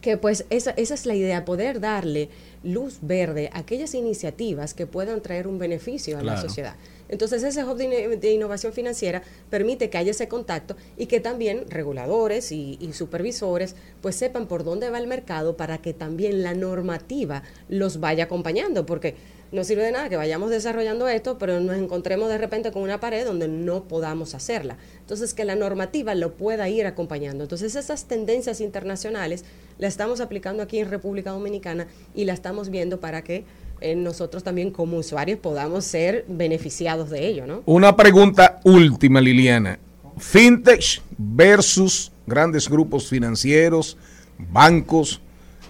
que 0.00 0.16
pues 0.16 0.44
esa, 0.50 0.72
esa 0.72 0.94
es 0.94 1.06
la 1.06 1.14
idea, 1.14 1.44
poder 1.44 1.80
darle 1.80 2.28
luz 2.64 2.98
verde 3.02 3.50
a 3.52 3.60
aquellas 3.60 3.94
iniciativas 3.94 4.74
que 4.74 4.86
puedan 4.86 5.20
traer 5.22 5.46
un 5.46 5.58
beneficio 5.58 6.18
a 6.18 6.22
la 6.22 6.40
sociedad. 6.40 6.76
Entonces 7.08 7.42
ese 7.42 7.64
hub 7.64 7.76
de 7.76 8.32
innovación 8.32 8.72
financiera 8.72 9.22
permite 9.50 9.90
que 9.90 9.98
haya 9.98 10.10
ese 10.10 10.26
contacto 10.26 10.74
y 10.96 11.06
que 11.06 11.20
también 11.20 11.66
reguladores 11.68 12.50
y, 12.50 12.78
y 12.80 12.92
supervisores 12.94 13.76
pues 14.00 14.16
sepan 14.16 14.48
por 14.48 14.64
dónde 14.64 14.90
va 14.90 14.98
el 14.98 15.06
mercado 15.06 15.56
para 15.56 15.78
que 15.78 15.92
también 15.92 16.42
la 16.42 16.54
normativa 16.54 17.42
los 17.68 18.00
vaya 18.00 18.24
acompañando, 18.24 18.86
porque 18.86 19.14
no 19.54 19.62
sirve 19.62 19.84
de 19.84 19.92
nada 19.92 20.08
que 20.08 20.16
vayamos 20.16 20.50
desarrollando 20.50 21.06
esto, 21.06 21.38
pero 21.38 21.60
nos 21.60 21.76
encontremos 21.76 22.28
de 22.28 22.38
repente 22.38 22.72
con 22.72 22.82
una 22.82 22.98
pared 22.98 23.24
donde 23.24 23.46
no 23.46 23.84
podamos 23.84 24.34
hacerla. 24.34 24.76
Entonces, 24.98 25.32
que 25.32 25.44
la 25.44 25.54
normativa 25.54 26.14
lo 26.16 26.34
pueda 26.34 26.68
ir 26.68 26.86
acompañando. 26.86 27.44
Entonces, 27.44 27.76
esas 27.76 28.06
tendencias 28.06 28.60
internacionales 28.60 29.44
las 29.78 29.92
estamos 29.92 30.20
aplicando 30.20 30.62
aquí 30.62 30.80
en 30.80 30.90
República 30.90 31.30
Dominicana 31.30 31.86
y 32.14 32.24
la 32.24 32.32
estamos 32.32 32.68
viendo 32.68 32.98
para 32.98 33.22
que 33.22 33.44
eh, 33.80 33.94
nosotros 33.94 34.42
también 34.42 34.72
como 34.72 34.98
usuarios 34.98 35.38
podamos 35.38 35.84
ser 35.84 36.24
beneficiados 36.26 37.10
de 37.10 37.26
ello, 37.26 37.46
¿no? 37.46 37.62
Una 37.66 37.96
pregunta 37.96 38.60
última, 38.64 39.20
Liliana. 39.20 39.78
Fintech 40.18 41.00
versus 41.16 42.12
grandes 42.26 42.68
grupos 42.68 43.08
financieros, 43.08 43.96
bancos, 44.38 45.20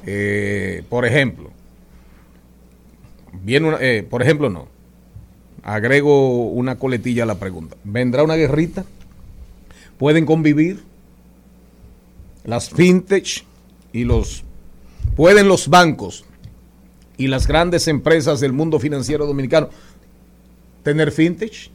eh, 0.07 0.85
por 0.89 1.05
ejemplo. 1.05 1.54
Viene 3.43 3.69
una- 3.69 3.79
eh, 3.81 4.03
por 4.09 4.23
ejemplo, 4.23 4.51
no. 4.51 4.69
Agrego 5.63 6.49
una 6.51 6.77
coletilla 6.79 7.23
a 7.23 7.27
la 7.27 7.37
pregunta. 7.39 7.77
¿Vendrá 7.85 8.23
una 8.23 8.37
guerrita? 8.37 8.85
¿Pueden 9.99 10.27
convivir? 10.27 10.83
Las 12.45 12.69
fintech 12.71 13.45
y 13.93 14.05
los... 14.05 14.45
¿Pueden 15.17 15.49
los 15.49 15.69
bancos 15.69 16.25
y 17.17 17.29
las 17.29 17.47
grandes 17.47 17.87
empresas 17.89 18.41
del 18.41 18.53
mundo 18.53 18.79
financiero 18.81 19.27
dominicano 19.27 19.71
tener 20.83 21.13
fintech? 21.13 21.71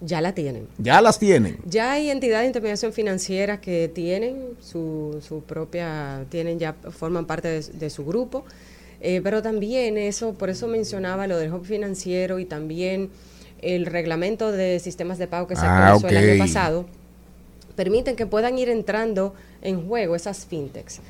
Ya 0.00 0.20
la 0.20 0.34
tienen. 0.34 0.68
Ya 0.78 1.00
las 1.00 1.18
tienen. 1.18 1.56
Ya 1.64 1.92
hay 1.92 2.10
entidades 2.10 2.42
de 2.44 2.48
intermediación 2.48 2.92
financiera 2.92 3.60
que 3.60 3.88
tienen 3.92 4.50
su, 4.60 5.18
su 5.26 5.42
propia, 5.42 6.26
tienen 6.28 6.58
ya, 6.58 6.74
forman 6.90 7.24
parte 7.26 7.48
de, 7.48 7.60
de 7.62 7.88
su 7.90 8.04
grupo, 8.04 8.44
eh, 9.06 9.20
pero 9.22 9.42
también 9.42 9.98
eso, 9.98 10.32
por 10.32 10.48
eso 10.48 10.66
mencionaba 10.66 11.26
lo 11.26 11.36
del 11.36 11.52
hub 11.52 11.66
financiero 11.66 12.38
y 12.38 12.46
también 12.46 13.10
el 13.60 13.84
reglamento 13.84 14.50
de 14.50 14.80
sistemas 14.80 15.18
de 15.18 15.26
pago 15.26 15.46
que 15.46 15.56
se 15.56 15.66
Ah, 15.66 15.92
actualizó 15.92 16.08
el 16.08 16.30
año 16.30 16.38
pasado, 16.38 16.86
permiten 17.76 18.16
que 18.16 18.24
puedan 18.24 18.58
ir 18.58 18.70
entrando 18.70 19.34
en 19.60 19.86
juego 19.86 20.16
esas 20.16 20.46
fintechs 20.46 21.00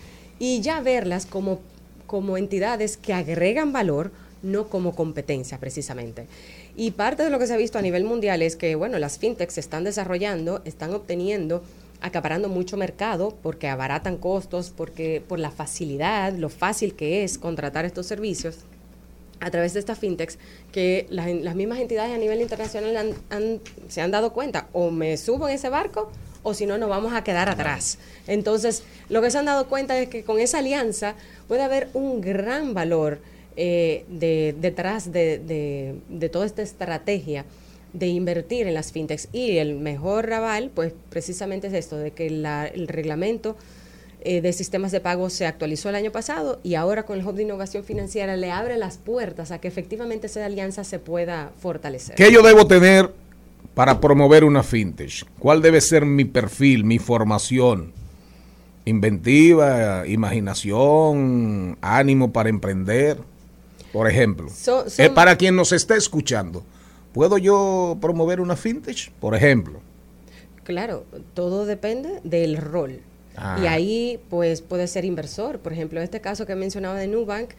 y 0.40 0.60
ya 0.60 0.80
verlas 0.80 1.24
como, 1.24 1.60
como 2.08 2.36
entidades 2.36 2.96
que 2.96 3.12
agregan 3.12 3.72
valor, 3.72 4.10
no 4.42 4.68
como 4.68 4.96
competencia 4.96 5.58
precisamente. 5.58 6.26
Y 6.74 6.90
parte 6.90 7.22
de 7.22 7.30
lo 7.30 7.38
que 7.38 7.46
se 7.46 7.54
ha 7.54 7.58
visto 7.58 7.78
a 7.78 7.82
nivel 7.82 8.02
mundial 8.02 8.42
es 8.42 8.56
que, 8.56 8.74
bueno, 8.74 8.98
las 8.98 9.18
fintechs 9.18 9.54
se 9.54 9.60
están 9.60 9.84
desarrollando, 9.84 10.62
están 10.64 10.92
obteniendo, 10.92 11.62
acaparando 12.04 12.48
mucho 12.50 12.76
mercado 12.76 13.34
porque 13.42 13.66
abaratan 13.68 14.18
costos, 14.18 14.70
porque 14.76 15.22
por 15.26 15.38
la 15.38 15.50
facilidad, 15.50 16.34
lo 16.34 16.50
fácil 16.50 16.94
que 16.94 17.24
es 17.24 17.38
contratar 17.38 17.86
estos 17.86 18.04
servicios 18.06 18.58
a 19.40 19.50
través 19.50 19.72
de 19.72 19.80
estas 19.80 19.98
fintechs 19.98 20.38
que 20.70 21.06
las, 21.08 21.28
las 21.32 21.54
mismas 21.54 21.78
entidades 21.80 22.14
a 22.14 22.18
nivel 22.18 22.40
internacional 22.42 22.96
han- 22.96 23.14
han- 23.30 23.60
se 23.88 24.02
han 24.02 24.10
dado 24.10 24.32
cuenta 24.34 24.68
o 24.74 24.90
me 24.90 25.16
subo 25.16 25.48
en 25.48 25.54
ese 25.54 25.70
barco 25.70 26.10
o 26.42 26.52
si 26.52 26.66
no 26.66 26.76
nos 26.76 26.90
vamos 26.90 27.14
a 27.14 27.24
quedar 27.24 27.48
atrás. 27.48 27.98
Entonces, 28.26 28.82
lo 29.08 29.22
que 29.22 29.30
se 29.30 29.38
han 29.38 29.46
dado 29.46 29.66
cuenta 29.66 29.98
es 29.98 30.08
que 30.10 30.24
con 30.24 30.38
esa 30.40 30.58
alianza 30.58 31.14
puede 31.48 31.62
haber 31.62 31.88
un 31.94 32.20
gran 32.20 32.74
valor 32.74 33.18
eh, 33.56 34.04
de, 34.08 34.54
detrás 34.60 35.10
de, 35.10 35.38
de- 35.38 35.94
de 36.10 36.28
toda 36.28 36.44
esta 36.44 36.60
estrategia 36.60 37.44
de 37.94 38.08
invertir 38.08 38.66
en 38.66 38.74
las 38.74 38.92
fintechs 38.92 39.28
y 39.32 39.56
el 39.58 39.76
mejor 39.76 40.30
aval, 40.32 40.70
pues 40.74 40.92
precisamente 41.08 41.68
es 41.68 41.72
esto, 41.72 41.96
de 41.96 42.10
que 42.10 42.28
la- 42.28 42.66
el 42.66 42.86
reglamento 42.88 43.56
eh, 44.26 44.40
de 44.40 44.52
sistemas 44.54 44.90
de 44.90 45.00
pago 45.00 45.28
se 45.28 45.46
actualizó 45.46 45.90
el 45.90 45.94
año 45.96 46.10
pasado 46.10 46.58
y 46.62 46.76
ahora 46.76 47.02
con 47.04 47.18
el 47.20 47.26
Hub 47.26 47.34
de 47.34 47.42
Innovación 47.42 47.84
Financiera 47.84 48.36
le 48.36 48.50
abre 48.50 48.78
las 48.78 48.96
puertas 48.96 49.50
a 49.50 49.58
que 49.60 49.68
efectivamente 49.68 50.28
esa 50.28 50.44
alianza 50.46 50.82
se 50.82 50.98
pueda 50.98 51.52
fortalecer. 51.60 52.14
¿Qué 52.14 52.32
yo 52.32 52.42
debo 52.42 52.66
tener 52.66 53.12
para 53.74 54.00
promover 54.00 54.44
una 54.44 54.62
fintech? 54.62 55.26
¿Cuál 55.38 55.60
debe 55.60 55.80
ser 55.82 56.06
mi 56.06 56.24
perfil, 56.24 56.84
mi 56.84 56.98
formación? 56.98 57.92
Inventiva, 58.86 60.04
imaginación, 60.06 61.76
ánimo 61.80 62.32
para 62.32 62.48
emprender, 62.48 63.18
por 63.92 64.08
ejemplo. 64.10 64.48
So- 64.50 64.84
Eh, 64.98 65.10
para 65.10 65.36
quien 65.36 65.56
nos 65.56 65.72
esté 65.72 65.96
escuchando, 65.96 66.64
¿puedo 67.14 67.38
yo 67.38 67.96
promover 68.02 68.40
una 68.42 68.56
fintech? 68.56 69.10
Por 69.12 69.34
ejemplo. 69.34 69.80
Claro, 70.64 71.04
todo 71.32 71.64
depende 71.64 72.20
del 72.24 72.58
rol. 72.58 73.00
Ah. 73.36 73.58
Y 73.62 73.66
ahí 73.66 74.20
pues 74.28 74.60
puede 74.60 74.86
ser 74.86 75.04
inversor. 75.06 75.60
Por 75.60 75.72
ejemplo, 75.72 76.00
este 76.02 76.20
caso 76.20 76.44
que 76.44 76.54
mencionaba 76.54 76.98
de 76.98 77.06
Nubank, 77.06 77.50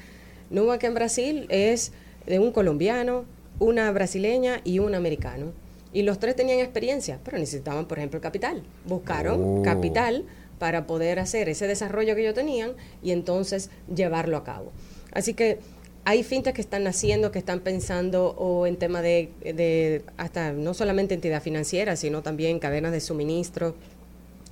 Nubank 0.51 0.83
en 0.83 0.93
Brasil 0.93 1.45
es 1.49 1.91
de 2.27 2.37
un 2.39 2.51
colombiano, 2.51 3.25
una 3.59 3.91
brasileña 3.91 4.61
y 4.63 4.79
un 4.79 4.93
americano. 4.93 5.47
Y 5.93 6.03
los 6.03 6.19
tres 6.19 6.35
tenían 6.35 6.59
experiencia, 6.59 7.19
pero 7.23 7.37
necesitaban, 7.37 7.85
por 7.87 7.97
ejemplo, 7.97 8.19
capital. 8.21 8.61
Buscaron 8.85 9.59
Oh. 9.59 9.63
capital 9.63 10.25
para 10.59 10.87
poder 10.87 11.19
hacer 11.19 11.47
ese 11.49 11.67
desarrollo 11.67 12.15
que 12.15 12.21
ellos 12.21 12.33
tenían 12.33 12.73
y 13.03 13.11
entonces 13.11 13.69
llevarlo 13.93 14.37
a 14.37 14.43
cabo. 14.43 14.71
Así 15.11 15.33
que 15.33 15.59
hay 16.05 16.23
fintechs 16.23 16.55
que 16.55 16.61
están 16.61 16.83
naciendo, 16.83 17.31
que 17.31 17.39
están 17.39 17.61
pensando 17.61 18.29
o 18.37 18.67
en 18.67 18.77
tema 18.77 19.01
de, 19.01 19.31
de 19.41 20.03
hasta 20.17 20.53
no 20.53 20.75
solamente 20.75 21.15
entidad 21.15 21.41
financiera, 21.41 21.95
sino 21.95 22.21
también 22.21 22.59
cadenas 22.59 22.91
de 22.91 23.01
suministro, 23.01 23.75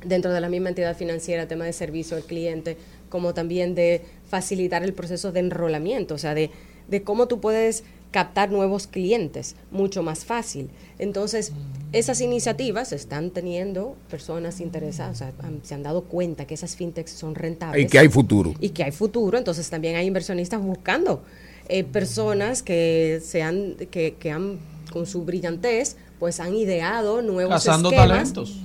dentro 0.03 0.33
de 0.33 0.41
la 0.41 0.49
misma 0.49 0.69
entidad 0.69 0.97
financiera, 0.97 1.47
tema 1.47 1.65
de 1.65 1.73
servicio 1.73 2.17
al 2.17 2.23
cliente, 2.23 2.75
como 3.09 3.35
también 3.35 3.75
de 3.75 4.01
facilitar 4.27 4.83
el 4.83 4.93
proceso 4.93 5.31
de 5.31 5.41
enrolamiento, 5.41 6.15
o 6.15 6.17
sea, 6.17 6.33
de, 6.33 6.49
de 6.87 7.03
cómo 7.03 7.27
tú 7.27 7.39
puedes 7.39 7.83
captar 8.09 8.51
nuevos 8.51 8.87
clientes 8.87 9.55
mucho 9.71 10.01
más 10.01 10.25
fácil. 10.25 10.69
Entonces, 10.97 11.51
esas 11.93 12.19
iniciativas 12.21 12.91
están 12.91 13.29
teniendo 13.29 13.95
personas 14.09 14.59
interesadas, 14.59 15.15
o 15.15 15.19
sea, 15.19 15.33
han- 15.43 15.61
se 15.63 15.73
han 15.75 15.83
dado 15.83 16.03
cuenta 16.03 16.45
que 16.45 16.53
esas 16.55 16.75
fintechs 16.75 17.11
son 17.11 17.35
rentables. 17.35 17.85
Y 17.85 17.87
que 17.87 17.99
hay 17.99 18.09
futuro. 18.09 18.53
Y 18.59 18.69
que 18.69 18.83
hay 18.83 18.91
futuro, 18.91 19.37
entonces 19.37 19.69
también 19.69 19.95
hay 19.95 20.05
inversionistas 20.07 20.61
buscando 20.61 21.23
eh, 21.69 21.85
personas 21.85 22.61
que 22.61 23.21
se 23.23 23.41
han, 23.41 23.75
que, 23.89 24.15
que 24.19 24.31
han, 24.31 24.59
con 24.91 25.05
su 25.05 25.23
brillantez, 25.23 25.95
pues 26.19 26.39
han 26.41 26.53
ideado 26.55 27.21
nuevos 27.21 27.53
Cazando 27.63 27.89
esquemas. 27.89 28.07
talentos. 28.33 28.57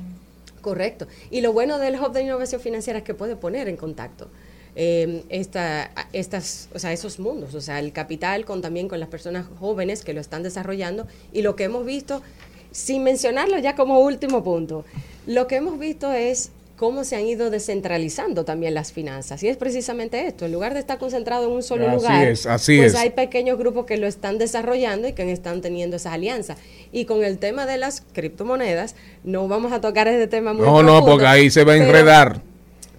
Correcto. 0.61 1.07
Y 1.31 1.41
lo 1.41 1.53
bueno 1.53 1.79
del 1.79 1.95
Hub 2.01 2.13
de 2.13 2.23
Innovación 2.23 2.61
Financiera 2.61 2.99
es 2.99 3.05
que 3.05 3.15
puede 3.15 3.37
poner 3.37 3.69
en 3.69 3.77
contacto 3.77 4.29
eh, 4.75 5.23
esta, 5.29 5.91
estas, 6.13 6.69
o 6.75 6.79
sea, 6.79 6.93
esos 6.93 7.19
mundos, 7.21 7.55
o 7.55 7.61
sea, 7.61 7.79
el 7.79 7.93
capital 7.93 8.45
con 8.45 8.61
también 8.63 8.89
con 8.89 9.01
las 9.01 9.09
personas 9.09 9.47
jóvenes 9.61 10.03
que 10.05 10.13
lo 10.13 10.21
están 10.21 10.43
desarrollando 10.43 11.07
y 11.33 11.43
lo 11.43 11.57
que 11.57 11.65
hemos 11.65 11.85
visto, 11.87 12.23
sin 12.71 13.03
mencionarlo 13.03 13.59
ya 13.59 13.75
como 13.75 14.01
último 14.01 14.43
punto, 14.45 14.85
lo 15.27 15.47
que 15.47 15.57
hemos 15.57 15.79
visto 15.79 16.13
es 16.13 16.51
cómo 16.77 17.03
se 17.03 17.17
han 17.17 17.27
ido 17.27 17.51
descentralizando 17.51 18.45
también 18.45 18.73
las 18.73 18.93
finanzas. 18.93 19.43
Y 19.43 19.49
es 19.49 19.57
precisamente 19.57 20.27
esto, 20.29 20.45
en 20.47 20.53
lugar 20.53 20.75
de 20.75 20.81
estar 20.81 20.97
concentrado 20.99 21.47
en 21.47 21.51
un 21.53 21.63
solo 21.65 21.89
Así 21.89 21.97
lugar, 21.97 22.29
es, 22.29 22.47
así 22.47 22.77
pues 22.77 22.93
es. 22.95 22.99
hay 22.99 23.11
pequeños 23.11 23.59
grupos 23.59 23.85
que 23.85 23.97
lo 23.97 24.07
están 24.07 24.39
desarrollando 24.39 25.09
y 25.09 25.13
que 25.13 25.31
están 25.33 25.61
teniendo 25.61 25.97
esas 25.97 26.13
alianzas. 26.13 26.57
Y 26.93 27.05
con 27.05 27.25
el 27.25 27.39
tema 27.39 27.67
de 27.67 27.79
las 27.79 28.03
criptomonedas, 28.13 28.95
no 29.25 29.49
vamos 29.49 29.73
a 29.73 29.81
tocar 29.81 30.07
ese 30.07 30.29
tema 30.29 30.53
muy 30.53 30.65
No, 30.65 30.83
no, 30.85 31.05
porque 31.05 31.27
ahí 31.27 31.51
se 31.51 31.65
va 31.65 31.73
a 31.73 31.77
pero- 31.77 31.87
enredar. 31.89 32.43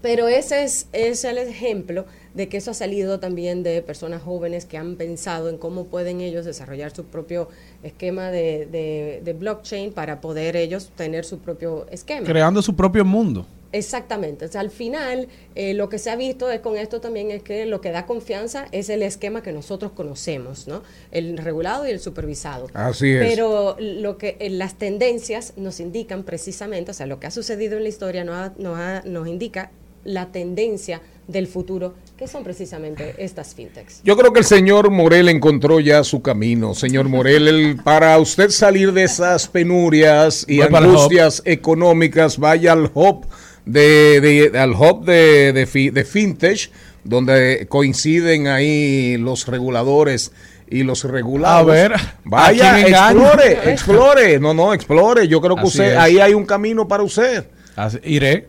Pero 0.02 0.28
ese 0.28 0.64
es, 0.64 0.88
es 0.94 1.24
el 1.24 1.38
ejemplo 1.38 2.06
de 2.34 2.48
que 2.50 2.58
eso 2.58 2.72
ha 2.72 2.74
salido 2.74 3.20
también 3.20 3.64
de 3.64 3.82
personas 3.82 4.22
jóvenes 4.22 4.66
que 4.66 4.78
han 4.78 4.96
pensado 4.96 5.50
en 5.50 5.58
cómo 5.58 5.86
pueden 5.86 6.22
ellos 6.22 6.46
desarrollar 6.46 6.96
su 6.96 7.06
propio 7.06 7.50
esquema 7.84 8.32
de, 8.32 8.66
de- 8.66 9.22
de 9.24 9.34
blockchain 9.34 9.92
para 9.94 10.22
poder 10.22 10.56
ellos 10.56 10.92
tener 10.96 11.26
su 11.26 11.40
propio 11.40 11.88
esquema. 11.92 12.26
Creando 12.28 12.62
su 12.62 12.76
propio 12.76 13.04
mundo. 13.06 13.46
Exactamente. 13.72 14.46
O 14.46 14.48
sea, 14.48 14.62
al 14.62 14.72
final, 14.72 15.28
eh, 15.54 15.76
lo 15.76 15.90
que 15.90 16.00
se 16.00 16.10
ha 16.10 16.16
visto 16.16 16.50
es 16.50 16.60
con 16.60 16.76
esto 16.76 17.02
también 17.02 17.30
es 17.30 17.44
que 17.44 17.68
lo 17.68 17.82
que 17.82 17.92
da 17.92 18.08
confianza 18.08 18.68
es 18.72 18.90
el 18.90 19.04
esquema 19.04 19.44
que 19.44 19.52
nosotros 19.52 19.92
conocemos, 19.92 20.68
¿no? 20.68 20.82
El 21.12 21.38
regulado 21.38 21.88
y 21.88 21.92
el 21.92 22.00
supervisado. 22.00 22.66
Así 22.74 23.12
es. 23.12 23.24
Pero 23.28 23.76
lo 23.80 24.18
que 24.18 24.38
eh, 24.40 24.50
las 24.50 24.74
tendencias 24.80 25.54
nos 25.56 25.80
indican 25.80 26.24
precisamente, 26.24 26.90
o 26.90 26.94
sea, 26.96 27.06
lo 27.06 27.20
que 27.20 27.28
ha 27.28 27.32
sucedido 27.32 27.78
en 27.78 27.84
la 27.84 27.90
historia 27.90 28.24
nos, 28.24 28.36
ha- 28.36 28.54
nos, 28.58 28.78
ha- 28.80 29.04
nos 29.06 29.28
indica 29.28 29.70
la 30.04 30.32
tendencia 30.32 31.02
del 31.30 31.48
futuro, 31.48 31.94
que 32.18 32.28
son 32.28 32.44
precisamente 32.44 33.16
estas 33.20 33.54
fintechs. 33.54 34.02
Yo 34.04 34.18
creo 34.18 34.34
que 34.34 34.40
el 34.40 34.46
señor 34.46 34.90
Morel 34.90 35.30
encontró 35.30 35.80
ya 35.80 36.04
su 36.04 36.22
camino. 36.22 36.74
Señor 36.74 37.08
Morel, 37.08 37.48
el- 37.48 37.78
para 37.84 38.18
usted 38.18 38.50
salir 38.50 38.92
de 38.94 39.04
esas 39.04 39.48
penurias 39.48 40.44
y 40.48 40.58
Voy 40.58 40.68
angustias 40.76 41.42
económicas, 41.46 42.38
vaya 42.38 42.74
al 42.74 42.90
hub 42.94 43.28
de, 43.66 44.20
de- 44.52 44.60
al 44.60 44.72
hub 44.72 45.06
de, 45.06 45.54
de, 45.54 45.92
de 45.92 46.04
fintech, 46.06 46.72
donde 47.04 47.68
coinciden 47.70 48.48
ahí 48.48 49.18
los 49.18 49.48
reguladores 49.48 50.32
y 50.70 50.84
los 50.84 51.04
regulados. 51.04 51.62
A 51.70 51.72
ver, 51.72 51.94
vaya, 52.24 52.80
explore, 52.82 53.72
explore. 53.72 54.40
No, 54.42 54.54
no, 54.54 54.74
explore. 54.74 55.28
Yo 55.28 55.42
creo 55.42 55.56
que 55.56 55.62
Así 55.62 55.70
usted, 55.80 55.92
es. 55.94 55.98
ahí 55.98 56.20
hay 56.20 56.34
un 56.34 56.46
camino 56.46 56.88
para 56.88 57.04
usted. 57.04 57.46
Así- 57.76 58.00
iré. 58.04 58.48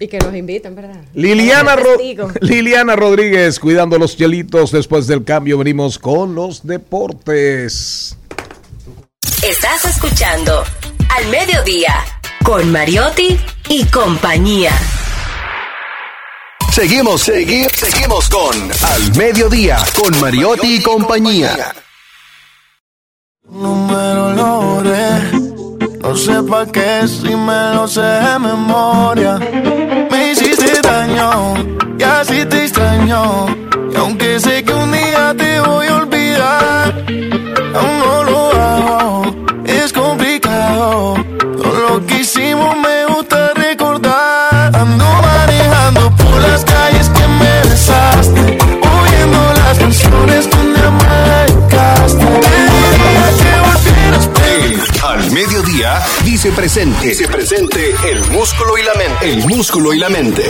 Y 0.00 0.06
que 0.08 0.18
nos 0.18 0.34
invitan, 0.34 0.74
¿verdad? 0.76 1.00
Liliana, 1.14 1.74
Ro-. 1.76 1.96
Liliana 2.40 2.94
Rodríguez, 2.96 3.58
cuidando 3.58 3.98
los 3.98 4.16
hielitos. 4.16 4.70
Después 4.70 5.06
del 5.06 5.24
cambio, 5.24 5.58
venimos 5.58 5.98
con 5.98 6.34
los 6.34 6.66
deportes. 6.66 8.16
Estás 9.42 9.84
escuchando 9.86 10.62
Al 11.16 11.26
Mediodía 11.28 11.94
con 12.44 12.70
Mariotti 12.70 13.38
y 13.68 13.84
compañía. 13.86 14.72
Seguimos, 16.72 17.28
segui- 17.28 17.68
seguimos 17.74 18.28
con 18.28 18.54
Al 18.84 19.16
Mediodía, 19.16 19.78
con 20.00 20.18
Mariotti 20.20 20.76
y 20.76 20.82
compañía. 20.82 21.74
No 23.50 23.74
me 23.74 24.14
lo 24.14 24.32
logré. 24.34 25.47
No 26.08 26.16
sé 26.16 26.42
pa' 26.42 26.64
qué 26.64 27.06
si 27.06 27.36
me 27.36 27.74
lo 27.74 27.86
sé 27.86 28.00
de 28.00 28.38
memoria. 28.38 29.38
Me 30.10 30.30
hiciste 30.30 30.80
daño 30.80 31.54
y 31.98 32.02
así 32.02 32.46
te 32.46 32.64
extraño. 32.64 33.44
Y 33.92 33.96
aunque 33.96 34.40
sé 34.40 34.64
que 34.64 34.72
un 34.72 34.90
día 34.90 35.34
te 35.36 35.60
voy 35.60 35.86
a 35.86 35.96
olvidar, 35.96 37.04
aún 37.74 37.98
no 37.98 38.24
lo 38.24 38.38
hago. 38.52 39.22
Es 39.66 39.92
complicado. 39.92 41.16
Todo 41.62 41.78
lo 41.90 42.06
que 42.06 42.20
hicimos 42.20 42.74
me 42.78 43.14
gusta 43.14 43.52
recordar. 43.52 44.74
Ando 44.74 45.04
manejando 45.04 46.10
por 46.16 46.40
las 46.40 46.64
calles 46.64 47.10
que 47.10 47.28
me 47.40 47.68
besaste. 47.68 48.58
Oyendo 48.96 49.40
las 49.62 49.78
canciones 49.78 50.48
Al 55.02 55.32
Mediodía, 55.32 55.98
dice 56.26 56.52
presente. 56.52 57.06
Dice 57.08 57.26
presente 57.26 57.78
el 58.10 58.20
músculo 58.30 58.76
y 58.76 58.82
la 58.82 58.92
mente. 58.94 59.32
El 59.32 59.46
músculo 59.48 59.94
y 59.94 59.98
la 59.98 60.10
mente. 60.10 60.42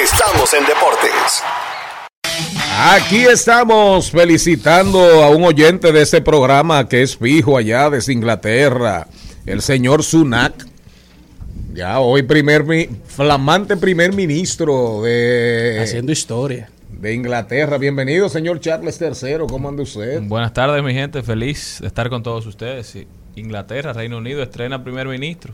Estamos 0.00 0.54
en 0.54 0.64
deportes. 0.64 1.42
Aquí 2.78 3.24
estamos 3.24 4.12
felicitando 4.12 5.24
a 5.24 5.30
un 5.30 5.42
oyente 5.42 5.90
de 5.90 6.02
este 6.02 6.20
programa 6.22 6.88
que 6.88 7.02
es 7.02 7.16
fijo 7.16 7.56
allá 7.58 7.90
desde 7.90 8.12
Inglaterra, 8.12 9.08
el 9.44 9.60
señor 9.60 10.04
Sunak. 10.04 10.54
Ya 11.72 11.98
hoy 11.98 12.22
primer 12.22 12.62
mi- 12.62 12.88
flamante 13.08 13.76
primer 13.76 14.12
ministro 14.12 15.02
de 15.02 15.80
Haciendo 15.82 16.12
historia. 16.12 16.70
de 16.90 17.12
Inglaterra. 17.12 17.76
Bienvenido, 17.78 18.28
señor 18.28 18.60
Charles 18.60 19.00
III. 19.00 19.38
¿Cómo 19.48 19.68
anda 19.68 19.82
usted? 19.82 20.22
Buenas 20.22 20.52
tardes, 20.52 20.80
mi 20.84 20.94
gente. 20.94 21.24
Feliz 21.24 21.78
de 21.80 21.88
estar 21.88 22.08
con 22.08 22.22
todos 22.22 22.46
ustedes. 22.46 22.86
Sí, 22.86 23.08
Inglaterra, 23.36 23.92
Reino 23.92 24.18
Unido, 24.18 24.42
estrena 24.42 24.82
primer 24.84 25.08
ministro. 25.08 25.52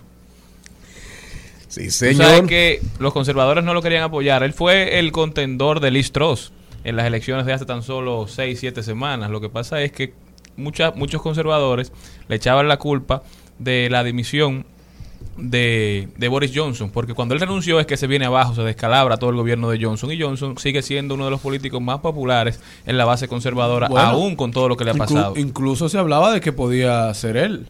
Sí, 1.68 1.90
señor. 1.90 2.16
sabes 2.26 2.48
que 2.48 2.80
los 2.98 3.12
conservadores 3.12 3.62
no 3.62 3.74
lo 3.74 3.82
querían 3.82 4.02
apoyar. 4.02 4.42
Él 4.42 4.52
fue 4.52 4.98
el 4.98 5.12
contendor 5.12 5.80
de 5.80 5.90
Liz 5.92 6.10
Truss 6.10 6.52
en 6.82 6.96
las 6.96 7.06
elecciones 7.06 7.46
de 7.46 7.52
hace 7.52 7.64
tan 7.64 7.82
solo 7.82 8.26
6, 8.26 8.58
7 8.58 8.82
semanas. 8.82 9.30
Lo 9.30 9.40
que 9.40 9.48
pasa 9.48 9.80
es 9.82 9.92
que 9.92 10.12
mucha- 10.56 10.90
muchos 10.92 11.22
conservadores 11.22 11.92
le 12.28 12.36
echaban 12.36 12.66
la 12.66 12.78
culpa 12.78 13.22
de 13.58 13.88
la 13.88 14.02
dimisión 14.02 14.66
de, 15.42 16.08
de 16.16 16.28
Boris 16.28 16.52
Johnson, 16.54 16.90
porque 16.90 17.14
cuando 17.14 17.34
él 17.34 17.40
renunció 17.40 17.80
es 17.80 17.86
que 17.86 17.96
se 17.96 18.06
viene 18.06 18.26
abajo, 18.26 18.54
se 18.54 18.62
descalabra 18.62 19.16
todo 19.16 19.30
el 19.30 19.36
gobierno 19.36 19.70
de 19.70 19.82
Johnson 19.82 20.10
y 20.12 20.20
Johnson 20.20 20.56
sigue 20.58 20.82
siendo 20.82 21.14
uno 21.14 21.24
de 21.24 21.30
los 21.30 21.40
políticos 21.40 21.80
más 21.80 21.98
populares 22.00 22.60
en 22.86 22.96
la 22.98 23.04
base 23.04 23.28
conservadora, 23.28 23.88
Bueno, 23.88 24.06
aún 24.08 24.36
con 24.36 24.50
todo 24.52 24.68
lo 24.68 24.76
que 24.76 24.84
le 24.84 24.90
ha 24.90 24.94
Inclu- 24.94 24.98
pasado. 24.98 25.34
incluso 25.36 25.88
se 25.88 25.98
hablaba 25.98 26.32
de 26.32 26.40
que 26.40 26.52
podía 26.52 27.12
ser 27.14 27.36
él. 27.36 27.66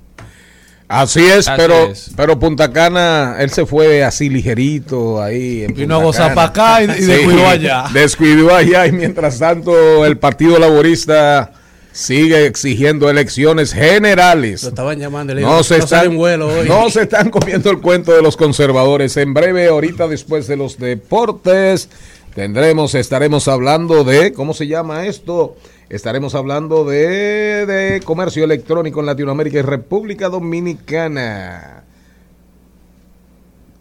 Así 0.89 1.21
es, 1.25 1.47
Así 1.47 1.53
pero 1.57 1.75
es. 1.87 2.11
pero 2.17 2.37
Punta 2.41 2.73
Cana, 2.73 3.37
él 3.39 3.51
se 3.51 3.65
fue 3.65 4.03
así 4.03 4.29
ligerito 4.29 5.23
ahí. 5.23 5.63
En 5.63 5.73
Vino 5.73 5.95
a 5.95 6.03
gozar 6.03 6.31
Cana. 6.31 6.35
pa' 6.35 6.45
acá 6.79 6.83
y- 6.83 7.03
y 7.03 7.05
descuidó 7.07 7.47
allá. 7.49 7.85
Descuidó 7.93 8.55
allá 8.57 8.87
y 8.89 8.93
mientras 8.93 9.39
tanto 9.39 10.05
el 10.05 10.19
Partido 10.19 10.59
Laborista 10.59 11.53
sigue 11.93 12.47
exigiendo 12.47 13.11
elecciones 13.11 13.73
generales. 13.73 14.63
Lo 14.63 14.69
estaban 14.71 14.99
llamando. 14.99 15.35
Le 15.35 15.43
No 15.43 15.63
se, 15.63 15.79
"No 15.79 15.87
sale 15.87 16.03
están, 16.03 16.09
un 16.11 16.17
vuelo 16.17 16.49
hoy". 16.49 16.69
no 16.69 16.89
se 16.91 17.03
están 17.03 17.31
comiendo 17.31 17.71
el 17.71 17.81
cuento 17.81 18.13
de 18.13 18.23
los 18.23 18.37
conservadores. 18.37 19.17
En 19.17 19.35
breve, 19.35 19.69
ahorita 19.69 20.07
después 20.09 20.47
de 20.47 20.57
los 20.57 20.79
deportes, 20.79 21.89
tendremos, 22.35 22.95
estaremos 22.95 23.49
hablando 23.49 24.05
de, 24.05 24.33
¿cómo 24.33 24.55
se 24.55 24.67
llama 24.67 25.07
esto? 25.07 25.57
Estaremos 25.89 26.37
hablando 26.37 26.85
de, 26.85 27.67
de 27.67 28.01
comercio 28.05 28.45
electrónico 28.45 29.01
en 29.01 29.07
Latinoamérica 29.07 29.59
y 29.59 29.63
República 29.63 30.29
Dominicana. 30.29 31.83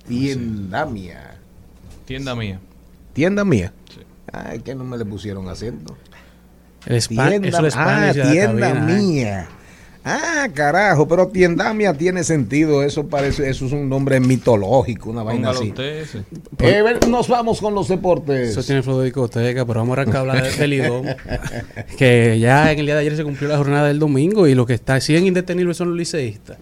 Tienda 0.07 0.85
mía. 0.85 1.35
Tienda 2.05 2.33
mía. 2.35 2.59
Tienda 3.13 3.45
mía. 3.45 3.71
Ay, 4.31 4.59
que 4.61 4.73
no 4.73 4.83
me 4.83 4.97
le 4.97 5.05
pusieron 5.05 5.47
acento. 5.49 5.95
El 6.89 6.97
spa- 6.97 7.29
Tienda, 7.29 7.47
eso 7.47 7.65
es 7.65 7.75
ah, 7.77 8.11
tienda 8.13 8.69
cabina, 8.71 8.91
¿eh? 8.99 9.01
mía. 9.01 9.47
Ah, 10.03 10.47
carajo, 10.53 11.07
pero 11.07 11.27
tienda 11.27 11.71
mía 11.73 11.93
tiene 11.93 12.23
sentido. 12.23 12.83
Eso 12.83 13.07
parece, 13.07 13.49
eso 13.49 13.65
es 13.67 13.73
un 13.73 13.87
nombre 13.89 14.19
mitológico, 14.19 15.09
una 15.11 15.23
vaina 15.23 15.49
Póngalo 15.49 15.59
así. 15.59 15.69
usted, 15.69 16.05
sí. 16.05 16.17
Eh, 16.59 16.83
nos 17.09 17.27
vamos 17.27 17.59
con 17.61 17.75
los 17.75 17.89
deportes. 17.89 18.49
Eso 18.51 18.63
tiene 18.63 18.81
flow 18.81 18.99
de 18.99 19.05
discoteca, 19.05 19.65
pero 19.65 19.81
vamos 19.81 19.97
a 19.97 20.01
arrancar 20.01 20.15
a 20.17 20.19
hablar 20.21 20.43
de- 20.43 20.57
del 20.57 20.69
Lidón. 20.69 21.05
que 21.97 22.39
ya 22.39 22.71
en 22.71 22.79
el 22.79 22.85
día 22.85 22.95
de 22.95 23.01
ayer 23.01 23.15
se 23.17 23.23
cumplió 23.23 23.49
la 23.49 23.57
jornada 23.57 23.87
del 23.89 23.99
domingo 23.99 24.47
y 24.47 24.55
lo 24.55 24.65
que 24.65 24.73
está 24.73 24.99
siguen 25.01 25.27
indetenibles 25.27 25.77
son 25.77 25.89
los 25.89 25.97
liceístas. 25.97 26.57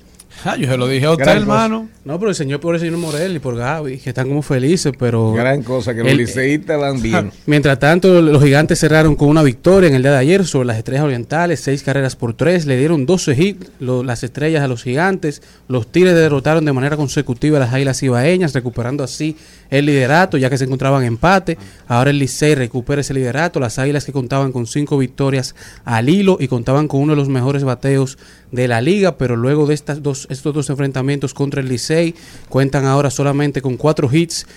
Ah, 0.46 0.56
yo 0.56 0.68
se 0.70 0.78
lo 0.78 0.88
dije 0.88 1.06
a 1.06 1.12
usted, 1.12 1.24
Gran 1.26 1.38
hermano. 1.40 1.82
cosa. 1.82 1.92
No, 2.06 2.20
pero 2.20 2.30
el 2.30 2.36
señor, 2.36 2.60
por 2.60 2.76
el 2.76 2.80
señor 2.82 2.98
Morel 2.98 3.36
y 3.36 3.40
por 3.40 3.56
Gaby, 3.58 3.98
que 3.98 4.10
están 4.10 4.28
como 4.30 4.42
felices, 4.42 4.94
pero... 4.98 5.34
Gran 5.34 5.64
cosa, 5.64 5.94
que 5.94 6.02
los 6.04 6.12
el- 6.12 6.18
liceístas 6.18 6.80
van 6.80 7.02
bien. 7.02 7.32
Mientras 7.46 7.80
tanto, 7.80 8.22
los 8.22 8.42
gigantes 8.44 8.80
cerraron 8.80 9.16
con 9.16 9.30
una 9.30 9.44
victoria 9.44 9.90
en 9.90 9.96
el 9.96 10.04
día 10.04 10.12
de 10.12 10.18
ayer 10.18 10.46
sobre 10.46 10.68
las 10.68 10.78
estrellas 10.78 11.04
orientales, 11.04 11.60
seis 11.60 11.84
carreras 11.84 12.16
por 12.16 12.34
tres, 12.34 12.66
le 12.66 12.78
dieron 12.78 13.06
12 13.06 13.34
hits 13.42 13.68
lo- 13.80 14.04
las 14.04 14.24
estrellas 14.24 14.64
a 14.64 14.68
los 14.68 14.84
gigantes, 14.84 15.42
los 15.68 15.92
tigres 15.92 16.14
derrotaron 16.16 16.64
de 16.66 16.74
manera 16.74 16.96
consecutiva 16.98 17.58
a 17.58 17.62
las 17.62 17.74
águilas 17.74 18.02
ibaeñas, 18.04 18.54
recuperando 18.54 19.04
así 19.04 19.36
el 19.70 19.86
liderato, 19.86 20.38
ya 20.38 20.50
que 20.50 20.58
se 20.58 20.66
encontraban 20.66 21.02
en 21.02 21.08
empate, 21.08 21.58
ahora 21.88 22.10
el 22.10 22.20
Licey 22.20 22.56
recupera 22.56 23.02
ese 23.02 23.14
liderato, 23.14 23.60
las 23.60 23.80
águilas 23.80 24.06
que 24.06 24.12
contaban 24.12 24.52
con 24.52 24.68
cinco 24.68 24.98
victorias 24.98 25.56
al 25.86 26.10
hilo 26.10 26.38
y 26.40 26.48
contaban 26.48 26.88
con 26.88 27.02
uno 27.02 27.14
de 27.14 27.18
los 27.18 27.30
mejores 27.30 27.64
bateos 27.64 28.18
de 28.52 28.68
la 28.68 28.82
liga, 28.82 29.18
pero 29.18 29.36
luego 29.36 29.66
de 29.66 29.74
estas 29.74 30.02
dos, 30.02 30.28
estos 30.30 30.54
dos 30.54 30.70
enfrentamientos 30.70 31.34
contra 31.34 31.62
el 31.62 31.68
Licey, 31.68 32.16
cuentan 32.50 32.86
ahora 32.86 33.10
solamente 33.10 33.62
con 33.62 33.78
cuatro 33.78 34.10
hits 34.12 34.48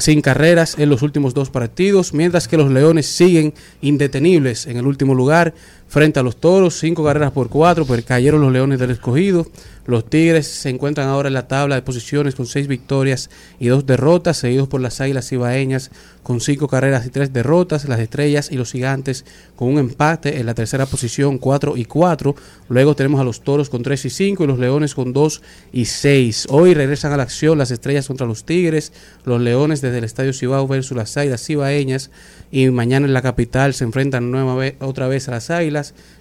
sin 0.00 0.20
carreras 0.20 0.78
en 0.78 0.88
los 0.88 1.02
últimos 1.02 1.34
dos 1.34 1.50
partidos, 1.50 2.14
mientras 2.14 2.48
que 2.48 2.56
los 2.56 2.70
Leones 2.70 3.06
siguen 3.06 3.54
indetenibles 3.82 4.66
en 4.66 4.78
el 4.78 4.86
último 4.86 5.14
lugar 5.14 5.54
frente 5.88 6.18
a 6.20 6.22
los 6.22 6.36
Toros, 6.36 6.78
cinco 6.78 7.04
carreras 7.04 7.32
por 7.32 7.48
cuatro, 7.48 7.86
pero 7.86 8.02
cayeron 8.04 8.40
los 8.40 8.52
Leones 8.52 8.78
del 8.78 8.90
Escogido, 8.90 9.46
Los 9.86 10.10
Tigres 10.10 10.48
se 10.48 10.68
encuentran 10.68 11.06
ahora 11.06 11.28
en 11.28 11.34
la 11.34 11.46
tabla 11.46 11.76
de 11.76 11.82
posiciones 11.82 12.34
con 12.34 12.46
seis 12.46 12.66
victorias 12.66 13.30
y 13.60 13.68
dos 13.68 13.86
derrotas, 13.86 14.36
seguidos 14.36 14.66
por 14.66 14.80
las 14.80 15.00
Águilas 15.00 15.30
Ibaeñas 15.30 15.92
con 16.24 16.40
cinco 16.40 16.66
carreras 16.66 17.06
y 17.06 17.10
tres 17.10 17.32
derrotas, 17.32 17.84
las 17.88 18.00
Estrellas 18.00 18.50
y 18.50 18.56
los 18.56 18.72
Gigantes 18.72 19.24
con 19.54 19.68
un 19.68 19.78
empate 19.78 20.40
en 20.40 20.46
la 20.46 20.54
tercera 20.54 20.84
posición, 20.84 21.38
4 21.38 21.76
y 21.76 21.84
4. 21.84 22.34
Luego 22.68 22.96
tenemos 22.96 23.20
a 23.20 23.24
los 23.24 23.42
Toros 23.42 23.70
con 23.70 23.84
3 23.84 24.06
y 24.06 24.10
5 24.10 24.42
y 24.42 24.46
los 24.48 24.58
Leones 24.58 24.96
con 24.96 25.12
2 25.12 25.42
y 25.72 25.84
6. 25.84 26.48
Hoy 26.50 26.74
regresan 26.74 27.12
a 27.12 27.16
la 27.16 27.22
acción 27.22 27.58
las 27.58 27.70
Estrellas 27.70 28.08
contra 28.08 28.26
los 28.26 28.44
Tigres, 28.44 28.92
los 29.24 29.40
Leones 29.40 29.82
desde 29.82 29.98
el 29.98 30.04
Estadio 30.04 30.32
Cibao 30.32 30.66
versus 30.66 30.96
las 30.96 31.16
Águilas 31.16 31.48
Ibaeñas 31.48 32.10
y 32.50 32.68
mañana 32.70 33.06
en 33.06 33.14
la 33.14 33.22
capital 33.22 33.72
se 33.72 33.84
enfrentan 33.84 34.34
otra 34.80 35.06
vez 35.06 35.28
a 35.28 35.30
las 35.30 35.50
Águilas 35.50 35.75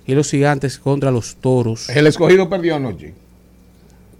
y 0.06 0.14
los 0.15 0.30
Gigantes 0.30 0.77
contra 0.80 1.11
los 1.11 1.36
Toros. 1.36 1.90
El 1.90 2.07
escogido 2.07 2.49
perdió 2.49 2.76
anoche. 2.76 3.14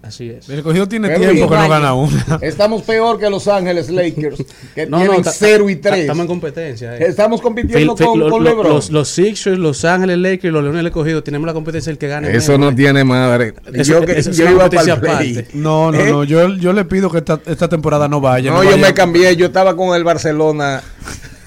Así 0.02 0.30
es. 0.30 0.48
El 0.48 0.58
escogido 0.58 0.86
tiene 0.86 1.08
Pero 1.08 1.18
tiempo 1.32 1.48
que 1.48 1.56
no 1.56 1.68
gana 1.68 1.92
una. 1.94 2.38
Estamos 2.42 2.82
peor 2.82 3.18
que 3.18 3.28
Los 3.28 3.48
Ángeles 3.48 3.90
Lakers, 3.90 4.40
que 4.72 4.86
No, 4.88 4.98
tienen 4.98 5.20
ta- 5.22 5.32
0 5.32 5.68
y 5.68 5.74
ta- 5.76 5.88
3. 5.90 6.02
Estamos 6.02 6.20
en 6.22 6.26
competencia. 6.28 6.96
eh. 6.96 7.06
Estamos 7.08 7.40
compitiendo 7.40 7.96
Fil- 7.96 8.06
con, 8.06 8.20
lo- 8.20 8.30
con 8.30 8.44
lo- 8.44 8.50
LeBron. 8.50 8.72
Los, 8.72 8.90
los 8.90 9.08
Sixers, 9.08 9.58
Los 9.58 9.84
Ángeles 9.84 10.18
Lakers 10.18 10.44
y 10.44 10.50
los 10.50 10.62
Leones 10.62 10.78
del 10.78 10.86
Escogido 10.86 11.24
tenemos 11.24 11.48
la 11.48 11.54
competencia 11.54 11.90
el 11.90 11.98
que 11.98 12.06
gane. 12.06 12.30
Eso 12.36 12.52
menos, 12.52 12.66
no 12.66 12.72
eh. 12.72 12.76
tiene 12.76 13.02
madre. 13.02 13.54
Eso- 13.72 13.94
yo 13.94 14.06
que, 14.06 14.16
eso 14.16 14.30
es 14.30 14.36
yo 14.36 14.48
iba 14.48 14.70
para 14.70 15.22
el. 15.22 15.44
No, 15.54 15.90
no, 15.90 15.98
¿Eh? 15.98 16.08
no. 16.12 16.22
Yo, 16.22 16.50
yo 16.54 16.72
le 16.72 16.84
pido 16.84 17.10
que 17.10 17.18
esta, 17.18 17.40
esta 17.44 17.68
temporada 17.68 18.06
no 18.06 18.20
vaya. 18.20 18.52
No, 18.52 18.62
yo 18.62 18.70
vaya. 18.70 18.86
me 18.86 18.94
cambié. 18.94 19.34
Yo 19.34 19.46
estaba 19.46 19.74
con 19.74 19.96
el 19.96 20.04
Barcelona 20.04 20.84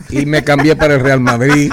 y 0.10 0.26
me 0.26 0.44
cambié 0.44 0.76
para 0.76 0.95
el 0.95 0.99
Real 1.02 1.19
Madrid. 1.19 1.72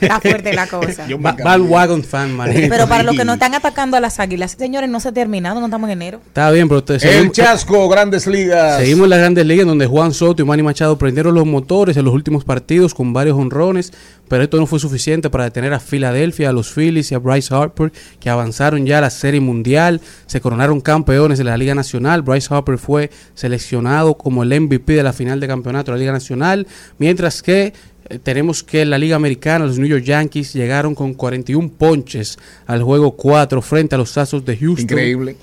Está 0.00 0.20
fuerte 0.20 0.52
la 0.52 0.66
cosa. 0.66 1.06
Yo. 1.06 1.18
Bandwagon 1.18 2.02
fan, 2.04 2.34
manito. 2.34 2.68
Pero 2.70 2.88
para 2.88 3.02
los 3.02 3.16
que 3.16 3.24
no 3.24 3.34
están 3.34 3.54
atacando 3.54 3.96
a 3.96 4.00
las 4.00 4.20
águilas, 4.20 4.52
señores, 4.58 4.88
no 4.90 5.00
se 5.00 5.08
ha 5.08 5.12
terminado, 5.12 5.60
no 5.60 5.66
estamos 5.66 5.88
en 5.88 5.92
enero. 6.00 6.20
Está 6.26 6.50
bien, 6.50 6.68
pero 6.68 6.82
te- 6.84 6.96
El 7.18 7.32
Chasco, 7.32 7.88
Grandes 7.88 8.26
Ligas. 8.26 8.78
seguimos 8.80 9.04
en 9.04 9.10
las 9.10 9.18
grandes 9.20 9.46
ligas 9.46 9.66
donde 9.66 9.86
Juan 9.86 10.12
Soto 10.14 10.42
y 10.42 10.44
Manny 10.44 10.62
Machado 10.62 10.96
prendieron 10.98 11.34
los 11.34 11.46
motores 11.46 11.96
en 11.96 12.04
los 12.04 12.14
últimos 12.14 12.44
partidos 12.44 12.94
con 12.94 13.12
varios 13.12 13.36
honrones, 13.38 13.92
pero 14.28 14.42
esto 14.44 14.58
no 14.58 14.66
fue 14.66 14.78
suficiente 14.78 15.28
para 15.30 15.44
detener 15.44 15.72
a 15.74 15.80
Filadelfia, 15.80 16.50
a 16.50 16.52
los 16.52 16.72
Phillies 16.72 17.10
y 17.10 17.14
a 17.14 17.18
Bryce 17.18 17.52
Harper, 17.54 17.92
que 18.20 18.30
avanzaron 18.30 18.86
ya 18.86 18.98
a 18.98 19.00
la 19.00 19.10
Serie 19.10 19.40
Mundial, 19.40 20.00
se 20.26 20.40
coronaron 20.40 20.80
campeones 20.80 21.38
de 21.38 21.44
la 21.44 21.56
Liga 21.56 21.74
Nacional. 21.74 22.22
Bryce 22.22 22.52
Harper 22.54 22.78
fue 22.78 23.10
seleccionado 23.34 24.14
como 24.16 24.42
el 24.42 24.58
MVP 24.60 24.92
de 24.94 25.02
la 25.02 25.12
final 25.12 25.40
de 25.40 25.48
campeonato 25.48 25.90
de 25.90 25.96
la 25.96 26.00
Liga 26.00 26.12
Nacional, 26.12 26.66
mientras 27.00 27.42
que 27.42 27.72
eh, 28.08 28.18
tenemos 28.22 28.62
que 28.62 28.84
la 28.84 28.98
Liga 28.98 29.16
Americana 29.16 29.66
los 29.66 29.78
New 29.78 29.88
York 29.88 30.04
Yankees 30.04 30.52
llegaron 30.52 30.94
con 30.94 31.14
41 31.14 31.72
ponches 31.76 32.38
al 32.66 32.84
juego 32.84 33.16
4 33.16 33.60
frente 33.60 33.96
a 33.96 33.98
los 33.98 34.16
Astros 34.16 34.44
de 34.44 34.56
Houston 34.56 34.84
Increíble. 34.84 35.36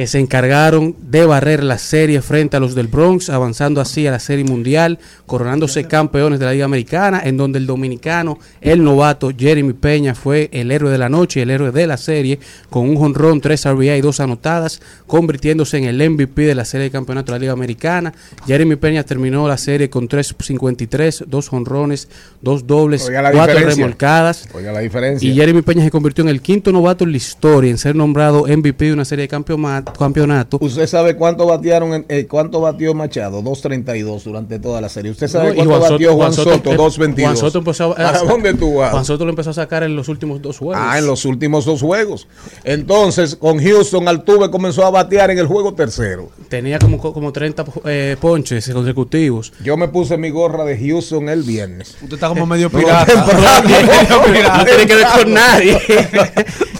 Que 0.00 0.06
se 0.06 0.18
encargaron 0.18 0.96
de 1.10 1.26
barrer 1.26 1.62
la 1.62 1.76
serie 1.76 2.22
frente 2.22 2.56
a 2.56 2.60
los 2.60 2.74
del 2.74 2.88
Bronx, 2.88 3.28
avanzando 3.28 3.82
así 3.82 4.06
a 4.06 4.10
la 4.10 4.18
serie 4.18 4.46
mundial, 4.46 4.98
coronándose 5.26 5.84
campeones 5.84 6.38
de 6.38 6.46
la 6.46 6.52
Liga 6.52 6.64
Americana, 6.64 7.20
en 7.22 7.36
donde 7.36 7.58
el 7.58 7.66
dominicano, 7.66 8.38
el 8.62 8.82
novato 8.82 9.30
Jeremy 9.36 9.74
Peña 9.74 10.14
fue 10.14 10.48
el 10.54 10.70
héroe 10.70 10.90
de 10.90 10.96
la 10.96 11.10
noche 11.10 11.40
y 11.40 11.42
el 11.42 11.50
héroe 11.50 11.70
de 11.70 11.86
la 11.86 11.98
serie, 11.98 12.40
con 12.70 12.88
un 12.88 12.96
jonrón, 12.96 13.42
tres 13.42 13.68
RBI 13.68 13.90
y 13.90 14.00
dos 14.00 14.20
anotadas, 14.20 14.80
convirtiéndose 15.06 15.76
en 15.76 15.84
el 15.84 16.08
MVP 16.08 16.46
de 16.46 16.54
la 16.54 16.64
serie 16.64 16.84
de 16.84 16.90
campeonato 16.90 17.32
de 17.32 17.38
la 17.38 17.40
Liga 17.40 17.52
Americana. 17.52 18.14
Jeremy 18.46 18.76
Peña 18.76 19.04
terminó 19.04 19.46
la 19.48 19.58
serie 19.58 19.90
con 19.90 20.08
3.53, 20.08 21.26
dos 21.26 21.50
jonrones, 21.50 22.08
dos 22.40 22.66
dobles, 22.66 23.02
cuatro 23.02 23.32
diferencia. 23.32 23.74
remolcadas. 23.74 24.48
Oiga 24.54 24.72
la 24.72 24.80
diferencia. 24.80 25.28
Y 25.28 25.34
Jeremy 25.34 25.60
Peña 25.60 25.84
se 25.84 25.90
convirtió 25.90 26.24
en 26.24 26.30
el 26.30 26.40
quinto 26.40 26.72
novato 26.72 27.04
en 27.04 27.10
la 27.10 27.18
historia 27.18 27.70
en 27.70 27.76
ser 27.76 27.94
nombrado 27.94 28.46
MVP 28.46 28.86
de 28.86 28.92
una 28.94 29.04
serie 29.04 29.24
de 29.24 29.28
campeonato. 29.28 29.89
Campeonato. 29.98 30.58
¿Usted 30.60 30.86
sabe 30.86 31.16
cuánto 31.16 31.46
batearon 31.46 31.94
en- 31.94 32.06
eh, 32.08 32.26
cuánto 32.28 32.60
batió 32.60 32.94
Machado? 32.94 33.42
2.32 33.42 34.24
durante 34.24 34.58
toda 34.58 34.80
la 34.80 34.88
serie. 34.88 35.10
¿Usted 35.10 35.28
sabe 35.28 35.48
No, 35.50 35.54
cuánto 35.56 35.70
Juan 35.70 35.82
Soto- 35.82 35.92
batió 35.94 36.08
Juan 36.08 36.18
Juan 36.18 36.32
Soto? 36.32 36.50
Soto- 36.54 36.76
2.22. 36.76 37.24
Juan 37.24 37.36
Soto 37.36 37.58
empezó 37.58 37.92
a- 37.92 37.96
¿Para 37.96 38.18
dónde 38.22 38.54
tú 38.54 38.74
vas? 38.76 38.90
Juan 38.92 39.04
Soto 39.04 39.24
lo 39.24 39.30
empezó 39.30 39.50
a 39.50 39.54
sacar 39.54 39.82
en 39.82 39.96
los 39.96 40.08
últimos 40.08 40.40
dos 40.42 40.58
juegos. 40.58 40.76
Ah, 40.80 40.98
en 40.98 41.06
los 41.06 41.24
últimos 41.24 41.64
dos 41.64 41.80
juegos. 41.80 42.26
Entonces, 42.64 43.36
con 43.36 43.58
Houston, 43.62 44.06
Altuve 44.08 44.50
comenzó 44.50 44.84
a 44.84 44.90
batear 44.90 45.30
en 45.30 45.38
el 45.38 45.46
juego 45.46 45.74
tercero. 45.74 46.30
Tenía 46.48 46.78
como, 46.78 46.98
como 46.98 47.32
30 47.32 47.64
eh, 47.84 48.16
ponches 48.20 48.68
consecutivos. 48.70 49.52
Yo 49.64 49.76
me 49.76 49.88
puse 49.88 50.16
mi 50.16 50.30
gorra 50.30 50.64
de 50.64 50.78
Houston 50.78 51.28
el 51.28 51.42
viernes. 51.42 51.96
Usted 52.02 52.14
está 52.14 52.28
como 52.28 52.46
medio 52.46 52.68
No, 52.72 52.78
pirata. 52.78 53.06
temprano. 53.12 53.68
Medio 53.68 54.22
pirata. 54.32 54.58
No 54.58 54.64
tiene 54.64 54.86
que 54.86 54.94
ver 54.94 55.06
con 55.16 55.32
nadie. 55.34 55.78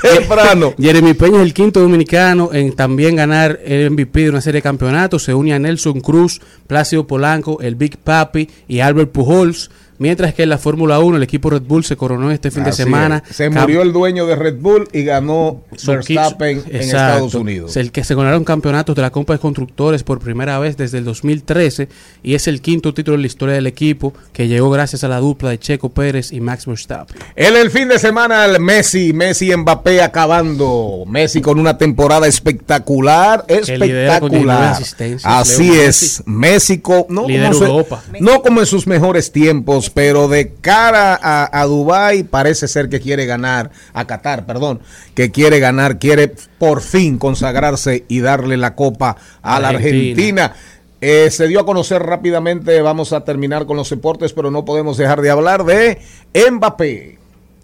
Temprano. 0.00 0.74
Jeremy 0.78 1.14
Peña 1.14 1.36
es 1.38 1.42
el 1.42 1.54
quinto 1.54 1.80
dominicano 1.80 2.50
en 2.52 2.72
también 2.74 2.99
ganar 3.08 3.60
el 3.64 3.90
MVP 3.90 4.20
de 4.20 4.30
una 4.30 4.40
serie 4.40 4.58
de 4.58 4.62
campeonatos. 4.62 5.24
Se 5.24 5.34
une 5.34 5.54
a 5.54 5.58
Nelson 5.58 6.00
Cruz, 6.00 6.40
Plácido 6.66 7.06
Polanco, 7.06 7.60
el 7.60 7.74
Big 7.74 7.98
Papi 7.98 8.48
y 8.68 8.80
Albert 8.80 9.12
Pujols. 9.12 9.70
Mientras 10.00 10.32
que 10.34 10.44
en 10.44 10.48
la 10.48 10.56
Fórmula 10.58 10.98
1 10.98 11.18
el 11.18 11.22
equipo 11.22 11.50
Red 11.50 11.62
Bull 11.62 11.84
se 11.84 11.94
coronó 11.94 12.30
este 12.32 12.50
fin 12.50 12.64
de 12.64 12.72
semana. 12.72 13.22
es. 13.30 13.36
Se 13.36 13.50
murió 13.50 13.82
el 13.82 13.92
dueño 13.92 14.24
de 14.26 14.34
Red 14.34 14.56
Bull 14.58 14.88
y 14.94 15.04
ganó 15.04 15.60
Verstappen 15.86 16.62
en 16.68 16.76
Exacto. 16.76 16.86
Estados 17.26 17.34
Unidos. 17.34 17.76
El 17.76 17.92
que 17.92 18.02
se 18.02 18.14
ganaron 18.14 18.42
campeonatos 18.44 18.96
de 18.96 19.02
la 19.02 19.10
Copa 19.10 19.34
de 19.34 19.38
Constructores 19.38 20.02
por 20.02 20.18
primera 20.18 20.58
vez 20.58 20.78
desde 20.78 20.96
el 20.98 21.04
2013 21.04 21.88
y 22.22 22.34
es 22.34 22.48
el 22.48 22.62
quinto 22.62 22.94
título 22.94 23.16
en 23.16 23.20
la 23.20 23.26
historia 23.26 23.54
del 23.54 23.66
equipo 23.66 24.14
que 24.32 24.48
llegó 24.48 24.70
gracias 24.70 25.04
a 25.04 25.08
la 25.08 25.18
dupla 25.18 25.50
de 25.50 25.58
Checo 25.58 25.90
Pérez 25.90 26.32
y 26.32 26.40
Max 26.40 26.64
Verstappen. 26.64 27.18
En 27.36 27.54
el 27.56 27.70
fin 27.70 27.88
de 27.88 27.98
semana, 27.98 28.46
el 28.46 28.58
Messi, 28.58 29.12
Messi 29.12 29.54
Mbappé 29.54 30.00
acabando. 30.00 31.04
Messi 31.06 31.42
con 31.42 31.58
una 31.58 31.76
temporada 31.76 32.26
espectacular, 32.26 33.44
lidera 33.48 34.20
con 34.20 34.30
19 34.30 34.70
espectacular. 34.80 35.40
Así 35.40 35.70
es, 35.78 36.22
México, 36.26 37.06
no 37.10 37.26
Lidera 37.26 37.48
como, 37.50 37.58
su- 37.58 37.64
Europa. 37.66 38.02
no 38.20 38.40
como 38.42 38.60
en 38.60 38.66
sus 38.66 38.86
mejores 38.86 39.30
tiempos, 39.32 39.89
pero 39.94 40.28
de 40.28 40.52
cara 40.54 41.18
a, 41.20 41.60
a 41.60 41.64
Dubái 41.66 42.24
parece 42.24 42.68
ser 42.68 42.88
que 42.88 43.00
quiere 43.00 43.26
ganar, 43.26 43.70
a 43.92 44.06
Qatar, 44.06 44.46
perdón, 44.46 44.80
que 45.14 45.30
quiere 45.30 45.60
ganar, 45.60 45.98
quiere 45.98 46.34
por 46.58 46.80
fin 46.80 47.18
consagrarse 47.18 48.04
y 48.08 48.20
darle 48.20 48.56
la 48.56 48.74
copa 48.74 49.16
a 49.42 49.60
la 49.60 49.70
Argentina. 49.70 50.54
Eh, 51.00 51.30
se 51.30 51.48
dio 51.48 51.60
a 51.60 51.66
conocer 51.66 52.02
rápidamente, 52.02 52.80
vamos 52.82 53.12
a 53.12 53.24
terminar 53.24 53.64
con 53.64 53.76
los 53.76 53.88
deportes, 53.88 54.32
pero 54.34 54.50
no 54.50 54.64
podemos 54.64 54.98
dejar 54.98 55.22
de 55.22 55.30
hablar 55.30 55.64
de 55.64 55.98
Mbappé. 56.34 57.18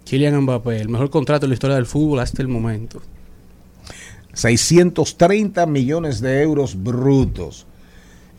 Kylian 0.05 0.41
Mbappé, 0.41 0.81
el 0.81 0.89
mejor 0.89 1.09
contrato 1.09 1.45
en 1.45 1.51
la 1.51 1.53
historia 1.53 1.75
del 1.75 1.85
fútbol 1.85 2.19
hasta 2.19 2.41
el 2.41 2.47
momento. 2.47 3.01
630 4.33 5.65
millones 5.65 6.21
de 6.21 6.41
euros 6.41 6.81
brutos. 6.81 7.67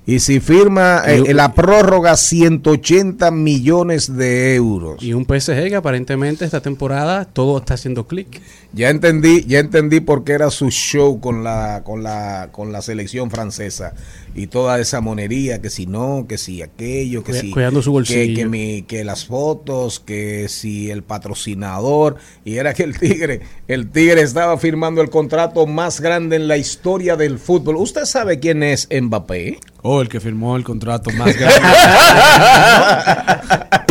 Y 0.09 0.21
si 0.21 0.41
firma 0.41 1.03
eh, 1.07 1.35
la 1.35 1.53
prórroga, 1.53 2.17
180 2.17 3.31
millones 3.31 4.17
de 4.17 4.55
euros. 4.55 5.03
Y 5.03 5.13
un 5.13 5.27
PSG 5.27 5.69
que 5.69 5.77
aparentemente 5.77 6.47
esta 6.47 6.63
temporada 6.63 7.27
todo 7.27 7.59
está 7.59 7.75
haciendo 7.75 8.07
clic. 8.07 8.41
Ya 8.75 8.91
entendí, 8.91 9.45
ya 9.47 9.61
entendí 9.61 10.01
por 10.01 10.25
qué 10.25 10.33
era 10.33 10.51
su 10.51 10.69
show 10.71 11.21
con 11.21 11.43
la, 11.43 11.83
con 11.85 12.03
la, 12.03 12.51
con 12.53 12.71
la 12.71 12.83
selección 12.83 13.31
francesa 13.31 13.95
y 14.35 14.47
toda 14.49 14.79
esa 14.79 15.01
monería, 15.01 15.63
que 15.63 15.71
si 15.71 15.87
no, 15.87 16.27
que 16.29 16.37
si 16.37 16.61
aquello, 16.61 17.25
que 17.25 17.33
si 17.33 17.51
cuidando 17.51 17.81
su 17.81 17.89
que, 17.91 17.93
bolsillo. 17.93 18.37
que, 18.37 18.47
mi- 18.47 18.83
que 18.83 19.05
las 19.05 19.25
fotos, 19.25 20.01
que 20.01 20.49
si 20.51 20.91
el 20.91 21.03
patrocinador 21.03 22.17
y 22.45 22.57
era 22.59 22.75
que 22.75 22.83
el 22.83 22.99
tigre, 22.99 23.41
el 23.69 23.91
tigre 23.91 24.21
estaba 24.21 24.59
firmando 24.59 25.01
el 25.01 25.09
contrato 25.09 25.67
más 25.67 26.01
grande 26.03 26.37
en 26.37 26.47
la 26.47 26.59
historia 26.59 27.17
del 27.17 27.39
fútbol. 27.39 27.77
¿Usted 27.77 28.05
sabe 28.05 28.39
quién 28.39 28.63
es 28.63 28.87
Mbappé? 28.93 29.61
Oh, 29.81 30.03
el 30.03 30.11
que 30.11 30.21
firmó 30.21 30.57
el 30.57 30.65
contrato 30.65 31.11
más 31.13 31.35
grande. 31.39 31.59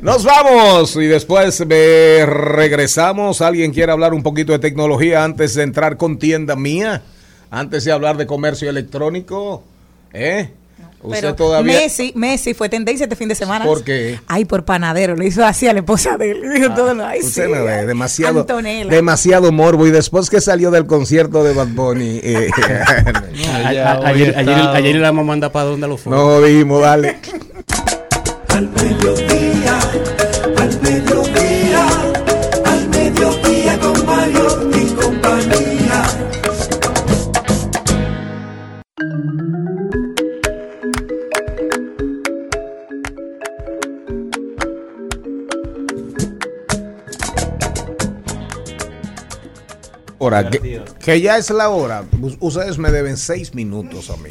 Nos 0.00 0.24
vamos 0.24 0.94
y 0.96 1.06
después 1.06 1.62
eh, 1.68 2.24
regresamos. 2.26 3.40
¿Alguien 3.40 3.72
quiere 3.72 3.90
hablar 3.90 4.14
un 4.14 4.22
poquito 4.22 4.52
de 4.52 4.58
tecnología 4.60 5.24
antes 5.24 5.54
de 5.54 5.64
entrar 5.64 5.96
con 5.96 6.18
tienda 6.18 6.54
mía? 6.54 7.02
Antes 7.50 7.84
de 7.84 7.90
hablar 7.92 8.16
de 8.16 8.26
comercio 8.26 8.70
electrónico. 8.70 9.64
¿Eh? 10.12 10.50
Usted 11.00 11.20
Pero 11.20 11.34
todavía... 11.34 11.78
Messi, 11.80 12.12
Messi 12.16 12.54
fue 12.54 12.68
tendencia 12.68 13.04
este 13.04 13.14
fin 13.16 13.28
de 13.28 13.34
semana. 13.36 13.64
¿Por 13.64 13.84
qué? 13.84 14.18
Ay, 14.26 14.44
por 14.44 14.64
panadero, 14.64 15.14
le 15.16 15.26
hizo 15.26 15.44
así 15.44 15.66
a 15.68 15.72
la 15.72 15.78
esposa 15.80 16.16
de 16.16 16.32
él. 16.32 16.42
Dijo 16.54 16.74
todo 16.74 16.92
lo- 16.94 17.06
ay, 17.06 17.20
Usted 17.20 17.46
sí, 17.46 17.52
no 17.52 17.64
ve, 17.64 17.86
demasiado, 17.86 18.40
Antonella. 18.40 18.90
demasiado 18.90 19.52
morbo. 19.52 19.86
Y 19.86 19.90
después 19.92 20.28
que 20.28 20.40
salió 20.40 20.70
del 20.72 20.86
concierto 20.86 21.44
de 21.44 21.54
Bad 21.54 21.68
Bunny, 21.68 22.20
eh, 22.22 22.50
A- 23.64 23.68
a- 23.68 24.06
ayer, 24.08 24.34
ayer, 24.36 24.54
ayer 24.58 24.96
la 24.96 25.12
mamá 25.12 25.28
manda 25.28 25.52
para 25.52 25.66
dónde 25.66 25.86
lo 25.86 25.96
fue. 25.96 26.12
no 26.12 26.40
vimos, 26.40 26.82
dale. 26.82 27.18
Al 28.58 28.68
mediodía, 28.70 29.78
al 30.58 30.80
mediodía, 30.82 31.86
al 32.64 32.88
mediodía 32.88 33.78
con 33.78 34.04
Mario 34.04 34.70
y 34.74 34.84
compañía. 34.94 36.02
hora, 50.18 50.50
que, 50.50 50.82
que 50.98 51.20
ya 51.20 51.38
es 51.38 51.50
la 51.50 51.68
hora. 51.70 52.04
Us- 52.20 52.36
Ustedes 52.40 52.78
me 52.78 52.90
deben 52.90 53.16
seis 53.16 53.54
minutos 53.54 54.10
a 54.10 54.16
mí. 54.16 54.30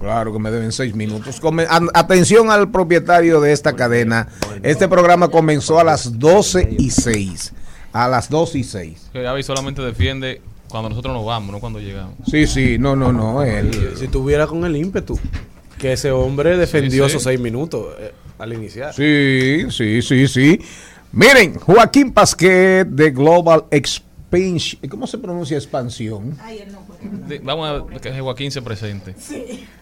Claro 0.00 0.32
que 0.32 0.38
me 0.38 0.50
deben 0.50 0.72
seis 0.72 0.94
minutos. 0.94 1.38
Come- 1.40 1.66
atención 1.94 2.50
al 2.50 2.70
propietario 2.70 3.40
de 3.40 3.52
esta 3.52 3.74
cadena. 3.76 4.28
Este 4.62 4.88
programa 4.88 5.28
comenzó 5.28 5.78
a 5.78 5.84
las 5.84 6.18
12 6.18 6.76
y 6.78 6.90
6. 6.90 7.52
A 7.92 8.08
las 8.08 8.30
12 8.30 8.58
y 8.58 8.64
6. 8.64 9.10
Que 9.12 9.20
Gaby 9.22 9.42
solamente 9.42 9.82
defiende 9.82 10.40
cuando 10.68 10.88
nosotros 10.88 11.12
nos 11.14 11.26
vamos, 11.26 11.52
no 11.52 11.60
cuando 11.60 11.80
llegamos. 11.80 12.14
Sí, 12.30 12.46
sí, 12.46 12.78
no, 12.78 12.96
no, 12.96 13.12
no. 13.12 13.42
Él, 13.42 13.94
Si 13.98 14.08
tuviera 14.08 14.46
con 14.46 14.64
el 14.64 14.74
ímpetu 14.76 15.18
que 15.78 15.92
ese 15.92 16.10
hombre 16.12 16.56
defendió 16.56 17.04
Sí, 17.04 17.10
sí. 17.10 17.16
esos 17.16 17.22
seis 17.24 17.40
minutos 17.40 17.86
eh, 17.98 18.12
al 18.38 18.52
iniciar. 18.54 18.94
Sí, 18.94 19.66
sí, 19.70 20.00
sí, 20.02 20.28
sí. 20.28 20.60
Miren, 21.12 21.58
Joaquín 21.58 22.12
Pasquet 22.12 22.86
de 22.86 23.10
Global 23.10 23.64
Expansion. 24.30 24.88
¿Cómo 24.88 25.06
se 25.06 25.18
pronuncia 25.18 25.56
expansión? 25.56 26.36
De- 27.26 27.38
vamos 27.40 27.90
a 27.94 28.00
que 28.00 28.20
Joaquín 28.20 28.50
se 28.50 28.62
presente. 28.62 29.14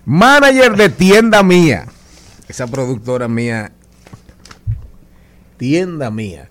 Manager 0.04 0.74
de 0.76 0.88
tienda 0.88 1.42
mía. 1.42 1.86
Esa 2.48 2.66
productora 2.66 3.28
mía. 3.28 3.72
Tienda 5.58 6.10
mía. 6.10 6.48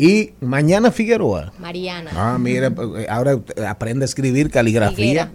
Y 0.00 0.30
mañana 0.40 0.92
Figueroa. 0.92 1.52
Mariana. 1.58 2.10
Ah, 2.14 2.38
mire, 2.38 2.70
ahora 3.08 3.36
aprende 3.68 4.04
a 4.04 4.06
escribir 4.06 4.48
caligrafía. 4.48 5.32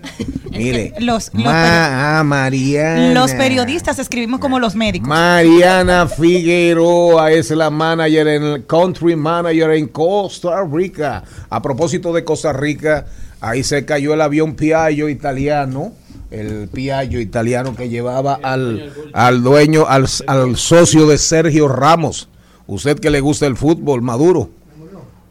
Mire. 0.51 0.93
Los- 0.99 1.31
los 1.33 1.43
Ma- 1.43 2.19
ah, 2.19 2.23
Mariana. 2.23 3.11
Los 3.13 3.33
periodistas 3.33 3.99
escribimos 3.99 4.39
como 4.39 4.59
los 4.59 4.73
médicos. 4.75 5.07
Mariana 5.09 6.07
Figueroa 6.07 7.31
es 7.31 7.49
la 7.51 7.69
manager 7.69 8.27
en 8.27 8.43
el 8.43 8.65
country 8.65 9.15
manager 9.17 9.71
en 9.71 9.87
Costa 9.87 10.63
Rica. 10.71 11.23
A 11.49 11.61
propósito 11.61 12.13
de 12.13 12.23
Costa 12.23 12.53
Rica, 12.53 13.05
ahí 13.41 13.63
se 13.63 13.83
cayó 13.85 14.13
el 14.13 14.21
avión 14.21 14.55
Piaggio 14.55 15.09
italiano, 15.09 15.91
el 16.31 16.69
Piaggio 16.71 17.19
italiano 17.19 17.75
que 17.75 17.89
llevaba 17.89 18.39
al, 18.41 18.93
al 19.13 19.43
dueño, 19.43 19.87
al, 19.87 20.05
al 20.27 20.55
socio 20.55 21.05
de 21.07 21.17
Sergio 21.17 21.67
Ramos. 21.67 22.29
Usted 22.67 22.99
que 22.99 23.09
le 23.09 23.19
gusta 23.19 23.45
el 23.45 23.57
fútbol, 23.57 24.01
Maduro. 24.01 24.49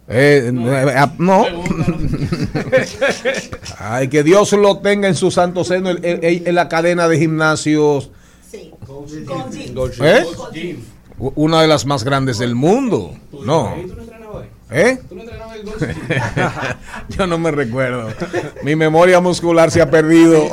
Eh, 0.08 0.50
eh, 0.52 0.94
ah, 0.96 1.12
no. 1.18 1.46
Ay, 3.78 4.08
que 4.08 4.22
Dios 4.22 4.52
lo 4.52 4.78
tenga 4.78 5.08
en 5.08 5.14
su 5.14 5.30
santo 5.30 5.64
seno 5.64 5.90
en, 5.90 5.98
en- 6.04 6.46
en 6.46 6.54
la 6.54 6.68
cadena 6.68 7.08
de 7.08 7.18
gimnasios. 7.18 8.10
¿Eh? 10.00 10.24
U- 11.18 11.32
Una 11.36 11.62
de 11.62 11.68
las 11.68 11.86
más 11.86 12.04
grandes 12.04 12.38
del 12.38 12.54
mundo. 12.54 13.14
No. 13.44 13.74
¿Eh? 14.70 14.98
Yo 17.10 17.26
no 17.26 17.38
me 17.38 17.50
recuerdo. 17.50 18.08
Mi 18.62 18.74
memoria 18.76 19.20
muscular 19.20 19.70
se 19.70 19.82
ha 19.82 19.90
perdido. 19.90 20.44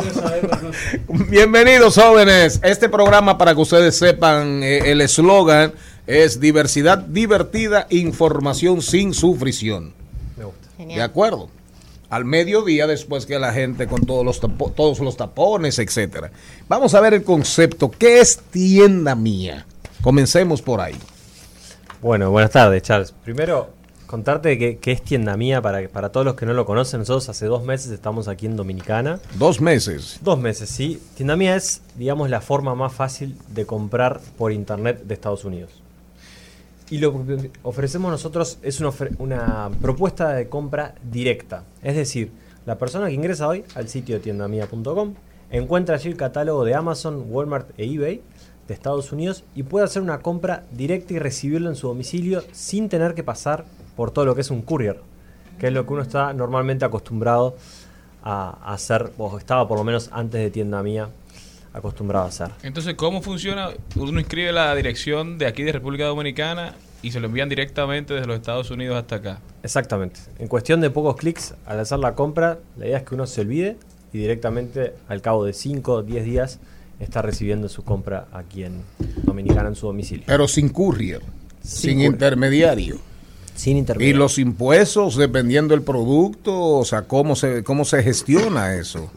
Bienvenidos 1.29 1.95
jóvenes. 1.95 2.59
Este 2.63 2.89
programa, 2.89 3.37
para 3.37 3.53
que 3.55 3.61
ustedes 3.61 3.97
sepan, 3.97 4.61
eh, 4.63 4.91
el 4.91 5.01
eslogan 5.01 5.73
es 6.09 6.39
diversidad 6.39 6.97
divertida, 6.97 7.85
información 7.91 8.81
sin 8.81 9.13
sufrición. 9.13 9.93
¿De 10.79 11.01
acuerdo? 11.03 11.49
Al 12.09 12.25
mediodía, 12.25 12.87
después 12.87 13.27
que 13.27 13.37
la 13.37 13.53
gente 13.53 13.85
con 13.85 14.01
todos 14.07 14.25
los, 14.25 14.41
tapo- 14.41 14.71
todos 14.73 14.99
los 15.01 15.15
tapones, 15.17 15.77
etcétera. 15.77 16.31
Vamos 16.67 16.95
a 16.95 16.99
ver 17.01 17.13
el 17.13 17.23
concepto. 17.23 17.91
¿Qué 17.91 18.19
es 18.21 18.39
tienda 18.49 19.13
mía? 19.13 19.67
Comencemos 20.01 20.63
por 20.63 20.81
ahí. 20.81 20.95
Bueno, 22.01 22.31
buenas 22.31 22.49
tardes, 22.49 22.81
Charles. 22.81 23.11
Primero, 23.23 23.69
contarte 24.07 24.57
que, 24.57 24.77
que 24.77 24.93
es 24.93 25.03
tienda 25.03 25.37
mía 25.37 25.61
para, 25.61 25.87
para 25.89 26.09
todos 26.11 26.25
los 26.25 26.33
que 26.35 26.47
no 26.47 26.53
lo 26.53 26.65
conocen. 26.65 27.01
Nosotros 27.01 27.29
hace 27.29 27.45
dos 27.45 27.63
meses 27.63 27.91
estamos 27.91 28.27
aquí 28.27 28.47
en 28.47 28.55
Dominicana. 28.55 29.19
Dos 29.35 29.61
meses. 29.61 30.17
Dos 30.23 30.39
meses, 30.39 30.69
sí. 30.71 30.99
Tienda 31.15 31.35
mía 31.35 31.55
es, 31.55 31.81
digamos, 31.95 32.31
la 32.31 32.41
forma 32.41 32.73
más 32.73 32.93
fácil 32.93 33.35
de 33.49 33.67
comprar 33.67 34.19
por 34.39 34.51
internet 34.51 35.03
de 35.03 35.13
Estados 35.13 35.45
Unidos. 35.45 35.69
Y 36.89 36.97
lo 36.97 37.13
que 37.13 37.51
ofrecemos 37.63 38.11
nosotros 38.11 38.57
es 38.63 38.79
una, 38.79 38.91
una 39.19 39.69
propuesta 39.81 40.29
de 40.29 40.49
compra 40.49 40.95
directa. 41.03 41.63
Es 41.83 41.95
decir, 41.95 42.31
la 42.65 42.77
persona 42.77 43.07
que 43.07 43.13
ingresa 43.13 43.47
hoy 43.47 43.63
al 43.75 43.87
sitio 43.87 44.19
tiendamia.com 44.19 45.13
encuentra 45.51 45.95
allí 45.95 46.09
el 46.09 46.17
catálogo 46.17 46.63
de 46.65 46.75
Amazon, 46.75 47.25
Walmart 47.29 47.69
e 47.77 47.85
eBay 47.85 48.21
de 48.67 48.73
Estados 48.73 49.11
Unidos 49.11 49.43
y 49.55 49.63
puede 49.63 49.85
hacer 49.85 50.01
una 50.01 50.19
compra 50.19 50.63
directa 50.71 51.13
y 51.13 51.19
recibirlo 51.19 51.69
en 51.69 51.75
su 51.75 51.87
domicilio 51.87 52.43
sin 52.51 52.89
tener 52.89 53.15
que 53.15 53.23
pasar 53.23 53.65
por 53.95 54.11
todo 54.11 54.25
lo 54.25 54.35
que 54.35 54.41
es 54.41 54.51
un 54.51 54.61
courier, 54.61 55.01
que 55.57 55.67
es 55.67 55.73
lo 55.73 55.85
que 55.85 55.93
uno 55.93 56.01
está 56.03 56.33
normalmente 56.33 56.85
acostumbrado 56.85 57.55
a 58.23 58.73
hacer, 58.73 59.11
o 59.17 59.37
estaba 59.37 59.67
por 59.67 59.77
lo 59.77 59.83
menos 59.83 60.09
antes 60.11 60.41
de 60.41 60.51
tienda 60.51 60.83
mía 60.83 61.09
acostumbrado 61.73 62.25
a 62.25 62.29
hacer. 62.29 62.49
Entonces, 62.63 62.95
¿cómo 62.95 63.21
funciona? 63.21 63.69
Uno 63.95 64.19
inscribe 64.19 64.51
la 64.51 64.73
dirección 64.75 65.37
de 65.37 65.45
aquí 65.47 65.63
de 65.63 65.71
República 65.71 66.05
Dominicana 66.05 66.75
y 67.01 67.11
se 67.11 67.19
lo 67.19 67.27
envían 67.27 67.47
directamente 67.49 68.13
desde 68.13 68.27
los 68.27 68.35
Estados 68.37 68.71
Unidos 68.71 68.97
hasta 68.97 69.15
acá. 69.17 69.39
Exactamente. 69.63 70.19
En 70.39 70.47
cuestión 70.47 70.81
de 70.81 70.89
pocos 70.89 71.15
clics, 71.15 71.53
al 71.65 71.79
hacer 71.79 71.99
la 71.99 72.15
compra, 72.15 72.59
la 72.77 72.87
idea 72.87 72.97
es 72.97 73.03
que 73.03 73.15
uno 73.15 73.25
se 73.27 73.41
olvide 73.41 73.77
y 74.11 74.17
directamente 74.17 74.93
al 75.07 75.21
cabo 75.21 75.45
de 75.45 75.53
5 75.53 75.93
o 75.93 76.03
10 76.03 76.25
días 76.25 76.59
está 76.99 77.21
recibiendo 77.21 77.69
su 77.69 77.83
compra 77.83 78.27
aquí 78.33 78.63
en 78.63 78.81
Dominicana 79.23 79.69
en 79.69 79.75
su 79.75 79.87
domicilio. 79.87 80.25
Pero 80.27 80.47
sin 80.47 80.69
courier, 80.69 81.21
sin, 81.61 81.91
courier. 81.93 82.11
intermediario. 82.11 82.97
Sin 83.55 83.75
Y 83.77 83.79
intermediario. 83.79 84.19
los 84.19 84.37
impuestos, 84.39 85.15
dependiendo 85.17 85.73
del 85.73 85.83
producto, 85.83 86.57
o 86.77 86.85
sea, 86.85 87.03
¿cómo 87.03 87.35
se, 87.35 87.63
cómo 87.63 87.85
se 87.85 88.01
gestiona 88.03 88.75
eso? 88.75 89.11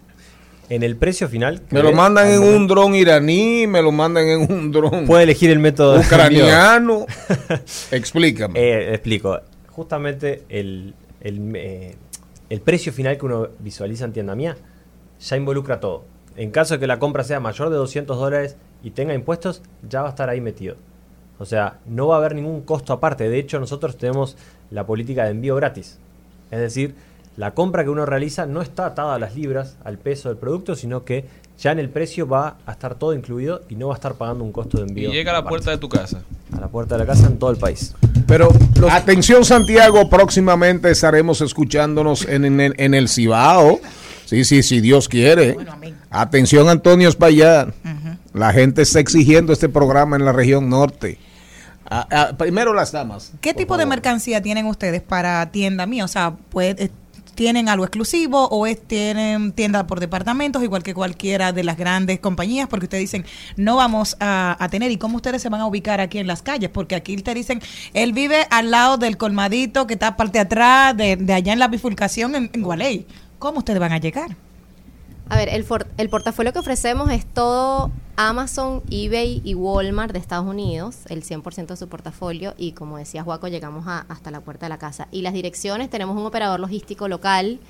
En 0.69 0.83
el 0.83 0.97
precio 0.97 1.29
final... 1.29 1.63
Me 1.71 1.83
lo 1.83 1.93
mandan 1.93 2.29
en 2.29 2.43
un 2.43 2.67
dron 2.67 2.95
iraní, 2.95 3.67
me 3.67 3.83
lo 3.83 3.93
mandan 3.93 4.27
en 4.27 4.53
un 4.53 4.73
dron 4.73 5.07
Puede 5.07 5.25
elegir 5.25 5.51
el 5.51 5.59
método 5.59 6.01
ucraniano. 6.01 7.07
Explícame. 7.91 8.59
Eh, 8.59 8.95
explico. 8.95 9.39
Justamente 9.69 10.45
el, 10.49 10.95
el, 11.21 11.53
eh, 11.57 11.97
el 12.49 12.61
precio 12.61 12.93
final 12.93 13.19
que 13.19 13.27
uno 13.27 13.49
visualiza 13.59 14.05
en 14.05 14.13
tienda 14.13 14.35
mía 14.35 14.57
ya 15.21 15.37
involucra 15.37 15.81
todo. 15.81 16.05
En 16.37 16.51
caso 16.51 16.75
de 16.75 16.81
que 16.81 16.87
la 16.87 16.99
compra 16.99 17.25
sea 17.25 17.41
mayor 17.41 17.71
de 17.71 17.77
200 17.77 18.19
dólares 18.19 18.57
y 18.83 18.91
tenga 18.91 19.15
impuestos, 19.15 19.63
ya 19.89 20.03
va 20.03 20.09
a 20.09 20.11
estar 20.11 20.29
ahí 20.29 20.41
metido. 20.41 20.77
O 21.39 21.45
sea, 21.45 21.81
no 21.87 22.09
va 22.09 22.17
a 22.17 22.19
haber 22.19 22.35
ningún 22.35 22.63
costo 22.63 22.93
aparte. 22.93 23.29
De 23.29 23.39
hecho, 23.39 23.59
nosotros 23.59 23.97
tenemos 23.97 24.37
la 24.71 24.87
política 24.87 25.25
de 25.25 25.31
envío 25.31 25.57
gratis. 25.57 25.99
Es 26.51 26.61
decir, 26.61 26.95
la 27.37 27.53
compra 27.53 27.83
que 27.85 27.91
uno 27.91 28.05
realiza 28.07 28.47
no 28.47 28.61
está 28.63 28.87
atada 28.87 29.15
a 29.15 29.19
las 29.19 29.35
libras, 29.35 29.77
al 29.85 29.99
peso 29.99 30.29
del 30.29 30.39
producto, 30.39 30.77
sino 30.77 31.05
que 31.05 31.25
ya 31.59 31.71
en 31.73 31.79
el 31.79 31.89
precio 31.89 32.27
va 32.27 32.57
a 32.67 32.73
estar 32.73 32.95
todo 32.97 33.15
incluido 33.15 33.63
y 33.69 33.77
no 33.77 33.89
va 33.89 33.95
a 33.95 33.97
estar 33.97 34.15
pagando 34.15 34.43
un 34.45 34.53
costo 34.53 34.79
de 34.79 34.85
Y 34.85 34.89
envío. 34.89 35.11
llega 35.13 35.31
a 35.31 35.35
la 35.43 35.45
puerta 35.49 35.71
de 35.71 35.79
tu 35.79 35.89
casa. 35.89 36.23
A 36.57 36.61
la 36.61 36.69
puerta 36.69 36.97
de 36.97 37.01
la 37.01 37.07
casa 37.07 37.27
en 37.27 37.39
todo 37.39 37.51
el 37.51 37.57
país. 37.57 37.95
Pero 38.27 38.49
atención 38.91 39.45
Santiago, 39.45 40.09
próximamente 40.11 40.91
estaremos 40.91 41.41
escuchándonos 41.41 42.27
en, 42.29 42.45
en 42.45 42.61
el- 42.61 42.75
en 42.79 42.95
el 42.95 43.09
Cibao. 43.09 43.81
Sí, 44.27 44.45
sí, 44.45 44.63
si 44.63 44.81
Dios 44.81 45.09
quiere. 45.09 45.57
Atención 46.11 46.69
Antonio 46.69 47.09
Espaillat. 47.09 47.69
La 48.35 48.53
gente 48.53 48.83
está 48.83 48.99
exigiendo 48.99 49.53
este 49.53 49.69
programa 49.69 50.17
en 50.17 50.25
la 50.25 50.33
región 50.33 50.69
norte. 50.71 51.19
Primero 52.39 52.73
las 52.73 52.93
damas. 52.93 53.33
¿Qué 53.41 53.53
tipo 53.55 53.77
de 53.77 53.85
mercancía 53.87 54.41
tienen 54.41 54.67
ustedes 54.67 55.03
para 55.03 55.51
tienda 55.51 55.85
mía? 55.87 56.05
O 56.05 56.09
sea, 56.09 56.35
eh, 56.61 56.89
¿tienen 57.35 57.69
algo 57.69 57.85
exclusivo 57.85 58.49
o 58.49 58.67
es, 58.67 58.81
tienen 58.81 59.53
tienda 59.53 59.87
por 59.87 60.01
departamentos, 60.01 60.63
igual 60.63 60.83
que 60.83 60.95
cualquiera 60.95 61.53
de 61.53 61.65
las 61.65 61.77
grandes 61.77 62.21
compañías? 62.21 62.69
Porque 62.69 62.87
ustedes 62.87 63.03
dicen, 63.03 63.25
no 63.57 63.77
vamos 63.77 64.17
a, 64.21 64.57
tener. 64.71 64.91
¿Y 64.91 64.97
cómo 64.97 65.17
ustedes 65.17 65.43
se 65.43 65.49
van 65.49 65.61
a 65.61 65.67
ubicar 65.67 66.01
aquí 66.01 66.19
en 66.19 66.27
las 66.27 66.43
calles? 66.43 66.71
Porque 66.71 66.95
aquí 66.95 67.17
te 67.17 67.35
dicen, 67.35 67.61
él 67.95 68.13
vive 68.13 68.47
al 68.51 68.71
lado 68.71 68.99
del 68.99 69.17
colmadito 69.17 69.87
que 69.87 69.95
está 69.95 70.17
parte 70.17 70.39
de 70.39 70.43
atrás, 70.43 70.97
de, 70.97 71.17
de 71.17 71.33
allá 71.33 71.53
en 71.53 71.59
la 71.59 71.69
bifurcación 71.69 72.35
en, 72.35 72.51
en 72.53 72.63
Gualey. 72.63 73.07
¿Cómo 73.39 73.59
ustedes 73.59 73.81
van 73.81 73.93
a 73.93 73.99
llegar? 73.99 74.37
A 75.33 75.37
ver, 75.37 75.49
el, 75.49 75.65
portafolio 76.11 76.53
que 76.53 76.59
ofrecemos 76.59 77.11
es 77.11 77.25
todo 77.25 77.91
Amazon, 78.17 78.83
eBay 78.91 79.41
y 79.43 79.55
Walmart 79.55 80.13
de 80.13 80.19
Estados 80.19 80.45
Unidos, 80.47 80.99
el 81.09 81.25
100% 81.25 81.69
de 81.69 81.77
su 81.79 81.89
portafolio. 81.89 82.53
Y 82.59 82.73
como 82.73 82.99
decía 82.99 83.23
Juaco, 83.23 83.49
llegamos 83.49 83.87
a- 83.89 84.05
hasta 84.11 84.31
la 84.31 84.43
puerta 84.43 84.67
de 84.67 84.69
la 84.69 84.77
casa. 84.77 85.09
Y 85.11 85.23
las 85.23 85.33
direcciones, 85.33 85.89
tenemos 85.89 86.19
un 86.19 86.27
operador 86.27 86.61
logístico 86.61 87.09
local 87.09 87.61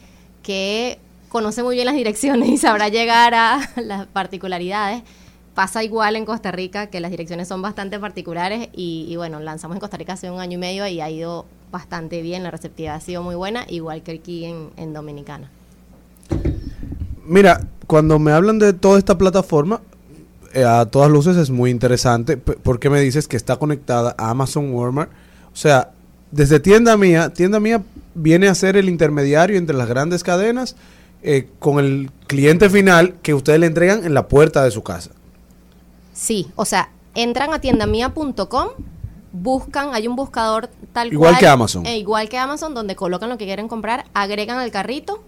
que 0.43 0.98
conoce 1.28 1.62
muy 1.62 1.76
bien 1.76 1.86
las 1.86 1.94
direcciones 1.94 2.48
y 2.48 2.59
sabrá 2.59 2.89
llegar 2.89 3.32
a 3.32 3.60
las 3.76 4.09
particularidades. 4.09 5.05
Pasa 5.55 5.84
igual 5.84 6.16
en 6.16 6.24
Costa 6.24 6.51
Rica, 6.51 6.89
que 6.89 6.98
las 6.98 7.12
direcciones 7.12 7.47
son 7.47 7.62
bastante 7.62 7.97
particulares. 8.01 8.70
Y, 8.72 9.14
bueno, 9.14 9.39
lanzamos 9.39 9.76
en 9.76 9.80
Costa 9.80 9.98
Rica 9.98 10.14
hace 10.14 10.32
un 10.32 10.40
año 10.40 10.55
y 10.55 10.60
medio 10.60 10.84
y 10.89 11.01
ha 11.01 11.09
ido 11.09 11.47
bastante 11.70 12.22
bien. 12.22 12.43
La 12.43 12.51
receptividad 12.51 12.97
ha 12.97 13.01
sido 13.01 13.22
muy 13.22 13.36
buena, 13.36 13.66
igual 13.68 14.02
que 14.02 14.10
aquí 14.10 14.47
en 14.47 14.93
Dominicana. 14.93 15.48
Mira, 17.24 17.66
cuando 17.86 18.18
me 18.18 18.32
hablan 18.32 18.58
de 18.58 18.72
toda 18.72 18.98
esta 18.98 19.16
plataforma, 19.18 19.80
eh, 20.54 20.64
a 20.64 20.84
todas 20.86 21.10
luces 21.10 21.36
es 21.36 21.50
muy 21.50 21.70
interesante. 21.70 22.36
porque 22.36 22.90
me 22.90 23.00
dices 23.00 23.28
que 23.28 23.36
está 23.36 23.56
conectada 23.56 24.14
a 24.18 24.30
Amazon 24.30 24.72
Walmart? 24.72 25.10
O 25.52 25.56
sea, 25.56 25.90
desde 26.30 26.60
tienda 26.60 26.96
mía, 26.96 27.30
tienda 27.30 27.60
mía 27.60 27.82
viene 28.14 28.48
a 28.48 28.54
ser 28.54 28.76
el 28.76 28.88
intermediario 28.88 29.56
entre 29.58 29.76
las 29.76 29.88
grandes 29.88 30.22
cadenas 30.22 30.76
eh, 31.22 31.48
con 31.58 31.78
el 31.78 32.10
cliente 32.26 32.68
final 32.68 33.14
que 33.22 33.34
ustedes 33.34 33.60
le 33.60 33.66
entregan 33.66 34.04
en 34.04 34.14
la 34.14 34.28
puerta 34.28 34.64
de 34.64 34.70
su 34.70 34.82
casa. 34.82 35.10
Sí, 36.12 36.50
o 36.56 36.64
sea, 36.64 36.90
entran 37.14 37.52
a 37.54 37.60
tiendamia.com, 37.60 38.68
buscan, 39.32 39.94
hay 39.94 40.08
un 40.08 40.16
buscador 40.16 40.68
tal 40.92 41.12
Igual 41.12 41.32
cual. 41.32 41.40
que 41.40 41.46
Amazon. 41.46 41.86
eh, 41.86 41.98
igual 41.98 42.28
que 42.28 42.38
Amazon, 42.38 42.74
donde 42.74 42.96
colocan 42.96 43.28
lo 43.30 43.38
que 43.38 43.44
quieren 43.44 43.68
comprar, 43.68 44.04
agregan 44.14 44.58
al 44.58 44.70
carrito, 44.70 45.22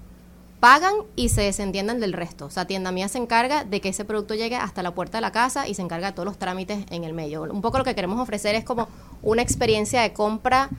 pagan 0.65 0.95
y 1.15 1.29
se 1.29 1.43
desentienden 1.43 2.01
del 2.01 2.15
resto. 2.15 2.47
O 2.47 2.51
sea, 2.51 2.67
Tienda 2.67 2.91
Mía 2.91 3.09
se 3.09 3.19
encarga 3.19 3.65
de 3.65 3.83
que 3.83 3.91
ese 3.91 4.07
producto 4.07 4.35
llegue 4.35 4.57
hasta 4.57 4.83
la 4.83 4.95
puerta 4.95 5.19
de 5.19 5.21
la 5.21 5.31
casa 5.31 5.69
y 5.69 5.75
se 5.75 5.83
encarga 5.83 6.07
de 6.07 6.13
todos 6.15 6.25
los 6.25 6.39
trámites 6.39 6.87
en 6.89 7.05
el 7.05 7.13
medio. 7.13 7.43
Un 7.43 7.61
poco 7.61 7.77
lo 7.77 7.85
que 7.85 7.95
queremos 7.95 8.19
ofrecer 8.19 8.55
es 8.55 8.65
como 8.65 8.89
una 9.21 9.43
experiencia 9.43 10.01
de 10.01 10.15
compra 10.15 10.71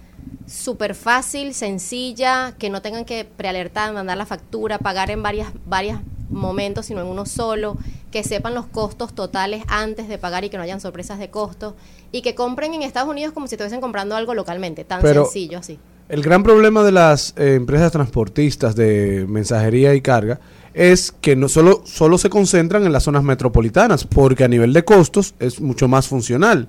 súper 0.48 0.96
fácil, 0.96 1.54
sencilla, 1.54 2.56
que 2.58 2.72
no 2.72 2.82
tengan 2.82 3.06
que 3.06 3.26
prealertar, 3.26 3.94
mandar 3.94 4.18
la 4.18 4.26
factura, 4.26 4.80
pagar 4.80 5.12
en 5.12 5.22
varias, 5.22 5.50
varias 5.68 6.00
momentos, 6.32 6.88
sino 6.88 7.02
en 7.02 7.08
uno 7.08 7.28
solo, 7.28 7.78
que 8.10 8.24
sepan 8.24 8.56
los 8.56 8.66
costos 8.66 9.14
totales 9.14 9.64
antes 9.68 10.08
de 10.08 10.18
pagar 10.18 10.44
y 10.46 10.50
que 10.50 10.58
no 10.58 10.64
hayan 10.64 10.82
sorpresas 10.82 11.20
de 11.20 11.30
costos, 11.30 11.76
y 12.12 12.24
que 12.24 12.34
compren 12.34 12.74
en 12.74 12.82
Estados 12.82 13.08
Unidos 13.08 13.36
como 13.36 13.46
si 13.46 13.54
estuviesen 13.54 13.82
comprando 13.82 14.16
algo 14.16 14.34
localmente, 14.34 14.84
tan 14.84 15.04
Pero- 15.04 15.26
sencillo 15.26 15.60
así. 15.60 15.78
El 16.08 16.22
gran 16.22 16.44
problema 16.44 16.84
de 16.84 16.92
las 16.92 17.34
eh, 17.36 17.56
empresas 17.56 17.92
transportistas 17.92 18.76
de 18.76 19.26
mensajería 19.28 19.96
y 19.96 20.02
carga 20.02 20.40
es 20.76 21.12
que 21.12 21.36
no 21.36 21.50
solo, 21.50 21.82
solo 21.84 22.20
se 22.20 22.30
concentran 22.30 22.86
en 22.86 22.92
las 22.92 23.04
zonas 23.04 23.24
metropolitanas, 23.24 24.06
porque 24.06 24.44
a 24.44 24.48
nivel 24.48 24.72
de 24.72 24.86
costos 24.86 25.34
es 25.40 25.60
mucho 25.60 25.88
más 25.88 26.08
funcional. 26.08 26.68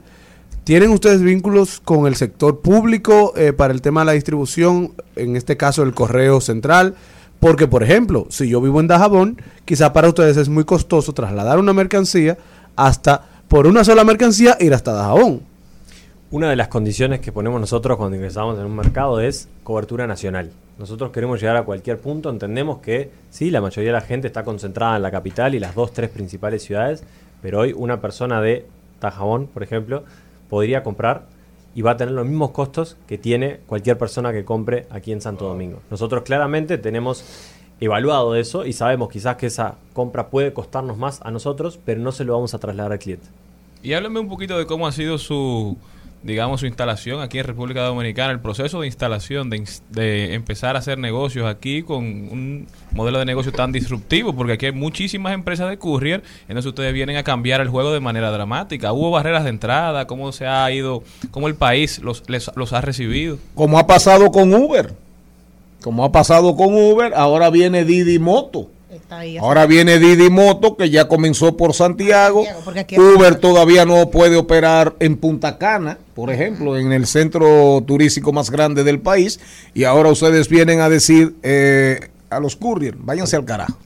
¿Tienen 0.65 0.91
ustedes 0.91 1.21
vínculos 1.21 1.83
con 1.85 2.07
el 2.07 2.17
sector 2.17 2.61
público 2.61 3.35
eh, 3.37 3.53
para 3.53 3.75
el 3.75 3.83
tema 3.83 4.01
de 4.01 4.07
la 4.07 4.13
distribución, 4.13 4.95
en 5.17 5.37
este 5.37 5.59
caso 5.59 5.83
el 5.83 5.93
correo 5.93 6.41
central? 6.41 6.95
Porque, 7.39 7.69
por 7.69 7.83
ejemplo, 7.83 8.27
si 8.31 8.49
yo 8.49 8.63
vivo 8.63 8.81
en 8.81 8.87
Dajabón, 8.87 9.43
quizá 9.67 9.93
para 9.93 10.09
ustedes 10.09 10.39
es 10.39 10.49
muy 10.49 10.65
costoso 10.65 11.13
trasladar 11.13 11.59
una 11.59 11.75
mercancía 11.75 12.39
hasta, 12.75 13.27
por 13.49 13.67
una 13.67 13.85
sola 13.85 14.03
mercancía, 14.03 14.57
ir 14.61 14.73
hasta 14.73 14.93
Dajabón. 14.93 15.43
Una 16.37 16.51
de 16.51 16.57
las 16.57 16.69
condiciones 16.69 17.21
que 17.21 17.33
ponemos 17.33 17.59
nosotros 17.59 17.97
cuando 17.97 18.15
ingresamos 18.15 18.59
en 18.59 18.67
un 18.67 18.77
mercado 18.77 19.21
es 19.21 19.49
cobertura 19.65 20.07
nacional. 20.07 20.51
Nosotros 20.79 21.11
queremos 21.11 21.41
llegar 21.41 21.57
a 21.57 21.63
cualquier 21.63 21.99
punto, 21.99 22.29
entendemos 22.29 22.81
que 22.81 23.09
sí, 23.31 23.51
la 23.51 23.63
mayoría 23.63 23.89
de 23.89 23.99
la 23.99 24.03
gente 24.03 24.27
está 24.27 24.45
concentrada 24.45 24.97
en 24.97 25.03
la 25.03 25.11
capital 25.11 25.55
y 25.55 25.59
las 25.59 25.75
dos, 25.75 25.95
tres 25.95 26.11
principales 26.11 26.63
ciudades, 26.63 27.05
pero 27.41 27.61
hoy 27.61 27.73
una 27.73 28.03
persona 28.03 28.43
de 28.43 28.67
Tajabón, 28.99 29.47
por 29.47 29.63
ejemplo, 29.63 30.05
podría 30.51 30.83
comprar 30.83 31.25
y 31.75 31.81
va 31.81 31.93
a 31.93 31.97
tener 31.97 32.13
los 32.13 32.27
mismos 32.27 32.51
costos 32.51 32.99
que 33.09 33.17
tiene 33.17 33.61
cualquier 33.67 33.97
persona 33.97 34.31
que 34.31 34.45
compre 34.45 34.87
aquí 34.91 35.13
en 35.13 35.23
Santo 35.23 35.47
Domingo. 35.47 35.81
Nosotros 35.91 36.23
claramente 36.23 36.77
tenemos 36.77 37.25
evaluado 37.81 38.35
eso 38.35 38.67
y 38.67 38.75
sabemos 38.75 39.09
quizás 39.09 39.37
que 39.37 39.47
esa 39.47 39.77
compra 39.95 40.29
puede 40.29 40.53
costarnos 40.53 40.99
más 40.99 41.19
a 41.23 41.31
nosotros, 41.31 41.81
pero 41.83 42.03
no 42.03 42.13
se 42.13 42.25
lo 42.25 42.35
vamos 42.35 42.53
a 42.53 42.59
trasladar 42.59 42.93
al 42.93 42.99
cliente. 42.99 43.27
Y 43.83 43.95
háblame 43.95 44.21
un 44.21 44.29
poquito 44.29 44.59
de 44.59 44.67
cómo 44.67 44.87
ha 44.87 44.93
sido 44.93 45.17
su, 45.17 45.79
digamos, 46.23 46.61
su 46.61 46.67
instalación 46.67 47.21
aquí 47.21 47.39
en 47.39 47.45
República 47.45 47.83
Dominicana, 47.83 48.33
el 48.33 48.41
proceso 48.41 48.81
de 48.81 48.87
instalación, 48.89 49.49
de, 49.49 50.35
empezar 50.35 50.75
a 50.75 50.81
hacer 50.81 50.99
negocios 50.99 51.47
aquí 51.47 51.83
con 51.83 52.05
un 52.05 52.67
modelo 52.93 53.19
de 53.21 53.25
negocio 53.25 53.53
tan 53.53 53.71
disruptivo, 53.73 54.35
porque 54.35 54.55
aquí 54.55 54.67
hay 54.67 54.73
muchísimas 54.73 55.35
empresas 55.35 55.69
de 55.71 55.79
courier, 55.79 56.23
entonces 56.49 56.67
ustedes 56.67 56.93
vienen 56.93 57.17
a 57.17 57.23
cambiar 57.23 57.61
el 57.61 57.69
juego 57.69 57.93
de 57.93 58.01
manera 58.01 58.31
dramática. 58.31 58.93
¿Hubo 58.93 59.11
barreras 59.13 59.45
de 59.45 59.51
entrada? 59.51 60.07
¿Cómo 60.07 60.33
se 60.33 60.47
ha 60.47 60.71
ido, 60.73 61.05
cómo 61.31 61.47
el 61.49 61.55
país 61.55 62.01
los, 62.01 62.29
les- 62.29 62.51
los 62.57 62.73
ha 62.73 62.81
recibido? 62.81 63.39
Como 63.55 63.79
ha 63.79 63.87
pasado 63.87 64.31
con 64.31 64.53
Uber. 64.53 64.95
Como 65.83 66.05
ha 66.05 66.11
pasado 66.11 66.57
con 66.57 66.75
Uber, 66.75 67.13
ahora 67.15 67.51
viene 67.51 67.85
Didi 67.85 68.19
Moto. 68.19 68.71
Está 69.07 69.20
ahí, 69.20 69.39
Ahora 69.39 69.66
viene 69.66 70.01
Didi 70.01 70.31
Moto, 70.31 70.77
que 70.77 70.91
ya 70.91 71.07
comenzó 71.07 71.57
por 71.57 71.74
Santiago. 71.74 72.45
porque 72.65 72.81
aquí- 72.81 72.99
Uber 72.99 73.37
todavía 73.37 73.85
no 73.85 74.11
puede 74.11 74.35
operar 74.37 74.95
en 74.99 75.16
Punta 75.16 75.59
Cana, 75.59 75.97
por 76.16 76.28
ejemplo, 76.33 76.77
en 76.77 76.91
el 76.91 77.07
centro 77.07 77.85
turístico 77.87 78.33
más 78.33 78.51
grande 78.51 78.83
del 78.83 78.99
país. 78.99 79.39
Y 79.74 79.85
ahora 79.85 80.11
ustedes 80.11 80.49
vienen 80.49 80.81
a 80.81 80.89
decir 80.89 81.37
eh, 81.45 82.01
a 82.31 82.41
los 82.41 82.57
courier, 82.57 82.97
váyanse 82.99 83.37
al 83.37 83.45
carajo. 83.45 83.78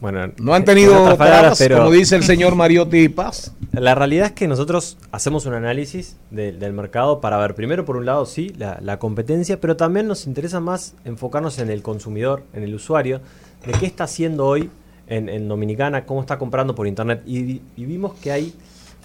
Bueno, 0.00 0.30
No 0.38 0.52
han 0.54 0.60
en 0.62 0.66
tenido 0.66 1.16
pero- 1.58 1.78
como 1.78 1.90
dice 1.90 2.14
el 2.14 2.22
señor 2.22 2.54
Mariotti 2.54 3.08
Paz. 3.08 3.52
La 3.72 3.94
realidad 3.96 4.26
es 4.26 4.32
que 4.32 4.46
nosotros 4.46 4.96
hacemos 5.10 5.46
un 5.46 5.54
análisis 5.54 6.16
de- 6.30 6.52
del 6.52 6.72
mercado 6.74 7.20
para 7.20 7.36
ver, 7.38 7.54
primero, 7.56 7.84
por 7.84 7.96
un 7.96 8.04
lado, 8.06 8.24
sí, 8.26 8.52
la, 8.58 8.78
la 8.82 8.98
competencia, 8.98 9.58
pero 9.60 9.76
también 9.76 10.06
nos 10.06 10.26
interesa 10.26 10.60
más 10.60 10.94
enfocarnos 11.04 11.58
en 11.58 11.70
el 11.70 11.82
consumidor, 11.82 12.44
en 12.52 12.62
el 12.62 12.74
usuario, 12.74 13.20
de 13.66 13.72
qué 13.72 13.86
está 13.86 14.04
haciendo 14.04 14.46
hoy 14.46 14.70
en, 15.06 15.48
Dominicana, 15.48 16.04
cómo 16.04 16.20
está 16.20 16.38
comprando 16.38 16.74
por 16.74 16.86
internet. 16.86 17.22
Y, 17.26 17.60
vimos 17.76 18.14
que 18.14 18.30
hay 18.30 18.54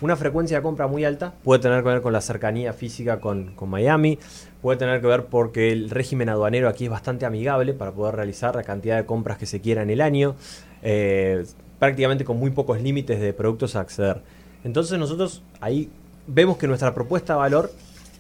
una 0.02 0.16
frecuencia 0.16 0.58
de 0.58 0.64
compra 0.64 0.88
muy 0.88 1.06
alta, 1.06 1.34
puede 1.44 1.62
tener 1.62 1.82
que 1.82 1.90
ver 1.90 2.02
con 2.02 2.12
la 2.12 2.20
cercanía 2.20 2.74
física 2.74 3.22
con, 3.22 3.54
con 3.56 3.70
Miami, 3.70 4.20
puede 4.62 4.78
tener 4.78 5.00
que 5.00 5.08
ver 5.08 5.26
porque 5.28 5.72
el 5.72 5.90
régimen 5.90 6.28
aduanero 6.28 6.68
aquí 6.68 6.86
es 6.86 6.90
bastante 6.90 7.26
amigable 7.26 7.74
para 7.74 7.92
poder 7.92 8.16
realizar 8.16 8.56
la 8.56 8.64
cantidad 8.64 8.98
de 8.98 9.06
compras 9.06 9.38
que 9.38 9.46
se 9.46 9.62
quiera 9.62 9.82
en 9.82 9.90
el 9.90 10.02
año, 10.02 10.36
eh, 10.82 11.46
prácticamente 11.80 12.26
con 12.26 12.38
muy 12.38 12.52
pocos 12.52 12.82
límites 12.82 13.22
de 13.22 13.32
productos 13.32 13.78
a 13.78 13.82
acceder. 13.82 14.22
Entonces 14.66 15.00
nosotros 15.00 15.42
ahí 15.62 15.90
vemos 16.28 16.58
que 16.58 16.68
nuestra 16.68 16.94
propuesta 16.94 17.34
de 17.34 17.40
valor 17.40 17.72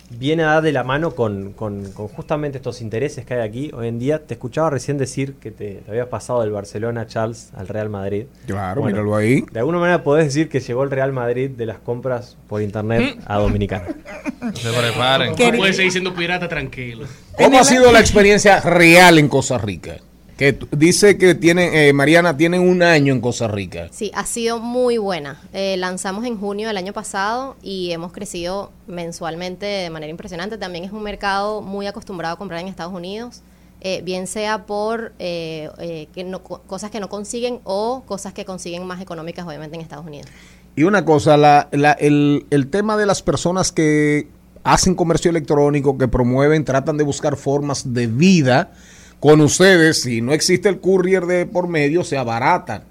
viene 0.09 0.43
a 0.43 0.47
dar 0.47 0.63
de 0.63 0.71
la 0.71 0.83
mano 0.83 1.11
con, 1.15 1.53
con- 1.53 1.91
con 1.91 2.07
justamente 2.07 2.57
estos 2.57 2.81
intereses 2.81 3.25
que 3.25 3.33
hay 3.35 3.41
aquí 3.47 3.71
hoy 3.73 3.87
en 3.87 3.99
día. 3.99 4.25
Te 4.25 4.35
escuchaba 4.35 4.69
recién 4.69 4.97
decir 4.97 5.35
que 5.35 5.51
te, 5.51 5.75
te 5.75 5.91
habías 5.91 6.07
pasado 6.07 6.41
del 6.41 6.51
Barcelona, 6.51 7.07
Charles, 7.07 7.49
al 7.55 7.67
Real 7.67 7.89
Madrid. 7.89 8.25
Claro, 8.45 8.83
míralo 8.83 9.15
ahí. 9.15 9.43
De 9.51 9.59
alguna 9.59 9.79
manera 9.79 10.03
podés 10.03 10.25
decir 10.25 10.49
que 10.49 10.59
llegó 10.59 10.83
el 10.83 10.91
Real 10.91 11.11
Madrid 11.13 11.49
de 11.49 11.65
las 11.65 11.79
compras 11.79 12.37
por 12.47 12.61
internet 12.61 13.17
a 13.25 13.37
Dominicana. 13.39 13.85
Se 14.53 14.71
preparen. 14.71 15.31
No 15.37 15.57
puede 15.57 15.73
seguir 15.73 15.91
siendo 15.91 16.13
pirata 16.13 16.47
tranquilo. 16.47 17.05
¿Cómo 17.37 17.59
ha 17.59 17.63
sido 17.63 17.91
la 17.91 17.99
experiencia 17.99 18.59
real 18.61 19.17
en 19.17 19.27
Costa 19.29 19.57
Rica? 19.57 19.97
Que 20.37 20.57
dice 20.71 21.17
que 21.19 21.35
tienen, 21.35 21.73
eh, 21.75 21.93
Mariana, 21.93 22.35
tienen 22.35 22.61
un 22.67 22.81
año 22.81 23.13
en 23.13 23.21
Costa 23.21 23.47
Rica. 23.47 23.87
Sí, 23.91 24.11
ha 24.15 24.25
sido 24.25 24.57
muy 24.59 24.97
buena. 24.97 25.39
Eh, 25.53 25.75
lanzamos 25.77 26.25
en 26.25 26.37
junio 26.39 26.67
del 26.67 26.77
año 26.77 26.91
pasado 26.91 27.55
y 27.61 27.91
hemos 27.91 28.11
crecido 28.11 28.71
mensualmente 28.87 29.65
de 29.67 29.89
manera 29.91 30.09
impresionante. 30.09 30.57
También 30.57 30.85
es 30.85 30.91
un 30.91 31.03
mercado 31.03 31.61
muy 31.61 31.85
acostumbrado 31.85 32.33
a 32.33 32.37
comprar 32.37 32.61
en 32.61 32.67
Estados 32.67 32.93
Unidos, 32.93 33.41
eh, 33.81 34.01
bien 34.03 34.25
sea 34.25 34.65
por 34.65 35.13
eh, 35.19 35.69
eh, 35.77 36.07
que 36.13 36.23
no, 36.23 36.41
co- 36.41 36.61
cosas 36.65 36.89
que 36.89 36.99
no 36.99 37.09
consiguen 37.09 37.59
o 37.63 38.01
cosas 38.07 38.33
que 38.33 38.43
consiguen 38.43 38.85
más 38.87 39.01
económicas, 39.01 39.45
obviamente, 39.45 39.75
en 39.75 39.81
Estados 39.81 40.05
Unidos. 40.07 40.27
Y 40.75 40.81
una 40.83 41.05
cosa, 41.05 41.37
la, 41.37 41.69
la- 41.71 41.91
el, 41.91 42.47
el 42.49 42.67
tema 42.71 42.97
de 42.97 43.05
las 43.05 43.21
personas 43.21 43.71
que 43.71 44.29
hacen 44.63 44.95
comercio 44.95 45.29
electrónico, 45.29 45.97
que 45.97 46.07
promueven, 46.07 46.65
tratan 46.65 46.97
de 46.97 47.03
buscar 47.03 47.35
formas 47.37 47.93
de 47.93 48.07
vida 48.07 48.71
con 49.23 49.39
ustedes, 49.39 50.01
si 50.01 50.19
no 50.19 50.33
existe 50.33 50.67
el 50.67 50.81
courier 50.81 51.25
de 51.25 51.45
por 51.45 51.69
medio, 51.69 52.03
se 52.03 52.17
abaratan. 52.17 52.83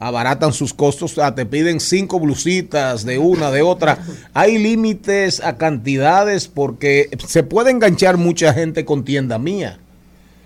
Abaratan 0.00 0.52
sus 0.52 0.74
costos, 0.74 1.14
te 1.36 1.46
piden 1.46 1.78
cinco 1.78 2.18
blusitas 2.18 3.04
de 3.04 3.18
una, 3.18 3.52
de 3.52 3.62
otra. 3.62 4.04
Hay 4.34 4.58
límites 4.58 5.40
a 5.40 5.56
cantidades 5.56 6.48
porque 6.48 7.08
se 7.24 7.44
puede 7.44 7.70
enganchar 7.70 8.16
mucha 8.16 8.52
gente 8.52 8.84
con 8.84 9.04
tienda 9.04 9.38
mía. 9.38 9.78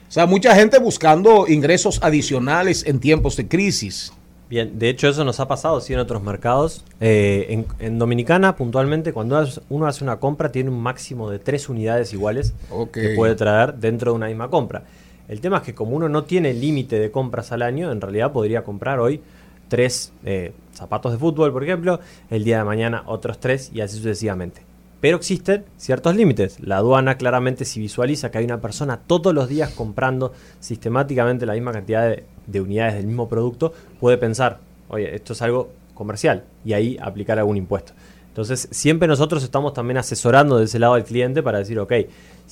O 0.07 0.13
sea, 0.13 0.27
mucha 0.27 0.55
gente 0.55 0.79
buscando 0.79 1.49
ingresos 1.49 2.01
adicionales 2.03 2.85
en 2.87 3.01
tiempos 3.01 3.35
de 3.39 3.49
crisis. 3.49 4.13
Bien, 4.51 4.79
de 4.79 4.91
hecho 4.91 5.09
eso 5.09 5.25
nos 5.25 5.41
ha 5.41 5.49
pasado 5.49 5.81
sí 5.81 5.95
en 5.95 6.01
otros 6.01 6.23
mercados. 6.23 6.85
Eh, 7.01 7.47
en, 7.49 7.67
en 7.79 7.99
Dominicana, 7.99 8.55
puntualmente, 8.55 9.15
cuando 9.15 9.49
uno 9.71 9.87
hace 9.87 10.05
una 10.05 10.19
compra, 10.19 10.53
tiene 10.53 10.69
un 10.69 10.83
máximo 10.83 11.31
de 11.31 11.39
tres 11.39 11.71
unidades 11.71 12.13
iguales 12.13 12.53
que 12.93 13.15
puede 13.17 13.35
traer 13.35 13.77
dentro 13.77 14.13
de 14.13 14.17
una 14.17 14.27
misma 14.27 14.51
compra. 14.51 14.83
El 15.29 15.41
tema 15.41 15.59
es 15.59 15.63
que 15.63 15.75
como 15.75 15.97
uno 15.97 16.09
no 16.09 16.25
tiene 16.25 16.53
límite 16.53 16.99
de 16.99 17.11
compras 17.11 17.53
al 17.53 17.63
año, 17.63 17.93
en 17.93 18.01
realidad 18.01 18.33
podría 18.33 18.65
comprar 18.65 18.99
hoy 19.01 19.21
tres 19.69 20.13
eh, 20.25 20.53
zapatos 20.75 21.13
de 21.13 21.19
fútbol, 21.19 21.53
por 21.53 21.65
ejemplo, 21.65 22.01
el 22.31 22.45
día 22.45 22.59
de 22.59 22.65
mañana 22.65 23.05
otros 23.07 23.39
tres 23.39 23.71
y 23.73 23.81
así 23.81 23.97
sucesivamente. 23.97 24.63
Pero 25.01 25.17
existen 25.17 25.65
ciertos 25.79 26.15
límites. 26.15 26.61
La 26.61 26.77
aduana 26.77 27.17
claramente 27.17 27.65
si 27.65 27.81
visualiza 27.81 28.31
que 28.31 28.39
hay 28.39 28.45
una 28.45 28.61
persona 28.61 28.99
todos 28.99 29.35
los 29.35 29.49
días 29.49 29.71
comprando 29.71 30.33
sistemáticamente 30.61 31.47
la 31.47 31.55
misma 31.55 31.73
cantidad 31.73 32.09
de, 32.09 32.25
de 32.47 32.61
unidades 32.61 32.95
del 32.95 33.07
mismo 33.07 33.29
producto, 33.29 33.73
puede 33.99 34.19
pensar, 34.19 34.61
oye, 34.89 35.15
esto 35.15 35.33
es 35.33 35.43
algo 35.43 35.71
comercial 35.95 36.45
y 36.65 36.75
ahí 36.75 36.99
aplicar 37.01 37.39
algún 37.39 37.57
impuesto. 37.57 37.95
Entonces, 38.29 38.69
siempre 38.71 39.07
nosotros 39.07 39.45
estamos 39.45 39.75
también 39.75 39.99
asesorando 39.99 40.59
de 40.59 40.65
ese 40.65 40.79
lado 40.79 40.95
al 40.95 41.05
cliente 41.05 41.43
para 41.43 41.59
decir, 41.59 41.79
ok, 41.79 41.93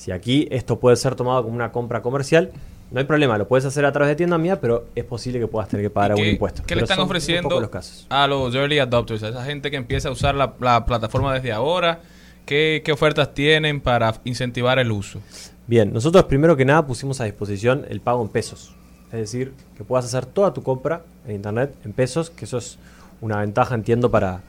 si 0.01 0.11
aquí 0.11 0.47
esto 0.49 0.79
puede 0.79 0.95
ser 0.95 1.13
tomado 1.13 1.43
como 1.43 1.53
una 1.53 1.71
compra 1.71 2.01
comercial, 2.01 2.49
no 2.89 2.99
hay 2.99 3.05
problema, 3.05 3.37
lo 3.37 3.47
puedes 3.47 3.65
hacer 3.65 3.85
a 3.85 3.91
través 3.91 4.09
de 4.09 4.15
tienda 4.15 4.39
mía, 4.39 4.59
pero 4.59 4.87
es 4.95 5.03
posible 5.03 5.39
que 5.39 5.45
puedas 5.45 5.69
tener 5.69 5.85
que 5.85 5.91
pagar 5.91 6.13
algún 6.13 6.25
¿Qué, 6.25 6.31
impuesto. 6.31 6.63
qué 6.65 6.75
le 6.75 6.81
están 6.81 6.99
ofreciendo 7.01 7.59
los 7.59 7.69
casos. 7.69 8.07
a 8.09 8.25
los 8.25 8.55
early 8.55 8.79
adopters, 8.79 9.21
a 9.21 9.29
esa 9.29 9.45
gente 9.45 9.69
que 9.69 9.77
empieza 9.77 10.09
a 10.09 10.11
usar 10.11 10.33
la, 10.33 10.55
la 10.59 10.87
plataforma 10.87 11.35
desde 11.35 11.51
ahora 11.51 11.99
¿qué, 12.47 12.81
qué 12.83 12.91
ofertas 12.91 13.35
tienen 13.35 13.79
para 13.79 14.15
incentivar 14.23 14.79
el 14.79 14.91
uso? 14.91 15.19
Bien, 15.67 15.93
nosotros 15.93 16.23
primero 16.23 16.57
que 16.57 16.65
nada 16.65 16.87
pusimos 16.87 17.21
a 17.21 17.25
disposición 17.25 17.85
el 17.87 18.01
pago 18.01 18.23
en 18.23 18.29
pesos. 18.29 18.73
Es 19.11 19.19
decir, 19.19 19.53
que 19.77 19.83
puedas 19.83 20.05
hacer 20.05 20.25
toda 20.25 20.51
tu 20.51 20.63
compra 20.63 21.03
en 21.27 21.35
internet 21.35 21.75
en 21.85 21.93
pesos, 21.93 22.31
que 22.31 22.45
eso 22.45 22.57
es 22.57 22.79
una 23.21 23.37
ventaja, 23.37 23.75
entiendo, 23.75 24.09
para, 24.09 24.41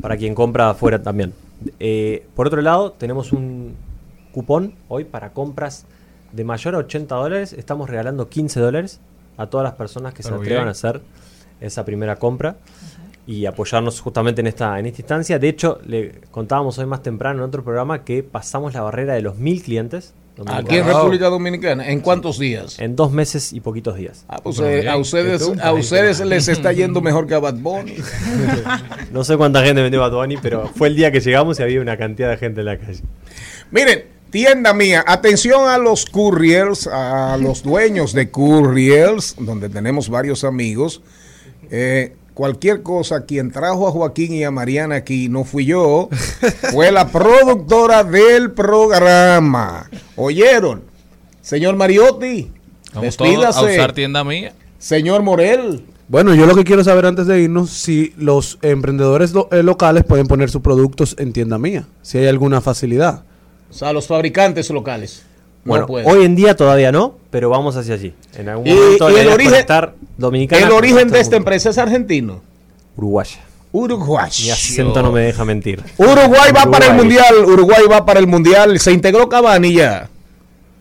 para 0.00 0.16
quien 0.16 0.34
compra 0.34 0.70
afuera 0.70 1.00
también. 1.00 1.32
Eh, 1.78 2.26
por 2.34 2.48
otro 2.48 2.60
lado, 2.60 2.90
tenemos 2.90 3.32
un 3.32 3.76
cupón 4.36 4.74
hoy 4.88 5.04
para 5.04 5.32
compras 5.32 5.86
de 6.30 6.44
mayor 6.44 6.74
a 6.74 6.78
80 6.78 7.14
dólares. 7.14 7.54
Estamos 7.54 7.88
regalando 7.88 8.28
15 8.28 8.60
dólares 8.60 9.00
a 9.38 9.46
todas 9.46 9.64
las 9.64 9.72
personas 9.72 10.12
que 10.12 10.22
Pero 10.22 10.36
se 10.36 10.42
atrevan 10.42 10.64
bien. 10.64 10.68
a 10.68 10.72
hacer 10.72 11.00
esa 11.62 11.86
primera 11.86 12.16
compra 12.16 12.56
y 13.26 13.46
apoyarnos 13.46 13.98
justamente 14.02 14.42
en 14.42 14.46
esta, 14.48 14.78
en 14.78 14.84
esta 14.84 15.00
instancia. 15.00 15.38
De 15.38 15.48
hecho, 15.48 15.80
le 15.86 16.20
contábamos 16.30 16.76
hoy 16.76 16.84
más 16.84 17.02
temprano 17.02 17.38
en 17.38 17.48
otro 17.48 17.64
programa 17.64 18.04
que 18.04 18.22
pasamos 18.22 18.74
la 18.74 18.82
barrera 18.82 19.14
de 19.14 19.22
los 19.22 19.36
mil 19.38 19.62
clientes. 19.62 20.12
Aquí 20.48 20.76
en 20.76 20.86
República 20.86 21.30
Dominicana, 21.30 21.88
¿en 21.88 22.00
cuántos 22.00 22.38
días? 22.38 22.78
En 22.78 22.94
dos 22.94 23.10
meses 23.10 23.54
y 23.54 23.60
poquitos 23.60 23.96
días. 23.96 24.26
Ah, 24.28 24.38
pues, 24.42 24.58
eh, 24.58 24.86
a 24.86 24.98
ustedes, 24.98 25.50
a 25.62 25.72
ustedes 25.72 26.20
les 26.20 26.48
está 26.48 26.72
yendo 26.74 27.00
mejor 27.00 27.26
que 27.26 27.32
a 27.32 27.38
Bad 27.38 27.54
Bunny. 27.54 27.96
No 29.12 29.24
sé 29.24 29.38
cuánta 29.38 29.64
gente 29.64 29.80
vendió 29.80 30.00
Bad 30.00 30.12
Bunny, 30.12 30.36
pero 30.36 30.68
fue 30.74 30.88
el 30.88 30.96
día 30.96 31.10
que 31.10 31.20
llegamos 31.20 31.58
y 31.58 31.62
había 31.62 31.80
una 31.80 31.96
cantidad 31.96 32.28
de 32.28 32.36
gente 32.36 32.60
en 32.60 32.66
la 32.66 32.76
calle. 32.76 33.00
Miren, 33.70 34.15
tienda 34.30 34.74
mía, 34.74 35.04
atención 35.06 35.68
a 35.68 35.78
los 35.78 36.04
couriers, 36.06 36.86
a 36.86 37.36
los 37.40 37.62
dueños 37.62 38.12
de 38.12 38.30
couriers, 38.30 39.36
donde 39.38 39.68
tenemos 39.68 40.08
varios 40.08 40.44
amigos. 40.44 41.00
Eh, 41.70 42.14
cualquier 42.34 42.82
cosa, 42.82 43.24
quien 43.24 43.50
trajo 43.50 43.88
a 43.88 43.90
Joaquín 43.92 44.32
y 44.34 44.44
a 44.44 44.50
Mariana 44.50 44.96
aquí 44.96 45.28
no 45.28 45.44
fui 45.44 45.64
yo, 45.64 46.08
fue 46.72 46.92
la 46.92 47.08
productora 47.08 48.04
del 48.04 48.52
programa. 48.52 49.88
¿Oyeron? 50.16 50.82
Señor 51.40 51.76
Mariotti, 51.76 52.50
Vamos 52.92 53.16
todos 53.16 53.56
a 53.56 53.62
usar 53.76 53.92
tienda 53.92 54.24
mía. 54.24 54.52
Señor 54.78 55.22
Morel. 55.22 55.84
Bueno, 56.08 56.34
yo 56.34 56.46
lo 56.46 56.54
que 56.54 56.64
quiero 56.64 56.84
saber 56.84 57.06
antes 57.06 57.26
de 57.26 57.40
irnos, 57.40 57.70
si 57.70 58.12
los 58.16 58.58
emprendedores 58.62 59.32
lo- 59.32 59.48
eh, 59.50 59.62
locales 59.64 60.04
pueden 60.04 60.26
poner 60.28 60.50
sus 60.50 60.62
productos 60.62 61.16
en 61.18 61.32
tienda 61.32 61.58
mía, 61.58 61.86
si 62.02 62.18
hay 62.18 62.26
alguna 62.26 62.60
facilidad. 62.60 63.24
O 63.76 63.78
sea, 63.78 63.92
los 63.92 64.06
fabricantes 64.06 64.70
locales. 64.70 65.22
No 65.64 65.86
Bueno, 65.86 65.86
hoy 66.08 66.24
en 66.24 66.34
día 66.34 66.56
todavía 66.56 66.90
no, 66.92 67.16
pero 67.28 67.50
vamos 67.50 67.76
hacia 67.76 67.92
allí. 67.92 68.14
En 68.38 68.48
algún 68.48 68.66
Y- 68.66 68.72
momento 68.72 69.10
y 69.10 69.16
el 69.16 69.28
origen- 69.28 69.66
Dominicana 70.16 70.64
El 70.66 70.72
origen 70.72 71.10
de 71.10 71.20
esta 71.20 71.36
empresa 71.36 71.68
es 71.68 71.76
argentino. 71.76 72.40
Uruguaya. 72.96 73.36
Uruguay. 73.72 74.30
Mi 74.44 74.50
acento 74.50 75.02
no 75.02 75.12
me 75.12 75.20
deja 75.20 75.44
mentir. 75.44 75.82
Uruguay 75.98 76.52
va 76.56 76.70
para 76.70 76.86
el 76.86 76.94
mundial. 76.94 77.34
Uruguay 77.44 77.82
va 77.90 78.06
para 78.06 78.18
el 78.18 78.26
mundial. 78.26 78.80
Se 78.80 78.92
integró 78.92 79.28
Cavani 79.28 79.74
ya. 79.74 80.08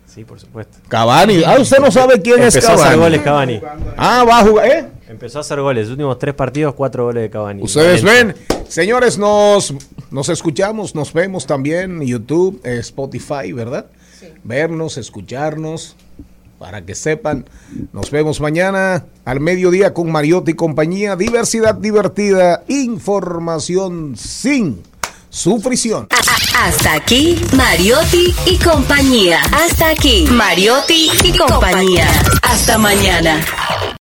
Sí, 0.05 0.23
por 0.23 0.39
supuesto. 0.39 0.77
Cavani. 0.87 1.43
Ah, 1.45 1.57
usted 1.59 1.79
no 1.79 1.91
sabe 1.91 2.21
quién 2.21 2.41
es 2.43 2.55
Empezó 2.55 2.67
a 2.71 2.75
Cavani. 2.75 2.87
hacer 2.87 2.99
goles 2.99 3.21
Cavani. 3.23 3.61
Ah, 3.97 4.23
va 4.23 4.39
a 4.39 4.43
jugar. 4.45 4.67
¿eh? 4.67 4.85
Empezó 5.07 5.37
a 5.37 5.41
hacer 5.41 5.61
goles. 5.61 5.85
Los 5.85 5.91
últimos 5.91 6.17
tres 6.17 6.33
partidos, 6.33 6.73
cuatro 6.73 7.05
goles 7.05 7.23
de 7.23 7.29
Cavani. 7.29 7.61
Ustedes 7.61 8.03
ven, 8.03 8.35
señores, 8.67 9.17
nos, 9.17 9.73
nos 10.09 10.29
escuchamos, 10.29 10.95
nos 10.95 11.13
vemos 11.13 11.45
también 11.45 12.01
en 12.01 12.07
YouTube, 12.07 12.59
eh, 12.63 12.77
Spotify, 12.79 13.51
¿verdad? 13.51 13.85
Vernos, 14.43 14.97
escucharnos, 14.97 15.95
para 16.57 16.83
que 16.83 16.95
sepan. 16.95 17.45
Nos 17.93 18.09
vemos 18.09 18.41
mañana 18.41 19.05
al 19.25 19.39
mediodía 19.39 19.93
con 19.93 20.11
Mariotti 20.11 20.51
y 20.51 20.55
compañía. 20.55 21.15
Diversidad 21.15 21.75
divertida, 21.75 22.63
información 22.67 24.15
sin 24.17 24.81
sufrición. 25.29 26.07
Hasta 26.57 26.93
aquí, 26.93 27.39
Mariotti 27.55 28.33
y 28.47 28.57
compañía. 28.57 29.41
Hasta 29.51 29.89
aquí, 29.89 30.25
Mariotti 30.31 31.11
y 31.23 31.37
compañía. 31.37 32.07
Hasta 32.41 32.77
mañana. 32.77 33.45